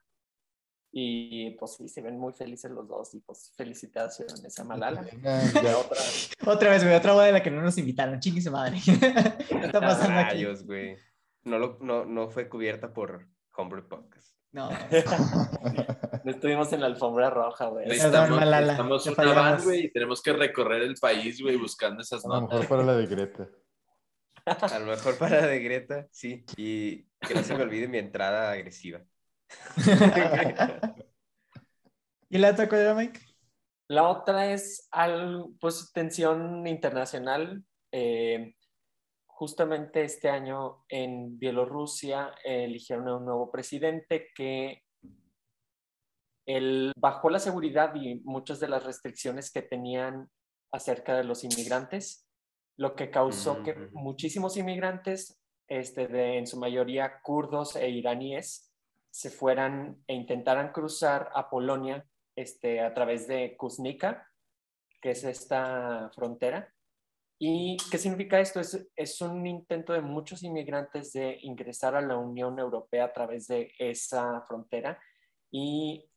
Y 0.94 1.52
pues 1.52 1.76
sí, 1.78 1.88
se 1.88 2.02
ven 2.02 2.20
muy 2.20 2.34
felices 2.34 2.70
los 2.70 2.86
dos. 2.86 3.14
Y 3.14 3.22
pues 3.22 3.54
felicitaciones 3.56 4.60
a 4.60 4.64
Malala. 4.66 5.04
Venga. 5.04 5.39
Otra. 5.78 5.98
Otra 6.48 6.70
vez, 6.72 6.84
güey. 6.84 6.94
Otra 6.96 7.14
boda 7.14 7.28
de 7.28 7.32
la 7.32 7.42
que 7.42 7.50
no 7.50 7.62
nos 7.62 7.78
invitaron. 7.78 8.20
Chingue 8.20 8.42
su 8.42 8.52
madre. 8.52 8.78
¿Qué 8.84 8.92
está 9.68 9.80
pasando 9.80 10.20
aquí? 10.20 10.44
Rayos, 10.44 10.66
güey. 10.66 10.98
No, 11.44 11.60
lo, 11.60 11.78
no, 11.82 12.06
no 12.06 12.30
fue 12.30 12.48
cubierta 12.48 12.94
por 12.94 13.28
Homebrew 13.56 13.88
Podcast. 13.88 14.36
No. 14.52 14.70
No 16.24 16.32
estuvimos 16.32 16.72
en 16.74 16.82
la 16.82 16.88
alfombra 16.88 17.30
roja, 17.30 17.68
güey. 17.68 17.88
Necesitamos, 17.88 18.39
necesitamos 18.39 19.08
una 19.08 19.34
van, 19.34 19.64
güey, 19.64 19.86
y 19.86 19.92
tenemos 19.92 20.22
que 20.22 20.34
recorrer 20.34 20.84
el 20.84 20.96
país, 20.96 21.42
güey, 21.42 21.56
buscando 21.56 22.02
esas 22.02 22.24
A 22.26 22.28
lo 22.28 22.42
notas. 22.42 22.60
mejor 22.60 22.70
para 22.70 22.84
la 22.84 22.96
de 22.96 23.08
Greta. 23.08 23.50
A 24.46 24.80
lo 24.80 24.86
mejor 24.88 25.18
para 25.18 25.48
de 25.48 25.60
Greta, 25.60 26.08
sí. 26.12 26.46
Y 26.58 27.04
que 27.20 27.34
no 27.34 27.44
se 27.44 27.56
me 27.56 27.64
olvide 27.64 27.88
mi 27.88 27.98
entrada 27.98 28.52
agresiva. 28.52 29.02
¿Y 32.30 32.38
la 32.38 32.52
otra 32.52 32.70
cuál 32.70 32.82
era, 32.82 32.94
Mike? 32.94 33.20
La 33.88 34.08
otra 34.08 34.52
es 34.52 34.88
al, 34.92 35.48
pues, 35.60 35.92
tensión 35.92 36.66
internacional. 36.68 37.64
Eh, 37.92 38.56
justamente 39.42 40.04
este 40.04 40.30
año 40.30 40.86
en 40.88 41.39
Bielorrusia 41.39 42.32
eh, 42.46 42.66
eligieron 42.66 43.08
a 43.08 43.18
un 43.18 43.26
nuevo 43.26 43.50
presidente 43.50 44.28
que 44.36 44.84
él 46.46 46.94
bajó 46.96 47.32
la 47.32 47.39
seguridad 47.39 47.96
y 47.96 48.20
muchas 48.20 48.60
de 48.60 48.68
las 48.68 48.84
restricciones 48.84 49.52
que 49.52 49.64
tenían 49.64 50.30
acerca 50.72 51.18
de 51.18 51.24
los 51.24 51.44
inmigrantes, 51.44 52.30
lo 52.78 52.96
que 52.96 53.10
causó 53.10 53.64
que 53.64 53.72
Ujú. 53.72 53.89
muchísimos 53.94 54.58
inmigrantes, 54.58 55.42
este, 55.68 56.08
de, 56.08 56.38
en 56.38 56.46
su 56.46 56.60
mayoría 56.60 57.20
kurdos 57.24 57.76
e 57.76 57.89
iraníes, 57.89 58.72
se 59.10 59.32
fueran 59.32 60.04
e 60.06 60.14
intentaran 60.14 60.72
cruzar 60.72 61.32
a 61.34 61.50
Polonia 61.50 62.06
este, 62.36 62.80
a 62.80 62.94
través 62.94 63.28
de 63.28 63.58
Kuznica, 63.58 64.30
que 65.02 65.10
es 65.10 65.24
esta 65.24 66.12
frontera. 66.14 66.72
¿Y 67.44 67.76
qué 67.89 67.98
significa 67.98 68.39
esto? 68.39 68.60
Es, 68.60 68.88
es 68.96 69.20
un 69.20 69.48
intento 69.48 69.94
de 69.94 70.02
muchos 70.02 70.44
inmigrantes 70.44 71.12
de 71.14 71.39
ingresar 71.42 71.96
a 71.96 72.02
la 72.02 72.16
Unión 72.16 72.60
Europea 72.60 73.06
a 73.06 73.14
través 73.14 73.48
de 73.48 73.74
esa 73.80 74.44
frontera 74.44 75.00
y 75.50 76.08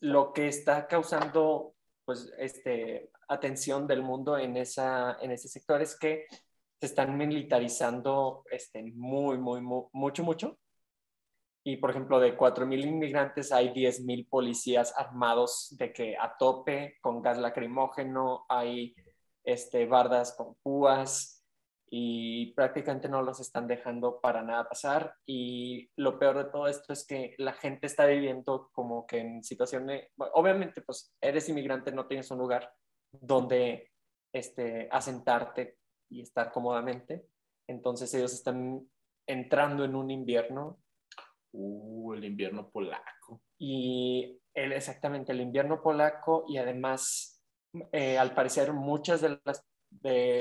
lo 0.00 0.32
que 0.32 0.48
está 0.48 0.86
causando 0.86 1.74
pues, 2.06 2.32
este, 2.38 3.10
atención 3.28 3.86
del 3.86 4.02
mundo 4.02 4.38
en, 4.38 4.56
esa, 4.56 5.18
en 5.20 5.32
ese 5.32 5.48
sector 5.48 5.82
es 5.82 5.98
que 5.98 6.24
se 6.80 6.86
están 6.86 7.14
militarizando 7.14 8.44
este, 8.50 8.82
muy, 8.82 9.36
muy, 9.36 9.60
mucho, 9.60 10.24
mucho. 10.24 10.58
Y, 11.62 11.76
por 11.76 11.90
ejemplo, 11.90 12.18
de 12.20 12.38
4.000 12.38 12.86
inmigrantes 12.86 13.52
hay 13.52 13.68
10.000 13.74 14.26
policías 14.30 14.94
armados 14.96 15.76
de 15.78 15.92
que 15.92 16.16
a 16.16 16.38
tope, 16.38 16.96
con 17.02 17.20
gas 17.20 17.36
lacrimógeno, 17.36 18.46
hay 18.48 18.94
este, 19.44 19.86
bardas 19.86 20.34
con 20.36 20.54
púas 20.62 21.44
y 21.92 22.52
prácticamente 22.52 23.08
no 23.08 23.22
los 23.22 23.40
están 23.40 23.66
dejando 23.66 24.20
para 24.20 24.42
nada 24.42 24.68
pasar. 24.68 25.14
Y 25.26 25.90
lo 25.96 26.18
peor 26.18 26.38
de 26.38 26.50
todo 26.50 26.68
esto 26.68 26.92
es 26.92 27.06
que 27.06 27.34
la 27.38 27.52
gente 27.52 27.86
está 27.86 28.06
viviendo 28.06 28.70
como 28.72 29.06
que 29.06 29.18
en 29.18 29.42
situaciones, 29.42 30.08
obviamente, 30.34 30.82
pues 30.82 31.14
eres 31.20 31.48
inmigrante, 31.48 31.92
no 31.92 32.06
tienes 32.06 32.30
un 32.30 32.38
lugar 32.38 32.72
donde 33.12 33.90
este, 34.32 34.88
asentarte 34.90 35.78
y 36.10 36.22
estar 36.22 36.52
cómodamente. 36.52 37.26
Entonces 37.68 38.12
ellos 38.14 38.32
están 38.32 38.88
entrando 39.26 39.84
en 39.84 39.94
un 39.96 40.10
invierno 40.10 40.80
Uh, 41.52 42.14
el 42.14 42.24
invierno 42.24 42.70
polaco. 42.70 43.42
y 43.58 44.40
el, 44.54 44.72
exactamente 44.72 45.32
el 45.32 45.40
invierno 45.40 45.82
polaco 45.82 46.44
y 46.48 46.58
además 46.58 47.39
eh, 47.92 48.18
al 48.18 48.34
parecer 48.34 48.72
muchas 48.72 49.20
de 49.20 49.40
las 49.44 49.64
de, 49.90 50.38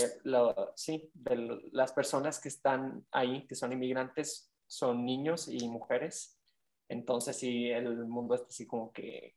las 1.71 1.91
personas 1.93 2.39
que 2.39 2.49
están 2.49 3.05
ahí 3.11 3.47
que 3.47 3.55
son 3.55 3.73
inmigrantes 3.73 4.51
son 4.67 5.03
niños 5.05 5.47
y 5.47 5.67
mujeres 5.67 6.39
entonces 6.87 7.35
sí 7.35 7.69
el 7.69 8.05
mundo 8.05 8.35
está 8.35 8.47
así 8.47 8.67
como 8.67 8.91
que 8.91 9.35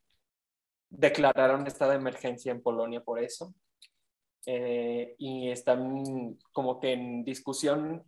declararon 0.90 1.66
estado 1.66 1.92
de 1.92 1.96
emergencia 1.98 2.52
en 2.52 2.62
Polonia 2.62 3.02
por 3.02 3.18
eso 3.18 3.54
Eh, 4.46 5.14
y 5.18 5.50
están 5.50 6.36
como 6.52 6.80
que 6.80 6.92
en 6.92 7.24
discusión 7.24 8.02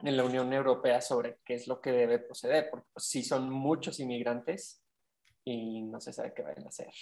en 0.00 0.16
la 0.16 0.24
Unión 0.24 0.52
Europea 0.52 1.00
sobre 1.00 1.38
qué 1.44 1.54
es 1.54 1.66
lo 1.68 1.80
que 1.80 1.92
debe 1.92 2.18
proceder, 2.18 2.68
porque 2.70 2.86
pues, 2.92 3.06
sí 3.06 3.22
son 3.22 3.50
muchos 3.50 4.00
inmigrantes 4.00 4.82
y 5.44 5.82
no 5.82 6.00
se 6.00 6.12
sabe 6.12 6.34
qué 6.34 6.42
van 6.42 6.64
a 6.64 6.68
hacer. 6.68 6.92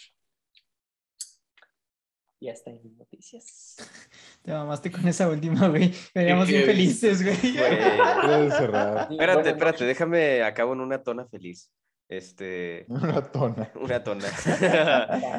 Y 2.45 2.51
hasta 2.51 2.68
en 2.68 2.82
mis 2.82 2.95
noticias. 2.99 3.76
Te 4.42 4.53
mamaste 4.53 4.90
con 4.90 5.09
esa 5.09 5.26
última, 5.30 5.66
güey. 5.66 5.95
Veníamos 6.14 6.47
bien 6.47 6.64
felices, 6.64 7.22
güey. 7.22 7.34
Espérate, 7.57 9.16
bueno, 9.16 9.40
espérate, 9.40 9.84
déjame, 9.86 10.42
acabo 10.42 10.74
en 10.74 10.80
una 10.80 11.03
tona 11.03 11.24
feliz. 11.26 11.72
Este, 12.07 12.84
Una 12.88 13.22
tona. 13.22 13.72
una 13.80 14.05
tona. 14.05 14.28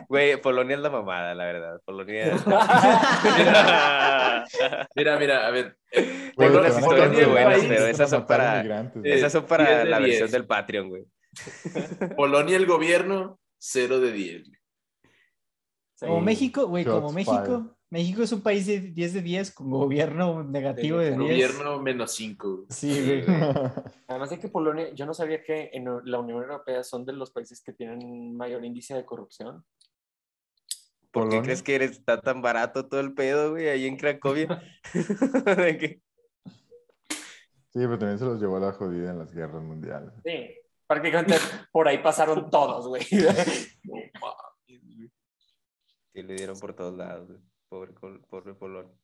Güey, 0.10 0.41
Polonia 0.41 0.78
es 0.78 0.82
la 0.82 0.89
mamada, 0.89 1.36
la 1.36 1.45
verdad. 1.45 1.82
Polonia. 1.86 2.39
Mira, 4.95 5.20
mira, 5.20 5.45
a 5.45 5.51
ver. 5.51 5.78
Tengo 5.91 6.60
unas 6.60 6.80
historias 6.80 7.12
muy 7.12 7.26
buenas, 7.26 7.60
pero 7.66 7.86
esas 7.86 8.10
son 8.10 8.26
para, 8.26 8.62
esas 9.03 9.32
son 9.32 9.41
10 9.43 9.47
para 9.47 9.86
la 9.86 9.99
10. 9.99 10.10
versión 10.10 10.32
del 10.32 10.47
Patreon, 10.47 10.89
güey. 10.89 11.06
Polonia, 12.18 12.58
el 12.58 12.66
gobierno, 12.66 13.39
0 13.60 13.99
de 13.99 14.12
10. 14.12 14.56
Sí. 15.96 16.06
Como 16.06 16.22
México, 16.22 16.68
güey, 16.68 16.86
como 16.86 17.12
México. 17.12 17.76
México 17.89 18.24
es 18.24 18.32
un 18.34 18.41
país 18.41 18.66
de 18.68 18.80
10 18.82 19.14
de 19.14 19.22
10 19.22 19.52
con 19.52 19.70
gobierno 19.70 20.43
negativo 20.43 20.98
de 21.00 21.12
10. 21.12 21.18
Gobierno 21.18 21.82
menos 21.82 22.12
5. 22.14 22.66
Sí, 22.70 23.06
güey. 23.06 23.24
Además 24.08 24.30
de 24.32 24.39
que 24.39 24.50
Polonia, 24.50 24.93
yo 24.93 25.06
no 25.06 25.14
sabía 25.14 25.41
que 25.41 25.70
en 25.72 25.86
la 26.04 26.20
Unión 26.20 26.41
Europea 26.41 26.84
son 26.84 27.06
de 27.06 27.14
los 27.14 27.32
países 27.32 27.62
que 27.62 27.72
tienen 27.72 28.36
mayor 28.36 28.66
índice 28.66 28.96
de 28.96 29.06
corrupción. 29.06 29.64
¿Por 31.12 31.30
qué 31.30 31.41
crees 31.41 31.64
que 31.64 31.76
eres, 31.76 31.91
está 31.91 32.20
tan 32.20 32.41
barato 32.41 32.88
todo 32.88 33.00
el 33.00 33.14
pedo, 33.14 33.52
güey, 33.52 33.70
ahí 33.70 33.86
en 33.86 33.96
Cracovia? 33.96 34.62
De 35.46 36.02
Sí, 37.76 37.80
pero 37.80 37.97
también 37.97 38.20
se 38.20 38.26
los 38.26 38.42
llevó 38.42 38.58
a 38.58 38.59
la 38.62 38.74
jodida 38.74 39.12
en 39.12 39.20
las 39.20 39.34
guerras 39.34 39.63
mundiales. 39.63 40.12
Sí, 40.26 40.50
prácticamente 40.86 41.36
por 41.72 41.88
ahí 41.88 42.00
pasaron 42.00 42.50
todos, 42.50 42.88
güey. 42.88 43.04
Sí, 46.16 46.24
le 46.24 46.33
dieron 46.33 46.58
por 46.58 46.74
todos 46.74 46.96
lados, 46.96 47.28
güey. 47.28 47.42
Pobre, 47.67 47.92
pobre 48.29 48.54
Polonia. 48.54 48.97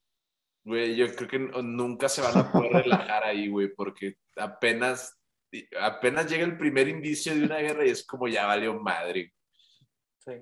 Güey, 0.64 0.96
yo 0.96 1.14
creo 1.14 1.28
que 1.28 1.40
nunca 1.62 2.08
se 2.08 2.22
van 2.22 2.38
a 2.38 2.52
poder 2.52 2.72
relajar 2.72 3.24
ahí, 3.24 3.50
güey, 3.50 3.68
porque 3.74 4.16
apenas, 4.38 5.20
apenas 5.78 6.30
llega 6.30 6.46
el 6.46 6.58
primer 6.58 6.88
indicio 6.88 7.36
de 7.36 7.44
una 7.44 7.58
guerra 7.58 7.86
y 7.86 7.90
es 7.90 8.06
como 8.06 8.30
ya 8.30 8.46
valió 8.46 8.80
madre. 8.80 9.34
Sí. 10.20 10.34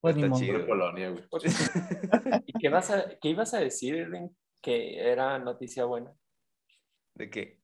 Pues 0.00 0.16
Está 0.16 0.30
chido. 0.32 0.64
Polonia, 0.64 1.10
güey. 1.10 1.24
¿Y 2.46 2.52
qué, 2.60 2.68
vas 2.68 2.90
a, 2.90 3.18
qué 3.18 3.30
ibas 3.30 3.54
a 3.54 3.58
decir, 3.58 3.96
Irving, 3.96 4.28
que 4.60 4.96
era 4.98 5.40
noticia 5.40 5.86
buena? 5.86 6.14
¿De 7.14 7.30
qué? 7.30 7.61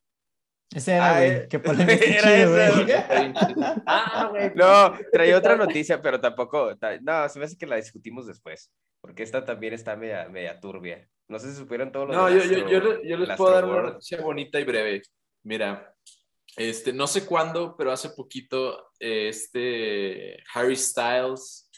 Ese 0.75 0.93
era, 0.97 1.17
güey. 1.19 1.49
Que 1.49 1.59
bien 3.21 3.35
chido. 3.35 3.65
Ah, 3.87 4.29
güey. 4.31 4.53
No, 4.55 4.95
traía 5.13 5.39
otra 5.39 5.57
noticia, 5.57 6.01
pero 6.03 6.21
tampoco. 6.21 6.77
ta- 6.77 6.99
No, 7.01 7.29
se 7.29 7.39
me 7.39 7.45
hace 7.47 7.57
que 7.57 7.67
la 7.67 7.77
discutimos 7.77 8.27
después. 8.27 8.71
Porque 9.01 9.23
esta 9.23 9.45
también 9.45 9.73
está 9.75 9.97
media, 9.97 10.29
media 10.29 10.59
turbia. 10.61 11.09
No 11.29 11.39
sé 11.39 11.51
si 11.53 11.57
supieron 11.59 11.93
todo 11.93 12.07
lo 12.07 12.13
No, 12.15 12.29
yo, 12.31 12.37
yo, 12.39 12.43
Astro- 12.43 12.69
yo, 12.71 12.81
le- 12.81 13.09
yo 13.09 13.17
les 13.17 13.37
puedo 13.37 13.55
dar 13.55 13.65
una 13.65 13.83
noticia 13.83 14.21
bonita 14.21 14.59
y 14.61 14.65
breve. 14.65 15.03
Mira, 15.45 15.95
este, 16.57 16.93
no 16.93 17.07
sé 17.07 17.25
cuándo, 17.25 17.77
pero 17.77 17.93
hace 17.93 18.11
poquito, 18.11 18.91
eh, 18.99 19.29
este 19.29 20.43
Harry 20.55 20.77
Styles, 20.77 21.71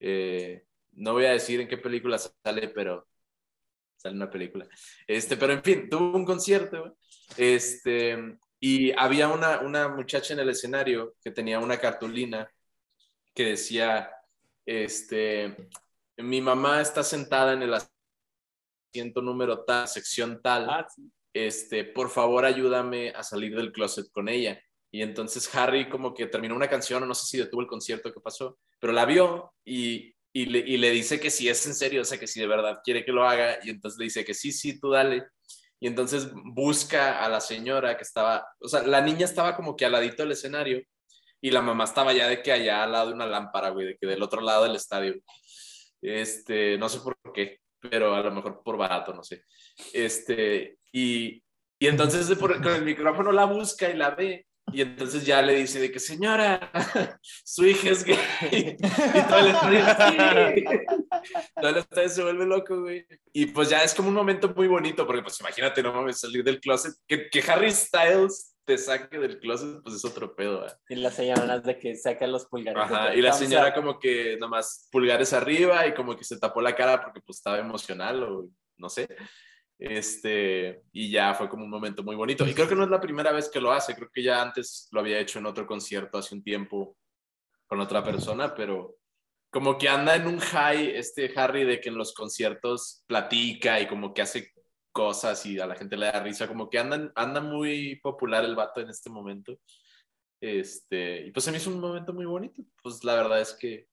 eh, 0.00 0.64
no 0.92 1.12
voy 1.12 1.26
a 1.26 1.30
decir 1.32 1.60
en 1.60 1.68
qué 1.68 1.78
película 1.78 2.18
sale, 2.18 2.68
pero 2.68 3.06
sale 3.96 4.16
una 4.16 4.30
película. 4.30 4.66
Este, 5.06 5.36
pero 5.36 5.52
en 5.52 5.62
fin, 5.62 5.88
tuvo 5.88 6.16
un 6.16 6.24
concierto, 6.24 6.80
güey. 6.80 6.92
Este, 7.36 8.38
y 8.60 8.92
había 8.92 9.28
una, 9.28 9.60
una 9.60 9.88
muchacha 9.88 10.34
en 10.34 10.40
el 10.40 10.48
escenario 10.50 11.14
que 11.22 11.30
tenía 11.30 11.58
una 11.58 11.78
cartulina 11.78 12.50
que 13.34 13.44
decía, 13.46 14.10
este, 14.66 15.68
mi 16.18 16.40
mamá 16.40 16.80
está 16.80 17.02
sentada 17.02 17.52
en 17.52 17.62
el 17.62 17.74
asiento 18.92 19.20
número 19.22 19.64
tal, 19.64 19.88
sección 19.88 20.40
tal, 20.42 20.68
Ah, 20.70 20.86
sí. 20.94 21.10
este, 21.32 21.84
por 21.84 22.10
favor 22.10 22.44
ayúdame 22.44 23.10
a 23.10 23.22
salir 23.22 23.56
del 23.56 23.72
closet 23.72 24.06
con 24.12 24.28
ella. 24.28 24.60
Y 24.92 25.02
entonces 25.02 25.52
Harry 25.56 25.88
como 25.88 26.14
que 26.14 26.26
terminó 26.26 26.54
una 26.54 26.68
canción, 26.68 27.06
no 27.06 27.14
sé 27.14 27.26
si 27.26 27.38
detuvo 27.38 27.60
el 27.62 27.66
concierto, 27.66 28.12
qué 28.12 28.20
pasó, 28.20 28.58
pero 28.78 28.92
la 28.92 29.04
vio 29.04 29.52
y, 29.64 30.14
y, 30.32 30.46
le, 30.46 30.60
y 30.60 30.76
le 30.76 30.90
dice 30.92 31.18
que 31.18 31.30
si 31.30 31.48
es 31.48 31.66
en 31.66 31.74
serio, 31.74 32.02
o 32.02 32.04
sea, 32.04 32.18
que 32.18 32.28
si 32.28 32.38
de 32.40 32.46
verdad 32.46 32.78
quiere 32.84 33.04
que 33.04 33.10
lo 33.12 33.24
haga, 33.28 33.58
y 33.64 33.70
entonces 33.70 33.98
le 33.98 34.04
dice 34.04 34.24
que 34.24 34.34
sí, 34.34 34.52
sí, 34.52 34.78
tú 34.78 34.90
dale. 34.90 35.26
Y 35.84 35.86
entonces 35.86 36.30
busca 36.32 37.22
a 37.22 37.28
la 37.28 37.42
señora 37.42 37.94
que 37.98 38.04
estaba, 38.04 38.48
o 38.58 38.68
sea, 38.68 38.84
la 38.84 39.02
niña 39.02 39.26
estaba 39.26 39.54
como 39.54 39.76
que 39.76 39.84
al 39.84 39.92
ladito 39.92 40.22
del 40.22 40.32
escenario 40.32 40.80
y 41.42 41.50
la 41.50 41.60
mamá 41.60 41.84
estaba 41.84 42.14
ya 42.14 42.26
de 42.26 42.40
que 42.42 42.52
allá 42.52 42.84
al 42.84 42.92
lado 42.92 43.08
de 43.08 43.12
una 43.12 43.26
lámpara, 43.26 43.68
güey, 43.68 43.88
de 43.88 43.98
que 43.98 44.06
del 44.06 44.22
otro 44.22 44.40
lado 44.40 44.62
del 44.64 44.76
estadio. 44.76 45.14
Este, 46.00 46.78
no 46.78 46.88
sé 46.88 47.00
por 47.00 47.18
qué, 47.34 47.58
pero 47.80 48.14
a 48.14 48.22
lo 48.22 48.30
mejor 48.30 48.62
por 48.64 48.78
barato, 48.78 49.12
no 49.12 49.22
sé. 49.22 49.44
Este, 49.92 50.78
y, 50.90 51.42
y 51.78 51.86
entonces 51.86 52.34
por- 52.38 52.62
con 52.62 52.72
el 52.72 52.82
micrófono 52.86 53.30
la 53.30 53.44
busca 53.44 53.90
y 53.90 53.94
la 53.94 54.08
ve 54.12 54.46
Y 54.72 54.80
entonces 54.80 55.26
ya 55.26 55.42
le 55.42 55.54
dice 55.56 55.80
de 55.80 55.92
que, 55.92 56.00
señora, 56.00 56.70
su 57.44 57.66
hija 57.66 57.90
es 57.90 58.04
gay. 58.04 58.16
Y 58.80 59.22
todo 59.28 59.38
el 59.38 59.54
sí. 60.54 60.64
Todo 61.54 61.70
el 61.70 61.76
estadio 61.78 62.08
se 62.08 62.22
vuelve 62.22 62.46
loco, 62.46 62.80
güey. 62.80 63.06
Y 63.32 63.46
pues 63.46 63.68
ya 63.68 63.82
es 63.82 63.94
como 63.94 64.08
un 64.08 64.14
momento 64.14 64.52
muy 64.54 64.66
bonito, 64.66 65.06
porque 65.06 65.22
pues 65.22 65.38
imagínate, 65.40 65.82
no 65.82 65.92
mames, 65.92 66.20
salir 66.20 66.44
del 66.44 66.60
closet. 66.60 66.94
Que, 67.06 67.28
que 67.28 67.42
Harry 67.50 67.70
Styles 67.70 68.54
te 68.64 68.78
saque 68.78 69.18
del 69.18 69.38
closet, 69.38 69.82
pues 69.82 69.96
es 69.96 70.04
otro 70.04 70.34
pedo. 70.34 70.66
Y 70.88 70.96
las 70.96 71.14
señoras 71.14 71.62
de 71.62 71.78
que 71.78 71.94
saca 71.96 72.26
los 72.26 72.46
pulgares. 72.46 72.82
Ajá, 72.82 73.14
y 73.14 73.20
la 73.20 73.32
señora 73.32 73.74
como 73.74 73.98
que 73.98 74.36
nomás 74.38 74.88
pulgares 74.90 75.32
arriba 75.32 75.86
y 75.86 75.94
como 75.94 76.16
que 76.16 76.24
se 76.24 76.38
tapó 76.38 76.60
la 76.60 76.74
cara 76.74 77.02
porque 77.02 77.20
pues 77.20 77.38
estaba 77.38 77.58
emocional 77.58 78.22
o 78.22 78.48
no 78.78 78.88
sé. 78.88 79.06
Este, 79.78 80.82
y 80.92 81.10
ya 81.10 81.34
fue 81.34 81.48
como 81.48 81.64
un 81.64 81.70
momento 81.70 82.02
muy 82.02 82.16
bonito. 82.16 82.46
Y 82.46 82.54
creo 82.54 82.68
que 82.68 82.74
no 82.74 82.84
es 82.84 82.90
la 82.90 83.00
primera 83.00 83.32
vez 83.32 83.48
que 83.48 83.60
lo 83.60 83.72
hace, 83.72 83.94
creo 83.94 84.08
que 84.12 84.22
ya 84.22 84.40
antes 84.40 84.88
lo 84.92 85.00
había 85.00 85.18
hecho 85.18 85.38
en 85.38 85.46
otro 85.46 85.66
concierto 85.66 86.18
hace 86.18 86.34
un 86.34 86.42
tiempo 86.42 86.96
con 87.66 87.80
otra 87.80 88.02
persona, 88.02 88.54
pero 88.54 88.96
como 89.54 89.78
que 89.78 89.88
anda 89.88 90.16
en 90.16 90.26
un 90.26 90.40
high 90.40 90.96
este 90.96 91.32
Harry 91.36 91.62
de 91.62 91.80
que 91.80 91.88
en 91.88 91.94
los 91.94 92.12
conciertos 92.12 93.04
platica 93.06 93.80
y 93.80 93.86
como 93.86 94.12
que 94.12 94.22
hace 94.22 94.52
cosas 94.90 95.46
y 95.46 95.60
a 95.60 95.66
la 95.66 95.76
gente 95.76 95.96
le 95.96 96.06
da 96.06 96.20
risa, 96.20 96.48
como 96.48 96.68
que 96.68 96.80
anda, 96.80 97.12
anda 97.14 97.40
muy 97.40 97.94
popular 98.02 98.44
el 98.44 98.56
vato 98.56 98.80
en 98.80 98.90
este 98.90 99.10
momento. 99.10 99.56
Este, 100.40 101.24
y 101.24 101.30
pues 101.30 101.44
se 101.44 101.52
me 101.52 101.58
hizo 101.58 101.70
un 101.70 101.78
momento 101.78 102.12
muy 102.12 102.26
bonito. 102.26 102.64
Pues 102.82 103.04
la 103.04 103.14
verdad 103.14 103.40
es 103.40 103.54
que 103.54 103.86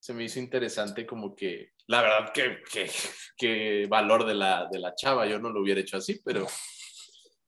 se 0.00 0.12
me 0.12 0.24
hizo 0.24 0.40
interesante 0.40 1.06
como 1.06 1.36
que, 1.36 1.74
la 1.86 2.02
verdad 2.02 2.32
que, 2.32 2.58
que, 2.68 2.90
que 3.36 3.86
valor 3.88 4.26
de 4.26 4.34
la, 4.34 4.68
de 4.68 4.80
la 4.80 4.96
chava, 4.96 5.28
yo 5.28 5.38
no 5.38 5.50
lo 5.50 5.62
hubiera 5.62 5.80
hecho 5.80 5.96
así, 5.96 6.20
pero 6.24 6.44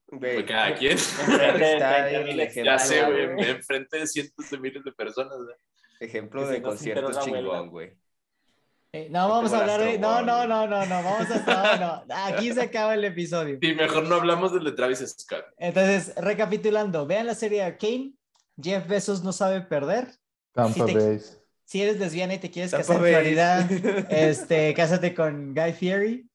fue 0.07 0.45
cada 0.45 0.73
quien. 0.77 0.97
Está 0.97 2.63
ya 2.63 2.79
sé, 2.79 3.05
güey, 3.05 3.51
enfrente 3.51 3.99
de 3.99 4.07
cientos 4.07 4.49
de 4.49 4.59
miles 4.61 4.85
de 4.85 4.93
personas. 4.93 5.37
güey. 5.37 5.57
Ejemplo 6.01 6.47
de 6.47 6.57
si 6.57 6.63
concierto 6.63 7.13
chingón, 7.21 7.71
güey. 7.71 7.93
Eh, 8.93 9.09
no, 9.11 9.29
vamos 9.29 9.53
a 9.53 9.61
hablar 9.61 9.81
de... 9.81 9.99
No, 9.99 10.21
no, 10.23 10.49
no, 10.49 10.67
no, 10.67 10.85
no, 10.85 11.03
vamos 11.05 11.31
a... 11.31 11.77
No, 11.77 12.05
no. 12.07 12.15
Aquí 12.27 12.53
se 12.53 12.63
acaba 12.63 12.95
el 12.95 13.05
episodio. 13.05 13.59
Y 13.61 13.75
mejor 13.75 14.09
no 14.09 14.17
hablamos 14.17 14.53
del 14.53 14.65
de 14.65 14.73
Travis 14.73 14.99
Scott. 14.99 15.45
Entonces, 15.59 16.13
recapitulando, 16.17 17.07
vean 17.07 17.27
la 17.27 17.37
serie 17.37 17.63
Arcane. 17.63 18.15
Jeff 18.61 18.89
Bezos 18.89 19.23
no 19.23 19.33
sabe 19.33 19.61
perder. 19.61 20.09
Tampa 20.53 20.87
Sí 20.87 20.93
te-. 20.95 21.21
Si 21.65 21.81
eres 21.81 22.01
lesbiana 22.01 22.35
y 22.35 22.39
te 22.39 22.51
quieres 22.51 22.73
Tampa 22.73 22.87
casar 22.89 23.07
en. 23.07 23.13
Florida, 23.15 23.69
este, 24.11 24.75
cásate 24.75 25.15
con 25.15 25.55
Guy 25.55 25.73
Fieri. 25.73 26.27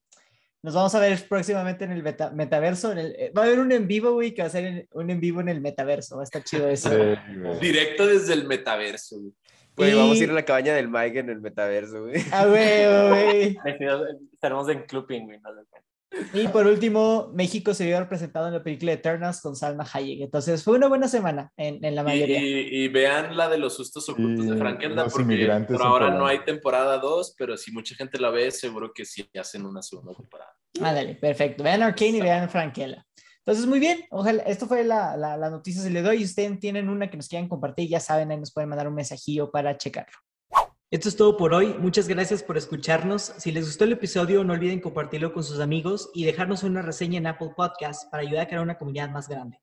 Nos 0.63 0.73
vamos 0.73 0.95
a 0.95 0.99
ver 0.99 1.27
próximamente 1.27 1.83
en 1.83 1.91
el 1.91 2.01
meta- 2.03 2.31
metaverso. 2.31 2.93
en 2.93 2.99
el- 2.99 3.15
eh, 3.19 3.31
va 3.37 3.41
a 3.41 3.45
haber 3.45 3.59
un 3.59 3.71
en 3.73 3.85
vivo, 3.85 4.13
güey, 4.13 4.33
que 4.33 4.41
va 4.43 4.47
a 4.47 4.51
ser 4.51 4.87
un 4.93 5.09
en 5.09 5.19
vivo 5.19 5.41
en 5.41 5.49
el 5.49 5.59
metaverso. 5.59 6.15
Va 6.15 6.21
a 6.21 6.23
estar 6.23 6.41
chido 6.41 6.69
eso. 6.69 6.89
Sí. 6.89 7.59
Directo 7.59 8.07
desde 8.07 8.31
el 8.33 8.45
metaverso. 8.47 9.19
güey. 9.19 9.33
Güey, 9.77 9.93
vamos 9.93 10.17
Y- 10.17 10.21
a 10.21 10.23
ir 10.23 10.29
a 10.29 10.33
la 10.33 10.45
cabaña 10.45 10.73
del 10.73 10.89
Mike 10.89 11.19
en 11.19 11.29
el 11.29 11.41
metaverso, 11.41 12.03
güey. 12.03 12.21
Ah, 12.31 12.45
güey, 12.45 13.09
güey. 13.09 13.57
Estaremos 14.33 14.69
en 14.69 14.83
Club 14.83 15.05
Penguin, 15.07 15.41
no 15.41 15.49
sé. 15.53 15.61
Y 16.33 16.47
por 16.47 16.65
último, 16.65 17.29
México 17.33 17.73
se 17.73 17.85
vio 17.85 17.99
representado 17.99 18.47
en 18.47 18.53
la 18.53 18.63
película 18.63 18.93
Eternals 18.93 19.41
con 19.41 19.57
Salma 19.57 19.85
Hayek. 19.91 20.21
Entonces, 20.21 20.63
fue 20.63 20.77
una 20.77 20.87
buena 20.87 21.09
semana 21.09 21.51
en, 21.57 21.83
en 21.83 21.93
la 21.93 22.03
Y, 22.03 22.05
mayoría. 22.05 22.39
y- 22.41 22.83
y 22.83 22.87
vean 22.87 23.35
la 23.35 23.49
de 23.49 23.57
los 23.57 23.75
sustos 23.75 24.07
ocultos 24.07 24.45
Y 24.45 24.49
de 24.51 24.55
Frankelda, 24.57 25.03
los 25.03 25.13
porque 25.13 25.49
por 25.67 25.81
ahora 25.81 26.11
no 26.11 26.25
hay 26.25 26.39
temporada 26.45 26.99
2, 26.99 27.35
pero 27.37 27.57
si 27.57 27.73
mucha 27.73 27.95
gente 27.95 28.17
la 28.17 28.29
ve, 28.29 28.49
seguro 28.51 28.93
que 28.93 29.03
sí 29.03 29.27
hacen 29.37 29.65
una 29.65 29.81
segunda 29.81 30.13
temporada. 30.13 30.53
Ándale, 30.79 31.15
perfecto. 31.15 31.63
Vean 31.63 31.83
Arcane 31.83 32.17
y 32.17 32.21
vean 32.21 32.49
Franquela. 32.49 33.05
Entonces, 33.45 33.67
muy 33.67 33.79
bien. 33.79 34.05
Ojalá, 34.09 34.41
esto 34.43 34.65
fue 34.65 34.83
la, 34.83 35.15
la, 35.15 35.37
la 35.37 35.49
noticia 35.51 35.81
se 35.81 35.91
le 35.91 36.01
doy. 36.01 36.17
Si 36.19 36.25
ustedes 36.25 36.59
tienen 36.59 36.89
una 36.89 37.11
que 37.11 37.17
nos 37.17 37.27
quieran 37.27 37.47
compartir, 37.47 37.87
ya 37.87 37.99
saben, 37.99 38.31
ahí 38.31 38.37
nos 38.39 38.51
pueden 38.51 38.69
mandar 38.69 38.87
un 38.87 38.95
mensajillo 38.95 39.51
para 39.51 39.77
checarlo. 39.77 40.17
Esto 40.91 41.09
es 41.09 41.15
todo 41.15 41.35
por 41.37 41.53
hoy. 41.53 41.75
Muchas 41.77 42.07
gracias 42.07 42.41
por 42.41 42.57
escucharnos. 42.57 43.33
Si 43.37 43.51
les 43.51 43.65
gustó 43.65 43.83
el 43.83 43.91
episodio, 43.91 44.43
no 44.43 44.53
olviden 44.53 44.79
compartirlo 44.79 45.33
con 45.33 45.43
sus 45.43 45.59
amigos 45.59 46.09
y 46.13 46.25
dejarnos 46.25 46.63
una 46.63 46.81
reseña 46.81 47.19
en 47.19 47.27
Apple 47.27 47.51
Podcast 47.55 48.09
para 48.09 48.23
ayudar 48.23 48.45
a 48.45 48.47
crear 48.47 48.63
una 48.63 48.77
comunidad 48.77 49.09
más 49.09 49.27
grande. 49.27 49.59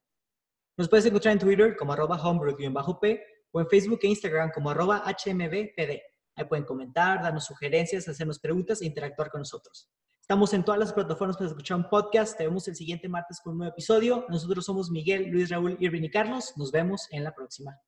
Nos 0.76 0.88
puedes 0.88 1.06
encontrar 1.06 1.32
en 1.32 1.38
Twitter 1.38 1.76
como 1.76 1.92
arroba 1.92 2.20
homebrew-p 2.22 3.22
o 3.52 3.60
en 3.60 3.68
Facebook 3.68 4.00
e 4.02 4.08
Instagram 4.08 4.50
como 4.52 4.70
hmbpd. 4.70 6.00
Ahí 6.36 6.44
pueden 6.48 6.64
comentar, 6.64 7.22
darnos 7.22 7.44
sugerencias, 7.44 8.08
hacernos 8.08 8.38
preguntas 8.38 8.80
e 8.80 8.86
interactuar 8.86 9.30
con 9.30 9.40
nosotros. 9.40 9.90
Estamos 10.32 10.54
en 10.54 10.64
todas 10.64 10.80
las 10.80 10.94
plataformas 10.94 11.36
para 11.36 11.50
escuchar 11.50 11.76
un 11.76 11.90
podcast. 11.90 12.38
Te 12.38 12.44
vemos 12.44 12.66
el 12.66 12.74
siguiente 12.74 13.06
martes 13.06 13.38
con 13.38 13.52
un 13.52 13.58
nuevo 13.58 13.74
episodio. 13.74 14.24
Nosotros 14.30 14.64
somos 14.64 14.90
Miguel, 14.90 15.28
Luis, 15.28 15.50
Raúl, 15.50 15.76
Irving 15.78 16.04
y 16.04 16.10
Carlos. 16.10 16.54
Nos 16.56 16.72
vemos 16.72 17.06
en 17.10 17.22
la 17.22 17.34
próxima. 17.34 17.78